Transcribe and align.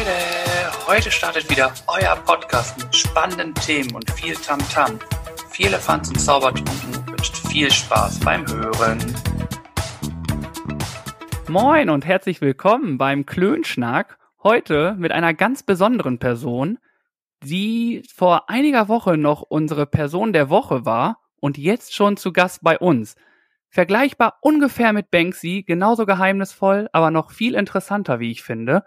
Leute, 0.00 0.86
heute 0.86 1.10
startet 1.10 1.50
wieder 1.50 1.74
euer 1.86 2.16
Podcast 2.24 2.78
mit 2.78 2.96
spannenden 2.96 3.54
Themen 3.54 3.94
und 3.94 4.10
viel 4.12 4.34
Tamtam. 4.34 4.96
-Tam. 4.96 4.98
Viele 5.50 5.76
Fans 5.76 6.08
und 6.08 6.18
Zaubertrunken 6.18 7.06
wünscht 7.06 7.36
viel 7.48 7.70
Spaß 7.70 8.20
beim 8.20 8.46
Hören. 8.48 8.98
Moin 11.48 11.90
und 11.90 12.06
herzlich 12.06 12.40
willkommen 12.40 12.96
beim 12.96 13.26
Klönschnack. 13.26 14.16
Heute 14.42 14.94
mit 14.98 15.12
einer 15.12 15.34
ganz 15.34 15.64
besonderen 15.64 16.18
Person, 16.18 16.78
die 17.44 18.02
vor 18.14 18.48
einiger 18.48 18.88
Woche 18.88 19.18
noch 19.18 19.42
unsere 19.42 19.84
Person 19.84 20.32
der 20.32 20.48
Woche 20.48 20.86
war 20.86 21.18
und 21.40 21.58
jetzt 21.58 21.94
schon 21.94 22.16
zu 22.16 22.32
Gast 22.32 22.60
bei 22.62 22.78
uns. 22.78 23.16
Vergleichbar 23.68 24.38
ungefähr 24.40 24.94
mit 24.94 25.10
Banksy, 25.10 25.62
genauso 25.66 26.06
geheimnisvoll, 26.06 26.88
aber 26.94 27.10
noch 27.10 27.32
viel 27.32 27.54
interessanter, 27.54 28.18
wie 28.18 28.30
ich 28.30 28.42
finde. 28.42 28.82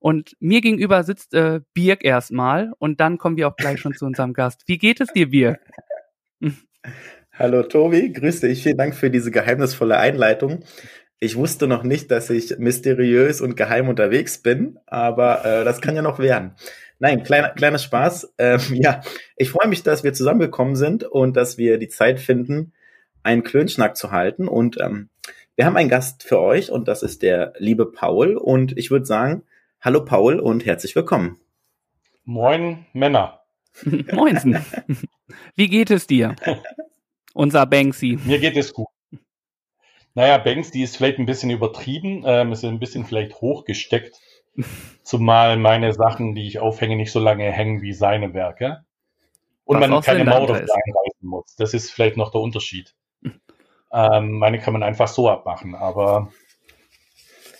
Und 0.00 0.36
mir 0.38 0.60
gegenüber 0.60 1.02
sitzt 1.02 1.34
äh, 1.34 1.60
Birk 1.74 2.04
erstmal 2.04 2.72
und 2.78 3.00
dann 3.00 3.18
kommen 3.18 3.36
wir 3.36 3.48
auch 3.48 3.56
gleich 3.56 3.80
schon 3.80 3.94
zu 3.94 4.06
unserem 4.06 4.32
Gast. 4.32 4.62
Wie 4.66 4.78
geht 4.78 5.00
es 5.00 5.08
dir, 5.08 5.30
Birk? 5.30 5.58
Hallo 7.32 7.62
Tobi, 7.62 8.12
grüß 8.12 8.40
dich. 8.40 8.62
Vielen 8.62 8.76
Dank 8.76 8.94
für 8.94 9.10
diese 9.10 9.30
geheimnisvolle 9.30 9.96
Einleitung. 9.96 10.64
Ich 11.20 11.36
wusste 11.36 11.66
noch 11.66 11.82
nicht, 11.82 12.10
dass 12.12 12.30
ich 12.30 12.58
mysteriös 12.58 13.40
und 13.40 13.56
geheim 13.56 13.88
unterwegs 13.88 14.38
bin, 14.38 14.78
aber 14.86 15.44
äh, 15.44 15.64
das 15.64 15.80
kann 15.80 15.96
ja 15.96 16.02
noch 16.02 16.20
werden. 16.20 16.54
Nein, 17.00 17.22
kleiner, 17.22 17.50
kleiner 17.50 17.78
Spaß. 17.78 18.34
Ähm, 18.38 18.60
ja, 18.74 19.00
ich 19.36 19.50
freue 19.50 19.68
mich, 19.68 19.82
dass 19.82 20.04
wir 20.04 20.12
zusammengekommen 20.12 20.76
sind 20.76 21.04
und 21.04 21.36
dass 21.36 21.58
wir 21.58 21.78
die 21.78 21.88
Zeit 21.88 22.20
finden, 22.20 22.72
einen 23.24 23.42
Klönschnack 23.42 23.96
zu 23.96 24.12
halten. 24.12 24.46
Und 24.46 24.80
ähm, 24.80 25.08
wir 25.56 25.66
haben 25.66 25.76
einen 25.76 25.88
Gast 25.88 26.22
für 26.22 26.40
euch 26.40 26.70
und 26.70 26.86
das 26.86 27.02
ist 27.02 27.22
der 27.22 27.52
liebe 27.58 27.90
Paul. 27.90 28.36
Und 28.36 28.76
ich 28.78 28.90
würde 28.90 29.06
sagen, 29.06 29.42
hallo 29.80 30.04
Paul 30.04 30.40
und 30.40 30.66
herzlich 30.66 30.94
willkommen. 30.96 31.40
Moin 32.24 32.86
Männer. 32.92 33.40
Moinsen. 34.12 34.64
Wie 35.54 35.68
geht 35.68 35.90
es 35.90 36.06
dir? 36.06 36.34
Unser 37.34 37.66
Banksy. 37.66 38.18
Mir 38.24 38.38
geht 38.38 38.56
es 38.56 38.72
gut. 38.72 38.88
Naja, 40.14 40.38
Banksy 40.38 40.82
ist 40.82 40.96
vielleicht 40.96 41.18
ein 41.18 41.26
bisschen 41.26 41.50
übertrieben, 41.50 42.24
ähm, 42.26 42.52
ist 42.52 42.64
ein 42.64 42.80
bisschen 42.80 43.04
vielleicht 43.04 43.40
hochgesteckt. 43.40 44.16
Zumal 45.02 45.56
meine 45.56 45.92
Sachen, 45.92 46.34
die 46.34 46.48
ich 46.48 46.58
aufhänge, 46.58 46.96
nicht 46.96 47.12
so 47.12 47.20
lange 47.20 47.50
hängen 47.52 47.82
wie 47.82 47.92
seine 47.92 48.34
Werke. 48.34 48.84
Und 49.64 49.80
Was 49.80 49.88
man 49.88 50.02
keine 50.02 50.24
Mauer 50.24 50.50
einreißen 50.50 51.20
muss. 51.20 51.54
Das 51.56 51.74
ist 51.74 51.90
vielleicht 51.90 52.16
noch 52.16 52.32
der 52.32 52.40
Unterschied. 52.40 52.94
Ähm, 53.92 54.38
meine 54.38 54.58
kann 54.58 54.72
man 54.72 54.82
einfach 54.82 55.08
so 55.08 55.28
abmachen, 55.28 55.74
aber, 55.74 56.32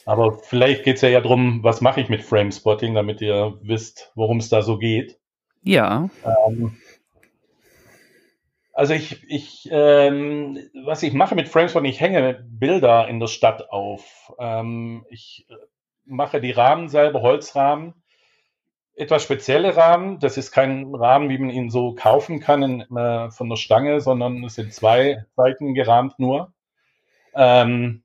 aber 0.08 0.38
vielleicht 0.38 0.84
geht 0.84 0.96
es 0.96 1.02
ja 1.02 1.10
eher 1.10 1.20
darum, 1.20 1.62
was 1.62 1.82
mache 1.82 2.00
ich 2.00 2.08
mit 2.08 2.22
Framespotting, 2.22 2.94
damit 2.94 3.20
ihr 3.20 3.58
wisst, 3.60 4.10
worum 4.14 4.38
es 4.38 4.48
da 4.48 4.62
so 4.62 4.78
geht. 4.78 5.18
Ja. 5.62 6.08
Ähm, 6.24 6.78
also 8.72 8.94
ich, 8.94 9.22
ich 9.28 9.68
ähm, 9.70 10.58
was 10.86 11.02
ich 11.02 11.12
mache 11.12 11.34
mit 11.34 11.48
Framespotting, 11.48 11.90
ich 11.90 12.00
hänge 12.00 12.42
Bilder 12.48 13.06
in 13.08 13.20
der 13.20 13.26
Stadt 13.26 13.70
auf. 13.70 14.32
Ähm, 14.38 15.04
ich 15.10 15.46
mache 16.06 16.40
die 16.40 16.52
Rahmen 16.52 16.88
selber, 16.88 17.20
Holzrahmen 17.20 17.92
etwas 18.94 19.22
spezielle 19.22 19.76
Rahmen. 19.76 20.20
Das 20.20 20.38
ist 20.38 20.52
kein 20.52 20.94
Rahmen, 20.94 21.28
wie 21.28 21.38
man 21.38 21.50
ihn 21.50 21.68
so 21.68 21.94
kaufen 21.94 22.40
kann 22.40 22.62
in, 22.62 22.96
äh, 22.96 23.30
von 23.30 23.50
der 23.50 23.56
Stange, 23.56 24.00
sondern 24.00 24.42
es 24.42 24.54
sind 24.54 24.72
zwei 24.72 25.26
Seiten 25.36 25.74
gerahmt 25.74 26.18
nur. 26.18 26.54
Ähm, 27.34 28.02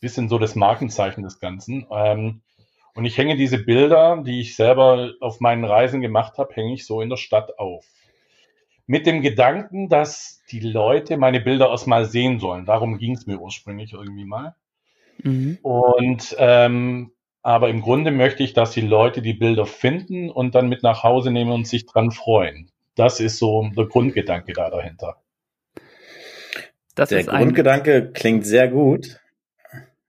bisschen 0.00 0.28
so 0.28 0.38
das 0.38 0.54
Markenzeichen 0.54 1.22
des 1.22 1.40
Ganzen. 1.40 1.86
Ähm, 1.90 2.42
und 2.94 3.04
ich 3.04 3.16
hänge 3.16 3.36
diese 3.36 3.58
Bilder, 3.58 4.22
die 4.24 4.40
ich 4.40 4.56
selber 4.56 5.12
auf 5.20 5.40
meinen 5.40 5.64
Reisen 5.64 6.00
gemacht 6.00 6.38
habe, 6.38 6.54
hänge 6.54 6.74
ich 6.74 6.86
so 6.86 7.00
in 7.00 7.08
der 7.08 7.16
Stadt 7.16 7.58
auf. 7.58 7.86
Mit 8.86 9.06
dem 9.06 9.22
Gedanken, 9.22 9.88
dass 9.88 10.42
die 10.50 10.60
Leute 10.60 11.16
meine 11.16 11.40
Bilder 11.40 11.70
erstmal 11.70 12.06
sehen 12.06 12.40
sollen. 12.40 12.66
Darum 12.66 12.98
ging 12.98 13.14
es 13.14 13.26
mir 13.26 13.38
ursprünglich 13.38 13.92
irgendwie 13.92 14.24
mal. 14.24 14.56
Mhm. 15.22 15.58
Und 15.62 16.34
ähm, 16.38 17.12
aber 17.42 17.68
im 17.68 17.80
Grunde 17.80 18.10
möchte 18.10 18.42
ich, 18.42 18.52
dass 18.52 18.72
die 18.72 18.80
Leute 18.82 19.22
die 19.22 19.32
Bilder 19.32 19.64
finden 19.64 20.28
und 20.28 20.54
dann 20.54 20.68
mit 20.68 20.82
nach 20.82 21.02
Hause 21.02 21.30
nehmen 21.30 21.52
und 21.52 21.66
sich 21.66 21.86
dran 21.86 22.10
freuen. 22.10 22.70
Das 22.96 23.20
ist 23.20 23.38
so 23.38 23.70
der 23.74 23.86
Grundgedanke 23.86 24.52
da 24.52 24.68
dahinter. 24.68 25.16
Das 26.94 27.08
der 27.08 27.24
Grundgedanke 27.24 28.10
klingt 28.12 28.44
sehr 28.44 28.68
gut. 28.68 29.19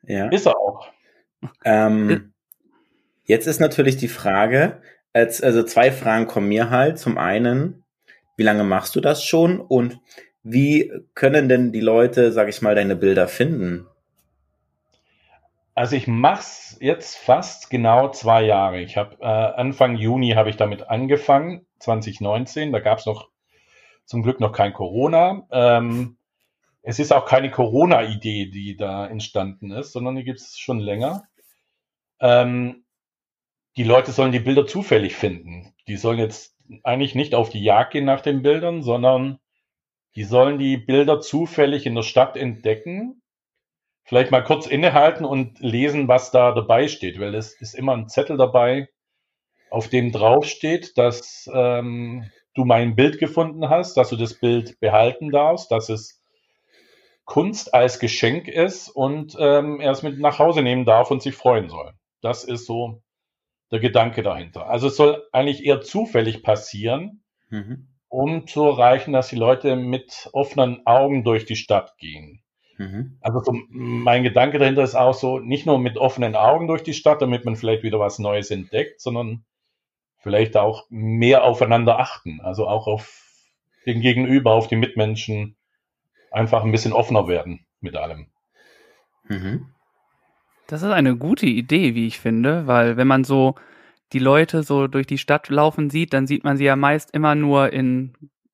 Ja. 0.04 0.28
Ist 0.30 0.46
er 0.46 0.58
auch. 0.58 0.88
Ähm, 1.66 2.34
jetzt 3.26 3.48
ist 3.48 3.60
natürlich 3.60 3.98
die 3.98 4.08
Frage, 4.08 4.82
also 5.14 5.64
zwei 5.64 5.92
Fragen 5.92 6.28
kommen 6.28 6.48
mir 6.48 6.70
halt. 6.70 7.00
Zum 7.00 7.18
einen, 7.18 7.84
wie 8.38 8.44
lange 8.44 8.64
machst 8.64 8.96
du 8.96 9.02
das 9.02 9.24
schon 9.24 9.60
und 9.60 10.00
wie 10.44 10.92
können 11.14 11.50
denn 11.50 11.72
die 11.72 11.82
Leute, 11.82 12.32
sag 12.32 12.50
ich 12.50 12.62
mal, 12.62 12.76
deine 12.76 12.96
Bilder 12.96 13.28
finden? 13.28 13.88
Also 15.74 15.96
ich 15.96 16.08
mach's 16.08 16.78
jetzt 16.82 17.18
fast 17.18 17.70
genau 17.70 18.10
zwei 18.10 18.44
Jahre. 18.44 18.82
Ich 18.82 18.98
habe 18.98 19.18
äh, 19.22 19.26
Anfang 19.26 19.96
Juni 19.96 20.32
habe 20.32 20.50
ich 20.50 20.58
damit 20.58 20.90
angefangen, 20.90 21.66
2019. 21.80 22.72
Da 22.72 22.80
gab's 22.80 23.06
noch 23.06 23.30
zum 24.06 24.24
Glück 24.24 24.40
noch 24.40 24.52
kein 24.52 24.74
Corona. 24.74 25.48
Ähm, 25.52 26.18
es 26.82 27.00
ist 27.00 27.12
auch 27.12 27.26
keine 27.26 27.52
Corona-Idee, 27.52 28.48
die 28.48 28.76
da 28.76 29.08
entstanden 29.08 29.72
ist, 29.72 29.92
sondern 29.92 30.16
die 30.16 30.24
gibt's 30.24 30.60
schon 30.60 30.80
länger. 30.80 31.28
Ähm, 32.20 32.86
die 33.78 33.84
Leute 33.84 34.12
sollen 34.12 34.32
die 34.32 34.40
Bilder 34.40 34.68
zufällig 34.68 35.16
finden. 35.16 35.74
Die 35.88 35.98
sollen 35.98 36.20
jetzt 36.20 36.58
eigentlich 36.84 37.16
nicht 37.16 37.36
auf 37.36 37.50
die 37.50 37.64
Jagd 37.64 37.92
gehen 37.92 38.06
nach 38.06 38.22
den 38.22 38.42
Bildern, 38.42 38.82
sondern 38.82 39.40
die 40.16 40.24
sollen 40.24 40.58
die 40.58 40.78
Bilder 40.78 41.22
zufällig 41.22 41.86
in 41.86 41.96
der 41.96 42.04
Stadt 42.04 42.36
entdecken 42.36 43.22
vielleicht 44.04 44.32
mal 44.32 44.44
kurz 44.44 44.68
innehalten 44.68 45.26
und 45.26 45.60
lesen, 45.60 46.08
was 46.08 46.32
da 46.32 46.52
dabei 46.52 46.88
steht, 46.88 47.20
weil 47.20 47.36
es 47.36 47.54
ist 47.62 47.74
immer 47.74 47.96
ein 47.96 48.10
Zettel 48.10 48.38
dabei, 48.38 48.90
auf 49.70 49.88
dem 49.88 50.12
draufsteht, 50.12 50.98
dass 50.98 51.50
ähm, 51.54 52.30
du 52.54 52.66
mein 52.66 52.96
Bild 52.96 53.20
gefunden 53.20 53.70
hast, 53.70 53.96
dass 53.96 54.10
du 54.10 54.18
das 54.18 54.34
Bild 54.34 54.80
behalten 54.82 55.32
darfst, 55.32 55.72
dass 55.72 55.88
es 55.90 56.21
Kunst 57.32 57.74
als 57.74 58.00
Geschenk 58.00 58.50
ist 58.50 58.90
und 58.90 59.38
ähm, 59.40 59.80
er 59.80 59.92
es 59.92 60.04
mit 60.04 60.20
nach 60.20 60.38
Hause 60.38 60.62
nehmen 60.62 60.84
darf 60.84 61.12
und 61.12 61.22
sich 61.22 61.34
freuen 61.34 61.70
soll. 61.70 61.94
Das 62.20 62.44
ist 62.44 62.66
so 62.66 63.04
der 63.72 63.80
Gedanke 63.80 64.22
dahinter. 64.22 64.68
Also 64.68 64.88
es 64.88 64.98
soll 64.98 65.24
eigentlich 65.32 65.64
eher 65.64 65.80
zufällig 65.80 66.44
passieren, 66.44 67.24
mhm. 67.48 67.88
um 68.10 68.48
zu 68.48 68.66
erreichen, 68.66 69.14
dass 69.14 69.30
die 69.30 69.38
Leute 69.38 69.78
mit 69.78 70.30
offenen 70.34 70.86
Augen 70.86 71.24
durch 71.24 71.46
die 71.46 71.56
Stadt 71.56 71.98
gehen. 71.98 72.44
Mhm. 72.78 73.18
Also 73.22 73.40
so, 73.40 73.54
mein 73.70 74.24
Gedanke 74.24 74.60
dahinter 74.60 74.84
ist 74.84 74.96
auch 74.96 75.14
so, 75.14 75.40
nicht 75.40 75.66
nur 75.66 75.80
mit 75.80 75.98
offenen 75.98 76.36
Augen 76.36 76.68
durch 76.68 76.84
die 76.84 76.94
Stadt, 76.94 77.22
damit 77.22 77.46
man 77.46 77.56
vielleicht 77.56 77.84
wieder 77.84 78.02
was 78.02 78.20
Neues 78.20 78.52
entdeckt, 78.52 79.00
sondern 79.00 79.46
vielleicht 80.18 80.58
auch 80.58 80.86
mehr 80.90 81.46
aufeinander 81.46 81.98
achten. 81.98 82.42
Also 82.42 82.68
auch 82.68 82.88
auf 82.88 83.24
den 83.86 84.02
Gegenüber, 84.02 84.52
auf 84.52 84.68
die 84.68 84.76
Mitmenschen 84.76 85.56
einfach 86.32 86.64
ein 86.64 86.72
bisschen 86.72 86.94
offener 86.94 87.28
werden 87.28 87.66
mit 87.80 87.96
allem. 87.96 88.28
Mhm. 89.28 89.68
Das 90.68 90.82
ist 90.82 90.90
eine 90.90 91.18
gute 91.18 91.46
Idee, 91.46 91.96
wie 91.96 92.08
ich 92.08 92.20
finde, 92.20 92.66
weil 92.66 92.98
wenn 92.98 93.08
man 93.08 93.24
so 93.24 93.56
die 94.14 94.20
Leute 94.20 94.64
so 94.64 94.88
durch 94.88 95.06
die 95.06 95.18
Stadt 95.18 95.50
laufen 95.50 95.90
sieht, 95.90 96.14
dann 96.14 96.28
sieht 96.28 96.44
man 96.44 96.58
sie 96.58 96.66
ja 96.66 96.76
meist 96.76 97.14
immer 97.14 97.36
nur 97.36 97.72
in 97.72 98.14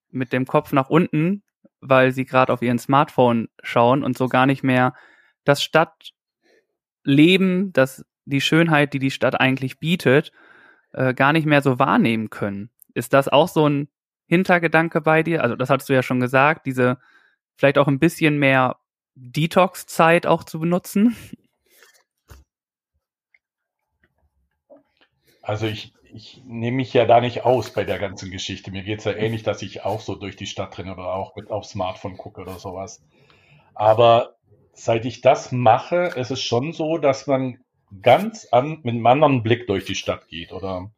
mit 0.10 0.34
dem 0.34 0.46
Kopf 0.46 0.72
nach 0.72 0.90
unten 0.90 1.44
weil 1.82 2.12
sie 2.12 2.26
gerade 2.26 2.54
auf 2.54 2.62
ihren 2.62 2.78
Smartphone 2.80 3.50
schauen 3.62 4.04
und 4.04 4.18
so 4.18 4.28
gar 4.28 4.46
nicht 4.46 4.64
mehr 4.64 4.94
das 5.44 5.64
Stadtleben, 5.64 7.74
das 7.74 8.06
die 8.26 8.42
Schönheit, 8.42 8.94
die 8.94 9.00
die 9.00 9.12
Stadt 9.12 9.40
eigentlich 9.40 9.80
bietet, 9.80 10.32
äh, 10.92 11.14
gar 11.14 11.32
nicht 11.34 11.46
mehr 11.46 11.62
so 11.62 11.80
wahrnehmen 11.80 12.30
können. 12.30 12.70
Ist 12.94 13.14
das 13.14 13.30
auch 13.30 13.48
so 13.48 13.68
ein 13.68 13.88
Hintergedanke 14.26 15.02
bei 15.02 15.24
dir? 15.24 15.44
Also 15.44 15.56
das 15.56 15.70
hattest 15.70 15.90
du 15.90 15.94
ja 15.94 16.04
schon 16.04 16.20
gesagt, 16.20 16.66
diese 16.66 16.98
vielleicht 17.58 17.78
auch 17.78 17.88
ein 17.88 18.00
bisschen 18.00 18.38
mehr 18.38 18.78
Detox-Zeit 19.16 20.26
auch 20.26 20.44
zu 20.44 20.60
benutzen. 20.60 21.16
Also 25.42 25.66
ich 25.66 25.94
ich 26.14 26.42
nehme 26.46 26.78
mich 26.78 26.94
ja 26.94 27.06
da 27.06 27.22
nicht 27.22 27.46
aus 27.46 27.72
bei 27.72 27.84
der 27.84 28.00
ganzen 28.00 28.32
Geschichte. 28.32 28.72
Mir 28.72 28.84
geht 28.84 29.00
es 29.00 29.06
ja 29.06 29.14
ähnlich, 29.14 29.44
dass 29.44 29.62
ich 29.62 29.84
auch 29.84 30.00
so 30.00 30.16
durch 30.16 30.36
die 30.36 30.46
Stadt 30.46 30.78
renne 30.78 30.94
oder 30.94 31.14
auch 31.14 31.36
mit 31.36 31.52
aufs 31.52 31.70
Smartphone 31.70 32.18
gucke 32.18 32.42
oder 32.42 32.60
sowas. 32.60 33.04
Aber 33.76 34.36
seit 34.74 35.06
ich 35.06 35.22
das 35.22 35.52
mache, 35.52 36.14
ist 36.16 36.32
es 36.32 36.42
schon 36.42 36.74
so, 36.74 36.98
dass 36.98 37.28
man 37.28 37.60
ganz 38.02 38.48
an, 38.52 38.80
mit 38.84 38.96
einem 38.96 39.06
anderen 39.06 39.44
Blick 39.44 39.68
durch 39.68 39.86
die 39.86 39.96
Stadt 39.96 40.28
geht 40.28 40.52
oder 40.52 40.92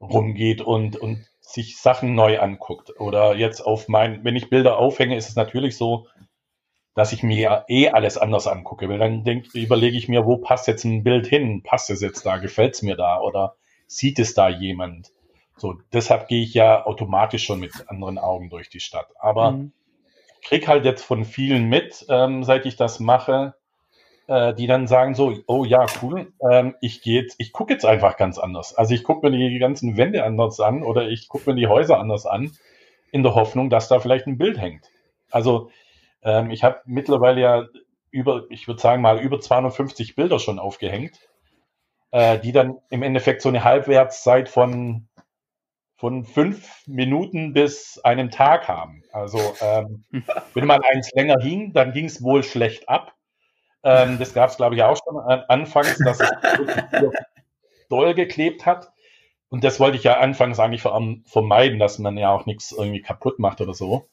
rumgeht 0.00 0.60
und, 0.60 0.96
und 0.96 1.26
sich 1.42 1.76
Sachen 1.76 2.14
neu 2.14 2.40
anguckt. 2.40 2.98
Oder 2.98 3.34
jetzt 3.36 3.60
auf 3.60 3.88
mein, 3.88 4.24
wenn 4.24 4.36
ich 4.36 4.48
Bilder 4.48 4.78
aufhänge, 4.78 5.16
ist 5.16 5.28
es 5.28 5.36
natürlich 5.36 5.76
so, 5.76 6.06
dass 6.94 7.12
ich 7.12 7.22
mir 7.22 7.64
eh 7.68 7.88
alles 7.90 8.16
anders 8.16 8.46
angucke. 8.46 8.88
Weil 8.88 8.98
dann 8.98 9.24
denk, 9.24 9.54
überlege 9.54 9.98
ich 9.98 10.08
mir, 10.08 10.24
wo 10.24 10.38
passt 10.38 10.68
jetzt 10.68 10.84
ein 10.84 11.02
Bild 11.02 11.26
hin? 11.26 11.62
Passt 11.62 11.90
es 11.90 12.00
jetzt 12.00 12.24
da? 12.24 12.38
Gefällt 12.38 12.74
es 12.74 12.82
mir 12.82 12.96
da? 12.96 13.20
Oder 13.20 13.56
sieht 13.86 14.18
es 14.18 14.34
da 14.34 14.48
jemand? 14.48 15.12
So, 15.56 15.74
deshalb 15.92 16.28
gehe 16.28 16.42
ich 16.42 16.54
ja 16.54 16.86
automatisch 16.86 17.44
schon 17.44 17.60
mit 17.60 17.72
anderen 17.88 18.18
Augen 18.18 18.48
durch 18.48 18.70
die 18.70 18.80
Stadt. 18.80 19.08
Aber 19.18 19.52
mhm. 19.52 19.72
krieg 20.42 20.68
halt 20.68 20.84
jetzt 20.84 21.02
von 21.02 21.24
vielen 21.24 21.68
mit, 21.68 22.06
ähm, 22.08 22.44
seit 22.44 22.66
ich 22.66 22.76
das 22.76 23.00
mache, 23.00 23.54
äh, 24.32 24.54
die 24.54 24.66
dann 24.66 24.86
sagen 24.86 25.14
so, 25.14 25.34
oh 25.46 25.66
ja, 25.66 25.84
cool, 26.00 26.32
ähm, 26.50 26.74
ich 26.80 27.02
gehe 27.02 27.20
jetzt, 27.20 27.34
ich 27.38 27.52
gucke 27.52 27.74
jetzt 27.74 27.84
einfach 27.84 28.16
ganz 28.16 28.38
anders. 28.38 28.74
Also 28.74 28.94
ich 28.94 29.04
gucke 29.04 29.28
mir 29.28 29.50
die 29.50 29.58
ganzen 29.58 29.98
Wände 29.98 30.24
anders 30.24 30.58
an 30.58 30.82
oder 30.82 31.06
ich 31.08 31.28
gucke 31.28 31.50
mir 31.50 31.56
die 31.56 31.66
Häuser 31.66 31.98
anders 31.98 32.24
an, 32.24 32.50
in 33.10 33.22
der 33.22 33.34
Hoffnung, 33.34 33.68
dass 33.68 33.88
da 33.88 34.00
vielleicht 34.00 34.26
ein 34.26 34.38
Bild 34.38 34.58
hängt. 34.58 34.90
Also 35.30 35.70
ähm, 36.22 36.50
ich 36.50 36.64
habe 36.64 36.80
mittlerweile 36.86 37.40
ja 37.42 37.66
über, 38.10 38.44
ich 38.48 38.66
würde 38.68 38.80
sagen 38.80 39.02
mal 39.02 39.20
über 39.20 39.38
250 39.38 40.16
Bilder 40.16 40.38
schon 40.38 40.58
aufgehängt, 40.58 41.18
äh, 42.10 42.38
die 42.38 42.52
dann 42.52 42.78
im 42.88 43.02
Endeffekt 43.02 43.42
so 43.42 43.50
eine 43.50 43.64
Halbwertszeit 43.64 44.48
von 44.48 45.08
von 45.96 46.24
fünf 46.24 46.84
Minuten 46.86 47.52
bis 47.52 48.00
einen 48.02 48.30
Tag 48.30 48.66
haben. 48.66 49.02
Also 49.12 49.38
ähm, 49.60 50.04
wenn 50.54 50.66
mal 50.66 50.80
eins 50.90 51.10
länger 51.12 51.36
hing, 51.40 51.74
dann 51.74 51.92
ging 51.92 52.06
es 52.06 52.22
wohl 52.22 52.42
schlecht 52.42 52.88
ab. 52.88 53.14
Ähm, 53.84 54.18
das 54.18 54.34
gab 54.34 54.50
es, 54.50 54.56
glaube 54.56 54.74
ich, 54.74 54.82
auch 54.82 54.96
schon 54.96 55.18
anfangs, 55.18 55.98
dass 55.98 56.20
es 56.20 56.30
doll 57.88 58.14
geklebt 58.14 58.66
hat. 58.66 58.92
Und 59.48 59.64
das 59.64 59.80
wollte 59.80 59.98
ich 59.98 60.04
ja 60.04 60.18
anfangs 60.18 60.58
eigentlich 60.58 60.82
vermeiden, 60.82 61.78
dass 61.78 61.98
man 61.98 62.16
ja 62.16 62.30
auch 62.30 62.46
nichts 62.46 62.72
irgendwie 62.72 63.02
kaputt 63.02 63.38
macht 63.38 63.60
oder 63.60 63.74
so. 63.74 64.08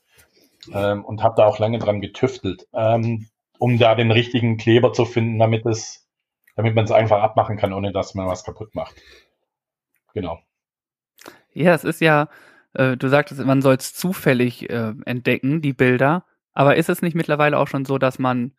Ähm, 0.73 1.05
und 1.05 1.23
habe 1.23 1.35
da 1.37 1.45
auch 1.45 1.59
lange 1.59 1.79
dran 1.79 2.01
getüftelt, 2.01 2.67
ähm, 2.73 3.29
um 3.57 3.77
da 3.79 3.95
den 3.95 4.11
richtigen 4.11 4.57
Kleber 4.57 4.91
zu 4.91 5.05
finden, 5.05 5.39
damit 5.39 5.65
es, 5.65 6.05
damit 6.57 6.75
man 6.75 6.83
es 6.83 6.91
einfach 6.91 7.21
abmachen 7.21 7.55
kann, 7.55 7.71
ohne 7.71 7.93
dass 7.93 8.15
man 8.15 8.27
was 8.27 8.43
kaputt 8.43 8.75
macht. 8.75 8.95
Genau. 10.13 10.39
Ja, 11.53 11.73
es 11.73 11.85
ist 11.85 12.01
ja, 12.01 12.27
äh, 12.73 12.97
du 12.97 13.07
sagtest, 13.07 13.39
man 13.45 13.61
soll 13.61 13.75
es 13.75 13.93
zufällig 13.93 14.69
äh, 14.69 14.93
entdecken, 15.05 15.61
die 15.61 15.73
Bilder. 15.73 16.25
Aber 16.53 16.75
ist 16.75 16.89
es 16.89 17.01
nicht 17.01 17.15
mittlerweile 17.15 17.57
auch 17.57 17.67
schon 17.67 17.85
so, 17.85 17.97
dass 17.97 18.19
man 18.19 18.53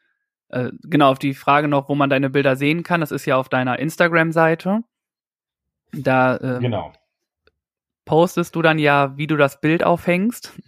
äh, 0.50 0.70
genau 0.82 1.10
auf 1.10 1.18
die 1.18 1.34
Frage 1.34 1.68
noch, 1.68 1.88
wo 1.88 1.94
man 1.94 2.10
deine 2.10 2.30
Bilder 2.30 2.56
sehen 2.56 2.82
kann, 2.82 3.00
das 3.00 3.12
ist 3.12 3.26
ja 3.26 3.36
auf 3.36 3.48
deiner 3.48 3.78
Instagram-Seite. 3.78 4.80
Da 5.92 6.38
ähm, 6.40 6.60
genau. 6.60 6.92
postest 8.04 8.54
du 8.54 8.62
dann 8.62 8.78
ja, 8.78 9.16
wie 9.16 9.26
du 9.26 9.36
das 9.36 9.60
Bild 9.60 9.82
aufhängst. 9.82 10.58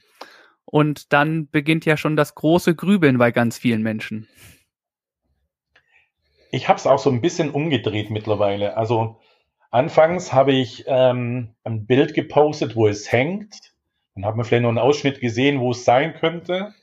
Und 0.64 1.12
dann 1.12 1.49
beginnt 1.50 1.84
ja 1.84 1.96
schon 1.96 2.17
das 2.17 2.34
große 2.34 2.75
Grübeln 2.75 3.19
bei 3.19 3.31
ganz 3.31 3.58
vielen 3.58 3.82
Menschen. 3.82 4.26
Ich 6.50 6.69
habe 6.69 6.78
es 6.78 6.87
auch 6.87 6.99
so 6.99 7.11
ein 7.11 7.20
bisschen 7.20 7.50
umgedreht 7.50 8.11
mittlerweile. 8.11 8.76
Also 8.76 9.20
anfangs 9.70 10.32
habe 10.32 10.52
ich 10.52 10.85
ähm, 10.87 11.55
ein 11.64 11.87
Bild 11.87 12.14
gepostet, 12.14 12.76
wo 12.76 12.87
es 12.87 13.11
hängt. 13.11 13.73
Dann 14.14 14.25
hat 14.26 14.37
man 14.37 14.44
vielleicht 14.44 14.62
noch 14.62 14.69
einen 14.69 14.78
Ausschnitt 14.78 15.20
gesehen, 15.20 15.61
wo 15.61 15.70
es 15.70 15.85
sein 15.85 16.14
könnte. 16.14 16.75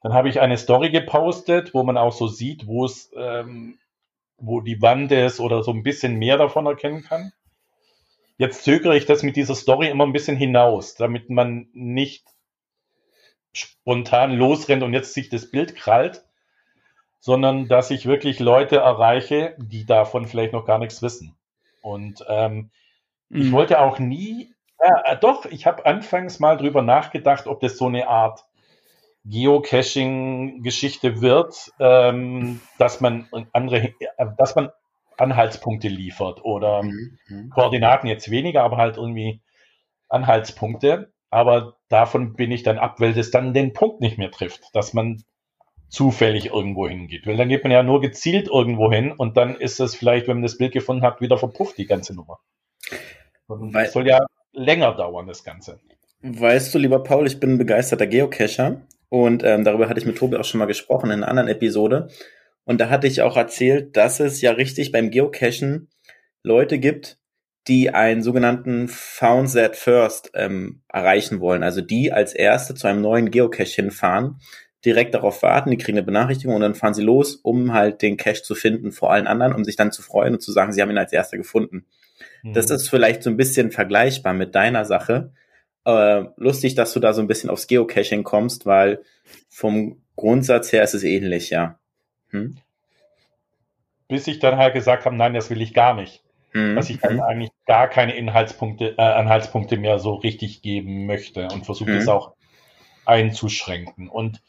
Dann 0.00 0.14
habe 0.14 0.28
ich 0.28 0.40
eine 0.40 0.56
Story 0.56 0.90
gepostet, 0.90 1.74
wo 1.74 1.82
man 1.82 1.96
auch 1.96 2.12
so 2.12 2.28
sieht, 2.28 2.66
wo 2.66 2.84
es, 2.84 3.10
ähm, 3.16 3.78
wo 4.36 4.60
die 4.60 4.80
Wand 4.80 5.10
ist 5.10 5.40
oder 5.40 5.62
so 5.62 5.72
ein 5.72 5.82
bisschen 5.82 6.16
mehr 6.16 6.36
davon 6.36 6.66
erkennen 6.66 7.02
kann. 7.02 7.32
Jetzt 8.36 8.62
zögere 8.62 8.96
ich 8.96 9.06
das 9.06 9.24
mit 9.24 9.34
dieser 9.34 9.56
Story 9.56 9.88
immer 9.88 10.04
ein 10.04 10.12
bisschen 10.12 10.36
hinaus, 10.36 10.94
damit 10.94 11.28
man 11.28 11.68
nicht 11.72 12.24
spontan 13.52 14.32
losrennt 14.32 14.84
und 14.84 14.92
jetzt 14.92 15.14
sich 15.14 15.28
das 15.28 15.50
Bild 15.50 15.74
krallt, 15.74 16.24
sondern 17.18 17.66
dass 17.66 17.90
ich 17.90 18.06
wirklich 18.06 18.38
Leute 18.38 18.76
erreiche, 18.76 19.56
die 19.58 19.84
davon 19.84 20.26
vielleicht 20.26 20.52
noch 20.52 20.64
gar 20.64 20.78
nichts 20.78 21.02
wissen. 21.02 21.36
Und 21.82 22.24
ähm, 22.28 22.70
mhm. 23.28 23.42
ich 23.42 23.52
wollte 23.52 23.80
auch 23.80 23.98
nie, 23.98 24.54
ja, 24.80 25.16
doch, 25.16 25.46
ich 25.46 25.66
habe 25.66 25.84
anfangs 25.84 26.38
mal 26.38 26.56
drüber 26.56 26.82
nachgedacht, 26.82 27.48
ob 27.48 27.60
das 27.60 27.76
so 27.76 27.86
eine 27.86 28.06
Art 28.06 28.44
Geocaching-Geschichte 29.28 31.20
wird, 31.20 31.72
ähm, 31.78 32.60
dass 32.78 33.00
man 33.00 33.28
andere, 33.52 33.92
dass 34.38 34.54
man 34.54 34.70
Anhaltspunkte 35.16 35.88
liefert 35.88 36.44
oder 36.44 36.82
mhm. 36.82 37.18
mhm. 37.28 37.50
Koordinaten 37.50 38.06
jetzt 38.06 38.30
weniger, 38.30 38.62
aber 38.62 38.76
halt 38.76 38.96
irgendwie 38.96 39.40
Anhaltspunkte. 40.08 41.12
Aber 41.30 41.76
davon 41.88 42.34
bin 42.34 42.50
ich 42.50 42.62
dann 42.62 42.78
ab, 42.78 43.00
weil 43.00 43.12
das 43.12 43.30
dann 43.30 43.52
den 43.52 43.74
Punkt 43.74 44.00
nicht 44.00 44.16
mehr 44.16 44.30
trifft, 44.30 44.62
dass 44.72 44.94
man 44.94 45.22
zufällig 45.88 46.46
irgendwo 46.46 46.88
hingeht. 46.88 47.26
Weil 47.26 47.36
dann 47.36 47.48
geht 47.48 47.64
man 47.64 47.72
ja 47.72 47.82
nur 47.82 48.00
gezielt 48.00 48.48
irgendwo 48.48 48.90
hin 48.90 49.12
und 49.12 49.36
dann 49.36 49.56
ist 49.56 49.80
es 49.80 49.94
vielleicht, 49.94 50.26
wenn 50.26 50.36
man 50.36 50.42
das 50.42 50.56
Bild 50.58 50.72
gefunden 50.72 51.02
hat, 51.02 51.20
wieder 51.20 51.36
verpufft, 51.36 51.76
die 51.76 51.86
ganze 51.86 52.14
Nummer. 52.14 52.38
Es 53.74 53.92
soll 53.92 54.06
ja 54.06 54.20
länger 54.52 54.94
dauern, 54.94 55.26
das 55.26 55.44
Ganze. 55.44 55.80
Weißt 56.20 56.74
du, 56.74 56.78
lieber 56.78 57.02
Paul, 57.02 57.26
ich 57.26 57.40
bin 57.40 57.54
ein 57.54 57.58
begeisterter 57.58 58.06
Geocacher 58.06 58.82
und 59.08 59.42
ähm, 59.44 59.64
darüber 59.64 59.88
hatte 59.88 60.00
ich 60.00 60.06
mit 60.06 60.18
Tobi 60.18 60.36
auch 60.36 60.44
schon 60.44 60.58
mal 60.58 60.66
gesprochen 60.66 61.10
in 61.10 61.22
einer 61.22 61.28
anderen 61.28 61.48
Episode. 61.48 62.08
Und 62.64 62.80
da 62.80 62.90
hatte 62.90 63.06
ich 63.06 63.22
auch 63.22 63.36
erzählt, 63.36 63.96
dass 63.96 64.20
es 64.20 64.40
ja 64.42 64.52
richtig 64.52 64.92
beim 64.92 65.10
Geocachen 65.10 65.88
Leute 66.42 66.78
gibt, 66.78 67.18
die 67.66 67.90
einen 67.90 68.22
sogenannten 68.22 68.88
Found 68.88 69.52
That 69.54 69.76
First 69.76 70.30
ähm, 70.34 70.82
erreichen 70.88 71.40
wollen. 71.40 71.62
Also 71.62 71.80
die 71.80 72.12
als 72.12 72.34
Erste 72.34 72.74
zu 72.74 72.86
einem 72.86 73.00
neuen 73.00 73.30
Geocache 73.30 73.82
hinfahren, 73.82 74.38
direkt 74.84 75.14
darauf 75.14 75.42
warten, 75.42 75.70
die 75.70 75.76
kriegen 75.76 75.98
eine 75.98 76.04
Benachrichtigung 76.04 76.54
und 76.54 76.62
dann 76.62 76.74
fahren 76.74 76.94
sie 76.94 77.02
los, 77.02 77.36
um 77.36 77.72
halt 77.72 78.00
den 78.02 78.16
Cache 78.16 78.42
zu 78.42 78.54
finden 78.54 78.92
vor 78.92 79.12
allen 79.12 79.26
anderen, 79.26 79.54
um 79.54 79.64
sich 79.64 79.76
dann 79.76 79.92
zu 79.92 80.02
freuen 80.02 80.34
und 80.34 80.40
zu 80.40 80.52
sagen, 80.52 80.72
sie 80.72 80.80
haben 80.80 80.90
ihn 80.90 80.98
als 80.98 81.12
Erster 81.12 81.36
gefunden. 81.36 81.84
Mhm. 82.42 82.52
Das 82.52 82.70
ist 82.70 82.88
vielleicht 82.88 83.22
so 83.22 83.30
ein 83.30 83.36
bisschen 83.36 83.70
vergleichbar 83.70 84.34
mit 84.34 84.54
deiner 84.54 84.84
Sache 84.84 85.32
äh, 85.88 86.28
lustig, 86.36 86.74
dass 86.74 86.92
du 86.92 87.00
da 87.00 87.14
so 87.14 87.22
ein 87.22 87.26
bisschen 87.26 87.48
aufs 87.48 87.66
Geocaching 87.66 88.22
kommst, 88.22 88.66
weil 88.66 89.02
vom 89.48 90.02
Grundsatz 90.16 90.70
her 90.70 90.82
ist 90.82 90.94
es 90.94 91.02
ähnlich, 91.02 91.48
ja. 91.48 91.78
Hm? 92.28 92.58
Bis 94.06 94.26
ich 94.26 94.38
dann 94.38 94.58
halt 94.58 94.74
gesagt 94.74 95.06
habe, 95.06 95.16
nein, 95.16 95.32
das 95.32 95.48
will 95.48 95.62
ich 95.62 95.72
gar 95.72 95.94
nicht. 95.94 96.22
Mhm. 96.52 96.76
Dass 96.76 96.90
ich 96.90 96.98
dann 96.98 97.14
mhm. 97.14 97.22
eigentlich 97.22 97.50
gar 97.66 97.88
keine 97.88 98.14
Inhaltspunkte, 98.14 98.96
äh, 98.98 99.02
Anhaltspunkte 99.02 99.78
mehr 99.78 99.98
so 99.98 100.14
richtig 100.14 100.60
geben 100.60 101.06
möchte 101.06 101.48
und 101.48 101.64
versuche 101.64 101.92
es 101.92 102.04
mhm. 102.04 102.10
auch 102.10 102.34
einzuschränken. 103.06 104.08
Und 104.08 104.42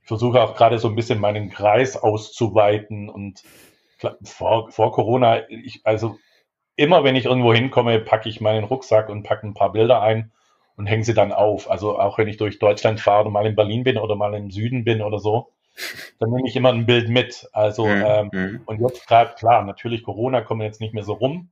ich 0.00 0.08
versuche 0.08 0.40
auch 0.40 0.54
gerade 0.54 0.78
so 0.78 0.88
ein 0.88 0.96
bisschen 0.96 1.18
meinen 1.18 1.50
Kreis 1.50 1.96
auszuweiten 1.96 3.10
und 3.10 3.42
vor, 4.22 4.70
vor 4.70 4.92
Corona, 4.92 5.48
ich, 5.50 5.80
also 5.84 6.16
immer 6.74 7.04
wenn 7.04 7.16
ich 7.16 7.26
irgendwo 7.26 7.52
hinkomme, 7.52 8.00
packe 8.00 8.30
ich 8.30 8.40
meinen 8.40 8.64
Rucksack 8.64 9.10
und 9.10 9.24
packe 9.24 9.46
ein 9.46 9.54
paar 9.54 9.72
Bilder 9.72 10.00
ein 10.00 10.32
und 10.76 10.86
hänge 10.86 11.04
sie 11.04 11.14
dann 11.14 11.32
auf. 11.32 11.70
Also 11.70 11.98
auch 11.98 12.18
wenn 12.18 12.28
ich 12.28 12.36
durch 12.36 12.58
Deutschland 12.58 13.00
fahre 13.00 13.22
oder 13.22 13.30
mal 13.30 13.46
in 13.46 13.56
Berlin 13.56 13.84
bin 13.84 13.98
oder 13.98 14.14
mal 14.16 14.34
im 14.34 14.50
Süden 14.50 14.84
bin 14.84 15.02
oder 15.02 15.18
so, 15.18 15.48
dann 16.18 16.30
nehme 16.30 16.48
ich 16.48 16.56
immer 16.56 16.72
ein 16.72 16.86
Bild 16.86 17.08
mit. 17.08 17.48
Also 17.52 17.86
mhm. 17.86 18.04
ähm, 18.06 18.60
und 18.66 18.80
jetzt 18.80 19.06
gerade 19.06 19.34
klar, 19.34 19.64
natürlich 19.64 20.02
Corona 20.02 20.40
kommen 20.42 20.62
jetzt 20.62 20.80
nicht 20.80 20.94
mehr 20.94 21.04
so 21.04 21.14
rum. 21.14 21.50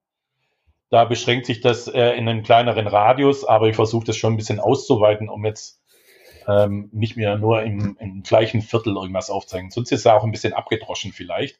Da 0.90 1.04
beschränkt 1.04 1.46
sich 1.46 1.60
das 1.60 1.88
äh, 1.88 2.10
in 2.12 2.28
einen 2.28 2.42
kleineren 2.42 2.86
Radius, 2.86 3.44
aber 3.44 3.68
ich 3.68 3.76
versuche 3.76 4.06
das 4.06 4.16
schon 4.16 4.34
ein 4.34 4.36
bisschen 4.36 4.60
auszuweiten, 4.60 5.28
um 5.28 5.44
jetzt 5.44 5.80
ähm, 6.46 6.90
nicht 6.92 7.16
mehr 7.16 7.38
nur 7.38 7.62
im, 7.62 7.96
im 7.98 8.22
gleichen 8.22 8.60
Viertel 8.60 8.94
irgendwas 8.94 9.30
aufzeigen. 9.30 9.70
Sonst 9.70 9.92
ist 9.92 10.00
es 10.00 10.06
auch 10.06 10.24
ein 10.24 10.30
bisschen 10.30 10.52
abgedroschen 10.52 11.12
vielleicht. 11.12 11.58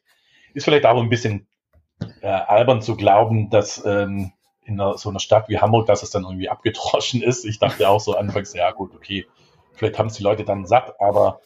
Ist 0.53 0.63
vielleicht 0.63 0.85
auch 0.85 1.01
ein 1.01 1.09
bisschen 1.09 1.47
äh, 2.21 2.27
albern 2.27 2.81
zu 2.81 2.95
glauben, 2.95 3.49
dass 3.49 3.83
ähm, 3.85 4.31
in 4.65 4.79
einer, 4.79 4.97
so 4.97 5.09
einer 5.09 5.19
Stadt 5.19 5.47
wie 5.47 5.59
Hamburg, 5.59 5.85
dass 5.85 6.03
es 6.03 6.09
dann 6.09 6.23
irgendwie 6.23 6.49
abgedroschen 6.49 7.21
ist. 7.21 7.45
Ich 7.45 7.59
dachte 7.59 7.87
auch 7.87 7.99
so 7.99 8.15
anfangs, 8.15 8.53
ja 8.53 8.71
gut, 8.71 8.93
okay, 8.93 9.25
vielleicht 9.73 9.97
haben 9.97 10.07
es 10.07 10.15
die 10.15 10.23
Leute 10.23 10.43
dann 10.43 10.65
satt, 10.65 10.99
aber 10.99 11.39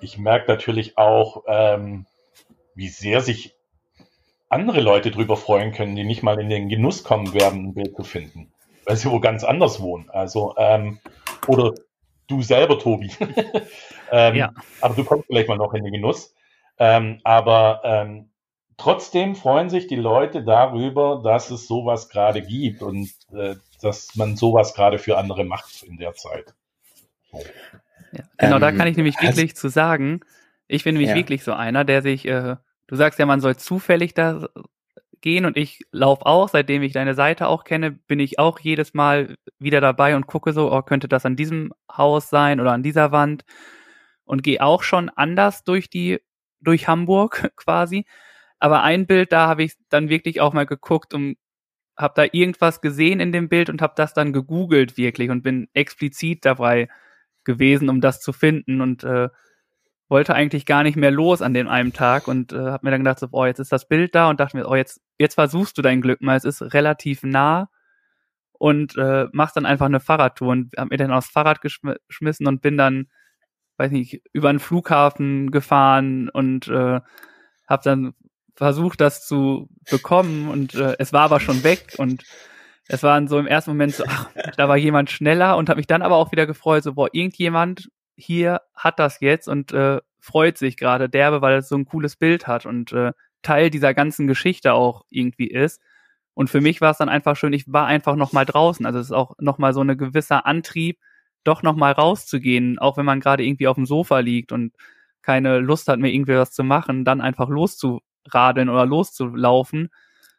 ich 0.00 0.18
merke 0.18 0.50
natürlich 0.50 0.96
auch, 0.96 1.44
ähm, 1.46 2.06
wie 2.74 2.88
sehr 2.88 3.20
sich 3.20 3.54
andere 4.48 4.80
Leute 4.80 5.10
drüber 5.10 5.36
freuen 5.36 5.72
können, 5.72 5.96
die 5.96 6.04
nicht 6.04 6.22
mal 6.22 6.38
in 6.38 6.48
den 6.48 6.68
Genuss 6.68 7.02
kommen 7.02 7.34
werden, 7.34 7.68
ein 7.68 7.74
Bild 7.74 7.96
zu 7.96 8.04
finden, 8.04 8.52
weil 8.84 8.96
sie 8.96 9.10
wo 9.10 9.18
ganz 9.20 9.42
anders 9.44 9.80
wohnen. 9.80 10.10
Also, 10.10 10.54
ähm, 10.58 11.00
oder 11.46 11.72
du 12.28 12.42
selber, 12.42 12.78
Tobi. 12.78 13.10
ähm, 14.12 14.36
ja. 14.36 14.52
Aber 14.80 14.94
du 14.94 15.04
kommst 15.04 15.26
vielleicht 15.26 15.48
mal 15.48 15.56
noch 15.56 15.74
in 15.74 15.84
den 15.84 15.92
Genuss. 15.92 16.34
Ähm, 16.78 17.20
aber 17.24 17.80
ähm, 17.84 18.30
trotzdem 18.76 19.34
freuen 19.36 19.70
sich 19.70 19.86
die 19.86 19.96
Leute 19.96 20.42
darüber, 20.42 21.20
dass 21.22 21.50
es 21.50 21.66
sowas 21.66 22.08
gerade 22.08 22.42
gibt 22.42 22.82
und 22.82 23.10
äh, 23.32 23.56
dass 23.80 24.14
man 24.16 24.36
sowas 24.36 24.74
gerade 24.74 24.98
für 24.98 25.18
andere 25.18 25.44
macht 25.44 25.82
in 25.82 25.96
der 25.98 26.14
Zeit. 26.14 26.54
Ja, 28.12 28.24
genau, 28.38 28.56
ähm, 28.56 28.60
da 28.60 28.72
kann 28.72 28.86
ich 28.86 28.96
nämlich 28.96 29.20
wirklich 29.20 29.56
zu 29.56 29.68
sagen, 29.68 30.20
ich 30.66 30.84
bin 30.84 30.94
nämlich 30.94 31.10
ja. 31.10 31.16
wirklich 31.16 31.44
so 31.44 31.52
einer, 31.52 31.84
der 31.84 32.02
sich, 32.02 32.26
äh, 32.26 32.56
du 32.86 32.96
sagst 32.96 33.18
ja, 33.18 33.26
man 33.26 33.40
soll 33.40 33.56
zufällig 33.56 34.14
da 34.14 34.48
gehen 35.20 35.46
und 35.46 35.56
ich 35.56 35.80
laufe 35.90 36.26
auch, 36.26 36.48
seitdem 36.48 36.82
ich 36.82 36.92
deine 36.92 37.14
Seite 37.14 37.48
auch 37.48 37.64
kenne, 37.64 37.92
bin 37.92 38.20
ich 38.20 38.38
auch 38.38 38.58
jedes 38.60 38.92
Mal 38.92 39.36
wieder 39.58 39.80
dabei 39.80 40.16
und 40.16 40.26
gucke 40.26 40.52
so, 40.52 40.70
oh, 40.70 40.82
könnte 40.82 41.08
das 41.08 41.24
an 41.24 41.34
diesem 41.34 41.72
Haus 41.90 42.28
sein 42.28 42.60
oder 42.60 42.72
an 42.72 42.82
dieser 42.82 43.10
Wand 43.10 43.44
und 44.24 44.42
gehe 44.42 44.62
auch 44.62 44.82
schon 44.82 45.08
anders 45.08 45.64
durch 45.64 45.88
die, 45.88 46.20
durch 46.60 46.88
Hamburg 46.88 47.52
quasi. 47.56 48.04
Aber 48.64 48.82
ein 48.82 49.06
Bild, 49.06 49.30
da 49.30 49.46
habe 49.46 49.62
ich 49.62 49.74
dann 49.90 50.08
wirklich 50.08 50.40
auch 50.40 50.54
mal 50.54 50.64
geguckt, 50.64 51.12
um 51.12 51.36
habe 51.98 52.14
da 52.16 52.24
irgendwas 52.32 52.80
gesehen 52.80 53.20
in 53.20 53.30
dem 53.30 53.50
Bild 53.50 53.68
und 53.68 53.82
habe 53.82 53.92
das 53.94 54.14
dann 54.14 54.32
gegoogelt 54.32 54.96
wirklich 54.96 55.28
und 55.28 55.42
bin 55.42 55.68
explizit 55.74 56.46
dabei 56.46 56.88
gewesen, 57.44 57.90
um 57.90 58.00
das 58.00 58.22
zu 58.22 58.32
finden 58.32 58.80
und 58.80 59.04
äh, 59.04 59.28
wollte 60.08 60.34
eigentlich 60.34 60.64
gar 60.64 60.82
nicht 60.82 60.96
mehr 60.96 61.10
los 61.10 61.42
an 61.42 61.52
dem 61.52 61.68
einen 61.68 61.92
Tag 61.92 62.26
und 62.26 62.54
äh, 62.54 62.56
habe 62.56 62.86
mir 62.86 62.90
dann 62.92 63.02
gedacht, 63.02 63.18
so, 63.18 63.28
oh, 63.32 63.44
jetzt 63.44 63.58
ist 63.58 63.70
das 63.70 63.86
Bild 63.86 64.14
da 64.14 64.30
und 64.30 64.40
dachte 64.40 64.56
mir, 64.56 64.66
oh, 64.66 64.76
jetzt, 64.76 65.02
jetzt 65.18 65.34
versuchst 65.34 65.76
du 65.76 65.82
dein 65.82 66.00
Glück 66.00 66.22
mal, 66.22 66.38
es 66.38 66.46
ist 66.46 66.62
relativ 66.72 67.22
nah 67.22 67.68
und 68.54 68.96
äh, 68.96 69.26
machst 69.32 69.58
dann 69.58 69.66
einfach 69.66 69.84
eine 69.84 70.00
Fahrradtour 70.00 70.48
und 70.48 70.74
hab 70.78 70.88
mir 70.88 70.96
dann 70.96 71.12
aufs 71.12 71.28
Fahrrad 71.28 71.60
geschmissen 71.60 72.46
und 72.46 72.62
bin 72.62 72.78
dann, 72.78 73.08
weiß 73.76 73.92
nicht, 73.92 74.22
über 74.32 74.48
einen 74.48 74.58
Flughafen 74.58 75.50
gefahren 75.50 76.30
und 76.30 76.66
äh, 76.68 77.02
habe 77.68 77.82
dann 77.84 78.14
versucht, 78.54 79.00
das 79.00 79.26
zu 79.26 79.68
bekommen 79.90 80.48
und 80.48 80.74
äh, 80.74 80.96
es 80.98 81.12
war 81.12 81.22
aber 81.22 81.40
schon 81.40 81.64
weg 81.64 81.94
und 81.98 82.24
es 82.86 83.02
war 83.02 83.26
so 83.26 83.38
im 83.38 83.46
ersten 83.46 83.70
Moment 83.70 83.94
so, 83.94 84.04
ach, 84.06 84.30
da 84.56 84.68
war 84.68 84.76
jemand 84.76 85.10
schneller 85.10 85.56
und 85.56 85.68
habe 85.68 85.78
mich 85.78 85.86
dann 85.86 86.02
aber 86.02 86.16
auch 86.16 86.32
wieder 86.32 86.46
gefreut, 86.46 86.82
so, 86.82 86.94
boah, 86.94 87.08
irgendjemand 87.12 87.88
hier 88.16 88.60
hat 88.74 88.98
das 88.98 89.20
jetzt 89.20 89.48
und 89.48 89.72
äh, 89.72 90.00
freut 90.20 90.58
sich 90.58 90.76
gerade 90.76 91.08
derbe, 91.08 91.42
weil 91.42 91.58
es 91.58 91.68
so 91.68 91.76
ein 91.76 91.86
cooles 91.86 92.16
Bild 92.16 92.46
hat 92.46 92.66
und 92.66 92.92
äh, 92.92 93.12
Teil 93.42 93.70
dieser 93.70 93.94
ganzen 93.94 94.26
Geschichte 94.26 94.72
auch 94.72 95.04
irgendwie 95.10 95.48
ist. 95.48 95.80
Und 96.34 96.50
für 96.50 96.60
mich 96.60 96.80
war 96.80 96.90
es 96.90 96.98
dann 96.98 97.08
einfach 97.08 97.36
schön, 97.36 97.52
ich 97.52 97.72
war 97.72 97.86
einfach 97.86 98.16
noch 98.16 98.32
mal 98.32 98.44
draußen. 98.44 98.86
Also 98.86 98.98
es 98.98 99.06
ist 99.06 99.12
auch 99.12 99.34
noch 99.38 99.58
mal 99.58 99.72
so 99.72 99.80
eine 99.80 99.96
gewisser 99.96 100.46
Antrieb, 100.46 100.98
doch 101.44 101.62
noch 101.62 101.76
mal 101.76 101.92
rauszugehen, 101.92 102.78
auch 102.78 102.96
wenn 102.96 103.04
man 103.04 103.20
gerade 103.20 103.44
irgendwie 103.44 103.68
auf 103.68 103.76
dem 103.76 103.86
Sofa 103.86 104.18
liegt 104.20 104.50
und 104.50 104.74
keine 105.22 105.58
Lust 105.58 105.88
hat, 105.88 105.98
mir 106.00 106.12
irgendwie 106.12 106.34
was 106.34 106.52
zu 106.52 106.64
machen, 106.64 107.04
dann 107.04 107.20
einfach 107.20 107.48
loszuradeln 108.24 108.68
oder 108.68 108.86
loszulaufen, 108.86 109.90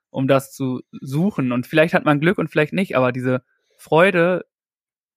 um 0.10 0.28
das 0.28 0.52
zu 0.52 0.82
suchen. 0.92 1.52
Und 1.52 1.68
vielleicht 1.68 1.94
hat 1.94 2.06
man 2.06 2.20
Glück 2.20 2.38
und 2.38 2.50
vielleicht 2.50 2.74
nicht, 2.74 2.96
aber 2.96 3.12
diese 3.12 3.44
Freude, 3.78 4.46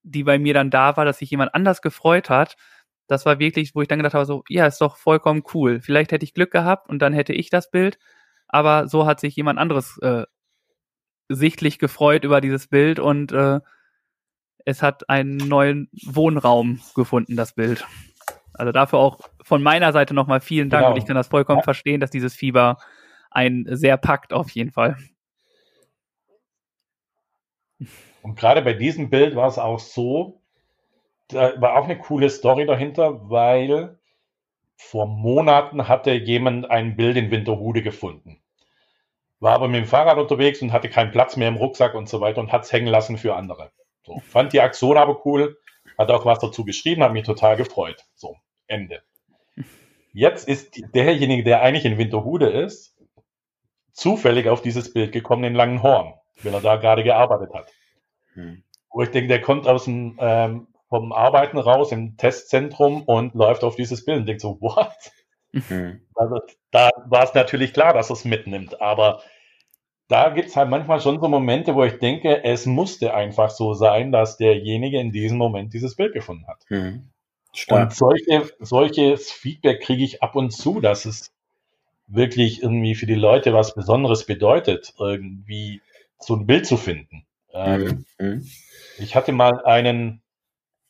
die 0.02 0.24
bei 0.24 0.38
mir 0.38 0.54
dann 0.54 0.70
da 0.70 0.96
war, 0.96 1.04
dass 1.04 1.18
sich 1.18 1.30
jemand 1.30 1.54
anders 1.54 1.82
gefreut 1.82 2.30
hat, 2.30 2.56
das 3.06 3.24
war 3.24 3.38
wirklich, 3.38 3.74
wo 3.74 3.80
ich 3.80 3.88
dann 3.88 3.98
gedacht 3.98 4.14
habe, 4.14 4.26
so, 4.26 4.44
ja, 4.48 4.66
ist 4.66 4.80
doch 4.80 4.96
vollkommen 4.96 5.42
cool. 5.54 5.80
Vielleicht 5.80 6.12
hätte 6.12 6.24
ich 6.24 6.34
Glück 6.34 6.50
gehabt 6.50 6.88
und 6.88 7.00
dann 7.00 7.14
hätte 7.14 7.32
ich 7.32 7.48
das 7.48 7.70
Bild, 7.70 7.98
aber 8.48 8.88
so 8.88 9.06
hat 9.06 9.20
sich 9.20 9.34
jemand 9.36 9.58
anderes 9.58 9.98
äh, 10.02 10.24
sichtlich 11.28 11.78
gefreut 11.78 12.24
über 12.24 12.40
dieses 12.40 12.68
Bild 12.68 12.98
und 12.98 13.32
äh, 13.32 13.60
es 14.64 14.82
hat 14.82 15.08
einen 15.08 15.36
neuen 15.36 15.88
Wohnraum 16.04 16.80
gefunden, 16.94 17.36
das 17.36 17.54
Bild. 17.54 17.86
Also 18.58 18.72
dafür 18.72 18.98
auch 18.98 19.18
von 19.42 19.62
meiner 19.62 19.92
Seite 19.92 20.14
nochmal 20.14 20.40
vielen 20.40 20.70
Dank 20.70 20.82
Genau. 20.82 20.94
und 20.94 20.98
ich 20.98 21.06
kann 21.06 21.16
das 21.16 21.28
vollkommen 21.28 21.60
Ja. 21.60 21.64
verstehen, 21.64 22.00
dass 22.00 22.10
dieses 22.10 22.34
Fieber 22.34 22.76
einen 23.30 23.76
sehr 23.76 23.96
packt 23.96 24.32
auf 24.32 24.50
jeden 24.50 24.72
Fall. 24.72 24.96
Und 28.22 28.36
gerade 28.38 28.62
bei 28.62 28.72
diesem 28.72 29.10
Bild 29.10 29.36
war 29.36 29.48
es 29.48 29.58
auch 29.58 29.78
so, 29.78 30.40
da 31.28 31.60
war 31.60 31.76
auch 31.76 31.84
eine 31.84 31.98
coole 31.98 32.30
Story 32.30 32.66
dahinter, 32.66 33.30
weil 33.30 33.98
vor 34.76 35.06
Monaten 35.06 35.88
hatte 35.88 36.12
jemand 36.12 36.70
ein 36.70 36.96
Bild 36.96 37.16
in 37.16 37.30
Winterhude 37.30 37.82
gefunden. 37.82 38.40
War 39.40 39.54
aber 39.54 39.68
mit 39.68 39.80
dem 39.82 39.86
Fahrrad 39.86 40.18
unterwegs 40.18 40.62
und 40.62 40.72
hatte 40.72 40.88
keinen 40.88 41.12
Platz 41.12 41.36
mehr 41.36 41.48
im 41.48 41.56
Rucksack 41.56 41.94
und 41.94 42.08
so 42.08 42.20
weiter 42.20 42.40
und 42.40 42.50
hat 42.50 42.64
es 42.64 42.72
hängen 42.72 42.88
lassen 42.88 43.18
für 43.18 43.36
andere. 43.36 43.70
So, 44.04 44.20
fand 44.20 44.52
die 44.52 44.60
Aktion 44.60 44.96
aber 44.96 45.24
cool, 45.26 45.58
hat 45.96 46.10
auch 46.10 46.24
was 46.24 46.38
dazu 46.40 46.64
geschrieben, 46.64 47.02
hat 47.02 47.12
mich 47.12 47.24
total 47.24 47.56
gefreut. 47.56 48.04
So, 48.14 48.36
Ende. 48.68 49.02
Jetzt 50.12 50.48
ist 50.48 50.80
derjenige, 50.94 51.44
der 51.44 51.62
eigentlich 51.62 51.84
in 51.84 51.98
Winterhude 51.98 52.48
ist, 52.48 52.96
zufällig 53.92 54.48
auf 54.48 54.62
dieses 54.62 54.92
Bild 54.92 55.12
gekommen 55.12 55.44
in 55.44 55.54
Langenhorn, 55.54 56.14
weil 56.42 56.54
er 56.54 56.60
da 56.60 56.76
gerade 56.76 57.02
gearbeitet 57.02 57.52
hat 57.52 57.72
Hm. 58.38 58.62
wo 58.90 59.02
ich 59.02 59.10
denke, 59.10 59.28
der 59.28 59.40
kommt 59.40 59.66
aus 59.66 59.84
dem 59.84 60.16
ähm, 60.20 60.68
vom 60.88 61.12
Arbeiten 61.12 61.58
raus 61.58 61.92
im 61.92 62.16
Testzentrum 62.16 63.02
und 63.02 63.34
läuft 63.34 63.62
auf 63.62 63.76
dieses 63.76 64.04
Bild 64.04 64.20
und 64.20 64.26
denkt 64.26 64.40
so, 64.40 64.58
what? 64.60 64.96
Hm. 65.52 66.00
Also 66.14 66.40
da 66.70 66.90
war 67.06 67.24
es 67.24 67.34
natürlich 67.34 67.72
klar, 67.72 67.92
dass 67.92 68.10
er 68.10 68.14
es 68.14 68.24
mitnimmt, 68.24 68.80
aber 68.80 69.22
da 70.08 70.30
gibt 70.30 70.48
es 70.48 70.56
halt 70.56 70.70
manchmal 70.70 71.00
schon 71.00 71.20
so 71.20 71.28
Momente, 71.28 71.74
wo 71.74 71.84
ich 71.84 71.98
denke, 71.98 72.42
es 72.44 72.64
musste 72.64 73.12
einfach 73.12 73.50
so 73.50 73.74
sein, 73.74 74.12
dass 74.12 74.38
derjenige 74.38 74.98
in 74.98 75.10
diesem 75.10 75.36
Moment 75.36 75.74
dieses 75.74 75.96
Bild 75.96 76.14
gefunden 76.14 76.46
hat. 76.46 76.64
Hm. 76.68 77.10
Stark. 77.52 77.90
Und 77.90 77.94
solche, 77.94 78.50
solches 78.60 79.30
Feedback 79.30 79.82
kriege 79.82 80.04
ich 80.04 80.22
ab 80.22 80.36
und 80.36 80.50
zu, 80.50 80.80
dass 80.80 81.04
es 81.04 81.32
wirklich 82.06 82.62
irgendwie 82.62 82.94
für 82.94 83.06
die 83.06 83.14
Leute 83.14 83.52
was 83.52 83.74
Besonderes 83.74 84.26
bedeutet, 84.26 84.94
irgendwie 84.98 85.82
so 86.18 86.34
ein 86.34 86.46
Bild 86.46 86.66
zu 86.66 86.76
finden. 86.76 87.26
Ähm, 87.52 88.04
Hm. 88.18 88.32
Hm. 88.32 88.50
ich 88.98 89.14
hatte 89.14 89.32
mal 89.32 89.64
einen, 89.64 90.22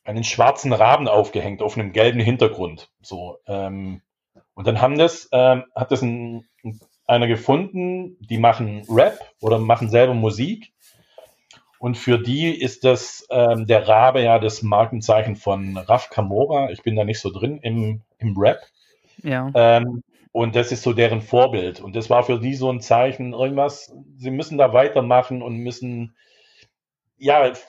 einen 0.03 0.23
schwarzen 0.23 0.73
Raben 0.73 1.07
aufgehängt 1.07 1.61
auf 1.61 1.77
einem 1.77 1.93
gelben 1.93 2.19
Hintergrund. 2.19 2.89
So, 3.01 3.39
ähm, 3.47 4.01
und 4.53 4.67
dann 4.67 4.81
haben 4.81 4.97
das, 4.97 5.29
ähm, 5.31 5.65
hat 5.75 5.91
das 5.91 6.01
ein, 6.01 6.47
einer 7.05 7.27
gefunden, 7.27 8.17
die 8.19 8.37
machen 8.37 8.85
Rap 8.89 9.19
oder 9.41 9.57
machen 9.57 9.89
selber 9.89 10.13
Musik. 10.13 10.73
Und 11.79 11.97
für 11.97 12.19
die 12.19 12.49
ist 12.49 12.83
das 12.83 13.25
ähm, 13.29 13.65
der 13.65 13.87
Rabe 13.87 14.21
ja 14.21 14.37
das 14.37 14.61
Markenzeichen 14.61 15.37
von 15.37 15.77
Raf 15.77 16.09
Kamora. 16.09 16.69
Ich 16.71 16.83
bin 16.83 16.97
da 16.97 17.05
nicht 17.05 17.21
so 17.21 17.31
drin 17.31 17.59
im, 17.63 18.01
im 18.17 18.37
Rap. 18.37 18.59
Ja. 19.23 19.49
Ähm, 19.55 20.03
und 20.33 20.55
das 20.55 20.71
ist 20.71 20.83
so 20.83 20.93
deren 20.93 21.21
Vorbild. 21.21 21.79
Und 21.79 21.95
das 21.95 22.09
war 22.09 22.23
für 22.23 22.37
die 22.39 22.53
so 22.53 22.69
ein 22.69 22.81
Zeichen, 22.81 23.33
irgendwas, 23.33 23.93
sie 24.17 24.29
müssen 24.29 24.57
da 24.57 24.73
weitermachen 24.73 25.41
und 25.41 25.55
müssen, 25.55 26.15
ja, 27.17 27.47
es 27.47 27.65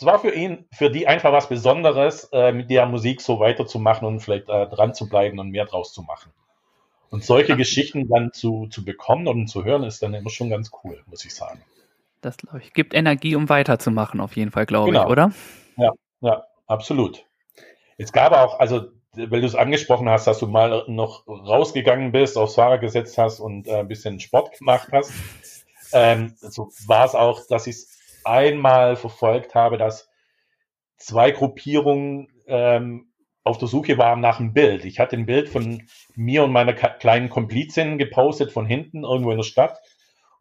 war 0.00 0.18
für 0.18 0.34
ihn, 0.34 0.66
für 0.70 0.90
die 0.90 1.06
einfach 1.06 1.32
was 1.32 1.48
Besonderes, 1.48 2.28
äh, 2.32 2.52
mit 2.52 2.70
der 2.70 2.86
Musik 2.86 3.20
so 3.22 3.40
weiterzumachen 3.40 4.06
und 4.06 4.20
vielleicht 4.20 4.48
äh, 4.48 4.66
dran 4.66 4.94
zu 4.94 5.08
bleiben 5.08 5.38
und 5.38 5.50
mehr 5.50 5.64
draus 5.64 5.92
zu 5.92 6.02
machen. 6.02 6.32
Und 7.10 7.24
solche 7.24 7.56
Geschichten 7.56 8.08
dann 8.08 8.32
zu, 8.32 8.66
zu 8.70 8.84
bekommen 8.84 9.26
und 9.28 9.46
zu 9.46 9.64
hören, 9.64 9.84
ist 9.84 10.02
dann 10.02 10.14
immer 10.14 10.30
schon 10.30 10.50
ganz 10.50 10.70
cool, 10.82 11.02
muss 11.06 11.24
ich 11.24 11.34
sagen. 11.34 11.62
Das 12.24 12.36
glaube 12.38 12.60
ich. 12.60 12.72
Gibt 12.72 12.94
Energie, 12.94 13.36
um 13.36 13.48
weiterzumachen, 13.48 14.20
auf 14.20 14.36
jeden 14.36 14.50
Fall, 14.50 14.66
glaube 14.66 14.90
ich, 14.90 14.94
Genau. 14.94 15.10
oder? 15.10 15.32
Ja, 16.20 16.46
absolut. 16.66 17.26
Es 17.98 18.12
gab 18.12 18.32
auch, 18.32 18.58
also, 18.58 18.86
weil 19.12 19.42
du 19.42 19.46
es 19.46 19.54
angesprochen 19.54 20.08
hast, 20.08 20.26
dass 20.26 20.38
du 20.38 20.46
mal 20.46 20.84
noch 20.88 21.26
rausgegangen 21.28 22.12
bist, 22.12 22.38
aufs 22.38 22.54
Fahrrad 22.54 22.80
gesetzt 22.80 23.18
hast 23.18 23.40
und 23.40 23.68
äh, 23.68 23.80
ein 23.80 23.88
bisschen 23.88 24.20
Sport 24.20 24.58
gemacht 24.58 24.88
hast. 24.90 25.12
Ähm, 25.92 26.34
so 26.40 26.70
war 26.86 27.04
es 27.04 27.14
auch, 27.14 27.46
dass 27.46 27.66
ich 27.66 27.76
es 27.76 28.20
einmal 28.24 28.96
verfolgt 28.96 29.54
habe, 29.54 29.76
dass 29.76 30.08
zwei 30.96 31.30
Gruppierungen 31.30 32.28
ähm, 32.46 33.12
auf 33.42 33.58
der 33.58 33.68
Suche 33.68 33.98
waren 33.98 34.20
nach 34.20 34.40
einem 34.40 34.54
Bild. 34.54 34.86
Ich 34.86 34.98
hatte 34.98 35.16
ein 35.16 35.26
Bild 35.26 35.50
von 35.50 35.82
mir 36.14 36.42
und 36.42 36.52
meiner 36.52 36.72
kleinen 36.72 37.28
Komplizin 37.28 37.98
gepostet 37.98 38.50
von 38.50 38.64
hinten 38.66 39.04
irgendwo 39.04 39.30
in 39.30 39.36
der 39.36 39.44
Stadt. 39.44 39.78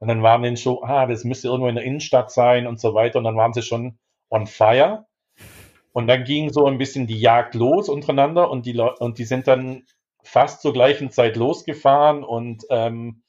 Und 0.04 0.10
dann 0.10 0.22
waren 0.22 0.44
die 0.44 0.58
schon, 0.58 0.80
ah, 0.82 1.06
das 1.06 1.24
müsste 1.24 1.48
irgendwo 1.48 1.70
in 1.70 1.76
der 1.76 1.86
Innenstadt 1.86 2.30
sein 2.30 2.68
und 2.68 2.78
so 2.78 2.94
weiter. 2.94 3.20
Und 3.20 3.24
dann 3.24 3.38
waren 3.38 3.54
sie 3.54 3.62
schon 3.62 3.98
on 4.30 4.48
fire. 4.48 5.06
Und 5.94 6.08
dann 6.08 6.26
ging 6.26 6.52
so 6.52 6.66
ein 6.66 6.78
bisschen 6.78 7.08
die 7.08 7.22
Jagd 7.22 7.56
los 7.56 7.88
untereinander 7.88 8.52
und 8.52 8.66
die 8.66 8.74
Leute, 8.74 9.02
und 9.02 9.18
die 9.18 9.24
sind 9.24 9.48
dann 9.48 9.86
fast 10.22 10.62
zur 10.62 10.74
gleichen 10.74 11.10
Zeit 11.10 11.38
losgefahren 11.38 12.26
und 12.26 12.66
ähm, 12.70 13.24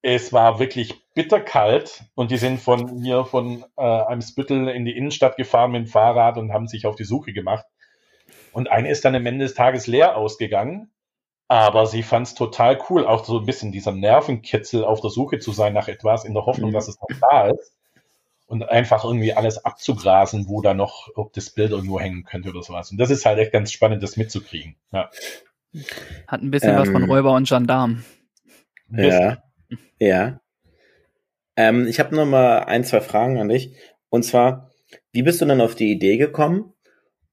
es 0.00 0.32
war 0.32 0.60
wirklich 0.60 0.94
bitterkalt 1.14 2.04
und 2.14 2.30
die 2.30 2.36
sind 2.36 2.60
von 2.60 3.02
hier 3.02 3.24
von 3.24 3.64
äh, 3.76 3.82
Eimsbüttel 3.82 4.68
in 4.68 4.84
die 4.84 4.96
Innenstadt 4.96 5.36
gefahren 5.36 5.72
mit 5.72 5.86
dem 5.86 5.88
Fahrrad 5.88 6.38
und 6.38 6.52
haben 6.52 6.68
sich 6.68 6.86
auf 6.86 6.94
die 6.94 7.02
Suche 7.02 7.32
gemacht. 7.32 7.66
Und 8.52 8.70
eine 8.70 8.90
ist 8.90 9.04
dann 9.04 9.16
am 9.16 9.26
Ende 9.26 9.44
des 9.44 9.54
Tages 9.54 9.88
leer 9.88 10.16
ausgegangen, 10.16 10.92
aber 11.48 11.86
sie 11.86 12.02
fand 12.02 12.26
es 12.26 12.34
total 12.34 12.78
cool, 12.90 13.06
auch 13.06 13.24
so 13.24 13.38
ein 13.38 13.46
bisschen 13.46 13.72
dieser 13.72 13.92
Nervenkitzel 13.92 14.84
auf 14.84 15.00
der 15.00 15.10
Suche 15.10 15.38
zu 15.38 15.52
sein 15.52 15.72
nach 15.72 15.88
etwas, 15.88 16.24
in 16.24 16.34
der 16.34 16.46
Hoffnung, 16.46 16.70
Mhm. 16.70 16.74
dass 16.74 16.88
es 16.88 16.98
noch 17.00 17.08
da 17.30 17.48
ist 17.48 17.76
und 18.46 18.68
einfach 18.68 19.04
irgendwie 19.04 19.32
alles 19.32 19.64
abzugrasen, 19.64 20.48
wo 20.48 20.60
da 20.60 20.74
noch, 20.74 21.08
ob 21.14 21.32
das 21.32 21.50
Bild 21.50 21.70
irgendwo 21.72 22.00
hängen 22.00 22.24
könnte 22.24 22.50
oder 22.50 22.62
sowas. 22.62 22.90
Und 22.90 22.98
das 22.98 23.10
ist 23.10 23.26
halt 23.26 23.38
echt 23.38 23.52
ganz 23.52 23.72
spannend, 23.72 24.02
das 24.02 24.16
mitzukriegen. 24.16 24.76
Ja. 24.92 25.10
Hat 26.26 26.42
ein 26.42 26.50
bisschen 26.50 26.76
was 26.76 26.88
von 26.88 27.02
Ähm, 27.02 27.10
Räuber 27.10 27.34
und 27.34 27.48
Gendarm. 27.48 28.04
Ja. 28.90 29.38
Ja. 29.98 30.40
Ähm, 31.56 31.86
ich 31.86 31.98
habe 32.00 32.14
noch 32.14 32.26
mal 32.26 32.60
ein, 32.60 32.84
zwei 32.84 33.00
Fragen 33.00 33.38
an 33.38 33.48
dich. 33.48 33.74
Und 34.08 34.24
zwar, 34.24 34.70
wie 35.12 35.22
bist 35.22 35.40
du 35.40 35.44
denn 35.44 35.60
auf 35.60 35.74
die 35.74 35.90
Idee 35.90 36.16
gekommen? 36.16 36.72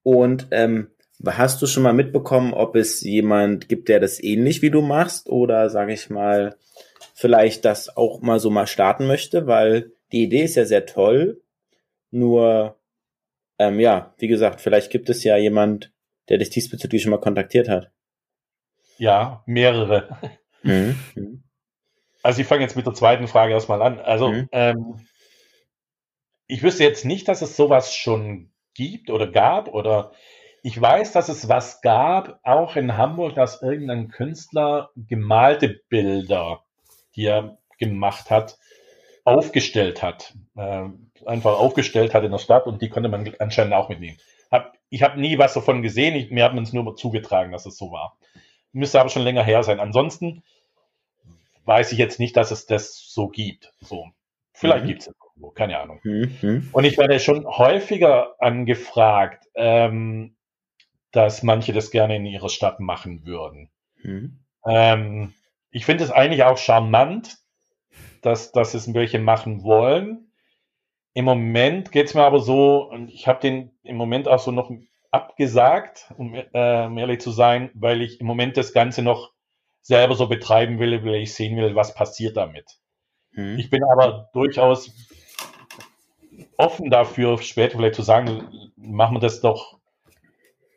Und 0.02 0.48
ähm, 0.52 0.90
hast 1.26 1.62
du 1.62 1.68
schon 1.68 1.84
mal 1.84 1.94
mitbekommen, 1.94 2.54
ob 2.54 2.76
es 2.76 3.02
jemand 3.02 3.70
gibt, 3.70 3.90
der 3.90 4.00
das 4.00 4.22
ähnlich 4.22 4.62
wie 4.62 4.72
du 4.72 4.82
machst? 4.82 5.30
Oder 5.30 5.70
sage 5.70 5.94
ich 5.94 6.10
mal, 6.10 6.58
vielleicht 7.14 7.66
das 7.66 7.96
auch 7.96 8.22
mal 8.22 8.40
so 8.40 8.50
mal 8.50 8.68
starten 8.68 9.08
möchte? 9.08 9.48
Weil 9.48 9.92
die 10.12 10.24
Idee 10.24 10.44
ist 10.44 10.56
ja 10.56 10.66
sehr 10.66 10.86
toll. 10.86 11.42
Nur, 12.12 12.78
ähm, 13.58 13.80
ja, 13.80 14.14
wie 14.18 14.28
gesagt, 14.28 14.62
vielleicht 14.62 14.92
gibt 14.92 15.10
es 15.10 15.24
ja 15.24 15.38
jemand, 15.38 15.92
der 16.30 16.38
dich 16.38 16.50
diesbezüglich 16.50 17.02
schon 17.02 17.12
mal 17.12 17.20
kontaktiert 17.20 17.70
hat. 17.70 17.92
Ja, 18.98 19.44
mehrere. 19.46 20.18
Mhm. 20.62 20.96
Mhm. 21.16 21.44
Also 22.22 22.42
ich 22.42 22.48
fange 22.48 22.62
jetzt 22.62 22.76
mit 22.76 22.86
der 22.86 22.94
zweiten 22.94 23.28
Frage 23.28 23.54
erstmal 23.54 23.82
an. 23.82 24.00
Also 24.00 24.30
Mhm. 24.30 24.50
ähm, 24.52 25.08
ich 26.48 26.64
wüsste 26.64 26.84
jetzt 26.84 27.06
nicht, 27.06 27.28
dass 27.28 27.42
es 27.42 27.56
sowas 27.56 27.94
schon 27.96 28.52
gibt 28.74 29.10
oder 29.10 29.28
gab 29.28 29.68
oder 29.74 30.12
ich 30.64 30.80
weiß, 30.80 31.12
dass 31.12 31.28
es 31.28 31.50
was 31.50 31.82
gab, 31.82 32.40
auch 32.44 32.78
in 32.78 32.96
Hamburg, 32.98 33.36
dass 33.36 33.62
irgendein 33.62 34.08
Künstler 34.08 34.92
gemalte 34.96 35.82
Bilder, 35.90 36.64
die 37.16 37.26
er 37.26 37.58
gemacht 37.78 38.32
hat, 38.32 38.58
aufgestellt 39.26 40.02
hat. 40.02 40.34
Äh, 40.56 40.86
einfach 41.26 41.60
aufgestellt 41.60 42.14
hat 42.14 42.24
in 42.24 42.32
der 42.32 42.40
Stadt 42.40 42.66
und 42.66 42.82
die 42.82 42.90
konnte 42.90 43.10
man 43.10 43.30
anscheinend 43.40 43.74
auch 43.74 43.90
mitnehmen. 43.90 44.18
Hab, 44.52 44.74
ich 44.90 45.04
habe 45.04 45.20
nie 45.20 45.38
was 45.38 45.54
davon 45.54 45.82
gesehen, 45.82 46.16
ich, 46.16 46.32
mir 46.32 46.46
hat 46.46 46.54
man 46.54 46.64
es 46.64 46.72
nur 46.72 46.96
zugetragen, 46.96 47.52
dass 47.52 47.66
es 47.66 47.78
so 47.78 47.92
war. 47.92 48.18
Müsste 48.72 49.02
aber 49.02 49.10
schon 49.10 49.24
länger 49.24 49.44
her 49.44 49.64
sein. 49.64 49.82
Ansonsten 49.82 50.44
weiß 51.66 51.92
ich 51.92 51.98
jetzt 51.98 52.20
nicht, 52.20 52.38
dass 52.38 52.52
es 52.52 52.66
das 52.66 52.96
so 53.10 53.28
gibt. 53.28 53.74
So. 53.82 54.08
Vielleicht 54.54 54.86
mhm. 54.86 54.88
gibt 54.88 55.02
es 55.02 55.08
es 55.08 55.14
irgendwo, 55.34 55.52
keine 55.52 55.80
Ahnung. 55.80 56.00
Mhm. 56.04 56.70
Und 56.72 56.86
ich 56.86 56.98
werde 56.98 57.20
schon 57.20 57.46
häufiger 57.46 58.36
angefragt, 58.40 59.46
ähm, 59.56 60.36
dass 61.14 61.44
manche 61.44 61.72
das 61.72 61.92
gerne 61.92 62.18
in 62.18 62.26
ihrer 62.26 62.50
Stadt 62.50 62.82
machen 62.82 63.26
würden. 63.26 63.70
Mhm. 64.02 64.40
Ähm, 64.66 65.34
ich 65.72 65.86
finde 65.86 66.04
es 66.04 66.12
eigentlich 66.12 66.44
auch 66.44 66.58
charmant, 66.58 67.38
dass, 68.22 68.52
dass 68.52 68.74
es 68.74 68.94
welche 68.94 69.20
machen 69.20 69.64
wollen. 69.64 70.32
Im 71.14 71.26
Moment 71.26 71.92
geht 71.92 72.08
es 72.08 72.14
mir 72.16 72.24
aber 72.24 72.40
so, 72.40 72.90
und 72.90 73.10
ich 73.10 73.28
habe 73.28 73.40
den 73.40 73.72
im 73.84 73.96
Moment 73.96 74.28
auch 74.28 74.40
so 74.40 74.52
noch 74.52 74.72
abgesagt, 75.12 76.12
um, 76.18 76.34
äh, 76.34 76.86
um 76.86 76.98
ehrlich 76.98 77.22
zu 77.22 77.32
sein, 77.32 77.70
weil 77.76 78.02
ich 78.02 78.20
im 78.20 78.26
Moment 78.26 78.58
das 78.58 78.74
Ganze 78.74 79.04
noch 79.04 79.32
selber 79.82 80.16
so 80.16 80.28
betreiben 80.28 80.80
will, 80.80 81.06
weil 81.06 81.22
ich 81.22 81.36
sehen 81.36 81.56
will, 81.58 81.76
was 81.76 81.94
passiert 81.94 82.38
damit. 82.38 82.80
Hm. 83.34 83.60
Ich 83.60 83.70
bin 83.70 83.84
aber 83.84 84.30
durchaus 84.34 84.92
offen 86.58 86.90
dafür, 86.90 87.38
später 87.40 87.78
vielleicht 87.78 87.96
zu 87.96 88.02
sagen, 88.02 88.72
machen 88.76 89.16
wir 89.16 89.20
das 89.20 89.42
doch, 89.42 89.80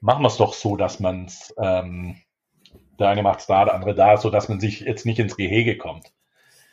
machen 0.01 0.23
wir 0.23 0.29
es 0.29 0.37
doch 0.37 0.55
so, 0.55 0.77
dass 0.77 1.01
man 1.01 1.27
es, 1.27 1.55
ähm, 1.61 2.17
der 2.99 3.09
eine 3.09 3.23
macht 3.23 3.41
es 3.41 3.47
da, 3.47 3.65
der 3.65 3.75
andere 3.75 3.95
da, 3.95 4.17
so 4.17 4.31
dass 4.31 4.49
man 4.49 4.61
sich 4.61 4.81
jetzt 4.81 5.07
nicht 5.07 5.19
ins 5.19 5.37
Gehege 5.37 5.77
kommt. 5.77 6.13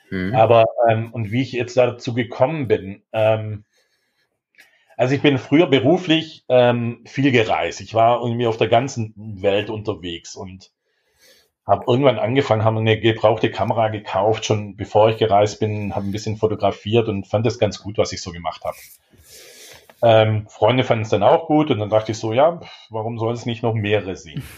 Hm. 0.10 0.34
Aber, 0.36 0.66
ähm, 0.90 1.12
und 1.14 1.32
wie 1.32 1.42
ich 1.42 1.52
jetzt 1.54 1.76
dazu 1.78 2.14
gekommen 2.14 2.68
bin, 2.68 3.04
ähm, 3.14 3.66
also 4.96 5.16
ich 5.16 5.22
bin 5.22 5.38
früher 5.38 5.68
beruflich 5.68 6.46
ähm, 6.50 7.04
viel 7.06 7.32
gereist. 7.32 7.82
Ich 7.82 7.94
war 7.94 8.22
irgendwie 8.22 8.46
auf 8.46 8.58
der 8.58 8.68
ganzen 8.68 9.14
Welt 9.16 9.70
unterwegs 9.70 10.36
und 10.36 10.72
habe 11.66 11.86
irgendwann 11.88 12.20
angefangen, 12.20 12.64
haben 12.64 12.78
eine 12.78 13.00
gebrauchte 13.00 13.50
Kamera 13.50 13.88
gekauft, 13.88 14.46
schon 14.46 14.76
bevor 14.76 15.10
ich 15.10 15.18
gereist 15.18 15.60
bin, 15.60 15.96
habe 15.96 16.06
ein 16.06 16.12
bisschen 16.12 16.38
fotografiert 16.38 17.08
und 17.08 17.26
fand 17.26 17.48
es 17.48 17.58
ganz 17.58 17.80
gut, 17.80 17.98
was 17.98 18.12
ich 18.12 18.22
so 18.22 18.32
gemacht 18.32 18.64
habe. 18.66 18.78
Ähm, 20.04 20.48
Freunde 20.48 20.84
fanden 20.84 21.04
es 21.04 21.10
dann 21.10 21.24
auch 21.24 21.48
gut 21.48 21.72
und 21.72 21.80
dann 21.80 21.90
dachte 21.90 22.12
ich 22.12 22.18
so, 22.18 22.34
ja, 22.34 22.60
warum 22.90 23.18
soll 23.18 23.34
es 23.34 23.46
nicht 23.46 23.64
noch 23.64 23.74
mehrere 23.74 24.16
sehen? 24.16 24.44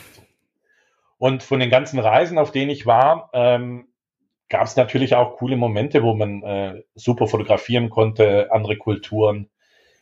Und 1.17 1.43
von 1.43 1.61
den 1.61 1.69
ganzen 1.69 1.97
Reisen, 1.97 2.37
auf 2.37 2.51
denen 2.51 2.69
ich 2.69 2.85
war, 2.85 3.29
ähm, 3.31 3.87
gab 4.49 4.63
es 4.63 4.75
natürlich 4.75 5.15
auch 5.15 5.37
coole 5.37 5.55
Momente, 5.55 6.03
wo 6.03 6.13
man 6.13 6.43
äh, 6.43 6.83
super 6.93 7.27
fotografieren 7.27 7.89
konnte, 7.89 8.49
andere 8.51 8.75
Kulturen. 8.75 9.49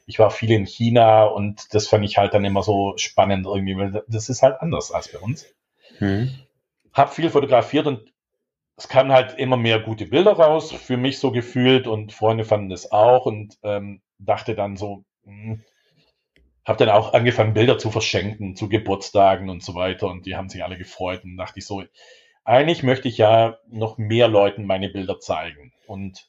Ich 0.07 0.17
war 0.17 0.31
viel 0.31 0.49
in 0.49 0.65
China 0.65 1.25
und 1.25 1.75
das 1.75 1.87
fand 1.87 2.03
ich 2.03 2.17
halt 2.17 2.33
dann 2.33 2.43
immer 2.43 2.63
so 2.63 2.93
spannend 2.97 3.45
irgendwie, 3.45 3.77
weil 3.77 4.03
das 4.07 4.27
ist 4.27 4.41
halt 4.41 4.59
anders 4.59 4.91
als 4.91 5.11
bei 5.11 5.19
uns. 5.19 5.53
Hm 5.99 6.31
habe 6.93 7.11
viel 7.11 7.29
fotografiert 7.29 7.87
und 7.87 8.13
es 8.77 8.87
kamen 8.87 9.11
halt 9.11 9.37
immer 9.37 9.57
mehr 9.57 9.79
gute 9.79 10.05
Bilder 10.05 10.33
raus, 10.33 10.71
für 10.71 10.97
mich 10.97 11.19
so 11.19 11.31
gefühlt 11.31 11.87
und 11.87 12.13
Freunde 12.13 12.43
fanden 12.43 12.69
das 12.69 12.91
auch 12.91 13.25
und 13.25 13.57
ähm, 13.63 14.01
dachte 14.19 14.55
dann 14.55 14.77
so, 14.77 15.03
habe 16.65 16.77
dann 16.77 16.89
auch 16.89 17.13
angefangen, 17.13 17.53
Bilder 17.53 17.77
zu 17.77 17.91
verschenken 17.91 18.55
zu 18.55 18.69
Geburtstagen 18.69 19.49
und 19.49 19.63
so 19.63 19.75
weiter. 19.75 20.07
Und 20.07 20.25
die 20.25 20.35
haben 20.35 20.49
sich 20.49 20.63
alle 20.63 20.77
gefreut. 20.77 21.23
Und 21.23 21.37
dachte 21.37 21.59
ich 21.59 21.65
so, 21.65 21.83
eigentlich 22.45 22.83
möchte 22.83 23.07
ich 23.07 23.17
ja 23.17 23.57
noch 23.67 23.97
mehr 23.97 24.27
Leuten 24.27 24.65
meine 24.65 24.89
Bilder 24.89 25.19
zeigen. 25.19 25.73
Und 25.87 26.27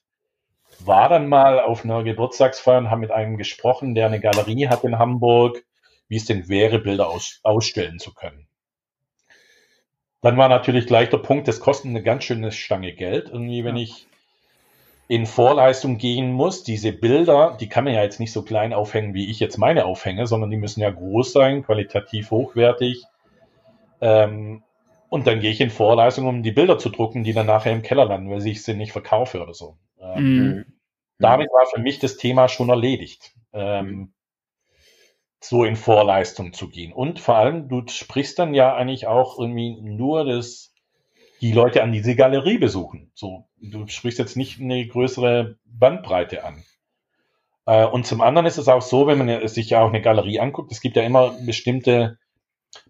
war 0.81 1.09
dann 1.09 1.29
mal 1.29 1.61
auf 1.61 1.85
einer 1.85 2.03
Geburtstagsfeier 2.03 2.79
und 2.79 2.91
habe 2.91 3.01
mit 3.01 3.11
einem 3.13 3.37
gesprochen, 3.37 3.95
der 3.95 4.07
eine 4.07 4.21
Galerie 4.21 4.69
hat 4.69 4.85
in 4.85 4.99
Hamburg, 4.99 5.65
wie 6.09 6.17
es 6.17 6.25
denn 6.25 6.49
wäre, 6.49 6.81
Bilder 6.81 7.09
aus, 7.09 7.41
ausstellen 7.43 7.99
zu 7.99 8.13
können. 8.13 8.49
Dann 10.21 10.37
war 10.37 10.49
natürlich 10.49 10.87
gleich 10.87 11.11
der 11.11 11.19
Punkt, 11.19 11.49
das 11.49 11.61
kostet 11.61 11.91
eine 11.91 12.03
ganz 12.03 12.25
schöne 12.25 12.51
Stange 12.51 12.93
Geld. 12.95 13.29
Irgendwie, 13.29 13.65
wenn 13.65 13.77
ich 13.77 14.07
in 15.07 15.27
Vorleistung 15.27 15.99
gehen 15.99 16.33
muss, 16.33 16.65
diese 16.65 16.93
Bilder, 16.93 17.57
die 17.61 17.69
kann 17.69 17.85
man 17.85 17.95
ja 17.95 18.03
jetzt 18.03 18.21
nicht 18.21 18.33
so 18.33 18.43
klein 18.43 18.73
aufhängen, 18.73 19.15
wie 19.15 19.31
ich 19.31 19.39
jetzt 19.39 19.59
meine 19.59 19.85
aufhänge, 19.85 20.27
sondern 20.27 20.51
die 20.51 20.57
müssen 20.57 20.81
ja 20.81 20.91
groß 20.91 21.33
sein, 21.33 21.63
qualitativ 21.63 22.31
hochwertig. 22.31 23.05
Ähm, 24.01 24.63
und 25.11 25.27
dann 25.27 25.41
gehe 25.41 25.51
ich 25.51 25.61
in 25.61 25.71
Vorleistung, 25.71 26.27
um 26.27 26.43
die 26.43 26.53
Bilder 26.53 26.79
zu 26.79 26.89
drucken, 26.89 27.23
die 27.23 27.35
dann 27.35 27.47
nachher 27.47 27.73
im 27.73 27.83
Keller 27.83 28.07
landen, 28.07 28.31
weil 28.31 28.47
ich 28.47 28.63
sie 28.63 28.75
nicht 28.75 28.93
verkaufe 28.93 29.43
oder 29.43 29.55
so. 29.55 29.77
Ähm, 30.01 30.25
mhm. 30.25 30.65
Damit 31.19 31.49
war 31.53 31.67
für 31.67 31.81
mich 31.81 31.99
das 31.99 32.17
Thema 32.17 32.49
schon 32.49 32.71
erledigt. 32.71 33.35
Ähm, 33.53 33.87
mhm 33.87 34.15
so 35.45 35.65
in 35.65 35.77
Vorleistung 35.77 36.53
zu 36.53 36.69
gehen. 36.69 36.93
Und 36.93 37.21
vor 37.21 37.37
allem, 37.37 37.69
du 37.69 37.87
sprichst 37.87 38.39
dann 38.39 38.55
ja 38.55 38.75
eigentlich 38.75 39.07
auch 39.07 39.39
irgendwie 39.39 39.81
nur 39.81 40.25
das, 40.25 40.74
die 41.45 41.53
Leute 41.53 41.83
an 41.83 41.93
diese 41.93 42.17
Galerie 42.17 42.59
besuchen. 42.59 43.11
So, 43.15 43.45
du 43.59 43.87
sprichst 43.87 44.19
jetzt 44.19 44.37
nicht 44.37 44.61
eine 44.61 44.87
größere 44.87 45.59
Bandbreite 45.65 46.45
an. 46.45 46.63
Äh, 47.67 47.85
und 47.85 48.07
zum 48.07 48.21
anderen 48.21 48.47
ist 48.47 48.59
es 48.59 48.69
auch 48.69 48.83
so, 48.83 49.07
wenn 49.07 49.19
man 49.19 49.49
sich 49.49 49.71
ja 49.71 49.83
auch 49.83 49.89
eine 49.89 50.03
Galerie 50.03 50.41
anguckt, 50.41 50.73
es 50.73 50.81
gibt 50.81 50.97
ja 50.97 51.03
immer 51.03 51.35
bestimmte 51.45 52.19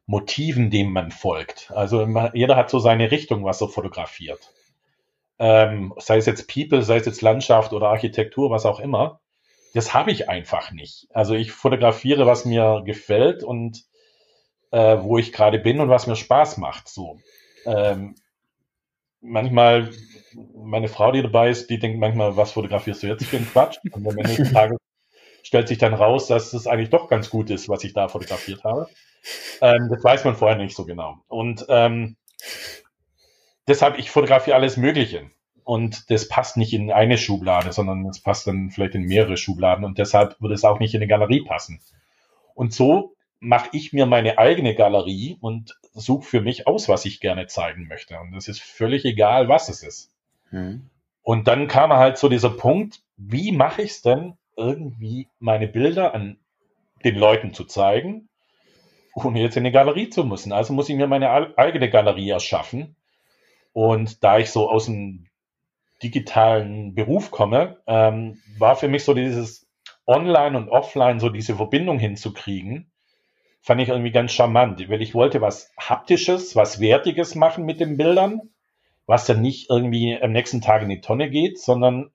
Motiven, 0.07 0.71
denen 0.71 0.93
man 0.93 1.11
folgt. 1.11 1.71
Also 1.75 2.07
jeder 2.33 2.57
hat 2.57 2.71
so 2.71 2.79
seine 2.79 3.11
Richtung, 3.11 3.45
was 3.45 3.61
er 3.61 3.69
fotografiert. 3.69 4.53
Ähm, 5.39 5.93
sei 5.99 6.17
es 6.19 6.27
jetzt 6.27 6.49
People, 6.49 6.83
sei 6.83 6.97
es 6.97 7.07
jetzt 7.07 7.23
Landschaft 7.23 7.73
oder 7.73 7.89
Architektur, 7.89 8.51
was 8.51 8.67
auch 8.67 8.81
immer 8.81 9.21
das 9.75 9.93
habe 9.93 10.13
ich 10.13 10.29
einfach 10.29 10.71
nicht. 10.71 11.09
Also 11.13 11.35
ich 11.35 11.51
fotografiere, 11.51 12.27
was 12.27 12.45
mir 12.45 12.83
gefällt 12.87 13.43
und 13.43 13.85
äh, 14.71 14.99
wo 15.01 15.19
ich 15.19 15.33
gerade 15.33 15.59
bin 15.59 15.81
und 15.81 15.89
was 15.89 16.07
mir 16.07 16.17
Spaß 16.17 16.59
macht. 16.59 16.89
So. 16.89 17.19
Ähm, 17.67 18.15
manchmal, 19.25 19.91
meine 20.55 20.89
Frau, 20.89 21.11
die 21.11 21.23
dabei 21.23 21.51
ist, 21.51 21.71
die 21.71 21.79
denkt 21.79 21.99
manchmal, 21.99 22.37
was 22.37 22.53
fotografierst 22.53 23.03
du 23.03 23.07
jetzt 23.09 23.25
für 23.25 23.37
einen 23.37 23.51
Quatsch? 23.51 23.79
Und 23.91 24.07
am 24.07 24.19
Ende 24.19 24.35
des 24.35 24.53
Tages 24.53 24.79
stellt 25.43 25.69
sich 25.69 25.79
dann 25.79 25.95
raus, 25.95 26.27
dass 26.27 26.53
es 26.53 26.67
eigentlich 26.67 26.91
doch 26.91 27.09
ganz 27.09 27.31
gut 27.31 27.51
ist, 27.51 27.69
was 27.69 27.85
ich 27.85 27.93
da 27.93 28.09
fotografiert 28.09 28.65
habe. 28.65 28.89
Ähm, 29.61 29.89
das 29.91 30.05
weiß 30.05 30.25
man 30.25 30.37
vorher 30.37 30.57
nicht 30.57 30.77
so 30.77 30.85
genau. 30.85 31.19
Und 31.29 31.67
ähm, 31.69 32.17
deshalb, 33.67 33.99
ich 33.99 34.11
fotografiere 34.11 34.57
alles 34.57 34.77
Mögliche 34.77 35.31
und 35.65 36.11
das 36.11 36.29
passt 36.29 36.57
nicht 36.57 36.73
in 36.73 36.93
eine 36.93 37.19
Schublade, 37.19 37.73
sondern 37.73 38.07
es 38.07 38.21
passt 38.21 38.47
dann 38.47 38.71
vielleicht 38.71 38.95
in 38.95 39.03
mehrere 39.03 39.37
Schubladen 39.37 39.85
und 39.85 39.99
deshalb 39.99 40.41
würde 40.41 40.55
es 40.55 40.65
auch 40.65 40.79
nicht 40.79 40.95
in 40.95 41.01
eine 41.01 41.09
Galerie 41.09 41.43
passen. 41.43 41.81
Und 42.55 42.73
so 42.73 43.15
mache 43.45 43.69
ich 43.73 43.93
mir 43.93 44.07
meine 44.07 44.39
eigene 44.39 44.75
Galerie 44.75 45.37
und 45.41 45.79
suche 45.93 46.25
für 46.25 46.41
mich 46.41 46.67
aus, 46.67 46.89
was 46.89 47.05
ich 47.05 47.21
gerne 47.21 47.47
zeigen 47.47 47.87
möchte. 47.87 48.19
Und 48.19 48.35
es 48.35 48.49
ist 48.49 48.61
völlig 48.61 49.05
egal, 49.05 49.49
was 49.49 49.69
es 49.69 49.83
ist. 49.83 50.13
Hm. 50.51 50.89
Und 51.23 51.49
dann 51.49 51.69
kam 51.69 51.93
halt 51.93 52.19
so 52.19 52.29
dieser 52.29 52.51
Punkt, 52.51 53.03
wie 53.17 53.53
mache 53.53 53.83
ich 53.83 53.93
es 53.93 54.03
denn, 54.03 54.37
irgendwie 54.57 55.29
meine 55.39 55.69
Bilder 55.69 56.15
an 56.15 56.39
den 57.05 57.17
Leuten 57.17 57.55
zu 57.55 57.65
zeigen, 57.65 58.29
ohne 59.15 59.41
jetzt 59.41 59.57
in 59.57 59.63
eine 59.63 59.73
Galerie 59.73 60.11
zu 60.11 60.25
müssen. 60.25 60.53
Also 60.53 60.73
muss 60.73 60.89
ich 60.89 60.97
mir 60.97 61.07
meine 61.07 61.57
eigene 61.57 61.91
Galerie 61.91 62.31
erschaffen. 62.31 62.97
Und 63.73 64.23
da 64.23 64.39
ich 64.39 64.51
so 64.51 64.71
aus 64.71 64.87
dem 64.87 65.27
digitalen 66.03 66.95
Beruf 66.95 67.31
komme, 67.31 67.79
ähm, 67.87 68.41
war 68.59 68.77
für 68.77 68.89
mich 68.89 69.05
so 69.05 69.15
dieses 69.15 69.67
Online 70.07 70.57
und 70.57 70.69
Offline, 70.69 71.21
so 71.21 71.29
diese 71.29 71.57
Verbindung 71.57 71.99
hinzukriegen, 71.99 72.91
fand 73.65 73.81
ich 73.81 73.89
irgendwie 73.89 74.11
ganz 74.11 74.33
charmant, 74.33 74.89
weil 74.91 75.01
ich 75.01 75.15
wollte 75.15 75.41
was 75.41 75.73
Haptisches, 75.79 76.55
was 76.55 76.81
Wertiges 76.81 77.35
machen 77.35 77.65
mit 77.65 77.81
den 77.81 77.97
Bildern, 77.97 78.51
was 79.07 79.25
dann 79.25 79.41
nicht 79.41 79.71
irgendwie 79.71 80.21
am 80.21 80.33
nächsten 80.33 80.61
Tag 80.61 80.83
in 80.83 80.91
die 80.91 81.01
Tonne 81.01 81.31
geht, 81.31 81.59
sondern 81.59 82.11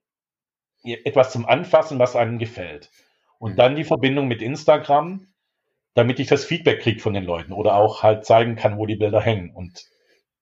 etwas 0.83 1.31
zum 1.31 1.47
Anfassen, 1.47 1.97
was 1.97 2.15
einem 2.15 2.37
gefällt. 2.37 2.91
Und 3.39 3.57
dann 3.57 3.75
die 3.75 3.83
Verbindung 3.83 4.27
mit 4.27 4.43
Instagram, 4.43 5.27
damit 5.95 6.19
ich 6.19 6.27
das 6.27 6.45
Feedback 6.45 6.81
kriege 6.81 6.99
von 6.99 7.13
den 7.13 7.23
Leuten 7.23 7.51
oder 7.51 7.75
auch 7.75 8.03
halt 8.03 8.25
zeigen 8.25 8.55
kann, 8.55 8.77
wo 8.77 8.85
die 8.85 8.95
Bilder 8.95 9.19
hängen. 9.19 9.51
Und 9.53 9.85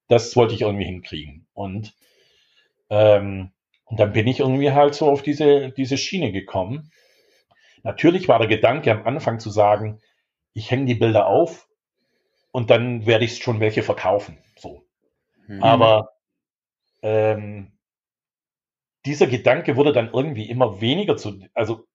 das 0.09 0.35
wollte 0.35 0.55
ich 0.55 0.61
irgendwie 0.61 0.85
hinkriegen. 0.85 1.47
Und 1.53 1.93
ähm, 2.89 3.51
und 3.85 3.99
dann 3.99 4.11
bin 4.11 4.27
ich 4.27 4.41
irgendwie 4.41 4.71
halt 4.71 4.93
so 4.93 5.09
auf 5.09 5.21
diese, 5.21 5.71
diese 5.71 5.97
Schiene 5.97 6.33
gekommen. 6.33 6.91
Natürlich 7.83 8.27
war 8.27 8.39
der 8.39 8.49
Gedanke 8.49 8.91
am 8.91 9.07
Anfang 9.07 9.39
zu 9.39 9.49
sagen, 9.49 10.01
ich 10.57 10.71
hänge 10.71 10.85
die 10.85 10.95
Bilder 10.95 11.27
auf 11.27 11.69
und 12.51 12.71
dann 12.71 13.05
werde 13.05 13.25
ich 13.25 13.37
schon 13.37 13.59
welche 13.59 13.83
verkaufen. 13.83 14.39
So. 14.55 14.81
Mhm. 15.47 15.61
Aber 15.61 16.13
ähm, 17.03 17.73
dieser 19.05 19.27
Gedanke 19.27 19.75
wurde 19.75 19.93
dann 19.93 20.09
irgendwie 20.11 20.49
immer 20.49 20.81
weniger 20.81 21.15
zu, 21.15 21.39
also 21.53 21.85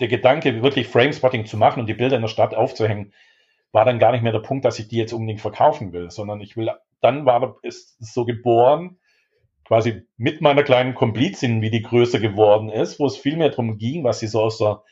der 0.00 0.08
Gedanke, 0.08 0.62
wirklich 0.62 0.86
Framespotting 0.86 1.46
zu 1.46 1.56
machen 1.56 1.80
und 1.80 1.86
die 1.86 1.94
Bilder 1.94 2.16
in 2.16 2.22
der 2.22 2.28
Stadt 2.28 2.54
aufzuhängen, 2.54 3.14
war 3.72 3.86
dann 3.86 3.98
gar 3.98 4.12
nicht 4.12 4.22
mehr 4.22 4.32
der 4.32 4.40
Punkt, 4.40 4.66
dass 4.66 4.78
ich 4.78 4.88
die 4.88 4.98
jetzt 4.98 5.14
unbedingt 5.14 5.40
verkaufen 5.40 5.94
will, 5.94 6.10
sondern 6.10 6.42
ich 6.42 6.58
will, 6.58 6.70
dann 7.00 7.24
war 7.24 7.56
es 7.62 7.96
so 8.00 8.26
geboren, 8.26 8.98
quasi 9.64 10.02
mit 10.18 10.42
meiner 10.42 10.62
kleinen 10.62 10.94
Komplizin, 10.94 11.62
wie 11.62 11.70
die 11.70 11.82
größer 11.82 12.20
geworden 12.20 12.68
ist, 12.68 13.00
wo 13.00 13.06
es 13.06 13.16
viel 13.16 13.36
mehr 13.36 13.48
darum 13.48 13.78
ging, 13.78 14.04
was 14.04 14.20
sie 14.20 14.26
so 14.26 14.42
aus 14.42 14.58
der 14.58 14.82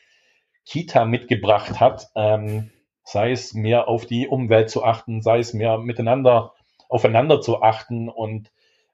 Kita 0.65 1.05
mitgebracht 1.05 1.79
hat, 1.79 2.07
ähm, 2.15 2.71
sei 3.11 3.31
es 3.31 3.53
mehr 3.53 3.87
auf 3.87 4.05
die 4.05 4.27
Umwelt 4.27 4.69
zu 4.69 4.83
achten, 4.83 5.21
sei 5.21 5.39
es 5.39 5.53
mehr 5.53 5.77
miteinander 5.79 6.53
aufeinander 6.89 7.41
zu 7.41 7.61
achten 7.61 8.09
und 8.09 8.51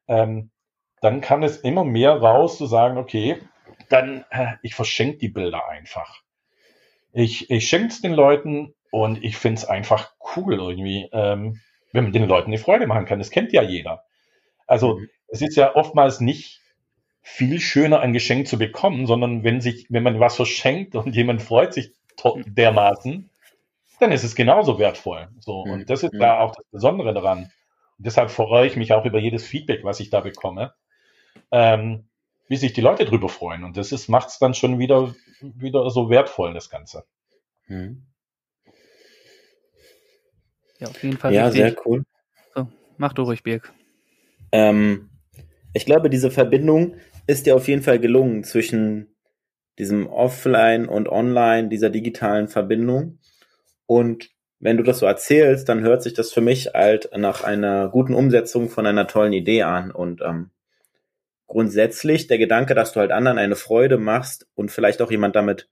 ähm, 0.08 0.51
dann 1.01 1.21
kann 1.21 1.43
es 1.43 1.58
immer 1.58 1.84
mehr 1.84 2.13
raus 2.13 2.58
zu 2.58 2.65
sagen, 2.65 2.97
okay, 2.97 3.38
dann 3.89 4.25
äh, 4.30 4.54
ich 4.62 4.75
verschenke 4.75 5.17
die 5.17 5.30
Bilder 5.30 5.67
einfach. 5.69 6.21
Ich, 7.12 7.49
ich 7.49 7.67
schenke 7.67 7.88
es 7.88 8.01
den 8.01 8.13
Leuten 8.13 8.73
und 8.91 9.23
ich 9.23 9.38
finde 9.38 9.60
es 9.60 9.65
einfach 9.65 10.12
cool 10.36 10.56
irgendwie, 10.56 11.10
ähm, 11.12 11.62
wenn 11.91 12.06
man 12.06 12.13
den 12.13 12.28
Leuten 12.28 12.51
die 12.51 12.58
Freude 12.58 12.88
machen 12.88 13.06
kann. 13.06 13.19
Das 13.19 13.32
kennt 13.32 13.54
ja 13.54 13.62
jeder. 13.62 14.04
Also 14.67 14.97
mhm. 14.97 15.10
es 15.28 15.41
ist 15.41 15.56
ja 15.56 15.75
oftmals 15.75 16.19
nicht 16.19 16.62
viel 17.21 17.60
schöner, 17.60 17.99
ein 17.99 18.13
Geschenk 18.13 18.47
zu 18.47 18.58
bekommen, 18.58 19.08
sondern 19.08 19.43
wenn 19.43 19.62
sich, 19.62 19.88
wenn 19.89 20.04
man 20.04 20.19
was 20.19 20.36
verschenkt 20.36 20.95
und 20.95 21.15
jemand 21.15 21.41
freut 21.41 21.73
sich 21.73 21.91
dermaßen, 22.45 23.30
dann 24.01 24.12
ist 24.12 24.23
es 24.23 24.36
genauso 24.36 24.79
wertvoll. 24.79 25.29
So. 25.39 25.62
Und 25.62 25.79
mhm. 25.79 25.86
das 25.86 26.03
ist 26.03 26.13
da 26.13 26.39
auch 26.39 26.55
das 26.55 26.65
Besondere 26.71 27.13
daran. 27.13 27.51
Und 27.97 28.05
deshalb 28.05 28.31
freue 28.31 28.67
ich 28.67 28.75
mich 28.75 28.93
auch 28.93 29.05
über 29.05 29.19
jedes 29.19 29.45
Feedback, 29.45 29.84
was 29.84 29.99
ich 29.99 30.10
da 30.10 30.21
bekomme. 30.21 30.73
Ähm, 31.51 32.08
wie 32.47 32.58
sich 32.58 32.73
die 32.73 32.81
Leute 32.81 33.05
drüber 33.05 33.29
freuen. 33.29 33.63
Und 33.63 33.77
das 33.77 34.08
macht 34.08 34.29
es 34.29 34.39
dann 34.39 34.53
schon 34.53 34.79
wieder, 34.79 35.15
wieder 35.41 35.89
so 35.89 36.10
wertvoll, 36.10 36.53
das 36.53 36.69
Ganze. 36.69 37.05
Mhm. 37.67 38.03
Ja, 40.79 40.88
auf 40.88 41.01
jeden 41.01 41.17
Fall. 41.17 41.34
Ja, 41.34 41.45
richtig. 41.45 41.63
sehr 41.63 41.75
cool. 41.86 42.03
So, 42.53 42.67
mach 42.97 43.13
du 43.13 43.23
ruhig, 43.23 43.43
Birg. 43.43 43.73
Ähm, 44.51 45.10
ich 45.73 45.86
glaube, 45.86 46.10
diese 46.10 46.31
Verbindung 46.31 46.95
ist 47.27 47.45
dir 47.45 47.55
auf 47.55 47.67
jeden 47.67 47.81
Fall 47.81 47.99
gelungen 47.99 48.43
zwischen 48.43 49.15
diesem 49.79 50.08
Offline 50.08 50.88
und 50.88 51.10
Online, 51.10 51.69
dieser 51.69 51.89
digitalen 51.89 52.47
Verbindung. 52.47 53.19
Und 53.86 54.30
wenn 54.60 54.78
du 54.78 54.84
das 54.84 55.00
so 55.00 55.06
erzählst, 55.06 55.69
dann 55.69 55.82
hört 55.82 56.02
sich 56.02 56.13
das 56.13 56.34
für 56.34 56.41
mich 56.41 56.71
halt 56.74 57.10
nach 57.15 57.43
einer 57.43 57.89
guten 57.89 58.13
Umsetzung 58.13 58.69
von 58.69 58.86
einer 58.86 59.08
tollen 59.08 59.34
Idee 59.34 59.63
an. 59.63 59.91
Und 59.91 60.21
ähm, 60.21 60.52
grundsätzlich 61.48 62.28
der 62.28 62.38
Gedanke, 62.38 62.74
dass 62.74 62.93
du 62.93 63.00
halt 63.00 63.12
anderen 63.12 63.38
eine 63.38 63.56
Freude 63.56 63.98
machst 63.98 64.48
und 64.56 64.71
vielleicht 64.71 65.02
auch 65.02 65.12
jemand 65.12 65.36
damit 65.36 65.69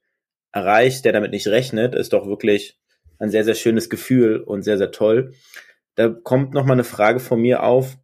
erreicht, 0.52 1.06
der 1.06 1.14
damit 1.14 1.32
nicht 1.32 1.48
rechnet, 1.48 1.96
ist 1.96 2.14
doch 2.14 2.28
wirklich 2.28 2.78
ein 3.20 3.30
sehr, 3.30 3.44
sehr 3.44 3.56
schönes 3.56 3.90
Gefühl 3.90 4.40
und 4.40 4.64
sehr, 4.64 4.78
sehr 4.78 4.92
toll. 4.92 5.34
Da 5.96 6.10
kommt 6.10 6.54
nochmal 6.54 6.76
eine 6.76 6.84
Frage 6.84 7.20
von 7.20 7.42
mir 7.42 7.64
auf. 7.64 7.98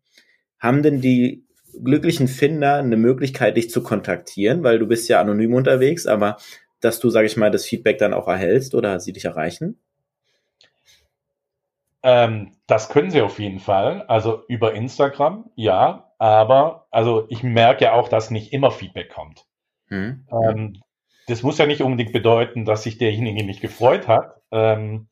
Haben 0.60 0.84
denn 0.84 1.02
die 1.02 1.46
glücklichen 1.84 2.28
Finder 2.28 2.76
eine 2.76 2.98
Möglichkeit, 2.98 3.58
dich 3.58 3.70
zu 3.70 3.84
kontaktieren? 3.84 4.64
Weil 4.64 4.80
du 4.80 4.88
bist 4.88 5.10
ja 5.10 5.22
anonym 5.22 5.54
unterwegs, 5.54 6.08
aber 6.08 6.38
dass 6.82 7.00
du, 7.00 7.10
sage 7.10 7.28
ich 7.28 7.38
mal, 7.38 7.52
das 7.52 7.66
Feedback 7.66 7.98
dann 7.98 8.14
auch 8.14 8.28
erhältst 8.28 8.76
oder 8.76 9.00
sie 9.00 9.14
dich 9.14 9.26
erreichen? 9.26 9.80
Ähm, 12.04 12.56
das 12.68 12.90
können 12.90 13.12
sie 13.12 13.22
auf 13.22 13.40
jeden 13.40 13.60
Fall. 13.60 14.04
Also 14.04 14.44
über 14.48 14.74
Instagram, 14.74 15.50
ja. 15.56 16.12
Aber 16.18 16.88
also 16.92 17.26
ich 17.30 17.44
merke 17.44 17.86
ja 17.86 17.94
auch, 17.94 18.10
dass 18.10 18.32
nicht 18.32 18.54
immer 18.54 18.72
Feedback 18.72 19.10
kommt. 19.10 19.46
Hm. 19.88 20.28
Ähm, 20.32 20.82
das 21.28 21.44
muss 21.44 21.58
ja 21.58 21.66
nicht 21.66 21.82
unbedingt 21.82 22.12
bedeuten, 22.12 22.66
dass 22.66 22.84
sich 22.84 22.98
derjenige 22.98 23.46
nicht 23.46 23.62
gefreut 23.62 24.08
hat 24.08 24.42
ähm, 24.52 25.08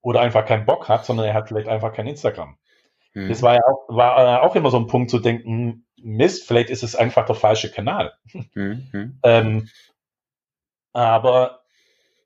oder 0.00 0.20
einfach 0.20 0.46
keinen 0.46 0.66
Bock 0.66 0.88
hat, 0.88 1.04
sondern 1.04 1.26
er 1.26 1.34
hat 1.34 1.48
vielleicht 1.48 1.68
einfach 1.68 1.92
kein 1.92 2.06
Instagram. 2.06 2.56
Hm. 3.12 3.28
Das 3.28 3.42
war 3.42 3.54
ja 3.54 3.62
auch, 3.66 3.88
war 3.88 4.18
äh, 4.18 4.46
auch 4.46 4.54
immer 4.56 4.70
so 4.70 4.78
ein 4.78 4.86
Punkt 4.86 5.10
zu 5.10 5.18
denken, 5.18 5.86
Mist, 5.96 6.46
vielleicht 6.46 6.70
ist 6.70 6.82
es 6.82 6.94
einfach 6.94 7.26
der 7.26 7.34
falsche 7.34 7.70
Kanal. 7.70 8.12
Hm. 8.52 8.88
hm. 8.90 9.18
ähm, 9.24 9.68
aber 10.92 11.62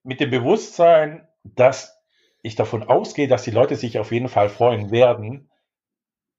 mit 0.03 0.21
dem 0.21 0.31
Bewusstsein, 0.31 1.27
dass 1.43 2.00
ich 2.43 2.55
davon 2.55 2.83
ausgehe, 2.83 3.29
dass 3.29 3.43
die 3.43 3.51
Leute 3.51 3.77
sich 3.77 3.99
auf 3.99 4.13
jeden 4.13 4.29
Fall 4.29 4.49
freuen 4.49 4.91
werden, 4.91 5.51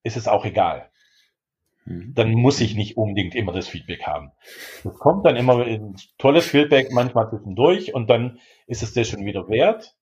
ist 0.04 0.18
es 0.18 0.28
auch 0.28 0.46
egal. 0.46 0.90
Mhm. 1.86 2.14
Dann 2.16 2.32
muss 2.32 2.62
ich 2.62 2.76
nicht 2.76 2.98
unbedingt 2.98 3.36
immer 3.36 3.52
das 3.52 3.68
Feedback 3.68 4.04
haben. 4.04 4.32
Es 4.84 4.98
kommt 5.00 5.26
dann 5.26 5.36
immer 5.36 5.66
ein 5.66 5.96
tolles 6.18 6.48
Feedback, 6.48 6.92
manchmal 6.92 7.30
zwischendurch 7.30 7.94
und 7.94 8.10
dann 8.10 8.40
ist 8.68 8.84
es 8.84 8.94
das 8.94 9.08
schon 9.08 9.26
wieder 9.26 9.48
wert. 9.50 9.96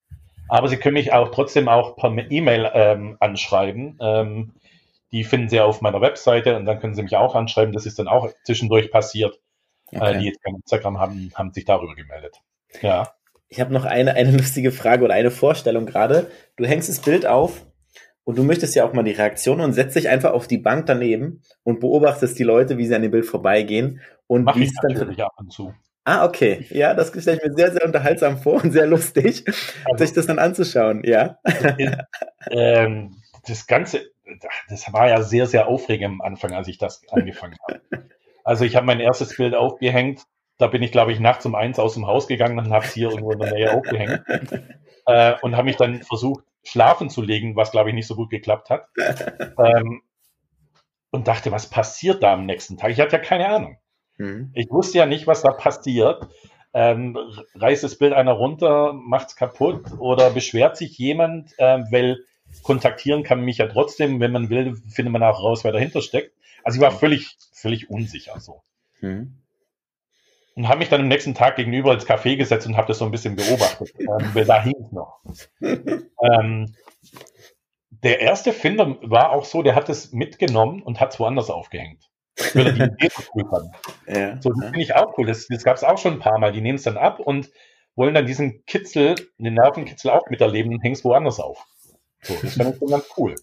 Aber 0.47 0.67
Sie 0.67 0.77
können 0.77 0.95
mich 0.95 1.13
auch 1.13 1.29
trotzdem 1.29 1.67
auch 1.67 1.95
per 1.95 2.11
E-Mail 2.11 2.71
ähm, 2.73 3.17
anschreiben. 3.19 3.97
Ähm, 4.01 4.53
die 5.11 5.23
finden 5.23 5.49
Sie 5.49 5.59
auf 5.59 5.81
meiner 5.81 6.01
Webseite 6.01 6.55
und 6.55 6.65
dann 6.65 6.79
können 6.79 6.95
Sie 6.95 7.03
mich 7.03 7.15
auch 7.15 7.35
anschreiben. 7.35 7.73
Das 7.73 7.85
ist 7.85 7.99
dann 7.99 8.07
auch 8.07 8.29
zwischendurch 8.43 8.91
passiert. 8.91 9.39
Äh, 9.91 9.97
okay. 9.97 10.15
Äh, 10.15 10.19
die 10.19 10.25
jetzt 10.25 10.43
kein 10.43 10.55
Instagram 10.55 10.99
haben, 10.99 11.31
haben 11.35 11.53
sich 11.53 11.65
darüber 11.65 11.95
gemeldet. 11.95 12.41
Ja. 12.81 13.13
Ich 13.49 13.59
habe 13.59 13.73
noch 13.73 13.85
eine, 13.85 14.13
eine 14.13 14.31
lustige 14.37 14.71
Frage 14.71 15.03
oder 15.03 15.13
eine 15.13 15.31
Vorstellung 15.31 15.85
gerade. 15.85 16.31
Du 16.55 16.65
hängst 16.65 16.89
das 16.89 17.01
Bild 17.01 17.25
auf 17.25 17.65
und 18.23 18.37
du 18.37 18.43
möchtest 18.43 18.75
ja 18.75 18.85
auch 18.85 18.93
mal 18.93 19.03
die 19.03 19.11
Reaktion 19.11 19.59
und 19.59 19.73
setzt 19.73 19.95
dich 19.95 20.07
einfach 20.07 20.31
auf 20.31 20.47
die 20.47 20.59
Bank 20.59 20.85
daneben 20.85 21.41
und 21.63 21.79
beobachtest 21.79 22.37
die 22.37 22.43
Leute, 22.43 22.77
wie 22.77 22.85
sie 22.85 22.95
an 22.95 23.01
dem 23.01 23.11
Bild 23.11 23.25
vorbeigehen 23.25 24.01
und 24.27 24.43
Mach 24.43 24.55
ich 24.55 24.71
natürlich 24.83 25.21
ab 25.23 25.33
und 25.37 25.51
zu. 25.51 25.73
Ah, 26.05 26.25
okay. 26.25 26.65
Ja, 26.69 26.93
das 26.93 27.09
stelle 27.09 27.37
ich 27.37 27.43
mir 27.43 27.53
sehr, 27.53 27.71
sehr 27.71 27.85
unterhaltsam 27.85 28.37
vor 28.37 28.63
und 28.63 28.71
sehr 28.71 28.87
lustig, 28.87 29.43
also, 29.85 30.03
sich 30.03 30.13
das 30.13 30.27
dann 30.27 30.39
anzuschauen, 30.39 31.03
ja. 31.03 31.37
ähm, 32.51 33.15
das 33.47 33.67
Ganze, 33.67 34.01
das 34.69 34.91
war 34.93 35.09
ja 35.09 35.21
sehr, 35.21 35.45
sehr 35.45 35.67
aufregend 35.67 36.13
am 36.13 36.21
Anfang, 36.21 36.53
als 36.53 36.67
ich 36.67 36.77
das 36.77 37.01
angefangen 37.11 37.57
habe. 37.67 37.81
Also 38.43 38.65
ich 38.65 38.75
habe 38.75 38.85
mein 38.85 38.99
erstes 38.99 39.35
Bild 39.37 39.53
aufgehängt, 39.53 40.23
da 40.59 40.67
bin 40.67 40.83
ich, 40.83 40.91
glaube 40.91 41.13
ich, 41.13 41.19
nachts 41.19 41.45
um 41.45 41.55
eins 41.55 41.79
aus 41.79 41.95
dem 41.95 42.05
Haus 42.05 42.27
gegangen 42.27 42.59
und 42.59 42.71
habe 42.71 42.85
es 42.85 42.93
hier 42.93 43.09
irgendwo 43.09 43.31
in 43.31 43.39
der 43.39 43.53
Nähe 43.53 43.73
aufgehängt. 43.73 44.21
Äh, 45.05 45.35
und 45.41 45.55
habe 45.55 45.63
mich 45.63 45.77
dann 45.77 46.03
versucht, 46.03 46.43
schlafen 46.63 47.09
zu 47.09 47.23
legen, 47.23 47.55
was, 47.55 47.71
glaube 47.71 47.89
ich, 47.89 47.95
nicht 47.95 48.05
so 48.05 48.15
gut 48.15 48.29
geklappt 48.29 48.69
hat. 48.69 48.87
Ähm, 49.57 50.03
und 51.09 51.27
dachte, 51.27 51.51
was 51.51 51.67
passiert 51.67 52.21
da 52.21 52.33
am 52.33 52.45
nächsten 52.45 52.77
Tag? 52.77 52.91
Ich 52.91 52.99
hatte 52.99 53.15
ja 53.15 53.23
keine 53.23 53.47
Ahnung. 53.47 53.77
Mhm. 54.17 54.51
Ich 54.53 54.69
wusste 54.69 54.99
ja 54.99 55.07
nicht, 55.07 55.25
was 55.25 55.41
da 55.41 55.51
passiert. 55.51 56.27
Ähm, 56.73 57.17
reißt 57.55 57.83
das 57.83 57.97
Bild 57.97 58.13
einer 58.13 58.33
runter, 58.33 58.93
macht 58.93 59.29
es 59.29 59.35
kaputt 59.35 59.85
oder 59.97 60.29
beschwert 60.29 60.77
sich 60.77 60.95
jemand, 60.99 61.55
ähm, 61.57 61.87
weil 61.89 62.19
kontaktieren 62.61 63.23
kann 63.23 63.41
mich 63.41 63.57
ja 63.57 63.67
trotzdem, 63.67 64.19
wenn 64.19 64.31
man 64.31 64.51
will, 64.51 64.75
findet 64.89 65.11
man 65.11 65.23
auch 65.23 65.41
raus, 65.41 65.63
wer 65.63 65.71
dahinter 65.71 66.01
steckt. 66.01 66.35
Also 66.63 66.75
ich 66.75 66.81
war 66.83 66.91
völlig, 66.91 67.35
völlig 67.51 67.89
unsicher 67.89 68.39
so. 68.39 68.61
Mhm 69.01 69.39
und 70.59 70.67
habe 70.67 70.79
mich 70.79 70.89
dann 70.89 70.99
am 70.99 71.07
nächsten 71.07 71.33
Tag 71.33 71.55
gegenüber 71.55 71.93
ins 71.93 72.05
Café 72.05 72.35
gesetzt 72.35 72.67
und 72.67 72.75
habe 72.75 72.89
das 72.89 72.97
so 72.97 73.05
ein 73.05 73.11
bisschen 73.11 73.37
beobachtet, 73.37 73.93
ähm, 73.99 74.45
da 74.45 74.61
hing 74.61 74.75
es 74.77 74.91
noch. 74.91 75.21
ähm, 76.21 76.75
der 77.91 78.19
erste 78.19 78.51
Finder 78.51 78.97
war 79.01 79.31
auch 79.31 79.45
so, 79.45 79.63
der 79.63 79.75
hat 79.75 79.87
es 79.87 80.11
mitgenommen 80.11 80.83
und 80.83 80.99
hat 80.99 81.13
es 81.13 81.19
woanders 81.19 81.49
aufgehängt. 81.49 82.09
Weil 82.53 82.67
er 82.67 82.73
die 82.73 82.81
Idee 82.81 83.09
so 83.09 83.23
cool 83.33 83.45
fand. 83.49 83.73
Ja, 84.05 84.41
so, 84.41 84.49
das 84.49 84.65
finde 84.65 84.81
ich 84.81 84.95
auch 84.95 85.17
cool. 85.17 85.27
Das, 85.27 85.47
das 85.47 85.63
gab 85.63 85.77
es 85.77 85.85
auch 85.85 85.97
schon 85.97 86.15
ein 86.15 86.19
paar 86.19 86.39
Mal. 86.39 86.51
Die 86.51 86.59
nehmen 86.59 86.75
es 86.75 86.83
dann 86.83 86.97
ab 86.97 87.21
und 87.21 87.49
wollen 87.95 88.13
dann 88.13 88.25
diesen 88.25 88.65
Kitzel, 88.65 89.15
den 89.37 89.53
Nervenkitzel 89.53 90.11
auch 90.11 90.29
miterleben 90.29 90.73
und 90.73 90.81
hängen 90.81 90.95
es 90.95 91.05
woanders 91.05 91.39
auf. 91.39 91.65
So, 92.21 92.33
das 92.33 92.55
finde 92.55 92.73
ich 92.73 92.79
dann 92.79 92.89
ganz 92.89 93.05
cool. 93.17 93.35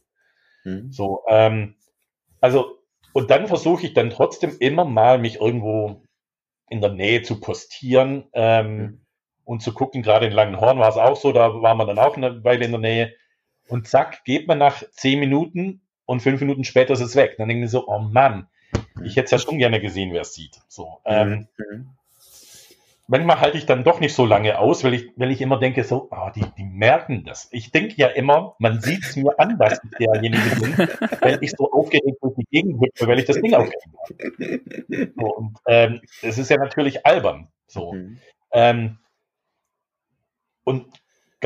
Mhm. 0.64 0.92
So, 0.92 1.22
ähm, 1.29 1.76
also, 2.42 2.79
und 3.14 3.31
dann 3.31 3.46
versuche 3.46 3.87
ich 3.87 3.94
dann 3.94 4.11
trotzdem 4.11 4.59
immer 4.59 4.85
mal 4.85 5.18
mich 5.18 5.40
irgendwo 5.40 6.02
in 6.68 6.81
der 6.81 6.92
Nähe 6.92 7.22
zu 7.22 7.40
postieren 7.40 8.24
ähm, 8.33 8.76
mhm. 8.76 9.00
und 9.44 9.62
zu 9.62 9.72
gucken. 9.72 10.02
Gerade 10.02 10.26
in 10.26 10.33
Langenhorn 10.33 10.79
war 10.79 10.88
es 10.88 10.96
auch 10.96 11.16
so, 11.16 11.33
da 11.33 11.62
war 11.62 11.74
man 11.74 11.87
dann 11.87 11.98
auch 11.98 12.16
eine 12.16 12.44
Weile 12.44 12.64
in 12.64 12.72
der 12.72 12.81
Nähe. 12.81 13.14
Und 13.68 13.88
zack, 13.88 14.24
geht 14.24 14.46
man 14.46 14.59
nach 14.59 14.83
zehn 14.92 15.18
Minuten 15.18 15.83
und 16.05 16.20
fünf 16.20 16.40
Minuten 16.40 16.64
später 16.64 16.92
ist 16.92 17.00
es 17.00 17.16
weg. 17.16 17.35
Dann 17.38 17.48
denken 17.48 17.62
wir 17.62 17.68
so, 17.68 17.88
oh 17.88 17.98
Mann, 17.98 18.48
ich 19.02 19.16
hätte 19.16 19.26
es 19.26 19.31
ja 19.33 19.38
schon 19.38 19.59
gerne 19.59 19.81
gesehen, 19.81 20.12
wer 20.12 20.22
es 20.22 20.35
sieht. 20.35 20.61
So, 20.68 21.00
ähm, 21.05 21.48
mhm 21.57 21.96
manchmal 23.06 23.40
halte 23.40 23.58
ich 23.58 23.66
dann 23.66 23.84
doch 23.84 24.00
nicht 24.00 24.14
so 24.14 24.26
lange 24.26 24.58
aus, 24.58 24.84
weil 24.84 24.94
ich, 24.94 25.12
weil 25.16 25.30
ich 25.30 25.40
immer 25.40 25.58
denke, 25.58 25.84
so, 25.84 26.08
oh, 26.10 26.30
die, 26.34 26.44
die 26.58 26.64
merken 26.64 27.24
das. 27.24 27.48
Ich 27.52 27.70
denke 27.70 27.94
ja 27.96 28.08
immer, 28.08 28.56
man 28.58 28.80
sieht 28.80 29.04
es 29.04 29.16
mir 29.16 29.38
an, 29.38 29.58
dass 29.58 29.80
ich 29.82 29.90
derjenige 29.98 30.56
bin, 30.60 30.76
wenn 31.20 31.42
ich 31.42 31.52
so 31.52 31.70
aufgeregt 31.70 32.18
durch 32.20 32.34
die 32.36 32.46
Gegend 32.50 32.80
hüpfe, 32.80 33.06
weil 33.06 33.18
ich 33.18 33.26
das 33.26 33.40
Ding 33.40 33.54
aufgehängt 33.54 33.96
habe. 33.98 35.10
So, 35.16 35.36
und 35.36 35.58
ähm, 35.66 36.00
es 36.22 36.38
ist 36.38 36.50
ja 36.50 36.56
natürlich 36.56 37.06
albern. 37.06 37.48
So. 37.66 37.92
Mhm. 37.92 38.18
Ähm, 38.52 38.98
und 40.64 40.86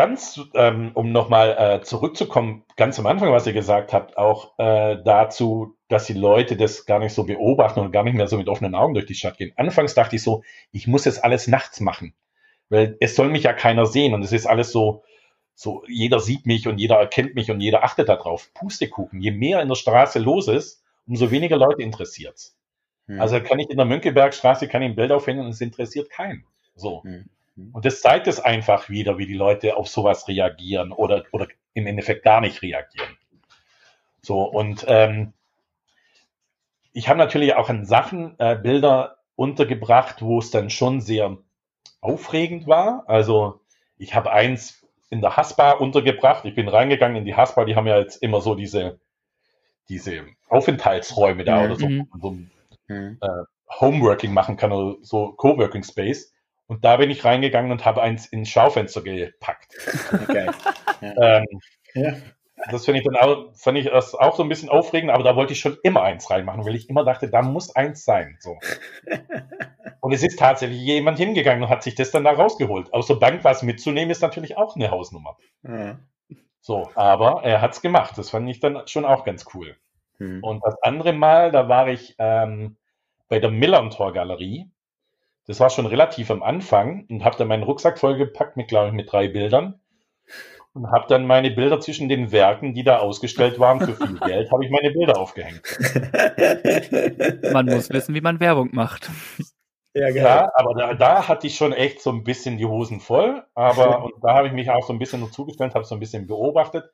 ganz, 0.01 0.41
ähm, 0.55 0.93
um 0.95 1.13
nochmal 1.13 1.57
äh, 1.59 1.83
zurückzukommen, 1.83 2.65
ganz 2.77 2.99
am 2.99 3.05
Anfang, 3.05 3.33
was 3.33 3.47
ihr 3.47 3.53
gesagt 3.53 3.93
habt, 3.93 4.17
auch 4.17 4.59
äh, 4.59 4.97
dazu, 5.05 5.77
dass 5.89 6.07
die 6.07 6.15
Leute 6.15 6.57
das 6.57 6.87
gar 6.87 7.01
nicht 7.01 7.13
so 7.13 7.25
beobachten 7.25 7.81
und 7.81 7.93
gar 7.93 8.03
nicht 8.03 8.15
mehr 8.15 8.27
so 8.27 8.39
mit 8.39 8.49
offenen 8.49 8.75
Augen 8.75 8.95
durch 8.95 9.05
die 9.05 9.15
Stadt 9.15 9.37
gehen. 9.37 9.53
Anfangs 9.57 9.93
dachte 9.93 10.17
ich 10.17 10.23
so, 10.23 10.43
ich 10.73 10.87
muss 10.87 11.05
jetzt 11.05 11.23
alles 11.23 11.49
nachts 11.49 11.81
machen, 11.81 12.15
Weil 12.71 12.97
es 13.01 13.15
soll 13.15 13.29
mich 13.29 13.43
ja 13.43 13.53
keiner 13.53 13.85
sehen 13.85 14.15
und 14.15 14.23
es 14.23 14.33
ist 14.33 14.47
alles 14.47 14.73
so, 14.73 15.05
so, 15.55 15.85
jeder 15.87 16.19
sieht 16.19 16.47
mich 16.47 16.67
und 16.67 16.79
jeder 16.79 16.97
erkennt 16.97 17.35
mich 17.35 17.51
und 17.51 17.61
jeder 17.61 17.85
achtet 17.85 18.09
darauf. 18.09 18.55
Pustekuchen. 18.55 19.21
Je 19.21 19.33
mehr 19.33 19.61
in 19.61 19.69
der 19.69 19.75
Straße 19.75 20.19
los 20.19 20.49
ist, 20.49 20.83
umso 21.07 21.31
weniger 21.31 21.59
Leute 21.59 21.83
interessiert's. 21.83 22.57
Hm. 23.07 23.21
Also 23.21 23.39
kann 23.43 23.59
ich 23.59 23.69
in 23.69 23.77
der 23.77 23.85
Mönckebergstraße 23.85 24.67
kann 24.67 24.81
ich 24.81 24.89
ein 24.89 24.97
Bild 24.97 25.13
aufhängen 25.13 25.45
und 25.45 25.51
es 25.51 25.61
interessiert 25.61 26.09
keinen. 26.09 26.47
So. 26.75 27.03
Hm. 27.03 27.29
Hm. 27.61 27.71
Und 27.73 27.85
das 27.85 28.01
zeigt 28.01 28.27
es 28.27 28.41
einfach 28.41 28.89
wieder, 28.89 29.19
wie 29.19 29.27
die 29.27 29.35
Leute 29.35 29.77
auf 29.77 29.89
sowas 29.89 30.29
reagieren 30.29 30.93
oder, 30.93 31.25
oder 31.33 31.47
im 31.75 31.87
Endeffekt 31.87 32.25
gar 32.25 32.41
nicht 32.41 32.63
reagieren. 32.63 33.17
So, 34.23 34.43
und 34.43 34.85
ähm, 34.89 35.33
ich 36.93 37.09
habe 37.09 37.19
natürlich 37.19 37.55
auch 37.55 37.71
in 37.71 37.85
Sachen 37.85 38.35
äh, 38.39 38.57
Bilder 38.57 39.19
untergebracht, 39.37 40.23
wo 40.23 40.39
es 40.39 40.51
dann 40.51 40.71
schon 40.71 41.01
sehr 41.01 41.39
aufregend 42.01 42.67
war. 42.67 43.05
Also 43.07 43.61
ich 43.97 44.15
habe 44.15 44.33
eins 44.33 44.87
in 45.09 45.21
der 45.21 45.37
Haspa 45.37 45.73
untergebracht. 45.73 46.45
Ich 46.45 46.55
bin 46.55 46.69
reingegangen 46.69 47.17
in 47.17 47.25
die 47.25 47.35
Haspa, 47.35 47.65
die 47.65 47.77
haben 47.77 47.87
ja 47.87 47.99
jetzt 47.99 48.23
immer 48.23 48.41
so 48.41 48.55
diese, 48.55 49.01
diese 49.89 50.25
Aufenthaltsräume 50.49 51.45
da 51.45 51.65
oder 51.65 51.77
so, 51.77 51.89
mhm. 51.89 52.09
so 52.21 52.31
mhm. 52.89 53.19
äh, 53.21 53.45
Homeworking 53.81 54.33
machen 54.33 54.57
kann 54.57 54.73
oder 54.73 54.97
so 55.03 55.33
Coworking 55.33 55.85
Space. 55.85 56.33
Und 56.71 56.85
da 56.85 56.99
bin 56.99 57.11
ich 57.11 57.25
reingegangen 57.25 57.73
und 57.73 57.85
habe 57.85 58.01
eins 58.01 58.27
ins 58.27 58.49
Schaufenster 58.49 59.03
gepackt. 59.03 59.75
Okay. 60.13 60.51
Ähm, 61.03 61.45
ja 61.95 62.15
das 62.71 62.85
finde 62.85 63.01
ich 63.01 63.07
dann 63.07 63.17
auch, 63.17 63.55
fand 63.55 63.79
ich 63.79 63.87
das 63.87 64.15
auch 64.15 64.37
so 64.37 64.43
ein 64.43 64.49
bisschen 64.49 64.69
aufregend, 64.69 65.11
aber 65.11 65.25
da 65.25 65.37
wollte 65.37 65.53
ich 65.53 65.61
schon 65.61 65.79
immer 65.83 66.03
eins 66.03 66.31
reinmachen, 66.31 66.65
weil 66.65 66.75
ich 66.75 66.89
immer 66.89 67.05
dachte, 67.05 67.31
da 67.31 67.43
muss 67.43 67.75
eins 67.75 68.05
sein. 68.05 68.37
So. 68.41 68.59
Und 70.01 70.13
es 70.13 70.23
ist 70.23 70.39
tatsächlich 70.39 70.81
jemand 70.81 71.19
hingegangen 71.19 71.63
und 71.63 71.69
hat 71.69 71.83
sich 71.83 71.95
das 71.95 72.11
dann 72.11 72.25
da 72.25 72.31
rausgeholt. 72.31 72.93
Aus 72.95 73.07
der 73.07 73.17
Bank 73.17 73.45
was 73.45 73.63
mitzunehmen, 73.63 74.11
ist 74.11 74.23
natürlich 74.23 74.57
auch 74.57 74.75
eine 74.75 74.91
Hausnummer. 74.91 75.37
Ja. 75.63 75.99
So, 76.63 76.91
aber 76.95 77.43
er 77.45 77.61
hat 77.61 77.73
es 77.73 77.83
gemacht. 77.83 78.17
Das 78.17 78.31
fand 78.31 78.49
ich 78.49 78.61
dann 78.61 78.87
schon 78.87 79.05
auch 79.05 79.25
ganz 79.25 79.45
cool. 79.53 79.77
Hm. 80.17 80.43
Und 80.43 80.65
das 80.65 80.75
andere 80.83 81.13
Mal, 81.13 81.53
da 81.53 81.69
war 81.69 81.89
ich 81.89 82.15
ähm, 82.19 82.79
bei 83.29 83.41
der 83.41 83.51
Millantor 83.51 84.15
Galerie. 84.15 84.71
Das 85.51 85.59
war 85.59 85.69
schon 85.69 85.87
relativ 85.87 86.31
am 86.31 86.45
Anfang 86.45 87.07
und 87.11 87.25
habe 87.25 87.37
dann 87.37 87.49
meinen 87.49 87.65
Rucksack 87.65 87.99
vollgepackt 87.99 88.57
mit, 88.57 88.69
glaube 88.69 88.87
ich, 88.87 88.93
mit 88.93 89.11
drei 89.11 89.27
Bildern 89.27 89.81
und 90.75 90.93
habe 90.93 91.07
dann 91.09 91.27
meine 91.27 91.51
Bilder 91.51 91.81
zwischen 91.81 92.09
den 92.09 92.31
Werken, 92.31 92.73
die 92.73 92.85
da 92.85 92.99
ausgestellt 92.99 93.59
waren 93.59 93.81
für 93.81 93.97
viel 93.97 94.21
Geld, 94.25 94.53
habe 94.53 94.65
ich 94.65 94.71
meine 94.71 94.93
Bilder 94.93 95.19
aufgehängt. 95.19 95.63
Man 97.53 97.67
muss 97.67 97.91
wissen, 97.91 98.15
wie 98.15 98.21
man 98.21 98.39
Werbung 98.39 98.69
macht. 98.71 99.11
Ja, 99.93 100.11
genau. 100.11 100.25
Ja, 100.25 100.53
aber 100.55 100.75
da, 100.75 100.95
da 100.95 101.27
hatte 101.27 101.49
ich 101.49 101.57
schon 101.57 101.73
echt 101.73 102.01
so 102.01 102.11
ein 102.11 102.23
bisschen 102.23 102.57
die 102.57 102.67
Hosen 102.67 103.01
voll. 103.01 103.43
Aber 103.57 104.05
und 104.05 104.15
da 104.23 104.35
habe 104.35 104.47
ich 104.47 104.53
mich 104.53 104.71
auch 104.71 104.87
so 104.87 104.93
ein 104.93 105.01
bisschen 105.01 105.33
zugestellt, 105.33 105.75
habe 105.75 105.85
so 105.85 105.97
ein 105.97 106.01
bisschen 106.01 106.29
beobachtet. 106.29 106.85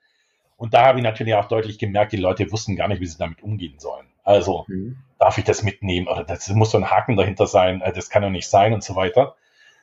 Und 0.56 0.74
da 0.74 0.86
habe 0.86 0.98
ich 0.98 1.04
natürlich 1.04 1.34
auch 1.34 1.48
deutlich 1.48 1.78
gemerkt, 1.78 2.12
die 2.12 2.16
Leute 2.16 2.50
wussten 2.50 2.76
gar 2.76 2.88
nicht, 2.88 3.00
wie 3.00 3.06
sie 3.06 3.18
damit 3.18 3.42
umgehen 3.42 3.78
sollen. 3.78 4.06
Also, 4.24 4.64
mhm. 4.68 4.96
darf 5.18 5.38
ich 5.38 5.44
das 5.44 5.62
mitnehmen? 5.62 6.08
Oder 6.08 6.24
das 6.24 6.48
muss 6.48 6.70
so 6.70 6.78
ein 6.78 6.90
Haken 6.90 7.16
dahinter 7.16 7.46
sein, 7.46 7.80
äh, 7.82 7.92
das 7.92 8.10
kann 8.10 8.22
doch 8.22 8.30
nicht 8.30 8.48
sein 8.48 8.72
und 8.72 8.82
so 8.82 8.96
weiter. 8.96 9.36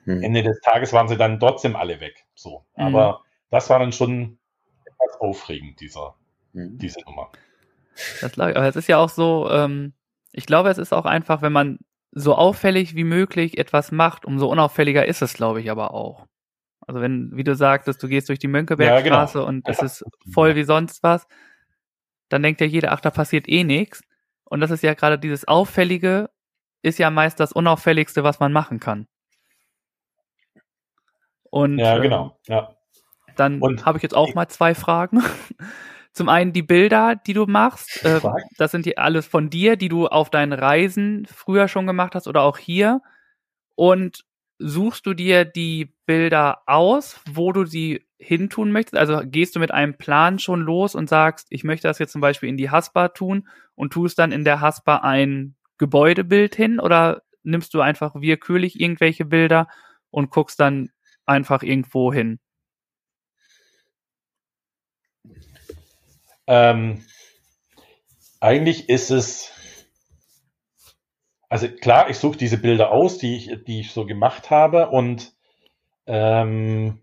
Mhm. 0.06 0.24
Ende 0.24 0.44
des 0.44 0.60
Tages 0.62 0.92
waren 0.92 1.08
sie 1.08 1.18
dann 1.18 1.40
trotzdem 1.40 1.76
alle 1.76 2.00
weg. 2.00 2.26
So. 2.36 2.66
Mhm. 2.76 2.84
Aber 2.84 3.22
das 3.50 3.70
war 3.70 3.80
dann 3.80 3.94
schon 3.94 4.38
etwas 4.86 5.22
aufregend, 5.22 5.80
dieser, 5.80 6.16
mhm. 6.54 6.78
diese 6.78 7.00
Nummer. 7.06 7.30
Das, 8.22 8.38
aber 8.38 8.68
es 8.68 8.76
ist 8.76 8.88
ja 8.88 8.98
auch 8.98 9.10
so, 9.10 9.50
ähm, 9.52 9.94
ich 10.32 10.48
glaube, 10.48 10.70
es 10.70 10.80
ist 10.80 10.94
auch 10.94 11.06
einfach, 11.06 11.42
wenn 11.42 11.54
man 11.54 11.80
so 12.12 12.36
auffällig 12.36 12.96
wie 12.96 13.04
möglich 13.04 13.58
etwas 13.58 13.92
macht, 13.92 14.26
umso 14.26 14.48
unauffälliger 14.48 15.06
ist 15.06 15.22
es, 15.22 15.34
glaube 15.34 15.62
ich, 15.62 15.72
aber 15.72 15.94
auch. 15.94 16.26
Also 16.88 17.02
wenn, 17.02 17.32
wie 17.36 17.44
du 17.44 17.56
sagtest, 17.56 18.02
du 18.04 18.08
gehst 18.08 18.30
durch 18.30 18.40
die 18.40 18.48
Mönckebergstraße 18.48 19.40
ja, 19.40 19.46
genau. 19.46 19.48
und 19.48 19.68
es 19.68 19.80
ja. 19.80 19.86
ist 19.86 20.06
voll 20.32 20.56
wie 20.56 20.64
sonst 20.64 21.04
was, 21.04 21.28
dann 22.30 22.44
denkt 22.44 22.62
ja 22.62 22.68
jeder, 22.68 22.92
ach, 22.92 23.02
da 23.02 23.12
passiert 23.12 23.48
eh 23.48 23.64
nichts. 23.64 24.02
Und 24.44 24.60
das 24.60 24.72
ist 24.72 24.84
ja 24.84 24.94
gerade 24.94 25.18
dieses 25.20 25.48
Auffällige, 25.48 26.30
ist 26.82 27.00
ja 27.00 27.10
meist 27.10 27.40
das 27.40 27.54
Unauffälligste, 27.54 28.24
was 28.24 28.40
man 28.40 28.52
machen 28.52 28.80
kann. 28.80 29.08
Und, 31.50 31.78
ja, 31.78 31.98
genau. 32.00 32.40
Ähm, 32.48 32.56
ja. 32.56 32.76
Dann 33.36 33.62
habe 33.86 33.98
ich 33.98 34.04
jetzt 34.04 34.16
auch 34.16 34.34
mal 34.34 34.48
zwei 34.48 34.76
Fragen. 34.76 35.24
Zum 36.12 36.30
einen 36.30 36.54
die 36.54 36.62
Bilder, 36.62 37.16
die 37.16 37.34
du 37.34 37.46
machst. 37.46 38.04
Äh, 38.06 38.22
das 38.58 38.72
sind 38.72 38.86
die 38.86 38.98
alles 38.98 39.26
von 39.26 39.50
dir, 39.50 39.76
die 39.76 39.90
du 39.90 40.08
auf 40.08 40.30
deinen 40.30 40.54
Reisen 40.54 41.26
früher 41.26 41.68
schon 41.68 41.88
gemacht 41.88 42.14
hast 42.14 42.28
oder 42.28 42.42
auch 42.42 42.58
hier. 42.58 43.02
Und 43.76 44.24
suchst 44.66 45.06
du 45.06 45.14
dir 45.14 45.44
die 45.44 45.94
Bilder 46.06 46.62
aus, 46.68 47.20
wo 47.30 47.52
du 47.52 47.66
sie 47.66 48.06
hintun 48.18 48.72
möchtest? 48.72 48.96
Also 48.96 49.20
gehst 49.26 49.56
du 49.56 49.60
mit 49.60 49.72
einem 49.72 49.98
Plan 49.98 50.40
schon 50.40 50.62
los 50.62 50.96
und 50.96 51.10
sagst, 51.10 51.48
ich 51.50 51.66
möchte 51.66 51.88
das 51.88 52.00
jetzt 52.00 52.14
zum 52.14 52.22
Beispiel 52.22 52.48
in 52.48 52.56
die 52.56 52.72
Haspa 52.72 53.10
tun 53.10 53.48
und 53.76 53.92
tust 53.92 54.18
dann 54.20 54.32
in 54.32 54.46
der 54.46 54.62
Haspa 54.62 54.98
ein 54.98 55.56
Gebäudebild 55.78 56.56
hin 56.56 56.80
oder 56.80 57.24
nimmst 57.44 57.74
du 57.74 57.82
einfach 57.82 58.16
willkürlich 58.16 58.80
irgendwelche 58.80 59.26
Bilder 59.26 59.68
und 60.12 60.30
guckst 60.30 60.60
dann 60.62 60.92
einfach 61.26 61.62
irgendwo 61.62 62.14
hin? 62.14 62.40
Ähm, 66.48 67.04
eigentlich 68.40 68.88
ist 68.88 69.12
es, 69.12 69.52
also 71.54 71.68
klar, 71.68 72.10
ich 72.10 72.18
suche 72.18 72.36
diese 72.36 72.58
Bilder 72.58 72.92
aus, 72.92 73.20
die 73.20 73.36
ich, 73.36 73.64
die 73.66 73.82
ich 73.82 73.92
so 73.92 74.08
gemacht 74.08 74.50
habe 74.50 74.90
und 74.90 75.34
ähm, 76.08 77.00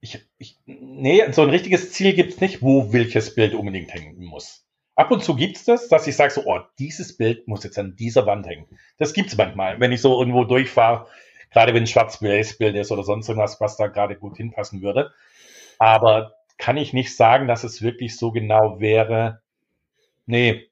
ich, 0.00 0.24
ich, 0.38 0.56
nee, 0.66 1.20
so 1.32 1.42
ein 1.42 1.50
richtiges 1.50 1.90
Ziel 1.90 2.12
gibt 2.12 2.34
es 2.34 2.40
nicht, 2.40 2.62
wo 2.62 2.92
welches 2.92 3.34
Bild 3.34 3.54
unbedingt 3.54 3.92
hängen 3.92 4.22
muss. 4.22 4.64
Ab 4.94 5.10
und 5.10 5.24
zu 5.24 5.34
gibt 5.34 5.56
es 5.56 5.64
das, 5.64 5.88
dass 5.88 6.06
ich 6.06 6.14
sage 6.14 6.32
so, 6.32 6.44
oh, 6.46 6.60
dieses 6.78 7.16
Bild 7.16 7.48
muss 7.48 7.64
jetzt 7.64 7.76
an 7.76 7.96
dieser 7.96 8.24
Wand 8.24 8.46
hängen. 8.46 8.66
Das 8.98 9.14
gibt 9.14 9.30
es 9.30 9.36
manchmal, 9.36 9.80
wenn 9.80 9.90
ich 9.90 10.00
so 10.00 10.20
irgendwo 10.20 10.44
durchfahre, 10.44 11.08
gerade 11.50 11.74
wenn 11.74 11.82
ein 11.82 11.88
Schwarz-Weiß-Bild 11.88 12.76
ist 12.76 12.92
oder 12.92 13.02
sonst 13.02 13.28
irgendwas, 13.28 13.60
was 13.60 13.76
da 13.76 13.88
gerade 13.88 14.14
gut 14.14 14.36
hinpassen 14.36 14.80
würde. 14.80 15.10
Aber 15.80 16.36
kann 16.56 16.76
ich 16.76 16.92
nicht 16.92 17.16
sagen, 17.16 17.48
dass 17.48 17.64
es 17.64 17.82
wirklich 17.82 18.16
so 18.16 18.30
genau 18.30 18.78
wäre. 18.78 19.42
Nee, 20.26 20.69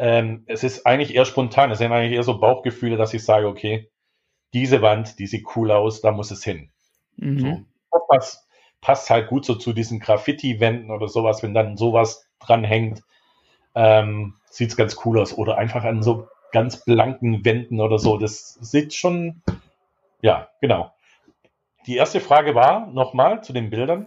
ähm, 0.00 0.44
es 0.46 0.64
ist 0.64 0.86
eigentlich 0.86 1.14
eher 1.14 1.26
spontan. 1.26 1.70
Es 1.70 1.78
sind 1.78 1.92
eigentlich 1.92 2.12
eher 2.12 2.22
so 2.22 2.38
Bauchgefühle, 2.40 2.96
dass 2.96 3.12
ich 3.12 3.22
sage, 3.22 3.46
okay, 3.46 3.90
diese 4.54 4.80
Wand, 4.80 5.18
die 5.18 5.26
sieht 5.26 5.44
cool 5.54 5.70
aus, 5.70 6.00
da 6.00 6.10
muss 6.10 6.30
es 6.30 6.42
hin. 6.42 6.70
Mhm. 7.16 7.66
So, 7.92 8.00
was 8.08 8.48
passt 8.80 9.10
halt 9.10 9.28
gut 9.28 9.44
so 9.44 9.56
zu 9.56 9.74
diesen 9.74 10.00
Graffiti-Wänden 10.00 10.90
oder 10.90 11.08
sowas, 11.08 11.42
wenn 11.42 11.52
dann 11.52 11.76
sowas 11.76 12.26
dran 12.40 12.64
hängt, 12.64 13.02
ähm, 13.74 14.36
sieht 14.48 14.70
es 14.70 14.76
ganz 14.78 14.96
cool 15.04 15.20
aus. 15.20 15.36
Oder 15.36 15.58
einfach 15.58 15.84
an 15.84 16.02
so 16.02 16.28
ganz 16.50 16.82
blanken 16.82 17.44
Wänden 17.44 17.78
oder 17.78 17.98
so. 17.98 18.16
Das 18.16 18.54
sieht 18.54 18.94
schon, 18.94 19.42
ja, 20.22 20.48
genau. 20.62 20.94
Die 21.86 21.96
erste 21.96 22.20
Frage 22.20 22.54
war 22.54 22.86
nochmal 22.86 23.44
zu 23.44 23.52
den 23.52 23.68
Bildern. 23.68 24.06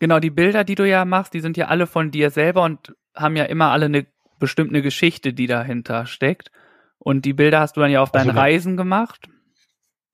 Genau, 0.00 0.18
die 0.18 0.30
Bilder, 0.30 0.64
die 0.64 0.74
du 0.74 0.86
ja 0.86 1.04
machst, 1.04 1.32
die 1.32 1.40
sind 1.40 1.56
ja 1.56 1.68
alle 1.68 1.86
von 1.86 2.10
dir 2.10 2.30
selber 2.30 2.64
und 2.64 2.96
haben 3.14 3.36
ja 3.36 3.44
immer 3.44 3.70
alle 3.70 3.84
eine 3.84 4.06
bestimmte 4.42 4.82
Geschichte, 4.82 5.32
die 5.32 5.46
dahinter 5.46 6.04
steckt. 6.06 6.50
Und 6.98 7.24
die 7.24 7.32
Bilder 7.32 7.60
hast 7.60 7.76
du 7.76 7.80
dann 7.80 7.92
ja 7.92 8.02
auf 8.02 8.12
also 8.12 8.26
deinen 8.26 8.36
Reisen 8.36 8.76
gemacht, 8.76 9.28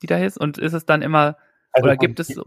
die 0.02 0.06
da 0.06 0.18
ist. 0.18 0.36
Und 0.36 0.58
ist 0.58 0.74
es 0.74 0.84
dann 0.84 1.00
immer, 1.00 1.38
also 1.72 1.86
oder 1.86 1.96
gibt 1.96 2.20
es 2.20 2.28
so, 2.28 2.44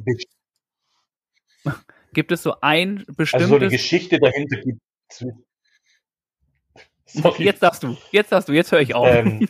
gibt 2.13 2.31
es 2.31 2.43
so 2.43 2.61
ein 2.61 3.03
bestimmtes. 3.17 3.33
Also 3.33 3.47
so 3.47 3.55
eine 3.55 3.69
Geschichte 3.69 4.19
dahinter 4.19 4.57
gibt 4.61 4.79
Sorry. 7.05 7.43
Jetzt 7.43 7.61
darfst 7.61 7.83
du, 7.83 7.97
jetzt 8.11 8.31
darfst 8.31 8.47
du, 8.47 8.53
jetzt 8.53 8.71
höre 8.71 8.79
ich 8.79 8.93
auf. 8.93 9.07
Ähm, 9.09 9.49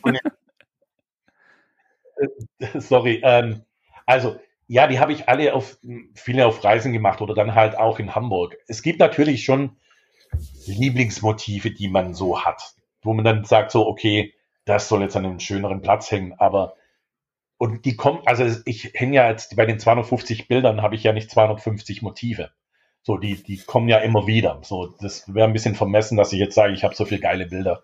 sorry, 2.79 3.21
ähm, 3.23 3.61
also 4.07 4.39
ja, 4.67 4.87
die 4.87 4.99
habe 4.99 5.13
ich 5.13 5.29
alle 5.29 5.53
auf 5.53 5.77
viele 6.15 6.47
auf 6.47 6.63
Reisen 6.63 6.91
gemacht 6.91 7.21
oder 7.21 7.35
dann 7.35 7.53
halt 7.53 7.77
auch 7.77 7.99
in 7.99 8.15
Hamburg. 8.15 8.57
Es 8.67 8.81
gibt 8.81 8.99
natürlich 8.99 9.43
schon 9.43 9.75
Lieblingsmotive, 10.65 11.71
die 11.71 11.87
man 11.87 12.13
so 12.13 12.43
hat, 12.43 12.73
wo 13.01 13.13
man 13.13 13.25
dann 13.25 13.45
sagt 13.45 13.71
so, 13.71 13.87
okay, 13.87 14.33
das 14.65 14.87
soll 14.87 15.01
jetzt 15.01 15.15
an 15.15 15.25
einem 15.25 15.39
schöneren 15.39 15.81
Platz 15.81 16.11
hängen, 16.11 16.33
aber 16.37 16.75
und 17.57 17.85
die 17.85 17.95
kommen, 17.95 18.21
also 18.25 18.43
ich 18.65 18.91
hänge 18.95 19.17
ja 19.17 19.29
jetzt 19.29 19.55
bei 19.55 19.67
den 19.67 19.79
250 19.79 20.47
Bildern 20.47 20.81
habe 20.81 20.95
ich 20.95 21.03
ja 21.03 21.13
nicht 21.13 21.29
250 21.29 22.01
Motive. 22.01 22.49
So, 23.03 23.17
die, 23.17 23.35
die 23.43 23.57
kommen 23.57 23.87
ja 23.87 23.99
immer 23.99 24.25
wieder. 24.25 24.59
So, 24.63 24.87
das 24.99 25.31
wäre 25.31 25.47
ein 25.47 25.53
bisschen 25.53 25.75
vermessen, 25.75 26.17
dass 26.17 26.33
ich 26.33 26.39
jetzt 26.39 26.55
sage, 26.55 26.73
ich 26.73 26.83
habe 26.83 26.95
so 26.95 27.05
viele 27.05 27.21
geile 27.21 27.45
Bilder. 27.45 27.83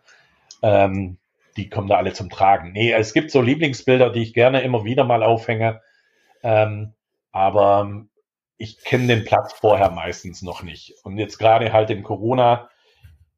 Ähm, 0.64 1.20
die 1.58 1.70
kommen 1.70 1.88
da 1.88 1.98
alle 1.98 2.14
zum 2.14 2.32
Tragen. 2.32 2.72
Nee, 2.72 2.92
es 2.92 3.14
gibt 3.14 3.30
so 3.30 3.42
Lieblingsbilder, 3.42 4.12
die 4.12 4.24
ich 4.24 4.34
gerne 4.34 4.62
immer 4.62 4.84
wieder 4.84 5.04
mal 5.04 5.22
aufhänge. 5.22 5.82
Ähm, 6.42 6.94
aber 7.32 8.08
ich 8.58 8.84
kenne 8.84 9.08
den 9.08 9.26
Platz 9.26 9.54
vorher 9.54 9.92
meistens 9.92 10.42
noch 10.42 10.64
nicht. 10.64 10.96
Und 11.04 11.18
jetzt 11.18 11.38
gerade 11.38 11.72
halt 11.74 11.90
in 11.90 12.04
Corona, 12.04 12.70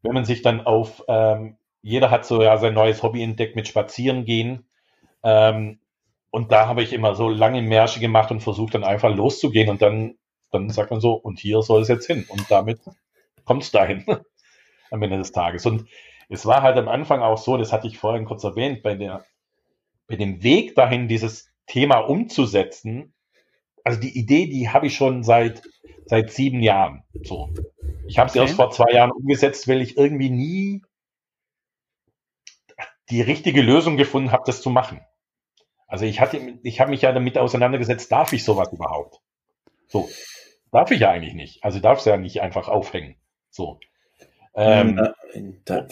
wenn 0.01 0.13
man 0.13 0.25
sich 0.25 0.41
dann 0.41 0.65
auf, 0.65 1.03
ähm, 1.07 1.57
jeder 1.81 2.09
hat 2.09 2.25
so 2.25 2.41
ja 2.41 2.57
sein 2.57 2.73
neues 2.73 3.03
Hobby 3.03 3.21
entdeckt 3.21 3.55
mit 3.55 3.67
Spazierengehen. 3.67 4.69
Ähm, 5.23 5.79
und 6.31 6.51
da 6.51 6.67
habe 6.67 6.83
ich 6.83 6.93
immer 6.93 7.15
so 7.15 7.29
lange 7.29 7.61
Märsche 7.61 7.99
gemacht 7.99 8.31
und 8.31 8.41
versucht 8.41 8.75
dann 8.75 8.83
einfach 8.83 9.13
loszugehen 9.13 9.69
und 9.69 9.81
dann, 9.81 10.15
dann 10.51 10.69
sagt 10.69 10.91
man 10.91 11.01
so, 11.01 11.13
und 11.13 11.39
hier 11.39 11.61
soll 11.61 11.81
es 11.81 11.87
jetzt 11.87 12.07
hin. 12.07 12.25
Und 12.29 12.49
damit 12.49 12.79
kommt 13.45 13.63
es 13.63 13.71
dahin 13.71 14.05
am 14.91 15.01
Ende 15.01 15.17
des 15.17 15.31
Tages. 15.31 15.65
Und 15.65 15.87
es 16.29 16.45
war 16.45 16.61
halt 16.61 16.77
am 16.77 16.87
Anfang 16.87 17.21
auch 17.21 17.37
so, 17.37 17.57
das 17.57 17.73
hatte 17.73 17.87
ich 17.87 17.97
vorhin 17.97 18.25
kurz 18.25 18.43
erwähnt, 18.43 18.83
bei 18.83 18.95
der, 18.95 19.25
bei 20.07 20.15
dem 20.15 20.43
Weg 20.43 20.75
dahin, 20.75 21.07
dieses 21.07 21.51
Thema 21.65 21.97
umzusetzen, 21.97 23.13
also 23.89 24.01
die 24.01 24.15
Idee, 24.15 24.45
die 24.45 24.69
habe 24.69 24.85
ich 24.85 24.95
schon 24.95 25.23
seit, 25.23 25.63
seit 26.05 26.31
sieben 26.31 26.61
Jahren. 26.61 27.01
So. 27.23 27.49
Ich 28.07 28.19
habe 28.19 28.29
sie 28.29 28.37
okay. 28.37 28.47
erst 28.47 28.55
vor 28.55 28.69
zwei 28.69 28.91
Jahren 28.91 29.11
umgesetzt, 29.11 29.67
weil 29.67 29.81
ich 29.81 29.97
irgendwie 29.97 30.29
nie 30.29 30.83
die 33.09 33.23
richtige 33.23 33.63
Lösung 33.63 33.97
gefunden 33.97 34.31
habe, 34.31 34.43
das 34.45 34.61
zu 34.61 34.69
machen. 34.69 35.01
Also 35.87 36.05
ich 36.05 36.21
hatte, 36.21 36.59
ich 36.61 36.79
habe 36.79 36.91
mich 36.91 37.01
ja 37.01 37.11
damit 37.11 37.35
auseinandergesetzt, 37.39 38.11
darf 38.11 38.31
ich 38.31 38.43
sowas 38.43 38.71
überhaupt? 38.71 39.21
So. 39.87 40.07
Darf 40.71 40.91
ich 40.91 40.99
ja 40.99 41.09
eigentlich 41.09 41.33
nicht. 41.33 41.63
Also 41.63 41.79
darf 41.79 41.97
es 41.97 42.05
ja 42.05 42.15
nicht 42.17 42.43
einfach 42.43 42.67
aufhängen. 42.67 43.15
So. 43.49 43.79
Ähm, 44.53 45.01
da, 45.65 45.87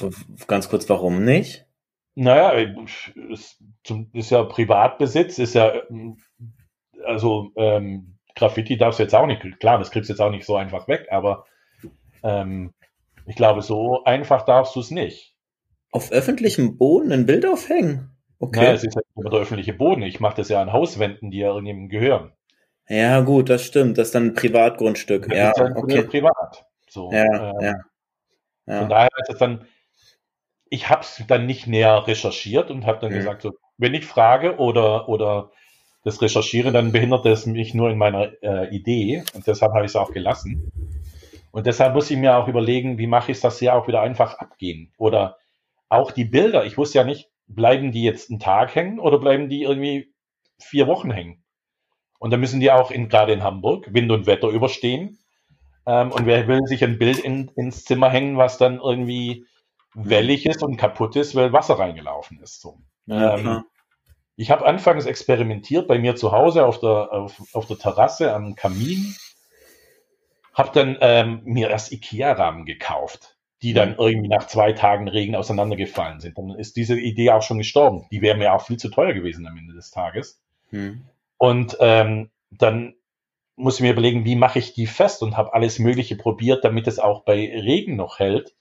ganz 0.46 0.70
kurz, 0.70 0.88
warum 0.88 1.26
nicht? 1.26 1.66
Naja, 2.14 2.52
ist, 2.52 3.60
ist 4.14 4.30
ja 4.30 4.44
Privatbesitz, 4.44 5.40
ist 5.40 5.56
ja, 5.56 5.82
also 7.06 7.52
ähm, 7.56 8.18
Graffiti 8.36 8.78
darfst 8.78 9.00
du 9.00 9.04
jetzt 9.04 9.16
auch 9.16 9.26
nicht, 9.26 9.42
klar, 9.60 9.80
das 9.80 9.92
kriegst 9.92 10.10
du 10.10 10.14
jetzt 10.14 10.20
auch 10.22 10.30
nicht 10.32 10.46
so 10.46 10.56
einfach 10.56 10.88
weg, 10.88 11.08
aber 11.12 11.46
ähm, 12.24 12.74
ich 13.26 13.36
glaube, 13.36 13.62
so 13.62 14.04
einfach 14.04 14.44
darfst 14.44 14.76
du 14.76 14.80
es 14.80 14.92
nicht. 14.92 15.36
Auf 15.92 16.12
öffentlichem 16.12 16.78
Boden 16.78 17.12
ein 17.12 17.26
Bild 17.26 17.46
aufhängen? 17.46 18.12
Okay. 18.40 18.60
Naja, 18.60 18.74
es 18.74 18.84
ist 18.84 18.96
ja 18.96 19.02
immer 19.16 19.30
der 19.30 19.40
öffentliche 19.40 19.74
Boden. 19.74 20.04
Ich 20.04 20.20
mache 20.20 20.38
das 20.38 20.50
ja 20.50 20.62
an 20.62 20.72
Hauswänden, 20.72 21.32
die 21.32 21.40
ja 21.40 21.48
irgendjemandem 21.48 21.90
gehören. 21.90 22.34
Ja, 22.88 23.22
gut, 23.22 23.50
das 23.50 23.66
stimmt. 23.66 23.98
Das 23.98 24.10
ist 24.10 24.16
dann 24.16 24.28
ein 24.28 24.34
Privatgrundstück. 24.34 25.28
Das 25.28 25.38
ja, 25.38 25.50
ist 25.50 25.60
dann 25.60 25.76
okay. 25.76 26.04
privat. 26.04 26.66
So, 26.90 27.12
ja, 27.12 27.24
äh, 27.24 27.66
ja, 27.66 27.74
ja. 28.66 28.80
Von 28.80 28.90
daher 28.90 29.10
ist 29.22 29.34
es 29.34 29.40
dann, 29.40 29.66
ich 30.70 30.90
habe 30.90 31.02
es 31.02 31.24
dann 31.28 31.46
nicht 31.46 31.68
näher 31.68 32.08
recherchiert 32.08 32.70
und 32.70 32.86
habe 32.86 33.00
dann 33.00 33.12
mhm. 33.12 33.16
gesagt, 33.16 33.42
so, 33.42 33.54
wenn 33.78 33.94
ich 33.94 34.06
frage 34.06 34.58
oder, 34.58 35.10
oder 35.10 35.52
das 36.08 36.22
recherchiere, 36.22 36.72
dann 36.72 36.94
behindert 36.94 37.26
es 37.26 37.46
mich 37.46 37.74
nur 37.74 37.90
in 37.90 37.98
meiner 37.98 38.32
äh, 38.42 38.74
Idee 38.74 39.24
und 39.36 39.46
deshalb 39.46 39.74
habe 39.74 39.84
ich 39.84 39.92
es 39.92 39.96
auch 39.98 40.12
gelassen. 40.12 40.72
Und 41.52 41.68
deshalb 41.68 41.94
muss 41.94 42.10
ich 42.10 42.18
mir 42.18 42.38
auch 42.38 42.48
überlegen, 42.48 42.98
wie 42.98 43.08
mache 43.08 43.34
ich 43.34 43.42
das 43.42 43.60
hier 43.60 43.76
auch 43.76 43.88
wieder 43.88 44.02
einfach 44.02 44.36
abgehen. 44.36 44.94
Oder 44.98 45.38
auch 45.90 46.12
die 46.12 46.24
Bilder, 46.24 46.66
ich 46.66 46.78
wusste 46.78 47.00
ja 47.00 47.04
nicht, 47.04 47.30
bleiben 47.48 47.92
die 47.92 48.04
jetzt 48.04 48.30
einen 48.30 48.40
Tag 48.40 48.74
hängen 48.74 49.00
oder 49.00 49.20
bleiben 49.20 49.50
die 49.50 49.64
irgendwie 49.64 50.14
vier 50.60 50.88
Wochen 50.88 51.12
hängen? 51.12 51.44
Und 52.20 52.32
dann 52.32 52.40
müssen 52.40 52.62
die 52.62 52.72
auch 52.72 52.90
in, 52.90 53.10
gerade 53.10 53.34
in 53.34 53.44
Hamburg 53.44 53.94
Wind 53.94 54.10
und 54.12 54.28
Wetter 54.28 54.48
überstehen. 54.48 55.20
Ähm, 55.86 56.12
und 56.14 56.26
wer 56.26 56.48
will 56.48 56.62
sich 56.68 56.86
ein 56.86 56.98
Bild 56.98 57.20
in, 57.20 57.52
ins 57.56 57.84
Zimmer 57.84 58.10
hängen, 58.10 58.38
was 58.38 58.58
dann 58.58 58.80
irgendwie 58.80 59.46
wellig 59.94 60.46
ist 60.46 60.64
und 60.64 60.78
kaputt 60.78 61.18
ist, 61.18 61.36
weil 61.36 61.52
Wasser 61.52 61.78
reingelaufen 61.78 62.40
ist. 62.40 62.62
So. 62.62 62.80
Ja, 63.08 63.38
ähm, 63.38 63.64
ich 64.38 64.52
habe 64.52 64.66
anfangs 64.66 65.06
experimentiert 65.06 65.88
bei 65.88 66.00
mir 66.00 66.16
zu 66.16 66.32
Hause 66.32 66.66
auf 66.66 66.80
der, 66.80 67.12
auf, 67.12 67.42
auf 67.54 67.66
der 67.66 67.78
Terrasse 67.78 68.34
am 68.34 68.56
Kamin. 68.56 69.16
Habe 70.54 70.72
dann 70.74 70.98
ähm, 71.02 71.42
mir 71.44 71.70
erst 71.70 71.92
Ikea-Rahmen 71.92 72.66
gekauft 72.66 73.38
die 73.62 73.74
dann 73.74 73.96
irgendwie 73.98 74.28
nach 74.28 74.48
zwei 74.48 74.74
Tagen 74.74 75.08
Regen 75.08 75.36
auseinandergefallen 75.36 76.20
sind. 76.20 76.38
Dann 76.38 76.52
ist 76.52 76.76
diese 76.76 77.00
Idee 77.00 77.32
auch 77.32 77.42
schon 77.42 77.58
gestorben. 77.58 78.06
Die 78.12 78.22
wäre 78.22 78.38
mir 78.38 78.54
auch 78.54 78.66
viel 78.66 78.78
zu 78.78 78.90
teuer 78.90 79.14
gewesen 79.14 79.48
am 79.48 79.58
Ende 79.58 79.74
des 79.74 79.90
Tages. 79.90 80.40
Hm. 80.70 81.06
Und 81.38 81.78
ähm, 81.80 82.30
dann 82.52 82.94
muss 83.56 83.76
ich 83.76 83.82
mir 83.82 83.94
überlegen, 83.94 84.26
wie 84.26 84.36
mache 84.36 84.60
ich 84.60 84.74
die 84.74 84.86
fest 84.86 85.24
und 85.24 85.36
habe 85.36 85.54
alles 85.54 85.80
Mögliche 85.80 86.16
probiert, 86.16 86.64
damit 86.64 86.88
es 86.88 87.00
auch 87.00 87.24
bei 87.24 87.36
Regen 87.36 87.96
noch 87.96 88.20
hält, 88.20 88.54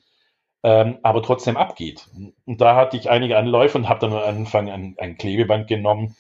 ähm, 0.62 0.98
aber 1.02 1.22
trotzdem 1.22 1.56
abgeht. 1.56 2.08
Und 2.44 2.60
da 2.60 2.76
hatte 2.76 2.96
ich 2.96 3.10
einige 3.10 3.36
Anläufe 3.36 3.78
und 3.78 3.88
habe 3.88 4.00
dann 4.00 4.12
am 4.12 4.22
Anfang 4.22 4.70
ein, 4.70 4.96
ein, 4.98 5.16
Klebeband 5.16 5.68
genommen. 5.68 6.16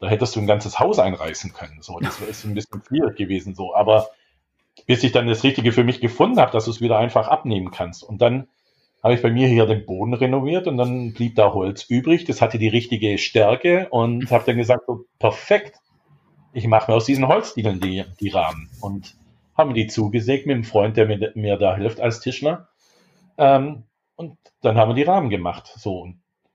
Da 0.00 0.08
hättest 0.08 0.36
du 0.36 0.40
ein 0.40 0.46
ganzes 0.46 0.78
Haus 0.78 0.98
einreißen 0.98 1.52
können. 1.52 1.80
So, 1.80 1.98
das 2.00 2.20
ist 2.20 2.44
ein 2.44 2.54
bisschen 2.54 2.82
schwierig 2.86 3.16
gewesen. 3.16 3.54
So, 3.54 3.74
aber 3.74 4.08
bis 4.86 5.02
ich 5.04 5.12
dann 5.12 5.26
das 5.26 5.44
Richtige 5.44 5.72
für 5.72 5.84
mich 5.84 6.00
gefunden 6.00 6.40
habe, 6.40 6.52
dass 6.52 6.66
du 6.66 6.70
es 6.70 6.80
wieder 6.80 6.98
einfach 6.98 7.28
abnehmen 7.28 7.70
kannst. 7.70 8.02
Und 8.02 8.20
dann 8.20 8.48
habe 9.02 9.14
ich 9.14 9.22
bei 9.22 9.30
mir 9.30 9.46
hier 9.48 9.66
den 9.66 9.84
Boden 9.84 10.14
renoviert 10.14 10.66
und 10.66 10.78
dann 10.78 11.12
blieb 11.12 11.36
da 11.36 11.52
Holz 11.52 11.84
übrig. 11.84 12.24
Das 12.24 12.40
hatte 12.40 12.58
die 12.58 12.68
richtige 12.68 13.18
Stärke 13.18 13.88
und 13.90 14.30
habe 14.30 14.44
dann 14.46 14.56
gesagt, 14.56 14.86
so, 14.86 15.04
perfekt, 15.18 15.78
ich 16.54 16.66
mache 16.66 16.90
mir 16.90 16.96
aus 16.96 17.04
diesen 17.04 17.28
Holzdiegeln 17.28 17.80
die, 17.80 18.04
die 18.20 18.30
Rahmen 18.30 18.70
und 18.80 19.14
habe 19.56 19.68
mir 19.68 19.74
die 19.74 19.88
zugesägt 19.88 20.46
mit 20.46 20.54
einem 20.54 20.64
Freund, 20.64 20.96
der 20.96 21.06
mir, 21.06 21.32
mir 21.34 21.56
da 21.58 21.76
hilft 21.76 22.00
als 22.00 22.20
Tischler. 22.20 22.68
Ähm, 23.38 23.84
und 24.16 24.38
dann 24.60 24.76
haben 24.76 24.90
wir 24.90 24.94
die 24.94 25.02
Rahmen 25.02 25.30
gemacht. 25.30 25.72
So. 25.76 26.08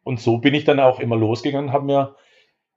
Und 0.04 0.20
so 0.20 0.38
bin 0.38 0.54
ich 0.54 0.66
dann 0.66 0.80
auch 0.80 1.00
immer 1.00 1.16
losgegangen, 1.16 1.74
habe 1.74 1.86
mir 1.86 2.16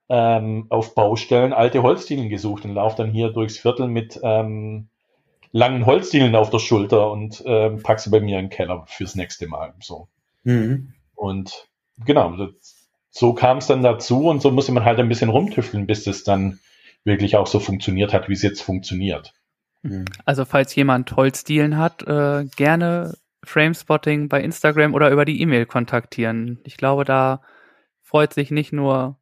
ähm, 0.08 0.66
auf 0.68 0.94
Baustellen 0.94 1.52
alte 1.52 1.82
Holzdiegeln 1.82 2.28
gesucht 2.28 2.64
und 2.64 2.74
laufe 2.74 2.96
dann 2.96 3.10
hier 3.10 3.30
durchs 3.30 3.58
Viertel 3.58 3.88
mit 3.88 4.20
ähm, 4.22 4.88
langen 5.52 5.86
Holzdiegeln 5.86 6.34
auf 6.34 6.50
der 6.50 6.58
Schulter 6.58 7.10
und 7.10 7.44
äh, 7.46 7.70
pack 7.70 8.00
sie 8.00 8.10
bei 8.10 8.20
mir 8.20 8.38
im 8.38 8.48
Keller 8.48 8.84
fürs 8.86 9.14
nächste 9.14 9.46
Mal. 9.46 9.74
So. 9.80 10.08
Mhm. 10.44 10.92
Und 11.14 11.68
genau, 12.04 12.36
das, 12.36 12.50
so 13.10 13.34
kam 13.34 13.58
es 13.58 13.66
dann 13.66 13.82
dazu 13.82 14.28
und 14.28 14.42
so 14.42 14.50
musste 14.50 14.72
man 14.72 14.84
halt 14.84 14.98
ein 14.98 15.08
bisschen 15.08 15.30
rumtüfteln, 15.30 15.86
bis 15.86 16.06
es 16.06 16.24
dann 16.24 16.58
wirklich 17.04 17.36
auch 17.36 17.46
so 17.46 17.60
funktioniert 17.60 18.12
hat, 18.12 18.28
wie 18.28 18.32
es 18.32 18.42
jetzt 18.42 18.62
funktioniert. 18.62 19.34
Mhm. 19.82 20.06
Also 20.24 20.44
falls 20.44 20.74
jemand 20.74 21.14
Holzdielen 21.16 21.76
hat, 21.76 22.02
äh, 22.02 22.44
gerne 22.56 23.14
Framespotting 23.44 24.28
bei 24.28 24.40
Instagram 24.40 24.94
oder 24.94 25.10
über 25.10 25.24
die 25.24 25.40
E-Mail 25.40 25.66
kontaktieren. 25.66 26.60
Ich 26.64 26.76
glaube, 26.76 27.04
da 27.04 27.42
freut 28.02 28.32
sich 28.32 28.50
nicht 28.50 28.72
nur 28.72 29.18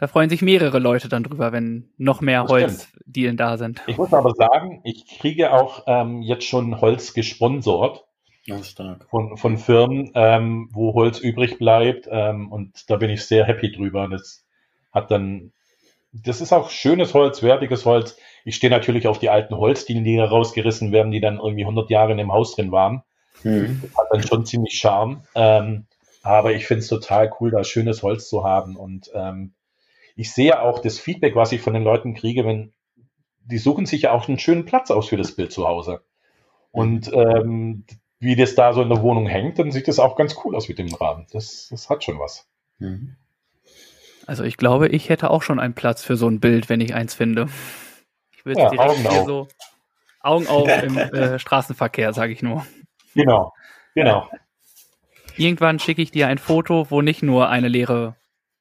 da 0.00 0.06
freuen 0.06 0.30
sich 0.30 0.40
mehrere 0.40 0.78
Leute 0.78 1.10
dann 1.10 1.24
drüber, 1.24 1.52
wenn 1.52 1.90
noch 1.98 2.22
mehr 2.22 2.46
Holzdealen 2.46 3.36
da 3.36 3.58
sind. 3.58 3.82
Ich 3.86 3.98
muss 3.98 4.14
aber 4.14 4.32
sagen, 4.32 4.80
ich 4.82 5.04
kriege 5.18 5.52
auch 5.52 5.82
ähm, 5.86 6.22
jetzt 6.22 6.46
schon 6.46 6.80
Holz 6.80 7.12
gesponsort. 7.12 8.06
Ja, 8.46 8.62
stark. 8.64 9.06
Von, 9.10 9.36
von 9.36 9.58
Firmen, 9.58 10.10
ähm, 10.14 10.70
wo 10.72 10.94
Holz 10.94 11.18
übrig 11.18 11.58
bleibt. 11.58 12.08
Ähm, 12.10 12.50
und 12.50 12.88
da 12.88 12.96
bin 12.96 13.10
ich 13.10 13.26
sehr 13.26 13.44
happy 13.44 13.72
drüber. 13.72 14.08
Das 14.08 14.46
hat 14.90 15.10
dann, 15.10 15.52
das 16.14 16.40
ist 16.40 16.54
auch 16.54 16.70
schönes 16.70 17.12
Holz, 17.12 17.42
wertiges 17.42 17.84
Holz. 17.84 18.16
Ich 18.46 18.56
stehe 18.56 18.70
natürlich 18.70 19.06
auf 19.06 19.18
die 19.18 19.28
alten 19.28 19.54
Holzdielen, 19.54 20.02
die 20.02 20.18
rausgerissen 20.18 20.92
werden, 20.92 21.12
die 21.12 21.20
dann 21.20 21.36
irgendwie 21.36 21.64
100 21.64 21.90
Jahre 21.90 22.12
in 22.12 22.18
dem 22.18 22.32
Haus 22.32 22.56
drin 22.56 22.72
waren. 22.72 23.02
Mhm. 23.42 23.80
Das 23.82 23.96
hat 23.96 24.06
dann 24.10 24.26
schon 24.26 24.46
ziemlich 24.46 24.74
Charme. 24.74 25.22
Ähm, 25.34 25.86
aber 26.22 26.52
ich 26.52 26.66
finde 26.66 26.80
es 26.80 26.88
total 26.88 27.32
cool, 27.40 27.50
da 27.50 27.64
schönes 27.64 28.02
Holz 28.02 28.28
zu 28.28 28.44
haben. 28.44 28.76
Und 28.76 29.10
ähm, 29.14 29.54
ich 30.16 30.32
sehe 30.32 30.60
auch 30.60 30.80
das 30.80 30.98
Feedback, 30.98 31.34
was 31.34 31.52
ich 31.52 31.62
von 31.62 31.74
den 31.74 31.84
Leuten 31.84 32.14
kriege, 32.14 32.44
wenn 32.44 32.72
die 33.44 33.58
suchen 33.58 33.86
sich 33.86 34.02
ja 34.02 34.12
auch 34.12 34.28
einen 34.28 34.38
schönen 34.38 34.64
Platz 34.64 34.90
aus 34.90 35.08
für 35.08 35.16
das 35.16 35.32
Bild 35.32 35.52
zu 35.52 35.66
Hause. 35.66 36.02
Und 36.70 37.12
ähm, 37.12 37.84
wie 38.20 38.36
das 38.36 38.54
da 38.54 38.72
so 38.72 38.82
in 38.82 38.90
der 38.90 39.02
Wohnung 39.02 39.26
hängt, 39.26 39.58
dann 39.58 39.72
sieht 39.72 39.88
das 39.88 39.98
auch 39.98 40.14
ganz 40.14 40.36
cool 40.44 40.54
aus 40.54 40.68
mit 40.68 40.78
dem 40.78 40.92
Rahmen. 40.94 41.26
Das, 41.32 41.68
das 41.70 41.88
hat 41.88 42.04
schon 42.04 42.18
was. 42.18 42.46
Mhm. 42.78 43.16
Also 44.26 44.44
ich 44.44 44.56
glaube, 44.56 44.88
ich 44.88 45.08
hätte 45.08 45.30
auch 45.30 45.42
schon 45.42 45.58
einen 45.58 45.74
Platz 45.74 46.04
für 46.04 46.16
so 46.16 46.28
ein 46.28 46.38
Bild, 46.38 46.68
wenn 46.68 46.80
ich 46.80 46.94
eins 46.94 47.14
finde. 47.14 47.48
Ich 48.36 48.44
würde 48.44 48.60
ja, 48.60 48.70
direkt 48.70 48.90
Augen 48.90 49.00
hier 49.00 49.20
auf. 49.22 49.26
so 49.26 49.48
Augen 50.20 50.46
auf 50.46 50.82
im 50.82 50.98
äh, 50.98 51.38
Straßenverkehr, 51.38 52.12
sage 52.12 52.32
ich 52.32 52.42
nur. 52.42 52.64
Genau, 53.14 53.52
genau. 53.94 54.28
Irgendwann 55.36 55.78
schicke 55.78 56.02
ich 56.02 56.10
dir 56.10 56.28
ein 56.28 56.38
Foto, 56.38 56.90
wo 56.90 57.02
nicht 57.02 57.22
nur 57.22 57.48
eine 57.48 57.68
leere 57.68 58.16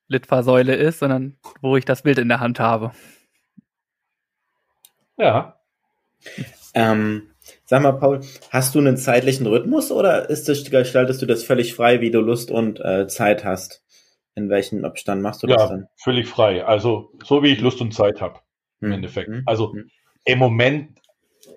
Litfaßsäule 0.08 0.76
ist, 0.76 1.00
sondern 1.00 1.38
wo 1.62 1.78
ich 1.78 1.86
das 1.86 2.04
Bild 2.04 2.18
in 2.18 2.30
der 2.30 2.40
Hand 2.40 2.60
habe. 2.60 2.92
Ja. 5.18 5.60
Ähm, 6.74 7.32
sag 7.66 7.82
mal, 7.82 7.94
Paul, 7.94 8.22
hast 8.50 8.76
du 8.76 8.80
einen 8.80 8.98
zeitlichen 8.98 9.46
Rhythmus 9.46 9.92
oder 9.92 10.30
ist 10.30 10.50
das, 10.50 10.70
gestaltest 10.70 11.22
du 11.22 11.26
das 11.26 11.44
völlig 11.44 11.74
frei, 11.74 12.02
wie 12.02 12.12
du 12.12 12.22
Lust 12.22 12.52
und 12.52 12.80
äh, 12.80 13.08
Zeit 13.08 13.44
hast? 13.44 13.84
In 14.36 14.50
welchem 14.50 14.86
Abstand 14.86 15.22
machst 15.22 15.44
du 15.44 15.48
ja, 15.48 15.58
das 15.58 15.70
dann? 15.70 15.88
Völlig 15.98 16.28
frei. 16.28 16.64
Also 16.64 17.12
so 17.24 17.44
wie 17.44 17.52
ich 17.52 17.60
Lust 17.60 17.82
und 17.82 17.94
Zeit 17.94 18.22
habe. 18.22 18.40
Im 18.80 18.88
hm. 18.88 18.94
Endeffekt. 18.94 19.28
Hm. 19.28 19.44
Also 19.46 19.74
hm. 19.74 19.90
im 20.24 20.40
Moment 20.40 21.00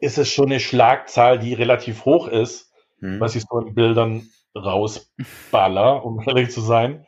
ist 0.00 0.18
es 0.18 0.28
schon 0.28 0.46
eine 0.46 0.60
Schlagzahl, 0.60 1.38
die 1.38 1.54
relativ 1.54 2.04
hoch 2.04 2.26
ist, 2.26 2.71
hm. 3.02 3.20
was 3.20 3.36
ich 3.36 3.42
so 3.42 3.58
in 3.58 3.74
Bildern 3.74 4.28
rausballer, 4.56 6.04
um 6.04 6.22
ehrlich 6.26 6.50
zu 6.50 6.60
sein. 6.60 7.06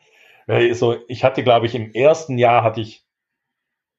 So, 0.73 0.95
ich 1.07 1.23
hatte, 1.23 1.43
glaube 1.43 1.65
ich, 1.65 1.73
im 1.73 1.91
ersten 1.91 2.37
Jahr 2.37 2.63
hatte 2.63 2.79
ich 2.79 3.03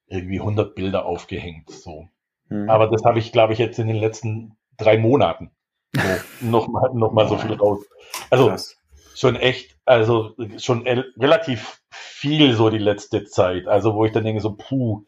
irgendwie 0.06 0.38
100 0.38 0.76
Bilder 0.76 1.04
aufgehängt. 1.04 1.70
So. 1.70 2.08
Mhm. 2.48 2.70
Aber 2.70 2.86
das 2.86 3.02
habe 3.04 3.18
ich, 3.18 3.32
glaube 3.32 3.52
ich, 3.52 3.58
jetzt 3.58 3.80
in 3.80 3.88
den 3.88 3.96
letzten 3.96 4.56
drei 4.76 4.98
Monaten 4.98 5.50
so, 5.92 6.02
noch 6.40 6.68
mal, 6.68 6.90
noch 6.94 7.12
mal 7.12 7.28
so 7.28 7.36
viel 7.36 7.54
raus. 7.54 7.84
Also 8.30 8.48
Krass. 8.48 8.76
schon 9.14 9.36
echt, 9.36 9.76
also 9.84 10.36
schon 10.58 10.86
relativ 10.86 11.80
viel 11.90 12.54
so 12.54 12.70
die 12.70 12.78
letzte 12.78 13.24
Zeit. 13.24 13.66
Also 13.66 13.94
wo 13.94 14.04
ich 14.04 14.12
dann 14.12 14.24
denke, 14.24 14.40
so, 14.40 14.54
puh, 14.54 15.04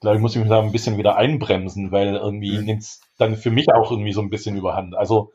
glaube 0.00 0.16
ich, 0.16 0.22
muss 0.22 0.34
ich 0.34 0.40
mich 0.40 0.50
da 0.50 0.60
ein 0.60 0.72
bisschen 0.72 0.98
wieder 0.98 1.16
einbremsen, 1.16 1.92
weil 1.92 2.14
irgendwie 2.14 2.58
mhm. 2.58 2.64
nimmt 2.64 2.82
es 2.82 3.00
dann 3.16 3.36
für 3.36 3.50
mich 3.50 3.72
auch 3.72 3.90
irgendwie 3.90 4.12
so 4.12 4.20
ein 4.20 4.30
bisschen 4.30 4.56
überhand. 4.56 4.94
Also 4.94 5.32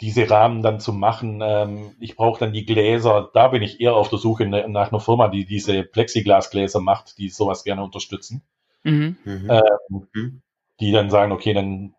diese 0.00 0.28
Rahmen 0.28 0.62
dann 0.62 0.80
zu 0.80 0.92
machen, 0.92 1.40
ähm, 1.42 1.94
ich 2.00 2.16
brauche 2.16 2.40
dann 2.40 2.52
die 2.52 2.64
Gläser, 2.64 3.30
da 3.32 3.48
bin 3.48 3.62
ich 3.62 3.80
eher 3.80 3.94
auf 3.94 4.08
der 4.08 4.18
Suche 4.18 4.46
nach 4.46 4.90
einer 4.90 5.00
Firma, 5.00 5.28
die 5.28 5.44
diese 5.44 5.84
Plexiglasgläser 5.84 6.80
macht, 6.80 7.18
die 7.18 7.28
sowas 7.28 7.64
gerne 7.64 7.84
unterstützen. 7.84 8.42
Mhm. 8.82 9.16
mhm. 9.24 9.50
Ähm, 9.50 10.08
mhm. 10.12 10.42
Die 10.80 10.90
dann 10.90 11.10
sagen, 11.10 11.30
okay, 11.30 11.54
dann 11.54 11.94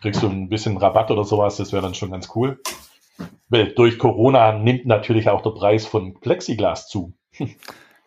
kriegst 0.00 0.22
du 0.22 0.28
ein 0.28 0.48
bisschen 0.48 0.76
Rabatt 0.76 1.10
oder 1.10 1.24
sowas, 1.24 1.56
das 1.56 1.72
wäre 1.72 1.82
dann 1.82 1.94
schon 1.94 2.10
ganz 2.10 2.30
cool. 2.34 2.60
Weil 3.48 3.72
durch 3.72 3.98
Corona 3.98 4.52
nimmt 4.52 4.86
natürlich 4.86 5.28
auch 5.28 5.42
der 5.42 5.50
Preis 5.50 5.86
von 5.86 6.18
Plexiglas 6.20 6.88
zu. 6.88 7.14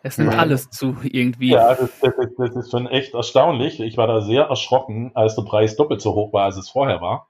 Es 0.02 0.18
nimmt 0.18 0.34
alles 0.34 0.68
zu, 0.68 0.96
irgendwie. 1.04 1.50
Ja, 1.50 1.74
das, 1.74 2.00
das, 2.00 2.12
das, 2.36 2.56
ist 2.56 2.70
schon 2.72 2.88
echt 2.88 3.14
erstaunlich. 3.14 3.78
Ich 3.78 3.96
war 3.96 4.08
da 4.08 4.20
sehr 4.20 4.44
erschrocken, 4.44 5.12
als 5.14 5.36
der 5.36 5.42
Preis 5.42 5.76
doppelt 5.76 6.00
so 6.00 6.14
hoch 6.14 6.32
war, 6.32 6.44
als 6.44 6.56
es 6.56 6.70
vorher 6.70 7.00
war. 7.00 7.28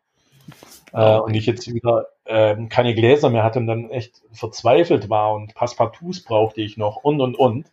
Äh, 0.92 1.18
und 1.18 1.34
ich 1.34 1.46
jetzt 1.46 1.72
wieder 1.72 2.06
ähm, 2.26 2.68
keine 2.68 2.94
Gläser 2.94 3.30
mehr 3.30 3.42
hatte 3.42 3.58
und 3.58 3.66
dann 3.66 3.90
echt 3.90 4.22
verzweifelt 4.32 5.08
war 5.08 5.34
und 5.34 5.54
Passepartouts 5.54 6.22
brauchte 6.22 6.60
ich 6.60 6.76
noch 6.76 6.96
und 6.96 7.20
und 7.20 7.34
und. 7.36 7.66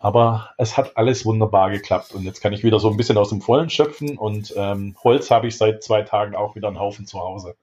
Aber 0.00 0.50
es 0.58 0.76
hat 0.76 0.96
alles 0.96 1.26
wunderbar 1.26 1.70
geklappt 1.70 2.14
und 2.14 2.22
jetzt 2.22 2.40
kann 2.40 2.52
ich 2.52 2.62
wieder 2.62 2.78
so 2.78 2.88
ein 2.88 2.96
bisschen 2.96 3.18
aus 3.18 3.30
dem 3.30 3.40
Vollen 3.40 3.68
schöpfen 3.68 4.16
und 4.16 4.54
ähm, 4.56 4.94
Holz 5.02 5.30
habe 5.30 5.48
ich 5.48 5.56
seit 5.56 5.82
zwei 5.82 6.02
Tagen 6.02 6.36
auch 6.36 6.54
wieder 6.54 6.68
einen 6.68 6.78
Haufen 6.78 7.06
zu 7.06 7.18
Hause. 7.18 7.56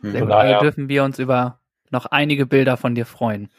Sehr 0.00 0.20
gut, 0.20 0.30
daher 0.30 0.60
dürfen 0.60 0.88
wir 0.88 1.04
uns 1.04 1.18
über 1.18 1.58
noch 1.90 2.06
einige 2.06 2.46
Bilder 2.46 2.76
von 2.76 2.94
dir 2.94 3.04
freuen. 3.04 3.50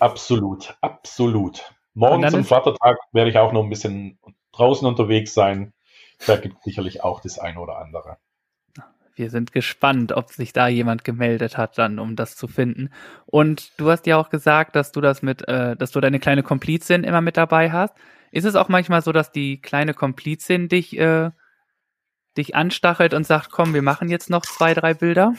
Absolut, 0.00 0.76
absolut. 0.80 1.72
Morgen 1.94 2.28
zum 2.28 2.44
Vatertag 2.44 2.98
werde 3.12 3.30
ich 3.30 3.38
auch 3.38 3.52
noch 3.52 3.62
ein 3.62 3.70
bisschen 3.70 4.18
draußen 4.52 4.86
unterwegs 4.86 5.34
sein. 5.34 5.72
Da 6.26 6.36
gibt 6.36 6.58
es 6.58 6.64
sicherlich 6.64 7.02
auch 7.04 7.20
das 7.20 7.38
eine 7.38 7.60
oder 7.60 7.78
andere. 7.78 8.16
Wir 9.14 9.30
sind 9.30 9.52
gespannt, 9.52 10.12
ob 10.12 10.30
sich 10.30 10.52
da 10.52 10.68
jemand 10.68 11.04
gemeldet 11.04 11.58
hat, 11.58 11.78
dann, 11.78 11.98
um 11.98 12.16
das 12.16 12.36
zu 12.36 12.48
finden. 12.48 12.90
Und 13.26 13.78
du 13.78 13.90
hast 13.90 14.06
ja 14.06 14.16
auch 14.16 14.30
gesagt, 14.30 14.74
dass 14.74 14.92
du 14.92 15.00
das 15.00 15.22
mit, 15.22 15.46
äh, 15.48 15.76
dass 15.76 15.90
du 15.90 16.00
deine 16.00 16.18
kleine 16.18 16.42
Komplizin 16.42 17.04
immer 17.04 17.20
mit 17.20 17.36
dabei 17.36 17.70
hast. 17.70 17.94
Ist 18.30 18.44
es 18.44 18.54
auch 18.54 18.68
manchmal 18.68 19.02
so, 19.02 19.12
dass 19.12 19.30
die 19.30 19.60
kleine 19.60 19.92
Komplizin 19.92 20.68
dich, 20.68 20.98
äh, 20.98 21.30
dich 22.36 22.54
anstachelt 22.54 23.12
und 23.12 23.26
sagt, 23.26 23.50
komm, 23.50 23.74
wir 23.74 23.82
machen 23.82 24.08
jetzt 24.08 24.30
noch 24.30 24.42
zwei, 24.42 24.72
drei 24.72 24.94
Bilder? 24.94 25.34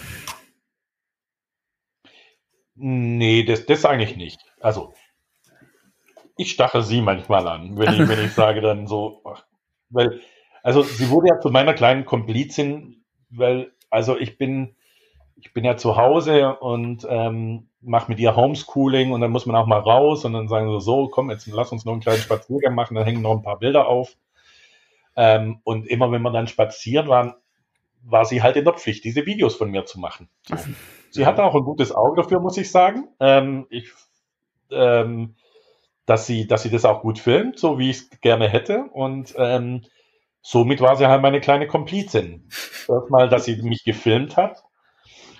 Nee, 2.76 3.43
das, 3.43 3.65
das 3.65 3.86
eigentlich 3.86 4.15
nicht. 4.15 4.39
Also, 4.59 4.93
ich 6.38 6.51
stache 6.51 6.82
sie 6.82 7.01
manchmal 7.01 7.47
an, 7.47 7.78
wenn 7.78 7.93
ich, 7.93 8.07
wenn 8.07 8.26
ich 8.26 8.32
sage 8.34 8.61
dann 8.61 8.88
so, 8.88 9.24
weil, 9.89 10.21
also 10.63 10.82
sie 10.84 11.09
wurde 11.09 11.30
ja 11.30 11.39
zu 11.39 11.49
meiner 11.49 11.74
kleinen 11.74 12.05
Komplizin, 12.05 13.03
weil, 13.36 13.71
also 13.89 14.17
ich 14.17 14.38
bin, 14.38 14.75
ich 15.36 15.53
bin 15.53 15.65
ja 15.65 15.77
zu 15.77 15.97
Hause 15.97 16.55
und 16.55 17.05
ähm, 17.09 17.67
mache 17.81 18.09
mit 18.09 18.19
ihr 18.19 18.36
Homeschooling 18.36 19.11
und 19.11 19.21
dann 19.21 19.31
muss 19.31 19.45
man 19.45 19.55
auch 19.55 19.67
mal 19.67 19.79
raus 19.79 20.25
und 20.25 20.34
dann 20.34 20.47
sagen 20.47 20.69
sie 20.71 20.84
so, 20.84 21.09
komm, 21.09 21.29
jetzt 21.29 21.47
lass 21.47 21.71
uns 21.71 21.86
noch 21.86 21.93
einen 21.93 22.01
kleinen 22.01 22.21
Spaziergang 22.21 22.75
machen, 22.75 22.95
dann 22.95 23.05
hängen 23.05 23.21
noch 23.21 23.36
ein 23.36 23.43
paar 23.43 23.59
Bilder 23.59 23.88
auf. 23.88 24.15
Ähm, 25.15 25.59
und 25.63 25.88
immer 25.88 26.11
wenn 26.11 26.21
wir 26.21 26.31
dann 26.31 26.47
spazieren 26.47 27.07
waren, 27.07 27.34
war 28.03 28.25
sie 28.25 28.41
halt 28.41 28.55
in 28.55 28.65
der 28.65 28.73
Pflicht, 28.73 29.03
diese 29.03 29.25
Videos 29.25 29.55
von 29.55 29.69
mir 29.71 29.86
zu 29.86 29.99
machen. 29.99 30.29
So. 30.47 30.57
Sie 31.11 31.25
hatte 31.25 31.43
auch 31.43 31.55
ein 31.55 31.63
gutes 31.63 31.93
Auge 31.93 32.21
dafür, 32.21 32.39
muss 32.39 32.57
ich 32.57 32.71
sagen. 32.71 33.07
Ähm, 33.19 33.67
ich, 33.69 33.91
ähm, 34.71 35.36
dass 36.05 36.25
sie, 36.25 36.47
dass 36.47 36.63
sie 36.63 36.69
das 36.69 36.86
auch 36.86 37.01
gut 37.01 37.19
filmt, 37.19 37.59
so 37.59 37.77
wie 37.79 37.91
ich 37.91 37.97
es 37.97 38.21
gerne 38.21 38.49
hätte. 38.49 38.86
Und 38.91 39.34
ähm, 39.38 39.84
somit 40.43 40.81
war 40.81 40.95
sie 40.95 41.07
halt 41.07 41.21
meine 41.21 41.41
kleine 41.41 41.65
Komplizin. 41.65 42.47
Erstmal, 42.87 43.29
dass 43.29 43.45
sie 43.45 43.55
mich 43.63 43.83
gefilmt 43.83 44.37
hat 44.37 44.63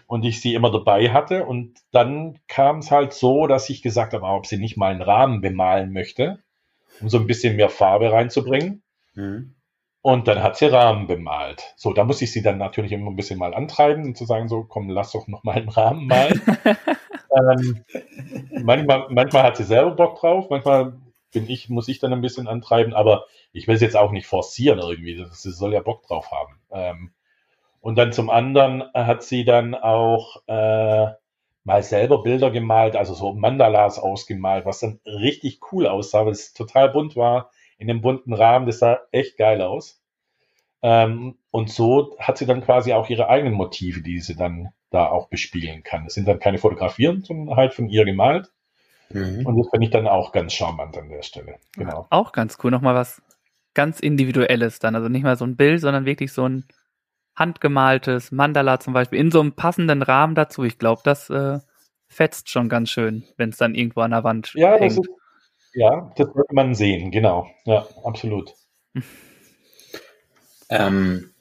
und 0.07 0.25
ich 0.25 0.41
sie 0.41 0.55
immer 0.55 0.71
dabei 0.71 1.11
hatte. 1.11 1.45
Und 1.45 1.77
dann 1.91 2.39
kam 2.47 2.79
es 2.79 2.89
halt 2.89 3.13
so, 3.13 3.45
dass 3.45 3.69
ich 3.69 3.83
gesagt 3.83 4.13
habe, 4.13 4.25
ob 4.25 4.47
sie 4.47 4.57
nicht 4.57 4.77
mal 4.77 4.91
einen 4.91 5.01
Rahmen 5.01 5.41
bemalen 5.41 5.91
möchte, 5.91 6.39
um 7.01 7.09
so 7.09 7.19
ein 7.19 7.27
bisschen 7.27 7.57
mehr 7.57 7.69
Farbe 7.69 8.11
reinzubringen. 8.11 8.81
Mhm. 9.13 9.55
Und 10.01 10.27
dann 10.27 10.43
hat 10.43 10.57
sie 10.57 10.65
Rahmen 10.65 11.07
bemalt. 11.07 11.73
So, 11.77 11.93
da 11.93 12.03
muss 12.03 12.21
ich 12.21 12.31
sie 12.31 12.41
dann 12.41 12.57
natürlich 12.57 12.91
immer 12.91 13.09
ein 13.09 13.15
bisschen 13.15 13.39
mal 13.39 13.53
antreiben 13.53 14.03
und 14.03 14.17
zu 14.17 14.25
sagen, 14.25 14.49
so, 14.49 14.63
komm, 14.63 14.89
lass 14.89 15.13
doch 15.13 15.27
noch 15.27 15.43
mal 15.43 15.55
einen 15.55 15.69
Rahmen 15.69 16.07
malen. 16.07 16.41
ähm, 17.37 17.85
manchmal, 18.63 19.07
manchmal 19.09 19.43
hat 19.43 19.55
sie 19.55 19.63
selber 19.63 19.91
Bock 19.91 20.19
drauf, 20.19 20.47
manchmal 20.49 20.97
bin 21.34 21.49
ich, 21.49 21.69
muss 21.69 21.88
ich 21.88 21.99
dann 21.99 22.13
ein 22.13 22.21
bisschen 22.21 22.47
antreiben, 22.47 22.93
aber 22.93 23.25
ich 23.51 23.67
will 23.67 23.75
es 23.75 23.81
jetzt 23.81 23.97
auch 23.97 24.11
nicht 24.11 24.27
forcieren 24.27 24.79
irgendwie. 24.79 25.25
Sie 25.31 25.51
soll 25.51 25.73
ja 25.73 25.81
Bock 25.81 26.03
drauf 26.03 26.31
haben. 26.31 26.59
Ähm, 26.71 27.13
und 27.81 27.97
dann 27.97 28.13
zum 28.13 28.29
anderen 28.29 28.84
hat 28.93 29.23
sie 29.23 29.43
dann 29.43 29.75
auch 29.75 30.38
äh, 30.47 31.07
mal 31.65 31.84
selber 31.84 32.23
Bilder 32.23 32.49
gemalt, 32.49 32.95
also 32.95 33.13
so 33.13 33.34
Mandalas 33.34 33.99
ausgemalt, 33.99 34.65
was 34.65 34.79
dann 34.79 35.01
richtig 35.05 35.59
cool 35.71 35.88
aussah, 35.88 36.25
weil 36.25 36.31
es 36.31 36.53
total 36.53 36.89
bunt 36.89 37.17
war 37.17 37.51
in 37.77 37.88
dem 37.88 37.99
bunten 37.99 38.34
Rahmen. 38.34 38.67
Das 38.67 38.79
sah 38.79 39.01
echt 39.11 39.38
geil 39.38 39.61
aus. 39.61 40.01
Ähm, 40.81 41.38
und 41.51 41.69
so 41.69 42.15
hat 42.19 42.38
sie 42.38 42.45
dann 42.45 42.61
quasi 42.61 42.93
auch 42.93 43.09
ihre 43.09 43.27
eigenen 43.27 43.53
Motive, 43.53 44.01
die 44.01 44.19
sie 44.19 44.36
dann 44.38 44.69
da 44.89 45.09
auch 45.09 45.27
bespielen 45.27 45.84
kann. 45.84 46.05
Das 46.05 46.13
sind 46.13 46.25
dann 46.25 46.39
keine 46.39 46.59
Fotografien, 46.59 47.21
sondern 47.21 47.57
halt 47.57 47.73
von 47.73 47.89
ihr 47.89 48.05
gemalt. 48.05 48.52
Mhm. 49.14 49.45
Und 49.45 49.57
das 49.57 49.68
finde 49.70 49.86
ich 49.86 49.91
dann 49.91 50.07
auch 50.07 50.32
ganz 50.32 50.53
charmant 50.53 50.97
an 50.97 51.09
der 51.09 51.22
Stelle. 51.22 51.55
Genau. 51.76 52.07
Auch 52.09 52.32
ganz 52.32 52.57
cool. 52.64 52.72
Nochmal 52.72 52.95
was 52.95 53.22
ganz 53.74 53.99
Individuelles 53.99 54.80
dann. 54.80 54.95
Also 54.95 55.09
nicht 55.09 55.24
mal 55.24 55.38
so 55.38 55.45
ein 55.45 55.55
Bild, 55.55 55.82
sondern 55.82 56.05
wirklich 56.05 56.32
so 56.32 56.47
ein 56.47 56.66
handgemaltes 57.36 58.32
Mandala 58.32 58.80
zum 58.80 58.93
Beispiel 58.93 59.20
in 59.20 59.32
so 59.32 59.39
einem 59.39 59.53
passenden 59.53 60.01
Rahmen 60.01 60.36
dazu. 60.36 60.64
Ich 60.64 60.78
glaube, 60.78 61.01
das 61.03 61.30
äh, 61.30 61.59
fetzt 62.07 62.49
schon 62.49 62.70
ganz 62.70 62.89
schön, 62.89 63.24
wenn 63.38 63.49
es 63.49 63.57
dann 63.57 63.76
irgendwo 63.76 64.01
an 64.01 64.11
der 64.11 64.24
Wand 64.24 64.53
ja, 64.53 64.74
hängt. 64.74 64.97
Das 64.97 64.97
ist, 64.97 65.09
ja, 65.74 66.11
das 66.16 66.36
wird 66.36 66.51
man 66.51 66.76
sehen, 66.76 67.09
genau. 67.11 67.47
Ja, 67.66 67.88
absolut. 68.03 68.53
Ähm, 70.70 71.32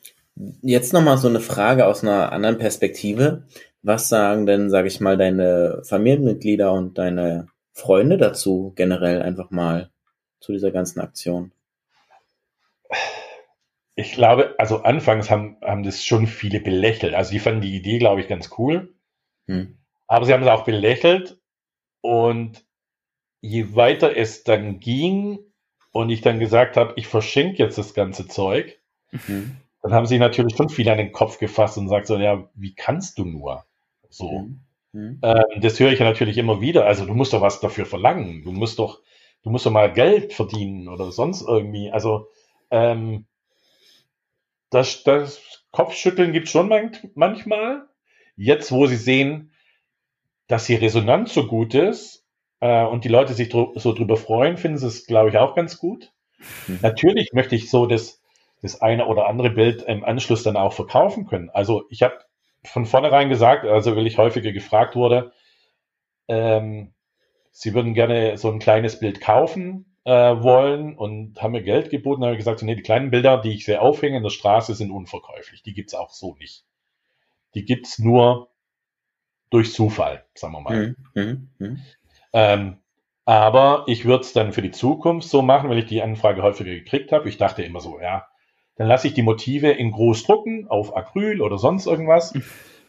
jetzt 0.62 0.92
nochmal 0.92 1.18
so 1.18 1.28
eine 1.28 1.40
Frage 1.40 1.86
aus 1.86 2.02
einer 2.02 2.32
anderen 2.32 2.58
Perspektive. 2.58 3.44
Was 3.82 4.08
sagen 4.08 4.46
denn, 4.46 4.70
sage 4.70 4.88
ich 4.88 5.00
mal, 5.00 5.16
deine 5.16 5.82
Familienmitglieder 5.84 6.72
und 6.72 6.98
deine 6.98 7.48
Freunde 7.72 8.18
dazu 8.18 8.72
generell 8.76 9.22
einfach 9.22 9.50
mal 9.50 9.90
zu 10.40 10.52
dieser 10.52 10.70
ganzen 10.70 11.00
Aktion? 11.00 11.52
Ich 13.94 14.12
glaube, 14.12 14.54
also 14.58 14.82
anfangs 14.82 15.30
haben, 15.30 15.56
haben 15.62 15.82
das 15.82 16.04
schon 16.04 16.26
viele 16.26 16.60
belächelt. 16.60 17.14
Also 17.14 17.32
die 17.32 17.38
fanden 17.38 17.60
die 17.60 17.76
Idee, 17.76 17.98
glaube 17.98 18.20
ich, 18.20 18.28
ganz 18.28 18.50
cool. 18.58 18.94
Hm. 19.46 19.76
Aber 20.06 20.24
sie 20.24 20.32
haben 20.32 20.42
es 20.42 20.48
auch 20.48 20.64
belächelt 20.64 21.38
und 22.00 22.64
je 23.40 23.74
weiter 23.74 24.16
es 24.16 24.44
dann 24.44 24.80
ging 24.80 25.38
und 25.90 26.10
ich 26.10 26.22
dann 26.22 26.38
gesagt 26.38 26.76
habe, 26.76 26.94
ich 26.96 27.06
verschenke 27.06 27.58
jetzt 27.58 27.78
das 27.78 27.94
ganze 27.94 28.26
Zeug, 28.28 28.80
mhm. 29.10 29.56
dann 29.82 29.92
haben 29.92 30.06
sie 30.06 30.18
natürlich 30.18 30.56
schon 30.56 30.68
viel 30.68 30.88
an 30.88 30.98
den 30.98 31.12
Kopf 31.12 31.38
gefasst 31.38 31.76
und 31.76 31.88
sagt 31.88 32.06
so, 32.06 32.16
ja, 32.16 32.48
wie 32.54 32.74
kannst 32.74 33.18
du 33.18 33.24
nur? 33.24 33.64
So. 34.08 34.30
Mhm. 34.30 34.60
Mhm. 34.92 35.20
Ähm, 35.22 35.60
das 35.60 35.78
höre 35.80 35.92
ich 35.92 35.98
ja 35.98 36.04
natürlich 36.04 36.38
immer 36.38 36.60
wieder. 36.60 36.86
Also 36.86 37.06
du 37.06 37.14
musst 37.14 37.32
doch 37.32 37.40
was 37.40 37.60
dafür 37.60 37.86
verlangen. 37.86 38.42
Du 38.44 38.52
musst 38.52 38.78
doch, 38.78 39.00
du 39.42 39.50
musst 39.50 39.66
doch 39.66 39.70
mal 39.70 39.92
Geld 39.92 40.32
verdienen 40.32 40.88
oder 40.88 41.12
sonst 41.12 41.42
irgendwie. 41.42 41.90
Also 41.90 42.28
ähm, 42.70 43.26
das, 44.70 45.02
das 45.04 45.66
Kopfschütteln 45.70 46.32
gibt 46.32 46.48
schon 46.48 46.72
manchmal. 47.14 47.88
Jetzt, 48.36 48.72
wo 48.72 48.86
sie 48.86 48.96
sehen, 48.96 49.52
dass 50.48 50.66
die 50.66 50.74
Resonanz 50.74 51.34
so 51.34 51.46
gut 51.46 51.74
ist 51.74 52.26
äh, 52.60 52.84
und 52.84 53.04
die 53.04 53.08
Leute 53.08 53.34
sich 53.34 53.50
dr 53.50 53.78
so 53.78 53.92
drüber 53.92 54.16
freuen, 54.16 54.56
finden 54.56 54.78
sie 54.78 54.86
es, 54.86 55.06
glaube 55.06 55.28
ich, 55.28 55.38
auch 55.38 55.54
ganz 55.54 55.78
gut. 55.78 56.12
Mhm. 56.66 56.78
Natürlich 56.82 57.32
möchte 57.32 57.54
ich 57.54 57.70
so 57.70 57.86
das, 57.86 58.22
das 58.62 58.80
eine 58.80 59.06
oder 59.06 59.26
andere 59.26 59.50
Bild 59.50 59.82
im 59.82 60.04
Anschluss 60.04 60.42
dann 60.42 60.56
auch 60.56 60.72
verkaufen 60.72 61.26
können. 61.26 61.50
Also 61.50 61.84
ich 61.90 62.02
habe 62.02 62.18
von 62.64 62.86
vornherein 62.86 63.28
gesagt, 63.28 63.64
also 63.64 63.96
weil 63.96 64.06
ich 64.06 64.18
häufiger 64.18 64.52
gefragt 64.52 64.94
wurde, 64.94 65.32
ähm, 66.28 66.94
sie 67.50 67.74
würden 67.74 67.94
gerne 67.94 68.36
so 68.38 68.50
ein 68.50 68.58
kleines 68.58 68.98
Bild 68.98 69.20
kaufen 69.20 69.96
äh, 70.04 70.12
wollen 70.12 70.96
und 70.96 71.40
haben 71.42 71.52
mir 71.52 71.62
Geld 71.62 71.90
geboten. 71.90 72.20
Da 72.20 72.28
habe 72.28 72.34
ich 72.34 72.40
gesagt, 72.40 72.62
nee, 72.62 72.74
die 72.74 72.82
kleinen 72.82 73.10
Bilder, 73.10 73.38
die 73.38 73.52
ich 73.52 73.64
sehr 73.64 73.82
aufhänge 73.82 74.16
in 74.16 74.22
der 74.22 74.30
Straße, 74.30 74.74
sind 74.74 74.90
unverkäuflich. 74.90 75.62
Die 75.62 75.74
gibt's 75.74 75.94
auch 75.94 76.10
so 76.10 76.34
nicht. 76.36 76.64
Die 77.54 77.64
gibt's 77.64 77.98
nur 77.98 78.48
durch 79.50 79.72
Zufall, 79.72 80.24
sagen 80.34 80.54
wir 80.54 80.60
mal. 80.60 80.86
Mhm. 80.86 80.96
Mhm. 81.14 81.48
mhm. 81.58 81.82
Ähm, 82.32 82.78
aber 83.24 83.84
ich 83.86 84.04
würde 84.04 84.24
es 84.24 84.32
dann 84.32 84.52
für 84.52 84.62
die 84.62 84.72
Zukunft 84.72 85.28
so 85.28 85.42
machen, 85.42 85.70
weil 85.70 85.78
ich 85.78 85.86
die 85.86 86.02
Anfrage 86.02 86.42
häufiger 86.42 86.72
gekriegt 86.72 87.12
habe. 87.12 87.28
Ich 87.28 87.36
dachte 87.36 87.62
immer 87.62 87.80
so, 87.80 88.00
ja, 88.00 88.26
dann 88.76 88.88
lasse 88.88 89.08
ich 89.08 89.14
die 89.14 89.22
Motive 89.22 89.70
in 89.70 89.92
groß 89.92 90.24
drucken, 90.24 90.66
auf 90.68 90.96
Acryl 90.96 91.40
oder 91.40 91.58
sonst 91.58 91.86
irgendwas. 91.86 92.34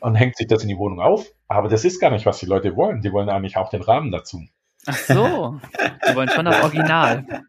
und 0.04 0.16
hängt 0.16 0.36
sich 0.36 0.48
das 0.48 0.64
in 0.64 0.70
die 0.70 0.78
Wohnung 0.78 1.00
auf. 1.00 1.26
Aber 1.48 1.70
das 1.70 1.86
ist 1.86 2.02
gar 2.02 2.12
nicht, 2.12 2.26
was 2.26 2.40
die 2.40 2.46
Leute 2.46 2.76
wollen. 2.76 3.02
Die 3.02 3.14
wollen 3.14 3.30
eigentlich 3.30 3.56
auch 3.56 3.70
den 3.70 3.82
Rahmen 3.82 4.12
dazu. 4.12 4.42
Ach 4.86 4.98
so, 4.98 5.62
die 6.10 6.16
wollen 6.16 6.30
schon 6.30 6.46
das 6.46 6.62
Original. 6.62 7.26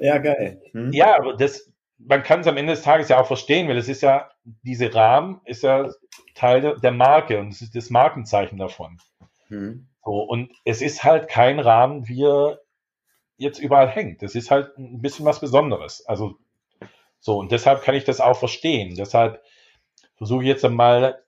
Ja, 0.00 0.18
geil. 0.18 0.62
Hm? 0.70 0.92
Ja, 0.92 1.18
aber 1.18 1.34
das, 1.36 1.72
man 1.98 2.22
kann 2.22 2.38
es 2.38 2.46
am 2.46 2.56
Ende 2.56 2.72
des 2.72 2.82
Tages 2.82 3.08
ja 3.08 3.20
auch 3.20 3.26
verstehen, 3.26 3.66
weil 3.66 3.76
es 3.76 3.88
ist 3.88 4.00
ja, 4.00 4.30
diese 4.62 4.94
Rahmen 4.94 5.40
ist 5.44 5.64
ja 5.64 5.90
Teil 6.36 6.76
der 6.80 6.92
Marke 6.92 7.40
und 7.40 7.48
es 7.48 7.62
ist 7.62 7.74
das 7.74 7.90
Markenzeichen 7.90 8.58
davon. 8.58 8.98
Hm. 9.48 9.88
So, 10.04 10.20
und 10.20 10.52
es 10.64 10.82
ist 10.82 11.02
halt 11.02 11.26
kein 11.26 11.58
Rahmen, 11.58 12.06
wie 12.06 12.22
er 12.22 12.60
jetzt 13.38 13.58
überall 13.58 13.88
hängt. 13.88 14.22
Das 14.22 14.36
ist 14.36 14.52
halt 14.52 14.78
ein 14.78 15.02
bisschen 15.02 15.26
was 15.26 15.40
Besonderes. 15.40 16.06
Also, 16.06 16.36
so, 17.20 17.38
und 17.38 17.52
deshalb 17.52 17.82
kann 17.82 17.94
ich 17.94 18.04
das 18.04 18.20
auch 18.20 18.38
verstehen. 18.38 18.94
Deshalb 18.96 19.42
versuche 20.16 20.42
ich 20.42 20.48
jetzt 20.48 20.64
einmal 20.64 21.22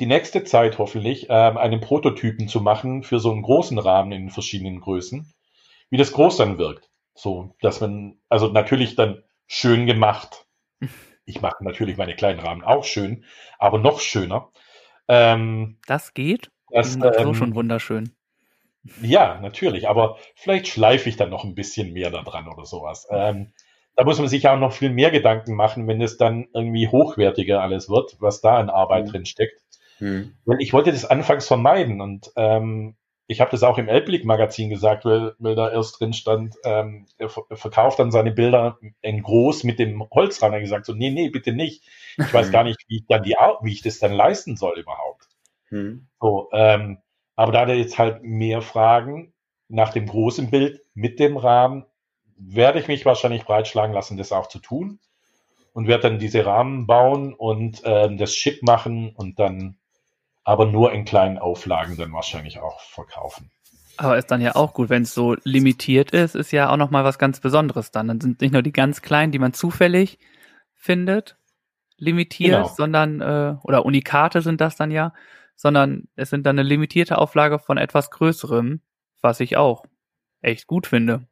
die 0.00 0.06
nächste 0.06 0.44
Zeit 0.44 0.78
hoffentlich 0.78 1.26
ähm, 1.28 1.56
einen 1.56 1.80
Prototypen 1.80 2.48
zu 2.48 2.60
machen 2.60 3.02
für 3.02 3.18
so 3.20 3.30
einen 3.30 3.42
großen 3.42 3.78
Rahmen 3.78 4.12
in 4.12 4.30
verschiedenen 4.30 4.80
Größen, 4.80 5.32
wie 5.90 5.96
das 5.96 6.12
groß 6.12 6.38
dann 6.38 6.58
wirkt. 6.58 6.90
So, 7.14 7.54
dass 7.60 7.80
man, 7.80 8.18
also 8.28 8.48
natürlich 8.48 8.96
dann 8.96 9.22
schön 9.46 9.86
gemacht. 9.86 10.46
Ich 11.24 11.40
mache 11.40 11.62
natürlich 11.62 11.96
meine 11.96 12.16
kleinen 12.16 12.40
Rahmen 12.40 12.64
auch 12.64 12.82
schön, 12.82 13.24
aber 13.56 13.78
noch 13.78 14.00
schöner. 14.00 14.50
Ähm, 15.06 15.78
Das 15.86 16.14
geht. 16.14 16.50
Das, 16.68 16.94
so 16.94 17.12
ähm, 17.12 17.34
schon 17.34 17.54
wunderschön. 17.54 18.10
ja, 19.00 19.38
natürlich, 19.40 19.88
aber 19.88 20.18
vielleicht 20.34 20.66
schleife 20.66 21.08
ich 21.08 21.16
dann 21.16 21.30
noch 21.30 21.44
ein 21.44 21.54
bisschen 21.54 21.92
mehr 21.92 22.10
da 22.10 22.22
dran 22.22 22.48
oder 22.48 22.64
sowas. 22.64 23.06
Ähm, 23.08 23.52
da 23.96 24.04
muss 24.04 24.18
man 24.18 24.28
sich 24.28 24.48
auch 24.48 24.58
noch 24.58 24.72
viel 24.72 24.90
mehr 24.90 25.10
Gedanken 25.10 25.54
machen, 25.54 25.86
wenn 25.86 26.00
es 26.00 26.16
dann 26.16 26.48
irgendwie 26.54 26.88
hochwertiger 26.88 27.60
alles 27.62 27.88
wird, 27.88 28.16
was 28.20 28.40
da 28.40 28.56
an 28.58 28.70
Arbeit 28.70 29.06
Mhm. 29.06 29.10
drin 29.10 29.26
steckt. 29.26 29.60
Hm. 29.98 30.34
Weil 30.44 30.60
ich 30.60 30.72
wollte 30.72 30.92
das 30.92 31.04
anfangs 31.04 31.46
vermeiden 31.46 32.00
und 32.00 32.32
ähm, 32.36 32.96
ich 33.28 33.40
habe 33.40 33.50
das 33.50 33.62
auch 33.62 33.78
im 33.78 33.88
Elblick-Magazin 33.88 34.68
gesagt, 34.68 35.04
weil, 35.04 35.34
weil 35.38 35.54
da 35.54 35.70
erst 35.70 36.00
drin 36.00 36.12
stand, 36.12 36.56
ähm, 36.64 37.06
er, 37.18 37.28
ver- 37.28 37.44
er 37.48 37.56
verkauft 37.56 37.98
dann 37.98 38.10
seine 38.10 38.32
Bilder 38.32 38.78
in 39.00 39.22
groß 39.22 39.64
mit 39.64 39.78
dem 39.78 40.02
Holzrahmen. 40.10 40.54
Er 40.54 40.56
hat 40.58 40.64
gesagt 40.64 40.86
so, 40.86 40.92
nee, 40.92 41.10
nee, 41.10 41.30
bitte 41.30 41.52
nicht. 41.52 41.84
Ich 42.18 42.32
weiß 42.32 42.50
gar 42.50 42.64
nicht, 42.64 42.78
wie 42.88 42.96
ich 42.96 43.06
dann 43.08 43.22
die, 43.22 43.36
wie 43.62 43.72
ich 43.72 43.82
das 43.82 43.98
dann 44.00 44.12
leisten 44.12 44.56
soll 44.56 44.78
überhaupt. 44.78 45.28
Hm. 45.68 46.08
So, 46.20 46.48
ähm, 46.52 46.98
aber 47.36 47.52
da 47.52 47.60
hat 47.60 47.68
er 47.68 47.76
jetzt 47.76 47.98
halt 47.98 48.22
mehr 48.22 48.60
Fragen 48.60 49.32
nach 49.68 49.92
dem 49.92 50.06
großen 50.06 50.50
Bild 50.50 50.82
mit 50.94 51.18
dem 51.18 51.36
Rahmen, 51.36 51.86
werde 52.36 52.78
ich 52.78 52.88
mich 52.88 53.04
wahrscheinlich 53.04 53.44
breitschlagen 53.44 53.94
lassen, 53.94 54.16
das 54.16 54.32
auch 54.32 54.48
zu 54.48 54.58
tun 54.58 54.98
und 55.72 55.86
werde 55.86 56.08
dann 56.08 56.18
diese 56.18 56.44
Rahmen 56.44 56.86
bauen 56.86 57.34
und 57.34 57.82
ähm, 57.84 58.18
das 58.18 58.34
schick 58.34 58.62
machen 58.62 59.12
und 59.14 59.38
dann 59.38 59.76
aber 60.44 60.66
nur 60.66 60.92
in 60.92 61.04
kleinen 61.04 61.38
Auflagen 61.38 61.96
dann 61.96 62.12
wahrscheinlich 62.12 62.58
auch 62.58 62.80
verkaufen. 62.80 63.50
Aber 63.96 64.18
ist 64.18 64.30
dann 64.30 64.40
ja 64.40 64.56
auch 64.56 64.74
gut, 64.74 64.88
wenn 64.88 65.02
es 65.02 65.14
so 65.14 65.36
limitiert 65.44 66.10
ist, 66.12 66.34
ist 66.34 66.50
ja 66.50 66.70
auch 66.70 66.76
noch 66.76 66.90
mal 66.90 67.04
was 67.04 67.18
ganz 67.18 67.40
Besonderes 67.40 67.90
dann. 67.90 68.08
Dann 68.08 68.20
sind 68.20 68.40
nicht 68.40 68.52
nur 68.52 68.62
die 68.62 68.72
ganz 68.72 69.02
kleinen, 69.02 69.32
die 69.32 69.38
man 69.38 69.52
zufällig 69.52 70.18
findet, 70.74 71.36
limitiert, 71.96 72.56
Genau. 72.56 72.68
sondern 72.68 73.20
äh, 73.20 73.54
oder 73.62 73.84
Unikate 73.84 74.42
sind 74.42 74.60
das 74.60 74.76
dann 74.76 74.90
ja, 74.90 75.12
sondern 75.54 76.08
es 76.16 76.30
sind 76.30 76.44
dann 76.44 76.58
eine 76.58 76.68
limitierte 76.68 77.18
Auflage 77.18 77.58
von 77.58 77.78
etwas 77.78 78.10
Größerem, 78.10 78.80
was 79.20 79.40
ich 79.40 79.56
auch 79.56 79.84
echt 80.40 80.66
gut 80.66 80.86
finde. 80.86 81.28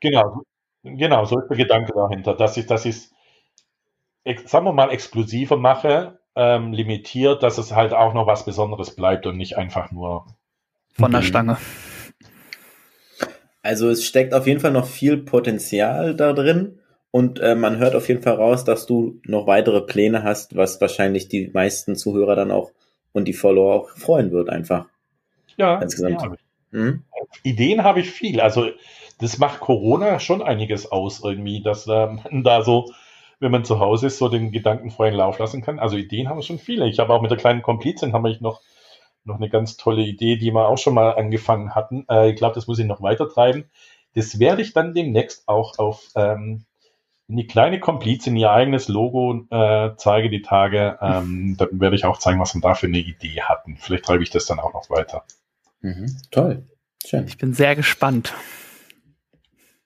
Genau, 0.00 0.42
genau, 0.82 1.24
so 1.24 1.38
ist 1.40 1.48
der 1.48 1.56
Gedanke 1.56 1.92
dahinter, 1.94 2.34
dass 2.34 2.56
ich, 2.56 2.66
dass 2.66 2.84
ich 2.84 2.96
es, 4.24 4.50
sagen 4.50 4.66
wir 4.66 4.72
mal, 4.72 4.90
exklusiver 4.90 5.56
mache, 5.56 6.18
ähm, 6.36 6.72
limitiert, 6.72 7.42
dass 7.42 7.58
es 7.58 7.72
halt 7.72 7.92
auch 7.92 8.12
noch 8.14 8.26
was 8.26 8.44
Besonderes 8.44 8.94
bleibt 8.96 9.26
und 9.26 9.36
nicht 9.36 9.56
einfach 9.56 9.92
nur 9.92 10.26
Von 10.94 11.12
der 11.12 11.20
Mhm. 11.20 11.24
Stange. 11.26 11.56
Also 13.62 13.88
es 13.88 14.04
steckt 14.04 14.34
auf 14.34 14.46
jeden 14.46 14.60
Fall 14.60 14.72
noch 14.72 14.86
viel 14.86 15.16
Potenzial 15.16 16.14
da 16.14 16.32
drin 16.32 16.80
und 17.10 17.38
äh, 17.40 17.54
man 17.54 17.78
hört 17.78 17.94
auf 17.94 18.08
jeden 18.08 18.22
Fall 18.22 18.34
raus, 18.34 18.64
dass 18.64 18.86
du 18.86 19.20
noch 19.24 19.46
weitere 19.46 19.80
Pläne 19.80 20.22
hast, 20.22 20.56
was 20.56 20.80
wahrscheinlich 20.80 21.28
die 21.28 21.48
meisten 21.52 21.96
Zuhörer 21.96 22.36
dann 22.36 22.50
auch 22.50 22.72
und 23.12 23.26
die 23.26 23.32
Follower 23.32 23.74
auch 23.74 23.90
freuen 23.90 24.32
wird 24.32 24.50
einfach. 24.50 24.86
Ja, 25.56 25.80
Insgesamt. 25.80 26.20
ja. 26.20 26.34
Hm? 26.72 27.04
Ideen 27.44 27.84
habe 27.84 28.00
ich 28.00 28.10
viel. 28.10 28.40
Also 28.40 28.70
das 29.18 29.38
macht 29.38 29.60
Corona 29.60 30.18
schon 30.20 30.42
einiges 30.42 30.90
aus 30.90 31.22
irgendwie, 31.22 31.62
dass 31.62 31.86
äh, 31.86 32.06
man 32.06 32.42
da 32.42 32.62
so, 32.62 32.92
wenn 33.40 33.52
man 33.52 33.64
zu 33.64 33.80
Hause 33.80 34.06
ist, 34.08 34.18
so 34.18 34.28
den 34.28 34.52
Gedanken 34.52 34.90
freien 34.90 35.14
Lauf 35.14 35.38
lassen 35.38 35.62
kann. 35.62 35.78
Also 35.78 35.96
Ideen 35.96 36.28
haben 36.28 36.38
wir 36.38 36.42
schon 36.42 36.58
viele. 36.58 36.88
Ich 36.88 36.98
habe 36.98 37.12
auch 37.12 37.22
mit 37.22 37.30
der 37.30 37.38
kleinen 37.38 37.62
Komplizin 37.62 38.12
haben 38.12 38.24
wir 38.24 38.36
noch 38.40 38.60
noch 39.24 39.36
eine 39.36 39.48
ganz 39.48 39.76
tolle 39.76 40.02
Idee, 40.02 40.36
die 40.36 40.52
wir 40.52 40.68
auch 40.68 40.78
schon 40.78 40.94
mal 40.94 41.16
angefangen 41.16 41.74
hatten. 41.74 42.04
Äh, 42.10 42.30
ich 42.30 42.36
glaube, 42.36 42.54
das 42.54 42.66
muss 42.66 42.78
ich 42.78 42.86
noch 42.86 43.02
weiter 43.02 43.28
treiben. 43.28 43.64
Das 44.14 44.38
werde 44.38 44.62
ich 44.62 44.72
dann 44.72 44.94
demnächst 44.94 45.48
auch 45.48 45.78
auf 45.78 46.10
ähm, 46.14 46.64
in 47.26 47.36
die 47.36 47.46
kleine 47.46 47.80
Komplizin 47.80 48.36
ihr 48.36 48.50
eigenes 48.50 48.88
Logo 48.88 49.46
äh, 49.50 49.90
zeige 49.96 50.28
die 50.28 50.42
Tage. 50.42 50.98
Ähm, 51.00 51.56
dann 51.58 51.80
werde 51.80 51.96
ich 51.96 52.04
auch 52.04 52.18
zeigen, 52.18 52.38
was 52.38 52.54
wir 52.54 52.60
da 52.60 52.74
für 52.74 52.86
eine 52.86 52.98
Idee 52.98 53.40
hatten. 53.42 53.76
Vielleicht 53.78 54.04
treibe 54.04 54.22
ich 54.22 54.30
das 54.30 54.46
dann 54.46 54.60
auch 54.60 54.74
noch 54.74 54.90
weiter. 54.90 55.24
Mhm. 55.80 56.16
Toll. 56.30 56.66
Schön. 57.04 57.26
Ich 57.26 57.38
bin 57.38 57.54
sehr 57.54 57.76
gespannt. 57.76 58.34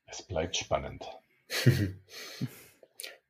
Es 0.08 0.22
bleibt 0.22 0.56
spannend. 0.56 1.06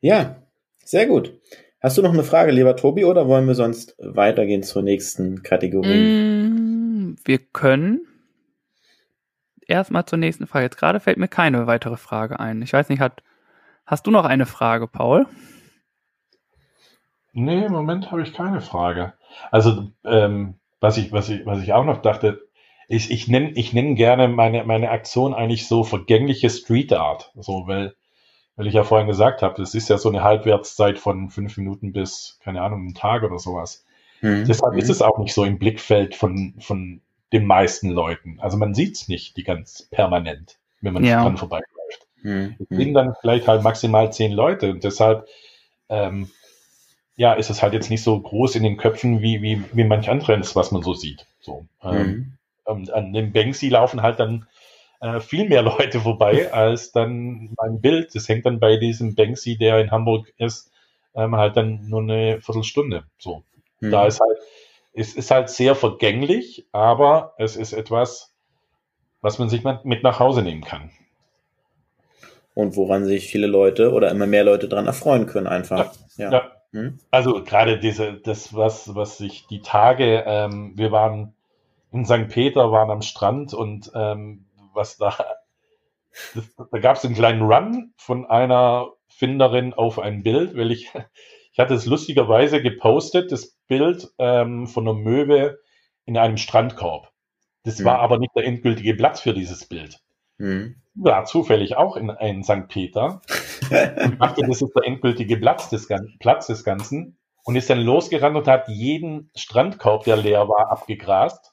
Ja, 0.01 0.37
sehr 0.85 1.07
gut. 1.07 1.41
Hast 1.81 1.99
du 1.99 2.03
noch 2.03 2.12
eine 2.12 2.24
Frage, 2.24 2.53
lieber 2.53 2.76
Tobi, 2.76 3.05
oder 3.05 3.29
wollen 3.29 3.47
wir 3.47 3.55
sonst 3.55 3.97
weitergehen 3.99 4.62
zur 4.62 4.83
nächsten 4.83 5.43
Kategorie? 5.43 6.03
Mm, 6.03 7.16
wir 7.24 7.39
können 7.39 8.07
erstmal 9.66 10.07
zur 10.07 10.18
nächsten 10.18 10.47
Frage. 10.47 10.64
Jetzt 10.64 10.79
gerade 10.79 11.01
fällt 11.01 11.18
mir 11.18 11.29
keine 11.29 11.66
weitere 11.66 11.97
Frage 11.97 12.41
ein. 12.41 12.62
Ich 12.62 12.72
weiß 12.72 12.89
nicht, 12.89 13.01
hat, 13.01 13.22
hast 13.87 14.07
du 14.07 14.11
noch 14.11 14.24
eine 14.24 14.47
Frage, 14.47 14.89
Paul? 14.89 15.26
Nee, 17.33 17.66
im 17.66 17.72
Moment 17.72 18.11
habe 18.11 18.22
ich 18.22 18.33
keine 18.33 18.61
Frage. 18.61 19.14
Also, 19.51 19.93
ähm, 20.05 20.55
was 20.81 20.97
ich, 20.97 21.12
was 21.12 21.29
ich, 21.29 21.45
was 21.47 21.62
ich 21.62 21.72
auch 21.72 21.85
noch 21.85 22.03
dachte, 22.03 22.47
ich, 22.89 23.11
ich 23.11 23.28
nenne, 23.28 23.53
ich 23.53 23.72
nenne 23.72 23.95
gerne 23.95 24.28
meine, 24.28 24.64
meine 24.64 24.91
Aktion 24.91 25.34
eigentlich 25.34 25.68
so 25.68 25.84
vergängliche 25.84 26.51
Street 26.51 26.93
Art. 26.93 27.30
So, 27.36 27.66
weil, 27.66 27.95
weil 28.57 28.66
ich 28.66 28.74
ja 28.74 28.84
vorhin 28.84 29.07
gesagt 29.07 29.43
habe, 29.43 29.55
das 29.61 29.74
ist 29.74 29.89
ja 29.89 29.99
so 29.99 30.09
eine 30.09 30.22
Halbwertszeit 30.22 30.99
von 30.99 31.30
fünf 31.30 31.57
Minuten 31.59 31.93
bis, 31.93 32.39
keine 32.43 32.62
Ahnung, 32.62 32.80
einen 32.80 32.95
Tag 32.95 33.22
oder 33.22 33.39
sowas. 33.39 33.84
Hm. 34.20 34.45
Deshalb 34.49 34.72
Hm. 34.72 34.78
ist 34.78 34.91
es 34.91 35.03
auch 35.03 35.18
nicht 35.18 35.34
so 35.34 35.45
im 35.45 35.59
Blickfeld 35.59 36.14
von, 36.16 36.55
von 36.61 37.03
den 37.32 37.47
meisten 37.47 37.91
Leuten. 37.91 38.41
Also 38.41 38.57
man 38.57 38.74
sieht 38.74 38.97
es 38.97 39.09
nicht 39.09 39.36
die 39.36 39.45
ganz 39.45 39.82
permanent, 39.91 40.59
wenn 40.80 40.95
man 40.95 41.05
Ja. 41.05 41.22
dran 41.22 41.36
vorbeiläuft. 41.36 42.07
Hm. 42.22 42.57
Es 42.59 42.68
Hm. 42.70 42.76
sind 42.78 42.95
dann 42.95 43.14
vielleicht 43.20 43.47
halt 43.49 43.62
maximal 43.62 44.12
zehn 44.12 44.32
Leute 44.32 44.70
und 44.70 44.82
deshalb 44.82 45.28
ähm, 45.91 46.30
ja, 47.16 47.34
ist 47.34 47.51
es 47.51 47.62
halt 47.62 47.74
jetzt 47.74 47.91
nicht 47.91 48.03
so 48.03 48.18
groß 48.18 48.57
in 48.57 48.62
den 48.62 48.76
Köpfen 48.76 49.20
wie, 49.20 49.43
wie, 49.43 49.62
wie 49.72 49.84
manch 49.84 50.09
anderes, 50.09 50.57
was 50.57 50.70
man 50.70 50.82
so 50.82 50.95
sieht. 50.95 51.26
So, 51.41 51.66
ähm, 51.82 51.93
Hm. 51.93 52.38
Und 52.68 52.92
an 52.92 53.12
dem 53.12 53.32
Banksy 53.32 53.68
laufen 53.68 54.02
halt 54.02 54.20
dann 54.20 54.46
äh, 55.00 55.20
viel 55.20 55.48
mehr 55.48 55.62
Leute 55.78 56.00
vorbei 56.00 56.52
als 56.52 56.92
dann 56.92 57.54
mein 57.56 57.80
Bild. 57.80 58.14
Das 58.14 58.28
hängt 58.28 58.46
dann 58.46 58.60
bei 58.60 58.76
diesem 58.76 59.14
Banksy, 59.14 59.56
der 59.56 59.80
in 59.80 59.90
Hamburg 59.90 60.32
ist, 60.38 60.70
ähm, 61.14 61.36
halt 61.36 61.56
dann 61.56 61.88
nur 61.88 62.02
eine 62.02 62.40
Viertelstunde. 62.40 63.04
So, 63.18 63.42
Hm. 63.80 63.90
da 63.90 64.06
ist 64.06 64.20
halt, 64.20 64.38
es 64.92 65.14
ist 65.14 65.30
halt 65.30 65.48
sehr 65.50 65.74
vergänglich, 65.74 66.66
aber 66.72 67.34
es 67.38 67.56
ist 67.56 67.72
etwas, 67.72 68.34
was 69.20 69.38
man 69.38 69.48
sich 69.48 69.62
mit 69.84 70.02
nach 70.02 70.18
Hause 70.18 70.42
nehmen 70.42 70.64
kann. 70.64 70.90
Und 72.54 72.76
woran 72.76 73.04
sich 73.04 73.28
viele 73.28 73.46
Leute 73.46 73.92
oder 73.92 74.10
immer 74.10 74.26
mehr 74.26 74.42
Leute 74.42 74.68
dran 74.68 74.86
erfreuen 74.86 75.26
können, 75.26 75.46
einfach. 75.46 75.94
Ja. 76.16 76.32
Ja. 76.32 76.52
Hm? 76.72 76.98
Also 77.10 77.44
gerade 77.44 77.78
diese, 77.78 78.14
das, 78.14 78.52
was, 78.54 78.94
was 78.94 79.18
sich 79.18 79.46
die 79.46 79.62
Tage, 79.62 80.24
ähm, 80.26 80.72
wir 80.74 80.90
waren 80.90 81.34
in 81.93 82.05
St. 82.05 82.28
Peter, 82.28 82.70
waren 82.70 82.91
am 82.91 83.03
Strand 83.03 83.55
und 83.55 83.91
ähm, 83.95 84.47
was 84.74 84.97
da, 84.97 85.14
das, 86.34 86.45
da 86.70 86.78
gab 86.78 86.97
es 86.97 87.05
einen 87.05 87.14
kleinen 87.14 87.43
Run 87.43 87.93
von 87.97 88.26
einer 88.26 88.93
Finderin 89.09 89.74
auf 89.74 89.99
ein 89.99 90.22
Bild, 90.22 90.57
weil 90.57 90.70
ich, 90.70 90.93
ich 91.53 91.59
hatte 91.59 91.74
es 91.74 91.86
lustigerweise 91.86 92.62
gepostet, 92.62 93.32
das 93.32 93.57
Bild 93.66 94.09
ähm, 94.18 94.66
von 94.66 94.86
einer 94.89 94.99
Möwe 94.99 95.59
in 96.05 96.16
einem 96.16 96.36
Strandkorb. 96.36 97.11
Das 97.64 97.80
Mhm. 97.80 97.84
war 97.84 97.99
aber 97.99 98.18
nicht 98.18 98.34
der 98.36 98.45
endgültige 98.45 98.95
Platz 98.95 99.20
für 99.20 99.34
dieses 99.34 99.66
Bild. 99.66 99.99
Hm. 100.39 100.76
War 100.95 101.24
zufällig 101.24 101.76
auch 101.76 101.97
in, 101.97 102.09
in 102.09 102.45
St. 102.45 102.68
Peter 102.68 103.20
und 103.70 104.20
dachte, 104.20 104.43
das 104.47 104.62
ist 104.62 104.72
der 104.74 104.86
endgültige 104.86 105.36
Platz 105.36 105.68
des, 105.68 105.89
Platz 106.20 106.47
des 106.47 106.64
Ganzen 106.64 107.18
und 107.45 107.57
ist 107.57 107.68
dann 107.70 107.80
losgerannt 107.80 108.36
und 108.36 108.47
hat 108.47 108.68
jeden 108.68 109.30
Strandkorb, 109.34 110.05
der 110.05 110.16
leer 110.16 110.49
war, 110.49 110.70
abgegrast, 110.70 111.53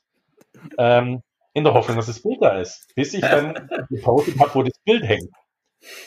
ähm, 0.78 1.22
in 1.53 1.64
der 1.64 1.74
Hoffnung, 1.74 1.97
dass 1.97 2.08
das 2.08 2.22
Bild 2.22 2.41
da 2.41 2.60
ist, 2.60 2.93
bis 2.95 3.14
ich 3.14 3.22
dann 3.22 3.70
gepostet 3.89 4.39
habe, 4.39 4.53
wo 4.56 4.64
das 4.64 4.78
Bild 4.84 5.03
hängt. 5.03 5.32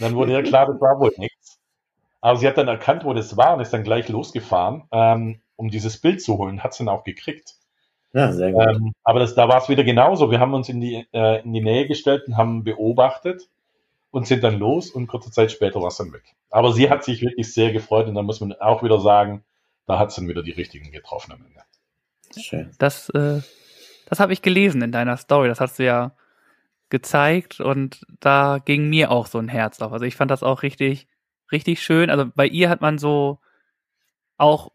Dann 0.00 0.14
wurde 0.14 0.32
ja 0.32 0.42
klar, 0.42 0.66
das 0.66 0.80
war 0.80 0.98
wohl 1.00 1.12
nichts. 1.16 1.58
Aber 2.20 2.38
sie 2.38 2.48
hat 2.48 2.58
dann 2.58 2.68
erkannt, 2.68 3.04
wo 3.04 3.14
das 3.14 3.36
war 3.36 3.54
und 3.54 3.60
ist 3.60 3.72
dann 3.72 3.84
gleich 3.84 4.08
losgefahren. 4.08 4.84
Ähm, 4.92 5.40
um 5.58 5.70
dieses 5.70 6.00
Bild 6.00 6.22
zu 6.22 6.38
holen. 6.38 6.62
Hat 6.62 6.72
es 6.72 6.78
dann 6.78 6.88
auch 6.88 7.04
gekriegt. 7.04 7.56
Ja, 8.14 8.32
sehr 8.32 8.52
gut. 8.52 8.64
Ähm, 8.66 8.92
aber 9.02 9.18
das, 9.18 9.34
da 9.34 9.48
war 9.48 9.60
es 9.60 9.68
wieder 9.68 9.84
genauso. 9.84 10.30
Wir 10.30 10.40
haben 10.40 10.54
uns 10.54 10.68
in 10.68 10.80
die, 10.80 11.06
äh, 11.12 11.42
in 11.42 11.52
die 11.52 11.60
Nähe 11.60 11.86
gestellt 11.86 12.26
und 12.26 12.36
haben 12.36 12.64
beobachtet 12.64 13.50
und 14.10 14.26
sind 14.26 14.44
dann 14.44 14.58
los 14.58 14.90
und 14.90 15.08
kurze 15.08 15.30
Zeit 15.30 15.52
später 15.52 15.82
war 15.82 15.88
es 15.88 15.96
dann 15.96 16.12
weg. 16.12 16.22
Aber 16.48 16.72
sie 16.72 16.88
hat 16.88 17.04
sich 17.04 17.20
wirklich 17.20 17.52
sehr 17.52 17.72
gefreut 17.72 18.06
und 18.06 18.14
da 18.14 18.22
muss 18.22 18.40
man 18.40 18.54
auch 18.54 18.82
wieder 18.82 19.00
sagen, 19.00 19.44
da 19.86 19.98
hat 19.98 20.10
es 20.10 20.14
dann 20.14 20.28
wieder 20.28 20.42
die 20.42 20.52
richtigen 20.52 20.90
getroffen 20.92 21.32
am 21.32 21.44
Ende. 21.44 21.60
Schön. 22.40 22.70
Das, 22.78 23.10
äh, 23.10 23.40
das 24.08 24.20
habe 24.20 24.32
ich 24.32 24.40
gelesen 24.40 24.80
in 24.80 24.90
deiner 24.90 25.18
Story. 25.18 25.48
Das 25.48 25.60
hast 25.60 25.78
du 25.78 25.84
ja 25.84 26.12
gezeigt 26.88 27.60
und 27.60 28.06
da 28.20 28.58
ging 28.64 28.88
mir 28.88 29.10
auch 29.10 29.26
so 29.26 29.38
ein 29.38 29.48
Herz 29.48 29.82
auf. 29.82 29.92
Also 29.92 30.06
ich 30.06 30.16
fand 30.16 30.30
das 30.30 30.42
auch 30.42 30.62
richtig, 30.62 31.06
richtig 31.52 31.82
schön. 31.82 32.08
Also 32.08 32.24
bei 32.34 32.46
ihr 32.46 32.70
hat 32.70 32.80
man 32.80 32.96
so 32.96 33.38
auch, 34.38 34.70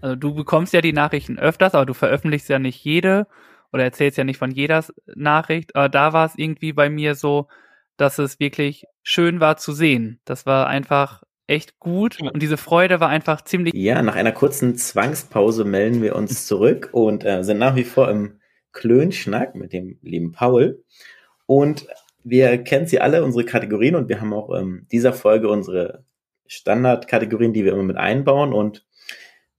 also 0.00 0.16
du 0.16 0.34
bekommst 0.34 0.72
ja 0.72 0.80
die 0.80 0.94
Nachrichten 0.94 1.38
öfters, 1.38 1.74
aber 1.74 1.84
du 1.84 1.92
veröffentlichst 1.92 2.48
ja 2.48 2.58
nicht 2.58 2.82
jede 2.82 3.26
oder 3.70 3.84
erzählst 3.84 4.16
ja 4.16 4.24
nicht 4.24 4.38
von 4.38 4.50
jeder 4.50 4.82
Nachricht. 5.14 5.76
Aber 5.76 5.90
da 5.90 6.14
war 6.14 6.24
es 6.24 6.38
irgendwie 6.38 6.72
bei 6.72 6.88
mir 6.88 7.14
so, 7.14 7.48
dass 7.98 8.18
es 8.18 8.40
wirklich 8.40 8.86
schön 9.02 9.40
war 9.40 9.58
zu 9.58 9.72
sehen. 9.72 10.20
Das 10.24 10.46
war 10.46 10.68
einfach 10.68 11.22
echt 11.46 11.78
gut 11.80 12.18
und 12.22 12.40
diese 12.40 12.56
Freude 12.56 13.00
war 13.00 13.10
einfach 13.10 13.42
ziemlich. 13.42 13.74
Ja, 13.74 14.00
nach 14.00 14.14
einer 14.14 14.32
kurzen 14.32 14.76
Zwangspause 14.76 15.66
melden 15.66 16.00
wir 16.00 16.16
uns 16.16 16.46
zurück 16.46 16.88
und 16.92 17.26
äh, 17.26 17.42
sind 17.42 17.58
nach 17.58 17.74
wie 17.76 17.84
vor 17.84 18.08
im 18.08 18.39
Klönschnack 18.72 19.54
mit 19.54 19.72
dem 19.72 19.98
lieben 20.02 20.32
Paul. 20.32 20.82
Und 21.46 21.86
wir 22.22 22.58
kennen 22.58 22.86
sie 22.86 23.00
alle, 23.00 23.24
unsere 23.24 23.44
Kategorien, 23.44 23.94
und 23.96 24.08
wir 24.08 24.20
haben 24.20 24.32
auch 24.32 24.50
in 24.50 24.60
ähm, 24.60 24.86
dieser 24.92 25.12
Folge 25.12 25.48
unsere 25.48 26.04
Standardkategorien, 26.46 27.52
die 27.52 27.64
wir 27.64 27.72
immer 27.72 27.82
mit 27.82 27.96
einbauen. 27.96 28.52
Und 28.52 28.86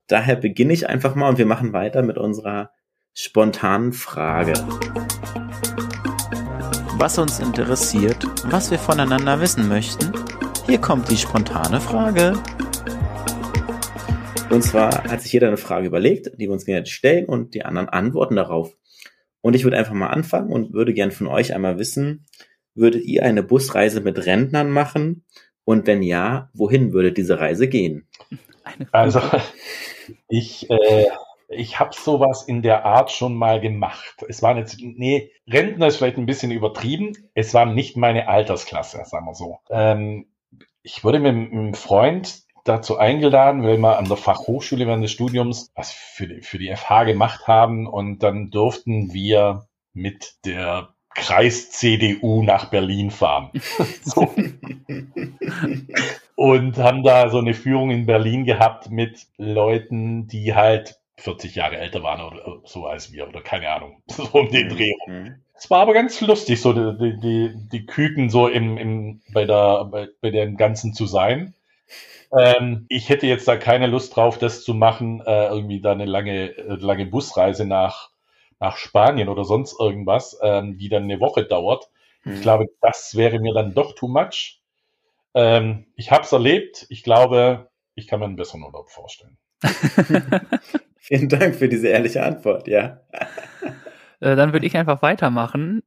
daher 0.07 0.35
beginne 0.35 0.73
ich 0.73 0.87
einfach 0.87 1.15
mal 1.15 1.29
und 1.29 1.37
wir 1.37 1.45
machen 1.45 1.73
weiter 1.73 2.01
mit 2.03 2.17
unserer 2.17 2.71
spontanen 3.13 3.93
Frage. 3.93 4.53
Was 6.97 7.17
uns 7.17 7.39
interessiert, 7.39 8.25
was 8.45 8.69
wir 8.69 8.77
voneinander 8.77 9.41
wissen 9.41 9.67
möchten 9.67 10.11
hier 10.71 10.79
kommt 10.79 11.09
die 11.09 11.17
spontane 11.17 11.81
Frage. 11.81 12.33
Und 14.49 14.63
zwar 14.63 15.03
hat 15.03 15.21
sich 15.21 15.33
jeder 15.33 15.47
eine 15.47 15.57
Frage 15.57 15.87
überlegt, 15.87 16.31
die 16.37 16.45
wir 16.45 16.51
uns 16.51 16.65
gerne 16.65 16.85
stellen 16.85 17.25
und 17.25 17.53
die 17.55 17.65
anderen 17.65 17.89
antworten 17.89 18.37
darauf. 18.37 18.77
Und 19.41 19.55
ich 19.55 19.63
würde 19.63 19.77
einfach 19.77 19.93
mal 19.93 20.07
anfangen 20.07 20.51
und 20.51 20.73
würde 20.73 20.93
gern 20.93 21.11
von 21.11 21.27
euch 21.27 21.53
einmal 21.53 21.79
wissen, 21.79 22.25
würdet 22.75 23.03
ihr 23.03 23.23
eine 23.23 23.43
Busreise 23.43 24.01
mit 24.01 24.25
Rentnern 24.25 24.69
machen? 24.69 25.25
Und 25.65 25.87
wenn 25.87 26.01
ja, 26.01 26.49
wohin 26.53 26.93
würde 26.93 27.11
diese 27.11 27.39
Reise 27.39 27.67
gehen? 27.67 28.07
Also, 28.91 29.21
ich, 30.27 30.69
äh, 30.69 31.07
ich 31.49 31.79
habe 31.79 31.93
sowas 31.93 32.43
in 32.43 32.61
der 32.61 32.85
Art 32.85 33.11
schon 33.11 33.35
mal 33.35 33.59
gemacht. 33.59 34.23
Es 34.27 34.41
waren 34.41 34.57
jetzt, 34.57 34.77
nee, 34.79 35.31
Rentner 35.47 35.87
ist 35.87 35.97
vielleicht 35.97 36.17
ein 36.17 36.25
bisschen 36.25 36.51
übertrieben. 36.51 37.13
Es 37.33 37.53
war 37.53 37.65
nicht 37.65 37.97
meine 37.97 38.27
Altersklasse, 38.27 39.03
sagen 39.05 39.25
wir 39.25 39.35
so. 39.35 39.59
Ähm, 39.69 40.27
ich 40.83 41.03
wurde 41.03 41.19
mit 41.19 41.31
einem 41.31 41.73
Freund 41.73 42.43
dazu 42.63 42.97
eingeladen, 42.97 43.63
weil 43.63 43.77
wir 43.77 43.97
an 43.97 44.07
der 44.07 44.17
Fachhochschule 44.17 44.87
während 44.87 45.03
des 45.03 45.11
Studiums 45.11 45.71
was 45.75 45.91
für 45.91 46.27
die, 46.27 46.41
für 46.41 46.57
die 46.57 46.73
FH 46.75 47.05
gemacht 47.05 47.47
haben 47.47 47.87
und 47.87 48.19
dann 48.19 48.51
durften 48.51 49.13
wir 49.13 49.67
mit 49.93 50.35
der 50.45 50.89
Kreis 51.13 51.71
CDU 51.71 52.43
nach 52.43 52.65
Berlin 52.65 53.11
fahren. 53.11 53.51
so. 54.03 54.33
und 56.35 56.77
haben 56.77 57.03
da 57.03 57.29
so 57.29 57.39
eine 57.39 57.53
Führung 57.53 57.91
in 57.91 58.05
Berlin 58.05 58.45
gehabt 58.45 58.89
mit 58.89 59.27
Leuten, 59.37 60.27
die 60.27 60.55
halt 60.55 60.99
40 61.17 61.55
Jahre 61.55 61.77
älter 61.77 62.03
waren 62.03 62.21
oder 62.21 62.61
so 62.65 62.85
als 62.85 63.11
wir 63.11 63.27
oder 63.27 63.41
keine 63.41 63.69
Ahnung, 63.69 64.01
so 64.07 64.23
um 64.31 64.49
den 64.49 64.69
Dreh 64.69 64.93
rum. 65.05 65.35
Es 65.53 65.69
war 65.69 65.81
aber 65.81 65.93
ganz 65.93 66.19
lustig, 66.21 66.59
so 66.59 66.73
die, 66.73 67.19
die, 67.19 67.51
die 67.71 67.85
Küken 67.85 68.31
so 68.31 68.47
im, 68.47 68.77
im, 68.77 69.21
bei, 69.31 69.45
der, 69.45 69.85
bei, 69.85 70.07
bei 70.19 70.31
dem 70.31 70.57
Ganzen 70.57 70.93
zu 70.93 71.05
sein. 71.05 71.53
Ähm, 72.37 72.85
ich 72.89 73.09
hätte 73.09 73.27
jetzt 73.27 73.47
da 73.47 73.57
keine 73.57 73.87
Lust 73.87 74.15
drauf, 74.15 74.37
das 74.37 74.63
zu 74.63 74.73
machen, 74.73 75.21
äh, 75.25 75.47
irgendwie 75.47 75.81
da 75.81 75.91
eine 75.91 76.05
lange, 76.05 76.57
äh, 76.57 76.75
lange 76.75 77.05
Busreise 77.05 77.65
nach, 77.65 78.09
nach 78.59 78.77
Spanien 78.77 79.27
oder 79.27 79.43
sonst 79.43 79.79
irgendwas, 79.79 80.39
ähm, 80.41 80.77
die 80.77 80.89
dann 80.89 81.03
eine 81.03 81.19
Woche 81.19 81.43
dauert. 81.43 81.89
Hm. 82.23 82.35
Ich 82.35 82.41
glaube, 82.41 82.67
das 82.81 83.15
wäre 83.15 83.39
mir 83.39 83.53
dann 83.53 83.73
doch 83.73 83.95
too 83.95 84.07
much. 84.07 84.61
Ähm, 85.33 85.87
ich 85.95 86.11
habe 86.11 86.23
es 86.23 86.31
erlebt. 86.31 86.85
Ich 86.89 87.03
glaube, 87.03 87.69
ich 87.95 88.07
kann 88.07 88.19
mir 88.19 88.25
einen 88.25 88.35
besseren 88.35 88.63
Urlaub 88.63 88.89
vorstellen. 88.89 89.37
Vielen 90.97 91.29
Dank 91.29 91.55
für 91.55 91.67
diese 91.67 91.87
ehrliche 91.87 92.23
Antwort, 92.23 92.67
ja. 92.67 93.01
Äh, 94.19 94.35
dann 94.35 94.53
würde 94.53 94.65
ich 94.65 94.77
einfach 94.77 95.01
weitermachen. 95.01 95.83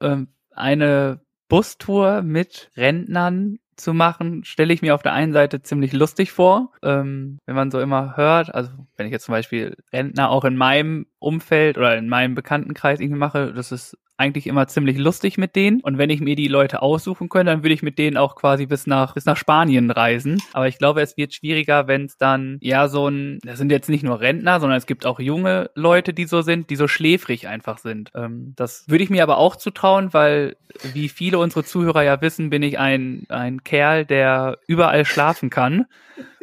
Ähm, 0.00 0.28
eine 0.50 1.23
Bustour 1.48 2.22
mit 2.22 2.70
Rentnern 2.76 3.58
zu 3.76 3.92
machen, 3.92 4.44
stelle 4.44 4.72
ich 4.72 4.82
mir 4.82 4.94
auf 4.94 5.02
der 5.02 5.12
einen 5.12 5.32
Seite 5.32 5.62
ziemlich 5.62 5.92
lustig 5.92 6.32
vor, 6.32 6.70
ähm, 6.82 7.38
wenn 7.44 7.56
man 7.56 7.70
so 7.70 7.80
immer 7.80 8.16
hört, 8.16 8.54
also 8.54 8.70
wenn 8.96 9.06
ich 9.06 9.12
jetzt 9.12 9.24
zum 9.24 9.32
Beispiel 9.32 9.76
Rentner 9.92 10.30
auch 10.30 10.44
in 10.44 10.56
meinem 10.56 11.06
Umfeld 11.18 11.76
oder 11.76 11.96
in 11.96 12.08
meinem 12.08 12.34
Bekanntenkreis 12.34 13.00
irgendwie 13.00 13.18
mache, 13.18 13.52
das 13.52 13.72
ist 13.72 13.98
eigentlich 14.16 14.46
immer 14.46 14.66
ziemlich 14.68 14.96
lustig 14.96 15.38
mit 15.38 15.56
denen. 15.56 15.80
Und 15.80 15.98
wenn 15.98 16.10
ich 16.10 16.20
mir 16.20 16.36
die 16.36 16.48
Leute 16.48 16.82
aussuchen 16.82 17.28
könnte, 17.28 17.52
dann 17.52 17.62
würde 17.62 17.74
ich 17.74 17.82
mit 17.82 17.98
denen 17.98 18.16
auch 18.16 18.36
quasi 18.36 18.66
bis 18.66 18.86
nach, 18.86 19.14
bis 19.14 19.24
nach 19.24 19.36
Spanien 19.36 19.90
reisen. 19.90 20.40
Aber 20.52 20.68
ich 20.68 20.78
glaube, 20.78 21.02
es 21.02 21.16
wird 21.16 21.34
schwieriger, 21.34 21.88
wenn 21.88 22.04
es 22.04 22.16
dann, 22.16 22.58
ja, 22.60 22.88
so 22.88 23.08
ein, 23.08 23.38
das 23.42 23.58
sind 23.58 23.72
jetzt 23.72 23.88
nicht 23.88 24.04
nur 24.04 24.20
Rentner, 24.20 24.60
sondern 24.60 24.78
es 24.78 24.86
gibt 24.86 25.04
auch 25.04 25.18
junge 25.18 25.70
Leute, 25.74 26.14
die 26.14 26.26
so 26.26 26.42
sind, 26.42 26.70
die 26.70 26.76
so 26.76 26.86
schläfrig 26.86 27.48
einfach 27.48 27.78
sind. 27.78 28.10
Ähm, 28.14 28.52
das 28.56 28.84
würde 28.88 29.04
ich 29.04 29.10
mir 29.10 29.22
aber 29.22 29.38
auch 29.38 29.56
zutrauen, 29.56 30.12
weil, 30.12 30.56
wie 30.92 31.08
viele 31.08 31.38
unsere 31.38 31.64
Zuhörer 31.64 32.02
ja 32.02 32.20
wissen, 32.20 32.50
bin 32.50 32.62
ich 32.62 32.78
ein, 32.78 33.24
ein 33.28 33.64
Kerl, 33.64 34.04
der 34.04 34.58
überall 34.68 35.04
schlafen 35.04 35.50
kann. 35.50 35.86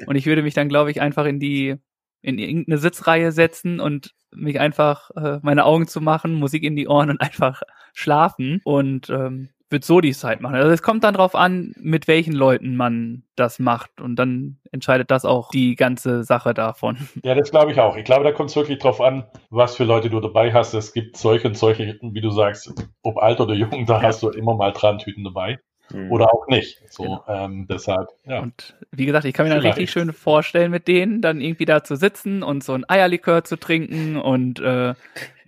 Und 0.05 0.15
ich 0.15 0.25
würde 0.25 0.43
mich 0.43 0.53
dann, 0.53 0.67
glaube 0.67 0.91
ich, 0.91 0.99
einfach 0.99 1.25
in 1.25 1.39
die, 1.39 1.77
in 2.21 2.37
irgendeine 2.37 2.77
Sitzreihe 2.77 3.31
setzen 3.31 3.79
und 3.79 4.13
mich 4.33 4.59
einfach 4.59 5.11
äh, 5.11 5.39
meine 5.41 5.65
Augen 5.65 5.87
zu 5.87 6.01
machen, 6.01 6.33
Musik 6.35 6.63
in 6.63 6.75
die 6.75 6.87
Ohren 6.87 7.09
und 7.09 7.21
einfach 7.21 7.61
schlafen 7.93 8.61
und 8.63 9.09
ähm, 9.09 9.49
wird 9.71 9.85
so 9.85 10.01
die 10.01 10.11
Zeit 10.11 10.41
machen. 10.41 10.55
Also 10.55 10.69
es 10.69 10.81
kommt 10.81 11.03
dann 11.03 11.13
drauf 11.13 11.33
an, 11.33 11.73
mit 11.77 12.07
welchen 12.07 12.33
Leuten 12.33 12.75
man 12.75 13.23
das 13.35 13.57
macht 13.57 14.01
und 14.01 14.17
dann 14.17 14.59
entscheidet 14.71 15.09
das 15.09 15.23
auch 15.23 15.49
die 15.49 15.75
ganze 15.75 16.23
Sache 16.23 16.53
davon. 16.53 16.97
Ja, 17.23 17.35
das 17.35 17.51
glaube 17.51 17.71
ich 17.71 17.79
auch. 17.79 17.95
Ich 17.95 18.03
glaube, 18.03 18.23
da 18.23 18.31
kommt 18.31 18.49
es 18.49 18.55
wirklich 18.55 18.79
drauf 18.79 18.99
an, 18.99 19.25
was 19.49 19.75
für 19.75 19.83
Leute 19.83 20.09
du 20.09 20.19
dabei 20.19 20.51
hast. 20.53 20.73
Es 20.73 20.91
gibt 20.91 21.17
solche 21.17 21.47
und 21.47 21.57
solche, 21.57 21.97
wie 22.01 22.21
du 22.21 22.31
sagst, 22.31 22.73
ob 23.03 23.17
alt 23.17 23.39
oder 23.39 23.53
jung, 23.53 23.85
da 23.85 24.01
ja. 24.01 24.03
hast 24.03 24.23
du 24.23 24.29
immer 24.29 24.55
mal 24.55 24.73
Trantüten 24.73 25.23
dabei. 25.23 25.59
Mhm. 25.93 26.11
Oder 26.11 26.33
auch 26.33 26.47
nicht. 26.47 26.81
So, 26.89 27.03
genau. 27.03 27.23
ähm, 27.27 27.67
deshalb, 27.69 28.09
ja. 28.25 28.39
Und 28.39 28.75
wie 28.91 29.05
gesagt, 29.05 29.25
ich 29.25 29.33
kann 29.33 29.45
mir 29.45 29.51
dann 29.51 29.61
Vielleicht. 29.61 29.77
richtig 29.77 29.91
schön 29.91 30.13
vorstellen, 30.13 30.71
mit 30.71 30.87
denen 30.87 31.21
dann 31.21 31.41
irgendwie 31.41 31.65
da 31.65 31.83
zu 31.83 31.95
sitzen 31.95 32.43
und 32.43 32.63
so 32.63 32.73
ein 32.73 32.87
Eierlikör 32.87 33.43
zu 33.43 33.57
trinken 33.57 34.17
und 34.17 34.59
äh, 34.59 34.93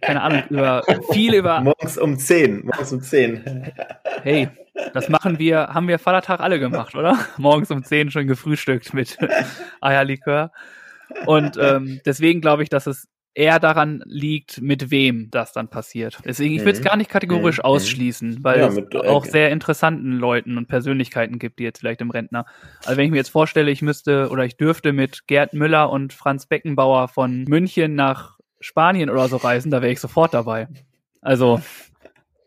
keine 0.01 0.21
Ahnung, 0.21 0.43
über 0.49 0.83
viel 1.11 1.33
über. 1.33 1.61
Morgens 1.61 1.97
um 1.97 2.17
10, 2.17 2.65
morgens 2.65 2.93
um 2.93 3.01
10. 3.01 3.71
Hey, 4.23 4.47
das 4.93 5.09
machen 5.09 5.37
wir, 5.37 5.67
haben 5.73 5.87
wir 5.87 5.99
Vatertag 5.99 6.39
alle 6.39 6.59
gemacht, 6.59 6.95
oder? 6.95 7.17
Morgens 7.37 7.71
um 7.71 7.83
10 7.83 8.11
schon 8.11 8.27
gefrühstückt 8.27 8.93
mit 8.93 9.17
Eierlikör. 9.81 10.51
Und 11.25 11.57
ähm, 11.57 11.99
deswegen 12.05 12.41
glaube 12.41 12.63
ich, 12.63 12.69
dass 12.69 12.87
es 12.87 13.07
eher 13.36 13.59
daran 13.59 14.03
liegt, 14.05 14.61
mit 14.61 14.91
wem 14.91 15.29
das 15.31 15.53
dann 15.53 15.67
passiert. 15.67 16.19
Deswegen, 16.23 16.53
ich 16.53 16.61
würde 16.61 16.73
es 16.73 16.79
mhm. 16.79 16.84
gar 16.84 16.97
nicht 16.97 17.09
kategorisch 17.09 17.57
mhm. 17.57 17.65
ausschließen, 17.65 18.43
weil 18.43 18.59
ja, 18.59 18.67
es 18.67 19.07
auch 19.07 19.25
sehr 19.25 19.49
interessanten 19.49 20.13
Leuten 20.13 20.57
und 20.57 20.67
Persönlichkeiten 20.67 21.39
gibt, 21.39 21.59
die 21.59 21.63
jetzt 21.63 21.79
vielleicht 21.79 22.01
im 22.01 22.11
Rentner. 22.11 22.45
Also 22.86 22.97
wenn 22.97 23.05
ich 23.05 23.11
mir 23.11 23.17
jetzt 23.17 23.29
vorstelle, 23.29 23.71
ich 23.71 23.81
müsste 23.81 24.29
oder 24.29 24.45
ich 24.45 24.57
dürfte 24.57 24.93
mit 24.93 25.27
Gerd 25.27 25.53
Müller 25.53 25.89
und 25.89 26.13
Franz 26.13 26.45
Beckenbauer 26.45 27.07
von 27.07 27.43
München 27.45 27.95
nach 27.95 28.38
Spanien 28.59 29.09
oder 29.09 29.27
so 29.27 29.38
reisen, 29.38 29.71
da 29.71 29.81
wäre 29.81 29.91
ich 29.91 29.99
sofort 29.99 30.34
dabei. 30.34 30.67
Also 31.21 31.61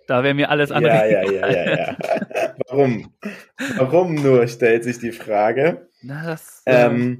da 0.06 0.22
wäre 0.22 0.34
mir 0.34 0.50
alles 0.50 0.70
andere. 0.70 0.94
Ja, 0.94 1.04
ja, 1.22 1.30
ja, 1.30 1.50
ja, 1.50 1.76
ja. 1.76 1.96
Warum? 2.68 3.12
Warum 3.76 4.14
nur, 4.14 4.46
stellt 4.46 4.84
sich 4.84 4.98
die 4.98 5.12
Frage. 5.12 5.88
Na, 6.02 6.24
das, 6.24 6.62
ähm, 6.66 7.18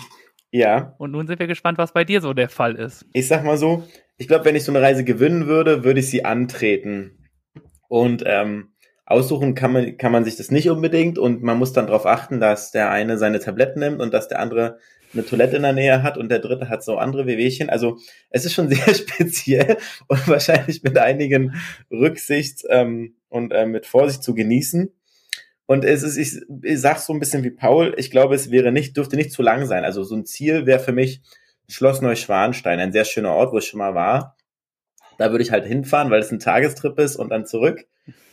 ja. 0.59 0.95
Und 0.99 1.13
nun 1.13 1.27
sind 1.27 1.39
wir 1.39 1.47
gespannt, 1.47 1.79
was 1.79 1.93
bei 1.93 2.05
dir 2.05 2.21
so 2.21 2.33
der 2.33 2.49
Fall 2.49 2.75
ist. 2.77 3.07
Ich 3.13 3.29
sag 3.29 3.45
mal 3.45 3.59
so, 3.59 3.85
ich 4.17 4.29
glaube, 4.29 4.45
wenn 4.45 4.57
ich 4.57 4.65
so 4.65 4.73
eine 4.73 4.81
Reise 4.81 5.05
gewinnen 5.05 5.47
würde, 5.47 5.85
würde 5.85 6.01
ich 6.01 6.11
sie 6.11 6.25
antreten. 6.25 7.29
Und 7.89 8.25
ähm, 8.27 8.73
aussuchen 9.05 9.55
kann 9.55 9.73
man, 9.73 9.97
kann 9.97 10.13
man 10.13 10.25
sich 10.25 10.37
das 10.37 10.51
nicht 10.51 10.69
unbedingt 10.69 11.19
und 11.19 11.43
man 11.43 11.59
muss 11.59 11.73
dann 11.73 11.87
darauf 11.87 12.07
achten, 12.07 12.41
dass 12.41 12.73
der 12.73 12.91
eine 12.91 13.19
seine 13.19 13.39
Tabletten 13.39 13.81
nimmt 13.81 14.01
und 14.01 14.13
dass 14.13 14.29
der 14.29 14.41
andere 14.41 14.79
eine 15.13 15.25
Toilette 15.25 15.57
in 15.57 15.63
der 15.63 15.73
Nähe 15.73 16.03
hat 16.03 16.19
und 16.19 16.29
der 16.29 16.41
dritte 16.41 16.69
hat 16.69 16.83
so 16.83 16.99
andere 16.99 17.27
Wehwehchen. 17.27 17.71
Also 17.71 17.99
es 18.31 18.45
ist 18.45 18.55
schon 18.55 18.69
sehr 18.71 18.95
speziell 18.95 19.77
und 20.09 20.27
wahrscheinlich 20.29 20.83
mit 20.83 20.99
einigen 20.99 21.55
Rücksicht 21.91 22.65
ähm, 22.69 23.15
und 23.29 23.53
äh, 23.53 23.67
mit 23.67 23.87
Vorsicht 23.87 24.23
zu 24.23 24.35
genießen. 24.35 24.93
Und 25.67 25.85
es 25.85 26.03
ist, 26.03 26.17
ich, 26.17 26.41
ich 26.63 26.81
sag 26.81 26.99
so 26.99 27.13
ein 27.13 27.19
bisschen 27.19 27.43
wie 27.43 27.51
Paul, 27.51 27.95
ich 27.97 28.11
glaube, 28.11 28.35
es 28.35 28.51
wäre 28.51 28.71
nicht, 28.73 28.97
dürfte 28.97 29.17
nicht 29.17 29.33
zu 29.33 29.43
lang 29.43 29.67
sein. 29.67 29.85
Also 29.85 30.05
so 30.05 30.15
ein 30.15 30.25
Ziel 30.25 30.65
wäre 30.65 30.79
für 30.79 30.93
mich 30.93 31.23
Schloss 31.69 32.01
Neuschwanstein, 32.01 32.79
ein 32.79 32.93
sehr 32.93 33.05
schöner 33.05 33.33
Ort, 33.33 33.53
wo 33.53 33.59
ich 33.59 33.67
schon 33.67 33.79
mal 33.79 33.95
war. 33.95 34.37
Da 35.19 35.31
würde 35.31 35.43
ich 35.43 35.51
halt 35.51 35.67
hinfahren, 35.67 36.11
weil 36.11 36.21
es 36.21 36.31
ein 36.31 36.39
Tagestrip 36.39 36.99
ist 36.99 37.17
und 37.17 37.31
dann 37.31 37.47
zurück. 37.47 37.87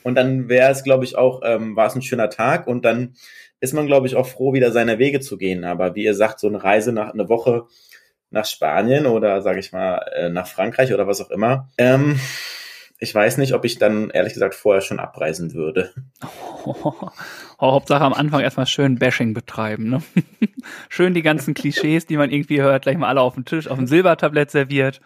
Und 0.03 0.15
dann 0.15 0.49
wäre 0.49 0.71
es, 0.71 0.83
glaube 0.83 1.05
ich, 1.05 1.15
auch, 1.15 1.41
ähm, 1.43 1.75
war 1.75 1.87
es 1.87 1.95
ein 1.95 2.01
schöner 2.01 2.29
Tag 2.29 2.67
und 2.67 2.85
dann 2.85 3.15
ist 3.61 3.73
man, 3.73 3.87
glaube 3.87 4.05
ich, 4.05 4.15
auch 4.15 4.27
froh, 4.27 4.53
wieder 4.53 4.71
seine 4.71 4.99
Wege 4.99 5.21
zu 5.21 5.37
gehen. 5.37 5.63
Aber 5.63 5.95
wie 5.95 6.03
ihr 6.03 6.13
sagt, 6.13 6.39
so 6.39 6.47
eine 6.47 6.63
Reise 6.63 6.91
nach 6.91 7.13
eine 7.13 7.29
Woche 7.29 7.65
nach 8.29 8.45
Spanien 8.45 9.05
oder 9.05 9.41
sage 9.41 9.59
ich 9.59 9.71
mal 9.71 9.99
äh, 10.15 10.29
nach 10.29 10.47
Frankreich 10.47 10.93
oder 10.93 11.07
was 11.07 11.21
auch 11.21 11.29
immer. 11.29 11.69
Ähm, 11.77 12.19
ich 13.03 13.13
weiß 13.13 13.37
nicht, 13.37 13.53
ob 13.53 13.65
ich 13.65 13.77
dann 13.77 14.09
ehrlich 14.11 14.33
gesagt 14.33 14.55
vorher 14.55 14.81
schon 14.81 14.99
abreisen 14.99 15.53
würde. 15.53 15.93
Oh, 16.65 17.71
Hauptsache 17.71 18.03
am 18.03 18.13
Anfang 18.13 18.39
erstmal 18.39 18.65
schön 18.65 18.97
Bashing 18.97 19.33
betreiben. 19.33 19.89
Ne? 19.89 20.01
schön 20.89 21.13
die 21.13 21.21
ganzen 21.21 21.53
Klischees, 21.53 22.05
die 22.05 22.15
man 22.15 22.31
irgendwie 22.31 22.61
hört, 22.61 22.83
gleich 22.83 22.97
mal 22.97 23.09
alle 23.09 23.19
auf 23.19 23.35
den 23.35 23.43
Tisch, 23.43 23.67
auf 23.67 23.77
dem 23.77 23.87
Silbertablett 23.87 24.49
serviert. 24.49 25.01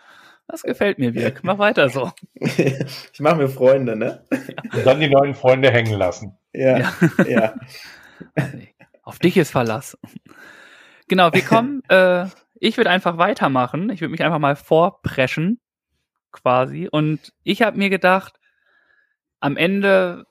Das 0.48 0.62
gefällt 0.62 1.00
mir, 1.00 1.16
Wirk. 1.16 1.40
Mach 1.44 1.58
weiter 1.58 1.90
so. 1.90 2.12
ich 2.36 3.20
mache 3.20 3.38
mir 3.38 3.50
Freunde, 3.50 3.96
ne? 3.96 4.24
Und 4.74 4.86
dann 4.86 5.00
die 5.00 5.10
neuen 5.10 5.34
Freunde 5.34 5.72
hängen 5.72 5.98
lassen. 5.98 6.38
Ja, 6.54 6.78
ja. 6.78 6.94
ja. 7.28 7.54
Auf 9.02 9.18
dich 9.18 9.36
ist 9.38 9.52
Verlass. 9.52 9.98
Genau, 11.08 11.34
wir 11.34 11.42
kommen, 11.42 11.82
äh, 11.90 12.26
ich 12.60 12.78
würde 12.78 12.92
einfach 12.92 13.18
weitermachen. 13.18 13.90
Ich 13.90 14.02
würde 14.02 14.12
mich 14.12 14.24
einfach 14.24 14.40
mal 14.40 14.56
vorpreschen, 14.56 15.60
quasi. 16.42 16.88
Und 16.90 17.34
ich 17.44 17.62
habe 17.62 17.78
mir 17.78 17.90
gedacht, 17.90 18.40
am 19.40 19.58
Ende, 19.58 20.26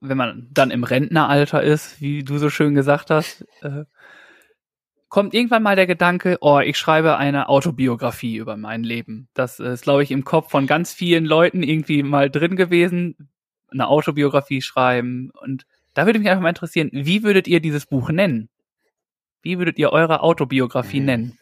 wenn 0.00 0.16
man 0.16 0.48
dann 0.52 0.70
im 0.70 0.84
Rentneralter 0.84 1.62
ist, 1.62 2.00
wie 2.00 2.24
du 2.24 2.38
so 2.38 2.50
schön 2.50 2.74
gesagt 2.74 3.10
hast, 3.10 3.46
äh, 3.62 3.84
kommt 5.08 5.34
irgendwann 5.34 5.62
mal 5.62 5.76
der 5.76 5.86
Gedanke, 5.86 6.38
oh, 6.40 6.60
ich 6.60 6.78
schreibe 6.78 7.18
eine 7.18 7.48
Autobiografie 7.48 8.36
über 8.36 8.56
mein 8.56 8.82
Leben. 8.82 9.28
Das 9.34 9.60
ist, 9.60 9.82
glaube 9.82 10.02
ich, 10.02 10.10
im 10.10 10.24
Kopf 10.24 10.50
von 10.50 10.66
ganz 10.66 10.92
vielen 10.92 11.26
Leuten 11.26 11.62
irgendwie 11.62 12.02
mal 12.02 12.30
drin 12.30 12.56
gewesen, 12.56 13.28
eine 13.70 13.88
Autobiografie 13.88 14.62
schreiben. 14.62 15.30
Und 15.42 15.66
da 15.92 16.06
würde 16.06 16.18
mich 16.18 16.30
einfach 16.30 16.42
mal 16.42 16.48
interessieren, 16.48 16.88
wie 16.92 17.22
würdet 17.22 17.46
ihr 17.46 17.60
dieses 17.60 17.86
Buch 17.86 18.10
nennen? 18.10 18.48
Wie 19.42 19.58
würdet 19.58 19.78
ihr 19.78 19.92
eure 19.92 20.22
Autobiografie 20.22 21.00
mhm. 21.00 21.06
nennen? 21.06 21.38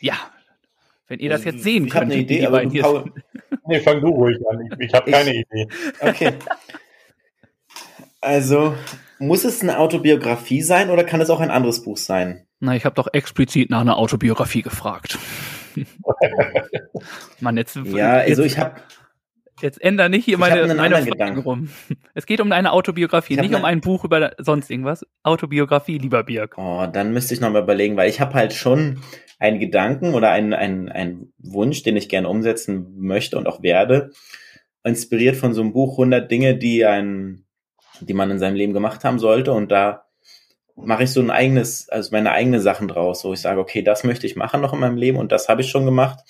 Ja, 0.00 0.16
wenn 1.08 1.20
ihr 1.20 1.30
das 1.30 1.44
jetzt 1.44 1.62
sehen 1.62 1.86
ich 1.86 1.92
könnt. 1.92 2.12
Ich 2.12 2.22
Idee, 2.22 2.46
aber 2.46 2.64
du, 2.64 2.80
Paul, 2.80 3.12
Nee, 3.66 3.80
fang 3.80 4.00
du 4.00 4.08
ruhig 4.08 4.38
an. 4.48 4.60
Ich, 4.60 4.88
ich 4.88 4.94
habe 4.94 5.10
keine 5.10 5.34
Idee. 5.34 5.68
Okay. 6.00 6.32
Also, 8.20 8.74
muss 9.18 9.44
es 9.44 9.62
eine 9.62 9.78
Autobiografie 9.78 10.62
sein 10.62 10.90
oder 10.90 11.04
kann 11.04 11.20
es 11.20 11.30
auch 11.30 11.40
ein 11.40 11.50
anderes 11.50 11.82
Buch 11.82 11.96
sein? 11.96 12.46
Na, 12.58 12.74
ich 12.74 12.84
habe 12.84 12.94
doch 12.94 13.08
explizit 13.12 13.70
nach 13.70 13.80
einer 13.80 13.98
Autobiografie 13.98 14.62
gefragt. 14.62 15.18
Mann, 17.40 17.56
jetzt, 17.56 17.76
ja, 17.76 18.14
also 18.14 18.42
ich 18.42 18.58
habe 18.58 18.80
Jetzt 19.62 19.80
ändere 19.80 20.10
nicht 20.10 20.26
hier 20.26 20.36
meine, 20.36 20.74
meine 20.74 21.02
Fragen 21.02 21.38
rum. 21.38 21.70
Es 22.14 22.26
geht 22.26 22.40
um 22.40 22.52
eine 22.52 22.72
Autobiografie, 22.72 23.36
nicht 23.36 23.54
um 23.54 23.64
ein 23.64 23.80
Buch 23.80 24.04
über 24.04 24.32
sonst 24.38 24.70
irgendwas. 24.70 25.06
Autobiografie, 25.22 25.96
lieber 25.96 26.24
Birg. 26.24 26.58
Oh, 26.58 26.86
dann 26.90 27.12
müsste 27.12 27.32
ich 27.32 27.40
nochmal 27.40 27.62
überlegen, 27.62 27.96
weil 27.96 28.10
ich 28.10 28.20
habe 28.20 28.34
halt 28.34 28.52
schon 28.52 29.00
einen 29.38 29.58
Gedanken 29.58 30.14
oder 30.14 30.30
einen, 30.30 30.54
einen, 30.54 30.88
einen 30.88 31.32
Wunsch, 31.38 31.82
den 31.82 31.96
ich 31.96 32.08
gerne 32.08 32.28
umsetzen 32.28 32.94
möchte 32.96 33.36
und 33.36 33.46
auch 33.46 33.62
werde, 33.62 34.10
inspiriert 34.84 35.36
von 35.36 35.52
so 35.52 35.60
einem 35.60 35.72
Buch 35.72 35.92
100 35.92 36.30
Dinge, 36.30 36.56
die 36.56 36.84
ein, 36.86 37.44
die 38.00 38.14
man 38.14 38.30
in 38.30 38.38
seinem 38.38 38.56
Leben 38.56 38.72
gemacht 38.72 39.04
haben 39.04 39.18
sollte 39.18 39.52
und 39.52 39.70
da 39.70 40.04
mache 40.76 41.04
ich 41.04 41.10
so 41.10 41.20
ein 41.20 41.30
eigenes, 41.30 41.88
also 41.88 42.10
meine 42.12 42.32
eigene 42.32 42.60
Sachen 42.60 42.88
draus, 42.88 43.24
wo 43.24 43.32
ich 43.32 43.40
sage, 43.40 43.60
okay, 43.60 43.82
das 43.82 44.04
möchte 44.04 44.26
ich 44.26 44.36
machen 44.36 44.60
noch 44.60 44.72
in 44.72 44.80
meinem 44.80 44.96
Leben 44.96 45.16
und 45.16 45.32
das 45.32 45.48
habe 45.48 45.62
ich 45.62 45.70
schon 45.70 45.86
gemacht 45.86 46.20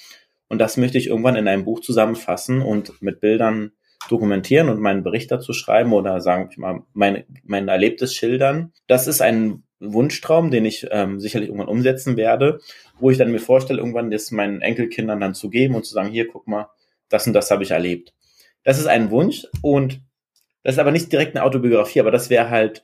und 0.48 0.58
das 0.58 0.76
möchte 0.76 0.98
ich 0.98 1.08
irgendwann 1.08 1.36
in 1.36 1.48
einem 1.48 1.64
Buch 1.64 1.80
zusammenfassen 1.80 2.62
und 2.62 3.02
mit 3.02 3.20
Bildern 3.20 3.72
dokumentieren 4.08 4.68
und 4.68 4.80
meinen 4.80 5.02
Bericht 5.02 5.30
dazu 5.30 5.52
schreiben 5.52 5.92
oder 5.92 6.20
sagen 6.20 6.50
wir 6.50 6.60
mal 6.60 6.80
mein, 6.92 7.24
mein 7.44 7.66
Erlebtes 7.66 8.14
schildern. 8.14 8.72
Das 8.86 9.08
ist 9.08 9.20
ein 9.20 9.64
Wunschtraum, 9.80 10.50
den 10.50 10.64
ich 10.64 10.86
ähm, 10.90 11.20
sicherlich 11.20 11.48
irgendwann 11.48 11.68
umsetzen 11.68 12.16
werde, 12.16 12.60
wo 12.98 13.10
ich 13.10 13.18
dann 13.18 13.30
mir 13.30 13.38
vorstelle, 13.38 13.78
irgendwann 13.78 14.10
das 14.10 14.30
meinen 14.30 14.62
Enkelkindern 14.62 15.20
dann 15.20 15.34
zu 15.34 15.50
geben 15.50 15.74
und 15.74 15.84
zu 15.84 15.92
sagen, 15.92 16.08
hier, 16.08 16.26
guck 16.28 16.46
mal, 16.46 16.68
das 17.08 17.26
und 17.26 17.32
das 17.34 17.50
habe 17.50 17.62
ich 17.62 17.70
erlebt. 17.70 18.14
Das 18.62 18.78
ist 18.78 18.86
ein 18.86 19.10
Wunsch 19.10 19.46
und 19.62 20.00
das 20.62 20.74
ist 20.74 20.78
aber 20.78 20.90
nicht 20.90 21.12
direkt 21.12 21.36
eine 21.36 21.44
Autobiografie, 21.44 22.00
aber 22.00 22.10
das 22.10 22.30
wäre 22.30 22.50
halt 22.50 22.82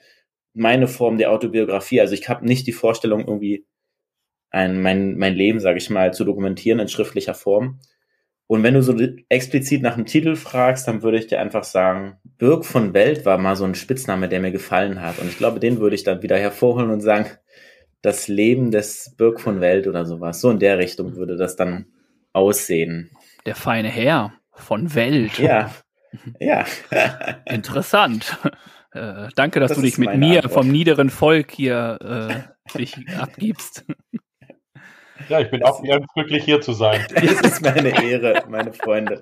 meine 0.55 0.86
Form 0.86 1.18
der 1.18 1.32
Autobiografie. 1.32 2.01
Also 2.01 2.14
ich 2.14 2.28
habe 2.28 2.47
nicht 2.47 2.66
die 2.66 2.72
Vorstellung, 2.72 3.20
irgendwie 3.20 3.64
ein, 4.51 4.82
mein, 4.82 5.16
mein 5.16 5.34
Leben, 5.34 5.61
sage 5.61 5.78
ich 5.78 5.90
mal, 5.90 6.12
zu 6.12 6.24
dokumentieren 6.24 6.78
in 6.78 6.88
schriftlicher 6.88 7.34
Form. 7.34 7.80
Und 8.47 8.62
wenn 8.62 8.74
du 8.74 8.82
so 8.82 8.95
explizit 9.28 9.82
nach 9.82 9.95
dem 9.95 10.05
Titel 10.05 10.36
fragst, 10.36 10.86
dann 10.86 11.03
würde 11.03 11.18
ich 11.18 11.26
dir 11.26 11.40
einfach 11.40 11.64
sagen, 11.64 12.18
Birk 12.38 12.64
von 12.64 12.93
Welt 12.93 13.24
war 13.24 13.38
mal 13.38 13.57
so 13.57 13.64
ein 13.64 13.74
Spitzname, 13.74 14.28
der 14.28 14.40
mir 14.40 14.53
gefallen 14.53 15.01
hat. 15.01 15.18
Und 15.18 15.28
ich 15.28 15.38
glaube, 15.38 15.61
den 15.61 15.78
würde 15.78 15.95
ich 15.95 16.05
dann 16.05 16.22
wieder 16.22 16.38
hervorholen 16.38 16.90
und 16.90 17.01
sagen, 17.01 17.26
das 18.03 18.28
Leben 18.28 18.70
des 18.70 19.14
Birk 19.16 19.40
von 19.40 19.61
Welt 19.61 19.86
oder 19.86 20.05
sowas. 20.05 20.40
So 20.40 20.51
in 20.51 20.59
der 20.59 20.78
Richtung 20.78 21.16
würde 21.16 21.36
das 21.36 21.57
dann 21.57 21.86
aussehen. 22.32 23.11
Der 23.47 23.55
feine 23.55 23.88
Herr 23.88 24.34
von 24.53 24.95
Welt. 24.95 25.38
Ja. 25.38 25.72
Ja. 26.40 26.66
Interessant. 27.47 28.36
Äh, 28.93 29.28
danke, 29.34 29.61
dass 29.61 29.70
das 29.70 29.78
du 29.78 29.82
dich 29.82 29.99
mit 29.99 30.14
mir 30.16 30.43
Antwort. 30.43 30.53
vom 30.53 30.68
niederen 30.68 31.09
Volk 31.09 31.53
hier 31.53 31.99
äh, 32.74 32.78
dich 32.78 32.97
abgibst. 33.18 33.84
Ja, 35.29 35.41
ich 35.41 35.51
bin 35.51 35.62
auch 35.62 35.83
ganz 35.83 36.07
glücklich, 36.14 36.45
hier 36.45 36.61
zu 36.61 36.73
sein. 36.73 37.05
Es 37.14 37.41
ist 37.41 37.62
meine 37.62 38.03
Ehre, 38.03 38.45
meine 38.49 38.73
Freunde. 38.73 39.20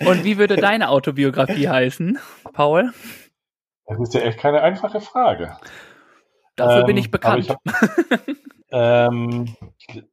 Und 0.00 0.24
wie 0.24 0.38
würde 0.38 0.56
deine 0.56 0.88
Autobiografie 0.90 1.68
heißen, 1.68 2.18
Paul? 2.52 2.92
Das 3.86 3.98
ist 4.00 4.14
ja 4.14 4.20
echt 4.20 4.38
keine 4.38 4.62
einfache 4.62 5.00
Frage. 5.00 5.56
Dafür 6.56 6.80
ähm, 6.80 6.86
bin 6.86 6.96
ich 6.96 7.10
bekannt. 7.10 7.44
Ich, 7.44 7.50
hab, 7.50 7.60
ähm, 8.70 9.56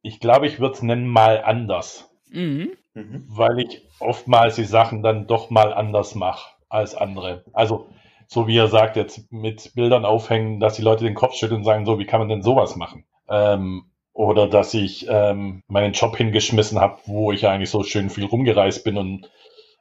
ich 0.02 0.20
glaube, 0.20 0.46
ich 0.46 0.60
würde 0.60 0.74
es 0.74 0.82
nennen 0.82 1.06
mal 1.08 1.42
anders. 1.42 2.10
Mhm. 2.30 2.72
Weil 2.94 3.58
ich 3.60 3.86
oftmals 4.00 4.56
die 4.56 4.64
Sachen 4.64 5.02
dann 5.02 5.26
doch 5.26 5.50
mal 5.50 5.74
anders 5.74 6.14
mache 6.14 6.56
als 6.68 6.94
andere. 6.94 7.44
Also 7.52 7.90
so 8.28 8.46
wie 8.46 8.58
er 8.58 8.68
sagt, 8.68 8.96
jetzt 8.96 9.30
mit 9.32 9.74
Bildern 9.74 10.04
aufhängen, 10.04 10.60
dass 10.60 10.74
die 10.74 10.82
Leute 10.82 11.04
den 11.04 11.14
Kopf 11.14 11.34
schütteln 11.34 11.58
und 11.58 11.64
sagen, 11.64 11.86
so, 11.86 11.98
wie 11.98 12.06
kann 12.06 12.20
man 12.20 12.28
denn 12.28 12.42
sowas 12.42 12.76
machen? 12.76 13.04
Ähm, 13.28 13.84
oder 14.12 14.48
dass 14.48 14.72
ich 14.74 15.06
ähm, 15.08 15.62
meinen 15.68 15.92
Job 15.92 16.16
hingeschmissen 16.16 16.80
habe, 16.80 16.98
wo 17.04 17.32
ich 17.32 17.46
eigentlich 17.46 17.70
so 17.70 17.82
schön 17.82 18.10
viel 18.10 18.24
rumgereist 18.24 18.82
bin 18.82 18.96
und 18.96 19.30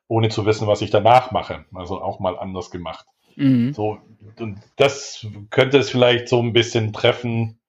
ohne 0.08 0.30
zu 0.30 0.46
wissen, 0.46 0.68
was 0.68 0.82
ich 0.82 0.92
danach 0.92 1.32
mache. 1.32 1.66
Also 1.74 2.02
auch 2.02 2.20
mal 2.20 2.38
anders 2.38 2.70
gemacht. 2.70 3.06
Mhm. 3.36 3.74
So, 3.74 3.98
und 4.40 4.60
das 4.76 5.26
könnte 5.50 5.78
es 5.78 5.90
vielleicht 5.90 6.28
so 6.28 6.42
ein 6.42 6.54
bisschen 6.54 6.94
treffen, 6.94 7.60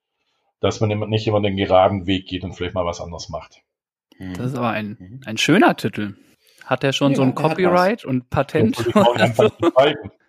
dass 0.60 0.80
man 0.80 0.90
nicht 1.08 1.26
immer 1.26 1.40
den 1.40 1.56
geraden 1.56 2.06
Weg 2.06 2.26
geht 2.26 2.44
und 2.44 2.52
vielleicht 2.52 2.74
mal 2.74 2.84
was 2.84 3.00
anderes 3.00 3.28
macht. 3.28 3.62
Das 4.18 4.52
ist 4.52 4.56
aber 4.56 4.70
ein, 4.70 4.96
mhm. 4.98 5.20
ein 5.24 5.36
schöner 5.36 5.76
Titel. 5.76 6.14
Hat 6.66 6.82
er 6.82 6.92
schon 6.92 7.12
ja, 7.12 7.16
so 7.16 7.22
ein 7.22 7.34
Copyright 7.34 8.04
und 8.04 8.28
Patent? 8.28 8.76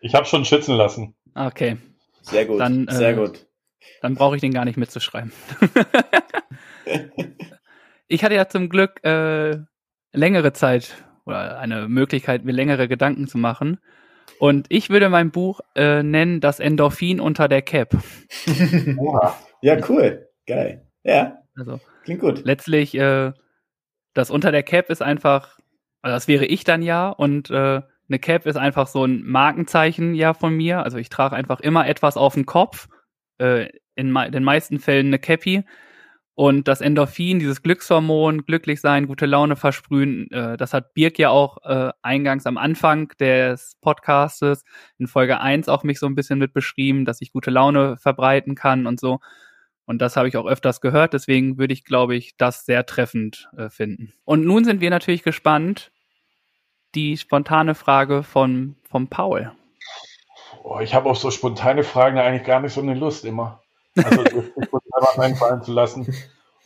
Ich 0.01 0.13
habe 0.13 0.25
schon 0.25 0.45
schützen 0.45 0.75
lassen. 0.75 1.15
Okay. 1.33 1.77
Sehr 2.21 2.45
gut. 2.45 2.59
Dann, 2.59 2.87
Sehr 2.89 3.09
äh, 3.09 3.15
gut. 3.15 3.47
Dann 4.01 4.13
brauche 4.13 4.35
ich 4.35 4.41
den 4.41 4.53
gar 4.53 4.63
nicht 4.63 4.77
mitzuschreiben. 4.77 5.31
ich 8.07 8.23
hatte 8.23 8.35
ja 8.35 8.47
zum 8.47 8.69
Glück 8.69 9.03
äh, 9.03 9.57
längere 10.13 10.53
Zeit 10.53 11.03
oder 11.25 11.57
eine 11.57 11.87
Möglichkeit, 11.87 12.45
mir 12.45 12.51
längere 12.51 12.87
Gedanken 12.87 13.27
zu 13.27 13.39
machen. 13.39 13.79
Und 14.39 14.67
ich 14.69 14.91
würde 14.91 15.09
mein 15.09 15.31
Buch 15.31 15.61
äh, 15.75 16.03
nennen 16.03 16.39
Das 16.39 16.59
Endorphin 16.59 17.19
unter 17.19 17.47
der 17.47 17.63
Cap. 17.63 17.97
ja, 19.61 19.89
cool. 19.89 20.29
Geil. 20.45 20.85
Ja. 21.03 21.39
Also, 21.55 21.79
Klingt 22.03 22.21
gut. 22.21 22.45
Letztlich, 22.45 22.93
äh, 22.93 23.31
das 24.13 24.29
unter 24.29 24.51
der 24.51 24.63
Cap 24.63 24.89
ist 24.91 25.01
einfach 25.01 25.56
also 26.01 26.15
das 26.15 26.27
wäre 26.27 26.45
ich 26.45 26.63
dann 26.63 26.81
ja 26.81 27.09
und 27.09 27.49
äh, 27.49 27.81
eine 28.09 28.19
Cap 28.19 28.45
ist 28.45 28.55
einfach 28.55 28.87
so 28.87 29.03
ein 29.03 29.23
Markenzeichen 29.25 30.15
ja 30.15 30.33
von 30.33 30.53
mir. 30.55 30.83
Also 30.83 30.97
ich 30.97 31.09
trage 31.09 31.35
einfach 31.35 31.59
immer 31.59 31.87
etwas 31.87 32.15
auf 32.15 32.35
dem 32.35 32.45
Kopf. 32.45 32.87
Äh, 33.37 33.67
in 33.95 34.11
me 34.11 34.31
den 34.31 34.43
meisten 34.43 34.79
Fällen 34.79 35.07
eine 35.07 35.19
Cappy. 35.19 35.63
Und 36.35 36.67
das 36.67 36.81
Endorphin, 36.81 37.39
dieses 37.39 37.63
Glückshormon, 37.63 38.45
glücklich 38.45 38.79
sein, 38.79 39.07
gute 39.07 39.25
Laune 39.25 39.55
versprühen, 39.55 40.29
äh, 40.29 40.55
das 40.55 40.71
hat 40.71 40.93
Birk 40.93 41.17
ja 41.17 41.29
auch 41.31 41.57
äh, 41.63 41.91
eingangs 42.03 42.45
am 42.45 42.57
Anfang 42.59 43.11
des 43.19 43.75
Podcastes 43.81 44.63
in 44.99 45.07
Folge 45.07 45.41
1 45.41 45.67
auch 45.67 45.83
mich 45.83 45.97
so 45.97 46.05
ein 46.05 46.13
bisschen 46.13 46.37
mit 46.37 46.53
beschrieben, 46.53 47.05
dass 47.05 47.21
ich 47.21 47.33
gute 47.33 47.49
Laune 47.49 47.97
verbreiten 47.97 48.53
kann 48.53 48.85
und 48.85 48.99
so. 48.99 49.19
Und 49.87 49.99
das 49.99 50.17
habe 50.17 50.27
ich 50.27 50.35
auch 50.35 50.45
öfters 50.45 50.81
gehört, 50.81 51.13
deswegen 51.13 51.57
würde 51.57 51.73
ich, 51.73 51.85
glaube 51.85 52.13
ich, 52.13 52.35
das 52.35 52.65
sehr 52.65 52.85
treffend 52.85 53.49
äh, 53.57 53.69
finden. 53.69 54.13
Und 54.25 54.45
nun 54.45 54.65
sind 54.65 54.81
wir 54.81 54.89
natürlich 54.89 55.23
gespannt, 55.23 55.91
die 56.93 57.17
spontane 57.17 57.73
Frage 57.73 58.21
von, 58.21 58.75
von 58.83 59.07
Paul. 59.07 59.53
Oh, 60.61 60.79
ich 60.81 60.93
habe 60.93 61.09
auf 61.09 61.17
so 61.17 61.31
spontane 61.31 61.85
Fragen 61.85 62.17
eigentlich 62.17 62.43
gar 62.43 62.59
nicht 62.59 62.73
so 62.73 62.81
eine 62.81 62.95
Lust 62.95 63.23
immer. 63.23 63.63
Also 63.95 64.25
spontan 64.25 64.81
was 64.99 65.19
einfallen 65.19 65.63
zu 65.63 65.71
lassen. 65.71 66.13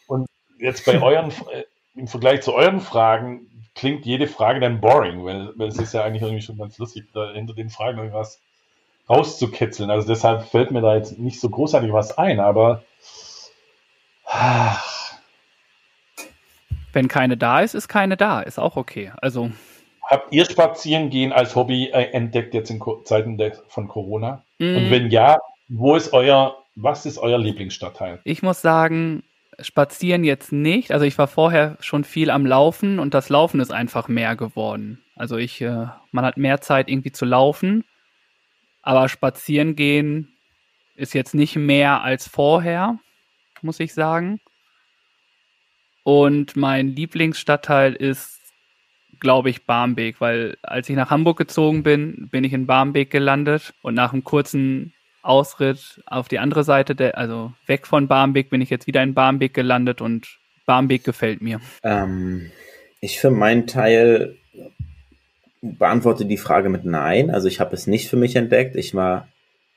Und 0.07 0.27
jetzt 0.57 0.83
bei 0.85 0.99
euren, 0.99 1.29
äh, 1.29 1.63
im 1.93 2.07
Vergleich 2.07 2.41
zu 2.41 2.55
euren 2.55 2.79
Fragen, 2.79 3.69
klingt 3.75 4.03
jede 4.07 4.25
Frage 4.25 4.59
dann 4.59 4.81
boring, 4.81 5.23
weil, 5.23 5.53
weil 5.57 5.67
es 5.67 5.77
ist 5.77 5.93
ja 5.93 6.03
eigentlich 6.03 6.23
irgendwie 6.23 6.41
schon 6.41 6.57
ganz 6.57 6.79
lustig, 6.79 7.05
da 7.13 7.31
hinter 7.33 7.53
den 7.53 7.69
Fragen 7.69 7.99
irgendwas 7.99 8.41
rauszukitzeln. 9.11 9.89
Also 9.89 10.07
deshalb 10.07 10.43
fällt 10.43 10.71
mir 10.71 10.81
da 10.81 10.95
jetzt 10.95 11.19
nicht 11.19 11.39
so 11.39 11.49
großartig 11.49 11.91
was 11.91 12.17
ein, 12.17 12.39
aber 12.39 12.83
wenn 16.93 17.07
keine 17.07 17.37
da 17.37 17.61
ist, 17.61 17.73
ist 17.73 17.87
keine 17.87 18.17
da, 18.17 18.41
ist 18.41 18.59
auch 18.59 18.77
okay. 18.77 19.11
Also 19.21 19.51
habt 20.09 20.31
ihr 20.31 20.45
Spazierengehen 20.45 21.31
als 21.31 21.55
Hobby 21.55 21.89
äh, 21.89 22.11
entdeckt 22.11 22.53
jetzt 22.53 22.69
in 22.69 22.79
Ko 22.79 23.01
Zeiten 23.03 23.39
von 23.67 23.87
Corona? 23.87 24.43
Mm. 24.59 24.77
Und 24.77 24.91
wenn 24.91 25.09
ja, 25.09 25.37
wo 25.67 25.95
ist 25.95 26.13
euer, 26.13 26.57
was 26.75 27.05
ist 27.05 27.17
euer 27.17 27.37
Lieblingsstadtteil? 27.37 28.19
Ich 28.23 28.41
muss 28.41 28.61
sagen, 28.61 29.23
spazieren 29.59 30.23
jetzt 30.23 30.51
nicht. 30.51 30.91
Also 30.91 31.05
ich 31.05 31.17
war 31.17 31.27
vorher 31.27 31.77
schon 31.79 32.03
viel 32.03 32.29
am 32.29 32.45
Laufen 32.45 32.99
und 32.99 33.13
das 33.13 33.29
Laufen 33.29 33.59
ist 33.59 33.71
einfach 33.71 34.07
mehr 34.07 34.35
geworden. 34.35 35.01
Also 35.15 35.37
ich, 35.37 35.61
äh, 35.61 35.87
man 36.11 36.25
hat 36.25 36.37
mehr 36.37 36.61
Zeit 36.61 36.89
irgendwie 36.89 37.11
zu 37.11 37.25
laufen, 37.25 37.83
aber 38.81 39.09
spazieren 39.09 39.75
gehen 39.75 40.33
ist 40.95 41.13
jetzt 41.13 41.33
nicht 41.33 41.55
mehr 41.55 42.01
als 42.03 42.27
vorher, 42.27 42.99
muss 43.61 43.79
ich 43.79 43.93
sagen. 43.93 44.39
Und 46.03 46.55
mein 46.55 46.89
Lieblingsstadtteil 46.89 47.93
ist, 47.93 48.39
glaube 49.19 49.49
ich, 49.49 49.65
Barmbek, 49.65 50.19
weil 50.19 50.57
als 50.63 50.89
ich 50.89 50.95
nach 50.95 51.11
Hamburg 51.11 51.37
gezogen 51.37 51.83
bin, 51.83 52.27
bin 52.31 52.43
ich 52.43 52.53
in 52.53 52.65
Barmbek 52.65 53.11
gelandet 53.11 53.73
und 53.81 53.93
nach 53.93 54.13
einem 54.13 54.23
kurzen 54.23 54.93
Ausritt 55.21 56.01
auf 56.07 56.27
die 56.27 56.39
andere 56.39 56.63
Seite, 56.63 56.95
der, 56.95 57.17
also 57.17 57.53
weg 57.67 57.85
von 57.85 58.07
Barmbek, 58.07 58.49
bin 58.49 58.61
ich 58.61 58.71
jetzt 58.71 58.87
wieder 58.87 59.03
in 59.03 59.13
Barmbek 59.13 59.53
gelandet 59.53 60.01
und 60.01 60.39
Barmbek 60.65 61.03
gefällt 61.03 61.41
mir. 61.41 61.61
Ähm, 61.83 62.51
ich 62.99 63.19
für 63.19 63.29
meinen 63.29 63.67
Teil 63.67 64.37
beantworte 65.61 66.25
die 66.25 66.37
Frage 66.37 66.69
mit 66.69 66.85
Nein. 66.85 67.29
Also 67.29 67.47
ich 67.47 67.59
habe 67.59 67.75
es 67.75 67.87
nicht 67.87 68.09
für 68.09 68.17
mich 68.17 68.35
entdeckt. 68.35 68.75
Ich 68.75 68.95
war 68.95 69.27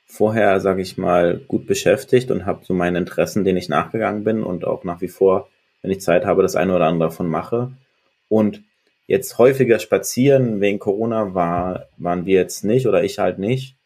vorher, 0.06 0.60
sage 0.60 0.82
ich 0.82 0.98
mal, 0.98 1.38
gut 1.48 1.66
beschäftigt 1.66 2.30
und 2.30 2.46
habe 2.46 2.64
so 2.64 2.74
meine 2.74 2.98
Interessen, 2.98 3.44
denen 3.44 3.58
ich 3.58 3.68
nachgegangen 3.68 4.24
bin 4.24 4.42
und 4.42 4.64
auch 4.64 4.84
nach 4.84 5.00
wie 5.00 5.08
vor, 5.08 5.48
wenn 5.82 5.90
ich 5.90 6.00
Zeit 6.00 6.24
habe, 6.24 6.42
das 6.42 6.56
eine 6.56 6.74
oder 6.74 6.86
andere 6.86 7.10
davon 7.10 7.28
mache. 7.28 7.72
Und 8.28 8.62
jetzt 9.06 9.38
häufiger 9.38 9.78
spazieren 9.78 10.60
wegen 10.60 10.78
Corona 10.78 11.34
war, 11.34 11.88
waren 11.96 12.26
wir 12.26 12.34
jetzt 12.34 12.64
nicht 12.64 12.86
oder 12.86 13.04
ich 13.04 13.18
halt 13.18 13.38
nicht. 13.38 13.76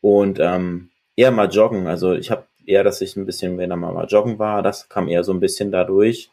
Und 0.00 0.38
ähm, 0.40 0.90
eher 1.16 1.30
mal 1.30 1.50
joggen. 1.50 1.86
Also 1.86 2.14
ich 2.14 2.30
habe 2.30 2.44
eher, 2.66 2.84
dass 2.84 3.00
ich 3.00 3.16
ein 3.16 3.26
bisschen, 3.26 3.58
wenn 3.58 3.70
er 3.70 3.76
mal 3.76 4.06
joggen 4.06 4.38
war, 4.38 4.62
das 4.62 4.88
kam 4.88 5.08
eher 5.08 5.24
so 5.24 5.32
ein 5.32 5.40
bisschen 5.40 5.72
dadurch. 5.72 6.30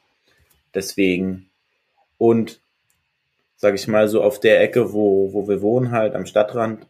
Deswegen. 0.73 1.49
Und 2.17 2.59
sage 3.59 3.75
ich 3.75 3.89
mal, 3.89 4.07
so 4.07 4.23
auf 4.23 4.39
der 4.39 4.61
Ecke, 4.61 4.93
wo, 4.93 5.33
wo 5.33 5.47
wir 5.49 5.61
wohnen, 5.61 5.91
halt 5.91 6.15
am 6.15 6.25
Stadtrand, 6.25 6.87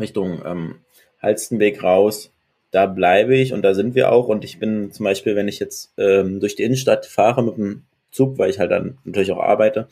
Richtung 0.00 0.40
ähm, 0.44 0.76
Halstenweg 1.20 1.82
raus, 1.82 2.32
da 2.70 2.86
bleibe 2.86 3.36
ich 3.36 3.52
und 3.52 3.60
da 3.60 3.74
sind 3.74 3.94
wir 3.94 4.10
auch. 4.10 4.28
Und 4.28 4.42
ich 4.42 4.58
bin 4.58 4.90
zum 4.90 5.04
Beispiel, 5.04 5.36
wenn 5.36 5.48
ich 5.48 5.58
jetzt 5.58 5.92
ähm, 5.98 6.40
durch 6.40 6.56
die 6.56 6.62
Innenstadt 6.62 7.04
fahre 7.04 7.44
mit 7.44 7.58
dem 7.58 7.84
Zug, 8.10 8.38
weil 8.38 8.48
ich 8.48 8.58
halt 8.58 8.70
dann 8.70 8.96
natürlich 9.04 9.32
auch 9.32 9.42
arbeite, 9.42 9.86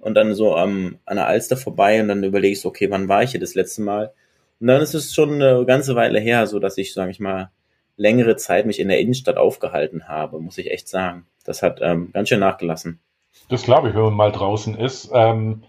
und 0.00 0.14
dann 0.14 0.34
so 0.34 0.54
ähm, 0.54 0.98
an 1.06 1.16
der 1.16 1.26
Alster 1.26 1.56
vorbei 1.56 2.00
und 2.02 2.08
dann 2.08 2.22
überlege 2.22 2.52
ich 2.52 2.60
so, 2.60 2.68
okay, 2.68 2.90
wann 2.90 3.08
war 3.08 3.22
ich 3.22 3.30
hier 3.30 3.40
das 3.40 3.54
letzte 3.54 3.80
Mal? 3.80 4.12
Und 4.60 4.66
dann 4.66 4.82
ist 4.82 4.94
es 4.94 5.14
schon 5.14 5.42
eine 5.42 5.64
ganze 5.64 5.94
Weile 5.94 6.20
her, 6.20 6.46
so 6.46 6.58
dass 6.58 6.76
ich, 6.76 6.92
sage 6.92 7.10
ich 7.10 7.20
mal, 7.20 7.50
längere 7.96 8.36
Zeit 8.36 8.66
mich 8.66 8.78
in 8.78 8.88
der 8.88 9.00
Innenstadt 9.00 9.38
aufgehalten 9.38 10.08
habe, 10.08 10.38
muss 10.40 10.58
ich 10.58 10.70
echt 10.70 10.88
sagen. 10.88 11.26
Das 11.44 11.62
hat 11.62 11.80
ähm, 11.80 12.10
ganz 12.12 12.28
schön 12.28 12.40
nachgelassen. 12.40 13.00
Das 13.48 13.62
glaube 13.62 13.88
ich, 13.88 13.94
wenn 13.94 14.02
man 14.02 14.14
mal 14.14 14.32
draußen 14.32 14.76
ist, 14.76 15.10
ähm, 15.12 15.62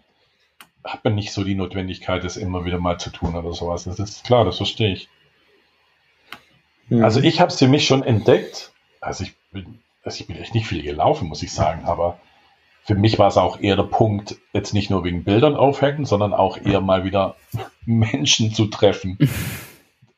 hat 0.83 1.03
man 1.03 1.15
nicht 1.15 1.31
so 1.31 1.43
die 1.43 1.55
Notwendigkeit, 1.55 2.23
das 2.23 2.37
immer 2.37 2.65
wieder 2.65 2.79
mal 2.79 2.97
zu 2.97 3.09
tun 3.09 3.35
oder 3.35 3.53
sowas. 3.53 3.83
Das 3.83 3.99
ist 3.99 4.23
klar, 4.23 4.45
das 4.45 4.57
verstehe 4.57 4.93
ich. 4.93 5.09
Mhm. 6.89 7.03
Also 7.03 7.19
ich 7.19 7.39
habe 7.39 7.51
es 7.51 7.59
für 7.59 7.67
mich 7.67 7.85
schon 7.85 8.03
entdeckt. 8.03 8.71
Also 9.01 9.23
ich 9.23 9.33
bin, 9.51 9.79
also 10.03 10.21
ich 10.21 10.27
bin 10.27 10.37
echt 10.37 10.55
nicht 10.55 10.67
viel 10.67 10.81
gelaufen, 10.81 11.27
muss 11.27 11.43
ich 11.43 11.51
sagen, 11.51 11.85
aber 11.85 12.19
für 12.83 12.95
mich 12.95 13.19
war 13.19 13.27
es 13.27 13.37
auch 13.37 13.59
eher 13.59 13.75
der 13.75 13.83
Punkt, 13.83 14.37
jetzt 14.53 14.73
nicht 14.73 14.89
nur 14.89 15.03
wegen 15.03 15.25
Bildern 15.25 15.57
aufhängen, 15.57 16.05
sondern 16.05 16.33
auch 16.33 16.57
eher 16.57 16.79
mal 16.79 17.03
wieder 17.03 17.35
Menschen 17.85 18.53
zu 18.53 18.65
treffen. 18.67 19.17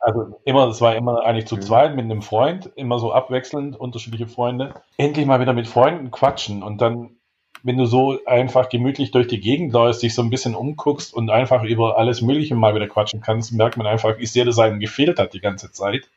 Also 0.01 0.39
immer, 0.45 0.65
das 0.65 0.79
war 0.79 0.95
immer 0.95 1.25
eigentlich 1.25 1.45
zu 1.45 1.57
zweit 1.57 1.93
mit 1.93 2.05
einem 2.05 2.21
Freund, 2.21 2.71
immer 2.77 2.99
so 2.99 3.11
abwechselnd, 3.11 3.77
unterschiedliche 3.77 4.27
Freunde. 4.27 4.73
Endlich 4.95 5.25
mal 5.25 5.41
wieder 5.41 5.51
mit 5.51 5.67
Freunden 5.67 6.09
quatschen 6.09 6.63
und 6.63 6.79
dann, 6.79 7.17
wenn 7.63 7.77
du 7.77 7.85
so 7.85 8.19
einfach 8.25 8.69
gemütlich 8.69 9.11
durch 9.11 9.27
die 9.27 9.39
Gegend 9.39 9.73
läufst, 9.73 10.01
dich 10.01 10.13
so 10.15 10.21
ein 10.21 10.29
bisschen 10.29 10.55
umguckst 10.55 11.13
und 11.13 11.29
einfach 11.29 11.63
über 11.63 11.97
alles 11.97 12.21
Mögliche 12.21 12.55
mal 12.55 12.75
wieder 12.75 12.87
quatschen 12.87 13.21
kannst, 13.21 13.51
merkt 13.51 13.77
man 13.77 13.87
einfach, 13.87 14.17
wie 14.17 14.25
sehr 14.25 14.45
das 14.45 14.59
einem 14.59 14.79
gefehlt 14.79 15.19
hat 15.19 15.33
die 15.33 15.41
ganze 15.41 15.71
Zeit. 15.71 16.09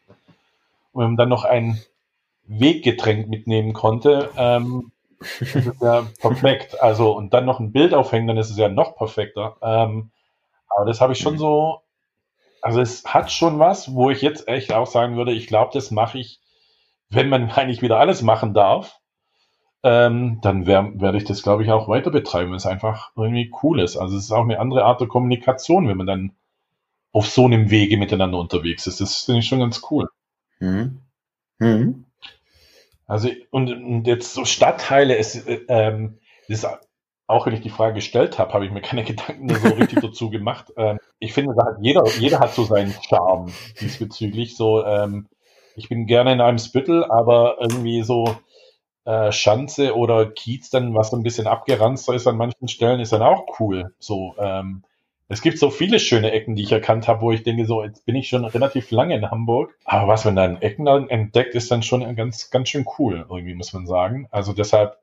Und 0.92 1.02
wenn 1.02 1.10
man 1.10 1.16
dann 1.16 1.28
noch 1.28 1.44
ein 1.44 1.80
Weggetränk 2.46 3.28
mitnehmen 3.28 3.72
konnte, 3.72 4.30
ähm, 4.36 4.92
das 5.18 5.54
ist 5.54 5.80
ja 5.80 6.06
perfekt. 6.20 6.80
Also, 6.80 7.12
und 7.12 7.32
dann 7.34 7.44
noch 7.44 7.60
ein 7.60 7.72
Bild 7.72 7.94
aufhängen, 7.94 8.26
dann 8.26 8.36
ist 8.36 8.50
es 8.50 8.56
ja 8.56 8.68
noch 8.68 8.96
perfekter. 8.96 9.56
Ähm, 9.62 10.10
aber 10.68 10.86
das 10.86 11.00
habe 11.00 11.12
ich 11.12 11.18
schon 11.18 11.38
so, 11.38 11.80
also 12.60 12.80
es 12.80 13.04
hat 13.04 13.30
schon 13.30 13.58
was, 13.58 13.94
wo 13.94 14.10
ich 14.10 14.22
jetzt 14.22 14.48
echt 14.48 14.72
auch 14.72 14.86
sagen 14.86 15.16
würde, 15.16 15.32
ich 15.32 15.46
glaube, 15.46 15.70
das 15.74 15.90
mache 15.90 16.18
ich, 16.18 16.40
wenn 17.08 17.28
man 17.28 17.50
eigentlich 17.52 17.82
wieder 17.82 17.98
alles 17.98 18.22
machen 18.22 18.54
darf, 18.54 19.00
ähm, 19.82 20.38
dann 20.42 20.66
werde 20.66 21.00
werd 21.00 21.14
ich 21.16 21.24
das, 21.24 21.42
glaube 21.42 21.64
ich, 21.64 21.70
auch 21.70 21.88
weiter 21.88 22.10
betreiben, 22.10 22.50
weil 22.50 22.56
es 22.56 22.66
einfach 22.66 23.10
irgendwie 23.16 23.52
cool 23.62 23.80
ist. 23.80 23.96
Also 23.96 24.16
es 24.16 24.24
ist 24.24 24.32
auch 24.32 24.44
eine 24.44 24.60
andere 24.60 24.84
Art 24.84 25.00
der 25.00 25.08
Kommunikation, 25.08 25.88
wenn 25.88 25.96
man 25.96 26.06
dann 26.06 26.32
auf 27.12 27.28
so 27.28 27.44
einem 27.44 27.70
Wege 27.70 27.96
miteinander 27.96 28.38
unterwegs 28.38 28.86
ist. 28.86 29.00
Das 29.00 29.24
finde 29.24 29.40
ich 29.40 29.48
schon 29.48 29.60
ganz 29.60 29.82
cool. 29.90 30.08
Mhm. 30.60 31.00
Mhm. 31.58 32.04
Also, 33.06 33.28
und, 33.50 33.70
und 33.72 34.06
jetzt 34.06 34.32
so 34.32 34.44
Stadtteile, 34.44 35.16
es 35.16 35.44
ähm, 35.68 36.18
ist 36.48 36.66
auch 37.26 37.46
wenn 37.46 37.54
ich 37.54 37.60
die 37.60 37.70
Frage 37.70 37.94
gestellt 37.94 38.38
habe, 38.38 38.52
habe 38.52 38.66
ich 38.66 38.72
mir 38.72 38.82
keine 38.82 39.04
Gedanken 39.04 39.48
so 39.48 39.68
richtig 39.68 40.00
dazu 40.00 40.30
gemacht. 40.30 40.72
Ähm, 40.76 40.98
ich 41.18 41.32
finde, 41.32 41.54
da 41.56 41.66
hat 41.66 41.76
jeder, 41.80 42.06
jeder 42.18 42.40
hat 42.40 42.54
so 42.54 42.64
seinen 42.64 42.94
Charme 43.08 43.52
diesbezüglich. 43.80 44.56
So, 44.56 44.84
ähm, 44.84 45.28
ich 45.76 45.88
bin 45.88 46.06
gerne 46.06 46.32
in 46.32 46.40
einem 46.40 46.58
Spüttel, 46.58 47.04
aber 47.04 47.56
irgendwie 47.60 48.02
so 48.02 48.36
äh, 49.04 49.32
Schanze 49.32 49.96
oder 49.96 50.26
Kiez 50.26 50.70
dann, 50.70 50.94
was 50.94 51.10
so 51.10 51.16
ein 51.16 51.22
bisschen 51.22 51.46
abgeranzt 51.46 52.08
ist 52.10 52.26
an 52.26 52.36
manchen 52.36 52.68
Stellen, 52.68 53.00
ist 53.00 53.12
dann 53.12 53.22
auch 53.22 53.58
cool. 53.58 53.94
So, 53.98 54.34
ähm, 54.38 54.84
es 55.28 55.40
gibt 55.40 55.58
so 55.58 55.70
viele 55.70 55.98
schöne 55.98 56.30
Ecken, 56.30 56.56
die 56.56 56.62
ich 56.62 56.72
erkannt 56.72 57.08
habe, 57.08 57.22
wo 57.22 57.32
ich 57.32 57.42
denke, 57.42 57.64
so, 57.64 57.82
jetzt 57.82 58.04
bin 58.04 58.16
ich 58.16 58.28
schon 58.28 58.44
relativ 58.44 58.90
lange 58.90 59.16
in 59.16 59.30
Hamburg. 59.30 59.74
Aber 59.84 60.06
was 60.06 60.26
man 60.26 60.36
dann 60.36 60.60
Ecken 60.60 60.86
entdeckt, 60.86 61.54
ist 61.54 61.70
dann 61.70 61.82
schon 61.82 62.14
ganz, 62.16 62.50
ganz 62.50 62.68
schön 62.68 62.84
cool, 62.98 63.26
irgendwie, 63.30 63.54
muss 63.54 63.72
man 63.72 63.86
sagen. 63.86 64.28
Also 64.30 64.52
deshalb, 64.52 64.98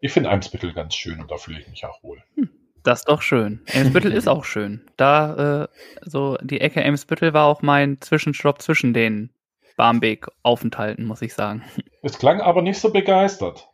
ich 0.00 0.12
finde 0.12 0.28
Eimsbüttel 0.28 0.74
ganz 0.74 0.94
schön 0.94 1.18
und 1.20 1.30
da 1.30 1.38
fühle 1.38 1.60
ich 1.60 1.68
mich 1.68 1.86
auch 1.86 2.02
wohl. 2.02 2.22
Hm, 2.34 2.50
das 2.82 3.00
ist 3.00 3.08
doch 3.08 3.22
schön. 3.22 3.62
Eimsbüttel 3.72 4.12
ist 4.16 4.28
auch 4.28 4.44
schön. 4.44 4.82
Da, 4.98 5.64
äh, 5.64 5.68
so, 6.02 6.36
die 6.42 6.60
Ecke 6.60 6.82
Eimsbüttel 6.82 7.32
war 7.32 7.46
auch 7.46 7.62
mein 7.62 8.02
Zwischenstopp 8.02 8.60
zwischen 8.60 8.92
den 8.92 9.30
Barmbek-Aufenthalten, 9.80 11.06
muss 11.06 11.22
ich 11.22 11.32
sagen. 11.32 11.64
Es 12.02 12.18
klang 12.18 12.40
aber 12.40 12.62
nicht 12.62 12.78
so 12.80 12.90
begeistert. 12.90 13.68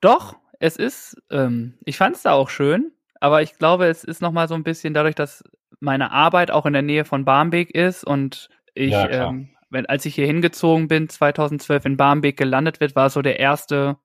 Doch, 0.00 0.34
es 0.60 0.76
ist, 0.76 1.14
ähm, 1.30 1.74
ich 1.84 1.98
fand 1.98 2.16
es 2.16 2.22
da 2.22 2.32
auch 2.32 2.48
schön. 2.48 2.92
Aber 3.20 3.42
ich 3.42 3.58
glaube, 3.58 3.86
es 3.86 4.02
ist 4.02 4.22
nochmal 4.22 4.48
so 4.48 4.54
ein 4.54 4.62
bisschen 4.62 4.94
dadurch, 4.94 5.14
dass 5.14 5.44
meine 5.78 6.10
Arbeit 6.10 6.50
auch 6.50 6.64
in 6.64 6.72
der 6.72 6.80
Nähe 6.80 7.04
von 7.04 7.26
Barmbek 7.26 7.70
ist 7.70 8.02
und 8.02 8.48
ich, 8.74 8.92
ja, 8.92 9.10
ähm, 9.10 9.50
wenn, 9.68 9.84
als 9.84 10.06
ich 10.06 10.14
hier 10.14 10.24
hingezogen 10.24 10.88
bin, 10.88 11.10
2012 11.10 11.84
in 11.84 11.96
Barmbek 11.98 12.38
gelandet 12.38 12.80
wird, 12.80 12.96
war 12.96 13.10
so 13.10 13.20
der 13.20 13.40
erste 13.40 13.98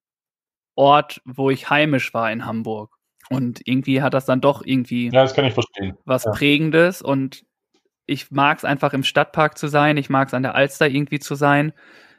Ort, 0.76 1.22
wo 1.24 1.50
ich 1.50 1.70
heimisch 1.70 2.14
war 2.14 2.30
in 2.30 2.46
Hamburg. 2.46 2.98
Und 3.30 3.62
irgendwie 3.66 4.02
hat 4.02 4.14
das 4.14 4.26
dann 4.26 4.42
doch 4.42 4.64
irgendwie 4.66 5.06
ja, 5.06 5.24
das 5.24 5.34
kann 5.34 5.46
ich 5.46 5.54
verstehen. 5.54 5.98
was 6.04 6.26
ja. 6.26 6.32
Prägendes 6.32 7.02
und 7.02 7.46
ich 8.12 8.30
mag 8.30 8.58
es 8.58 8.66
einfach 8.66 8.94
im 8.94 9.04
Stadtpark 9.04 9.58
zu 9.58 9.68
sein, 9.68 9.96
ich 9.98 10.10
mag 10.10 10.28
es 10.28 10.34
an 10.34 10.44
der 10.44 10.54
Alster 10.54 10.88
irgendwie 10.90 11.20
zu 11.20 11.36
sein. 11.36 11.72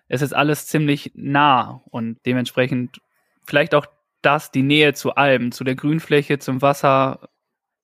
Es 0.09 0.23
ist 0.23 0.33
alles 0.33 0.67
ziemlich 0.67 1.13
nah 1.15 1.83
und 1.91 2.19
dementsprechend 2.25 3.01
vielleicht 3.45 3.75
auch 3.75 3.87
das 4.23 4.51
die 4.51 4.63
Nähe 4.63 4.95
zu 4.95 5.15
Alben, 5.15 5.53
zu 5.53 5.65
der 5.65 5.75
Grünfläche, 5.75 6.39
zum 6.39 6.63
Wasser 6.63 7.29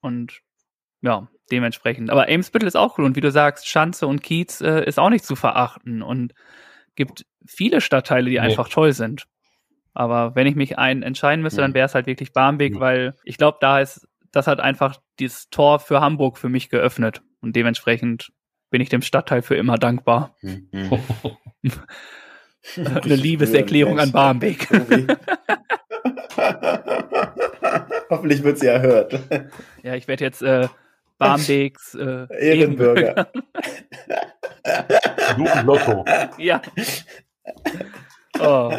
und 0.00 0.40
ja, 1.02 1.28
dementsprechend. 1.50 2.10
Aber 2.10 2.28
Amesbüttel 2.28 2.66
ist 2.66 2.76
auch 2.76 2.98
cool 2.98 3.04
und 3.04 3.16
wie 3.16 3.20
du 3.20 3.30
sagst, 3.30 3.68
Schanze 3.68 4.06
und 4.06 4.22
Kiez 4.22 4.60
äh, 4.60 4.84
ist 4.84 4.98
auch 4.98 5.10
nicht 5.10 5.24
zu 5.24 5.36
verachten 5.36 6.02
und 6.02 6.32
gibt 6.96 7.26
viele 7.46 7.80
Stadtteile, 7.80 8.30
die 8.30 8.36
nee. 8.36 8.40
einfach 8.40 8.68
toll 8.68 8.92
sind. 8.92 9.26
Aber 9.92 10.34
wenn 10.34 10.46
ich 10.46 10.54
mich 10.54 10.78
einen 10.78 11.02
entscheiden 11.02 11.42
müsste, 11.42 11.60
dann 11.60 11.74
wäre 11.74 11.86
es 11.86 11.94
halt 11.94 12.06
wirklich 12.06 12.32
Barmbek, 12.32 12.78
weil 12.78 13.14
ich 13.24 13.36
glaube, 13.36 13.58
da 13.60 13.80
ist, 13.80 14.06
das 14.32 14.46
hat 14.46 14.60
einfach 14.60 14.96
dieses 15.18 15.50
Tor 15.50 15.80
für 15.80 16.00
Hamburg 16.00 16.38
für 16.38 16.48
mich 16.48 16.68
geöffnet 16.68 17.22
und 17.40 17.56
dementsprechend 17.56 18.32
bin 18.70 18.80
ich 18.80 18.88
dem 18.88 19.02
Stadtteil 19.02 19.42
für 19.42 19.56
immer 19.56 19.76
dankbar. 19.76 20.34
Hm, 20.40 20.68
hm. 20.72 20.98
Eine 22.76 23.16
Liebeserklärung 23.16 23.98
an 23.98 24.12
Barmbek. 24.12 24.68
Hoffentlich 28.10 28.42
wird 28.42 28.58
sie 28.58 28.66
erhört. 28.66 29.18
Ja, 29.82 29.94
ich 29.94 30.06
werde 30.08 30.24
jetzt 30.24 30.42
äh, 30.42 30.68
Barmbeks 31.18 31.94
äh, 31.94 32.26
Ehrenbürger. 32.38 33.30
Du 35.36 35.50
und 35.50 35.64
Lotto. 35.64 36.04
Ja. 36.36 36.60
Oh. 38.38 38.72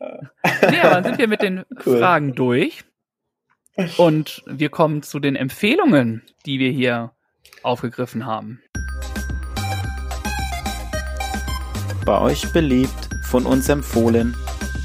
Aber 0.00 0.20
dann 0.60 1.04
sind 1.04 1.18
wir 1.18 1.28
mit 1.28 1.42
den 1.42 1.64
Cool. 1.84 1.98
Fragen 1.98 2.34
durch. 2.34 2.84
Und 3.96 4.42
wir 4.46 4.70
kommen 4.70 5.02
zu 5.02 5.20
den 5.20 5.36
Empfehlungen, 5.36 6.22
die 6.46 6.58
wir 6.58 6.70
hier 6.70 7.12
aufgegriffen 7.64 8.26
haben. 8.26 8.60
Bei 12.04 12.20
euch 12.20 12.52
beliebt, 12.52 13.08
von 13.26 13.44
uns 13.46 13.68
empfohlen, 13.68 14.34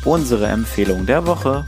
unsere 0.05 0.47
Empfehlung 0.47 1.05
der 1.05 1.26
Woche. 1.26 1.65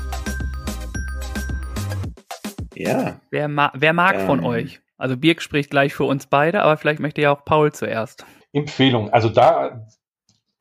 Ja, 2.75 3.19
Wer, 3.31 3.47
ma 3.47 3.71
wer 3.73 3.93
mag 3.93 4.19
von 4.21 4.39
Ähm. 4.39 4.45
euch? 4.45 4.81
Also 4.97 5.17
Birk 5.17 5.41
spricht 5.41 5.69
gleich 5.71 5.93
für 5.93 6.03
uns 6.05 6.27
beide, 6.27 6.61
aber 6.61 6.77
vielleicht 6.77 6.99
möchte 6.99 7.21
ja 7.21 7.31
auch 7.31 7.43
Paul 7.45 7.71
zuerst. 7.71 8.25
Empfehlung. 8.53 9.09
Also 9.11 9.29
da 9.29 9.87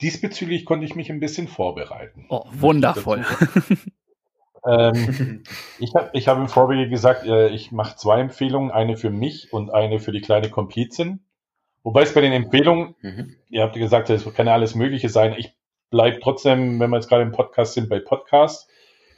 diesbezüglich 0.01 0.65
konnte 0.65 0.85
ich 0.87 0.95
mich 0.97 1.11
ein 1.11 1.21
bisschen 1.21 1.49
vorbereiten. 1.49 2.27
Oh, 2.29 2.45
wundervoll. 2.53 3.25
Ähm, 4.67 5.43
ich 5.79 5.95
habe 5.95 6.11
ich 6.13 6.29
hab 6.29 6.39
im 6.39 6.49
Vorwege 6.49 6.89
gesagt, 6.89 7.27
äh, 7.27 7.49
ich 7.49 7.73
mache 7.73 7.97
zwei 7.97 8.21
Empfehlungen, 8.21 8.71
eine 8.71 8.97
für 8.97 9.11
mich 9.11 9.53
und 9.53 9.71
eine 9.71 10.01
für 10.01 10.13
die 10.13 10.21
kleine 10.21 10.51
Komplizin. 10.51 11.21
Wobei 11.83 12.03
es 12.03 12.15
bei 12.15 12.23
den 12.23 12.33
Empfehlungen, 12.33 12.95
Mhm. 13.03 13.37
ihr 13.51 13.63
habt 13.63 13.77
ja 13.77 13.83
gesagt, 13.83 14.09
es 14.11 14.25
kann 14.35 14.47
ja 14.47 14.55
alles 14.55 14.75
Mögliche 14.75 15.09
sein. 15.11 15.35
Ich 15.37 15.55
bleibe 15.91 16.19
trotzdem, 16.21 16.81
wenn 16.81 16.91
wir 16.91 16.97
jetzt 16.97 17.09
gerade 17.09 17.23
im 17.23 17.33
Podcast 17.33 17.75
sind, 17.75 17.89
bei 17.89 18.01
Podcast. 18.01 18.69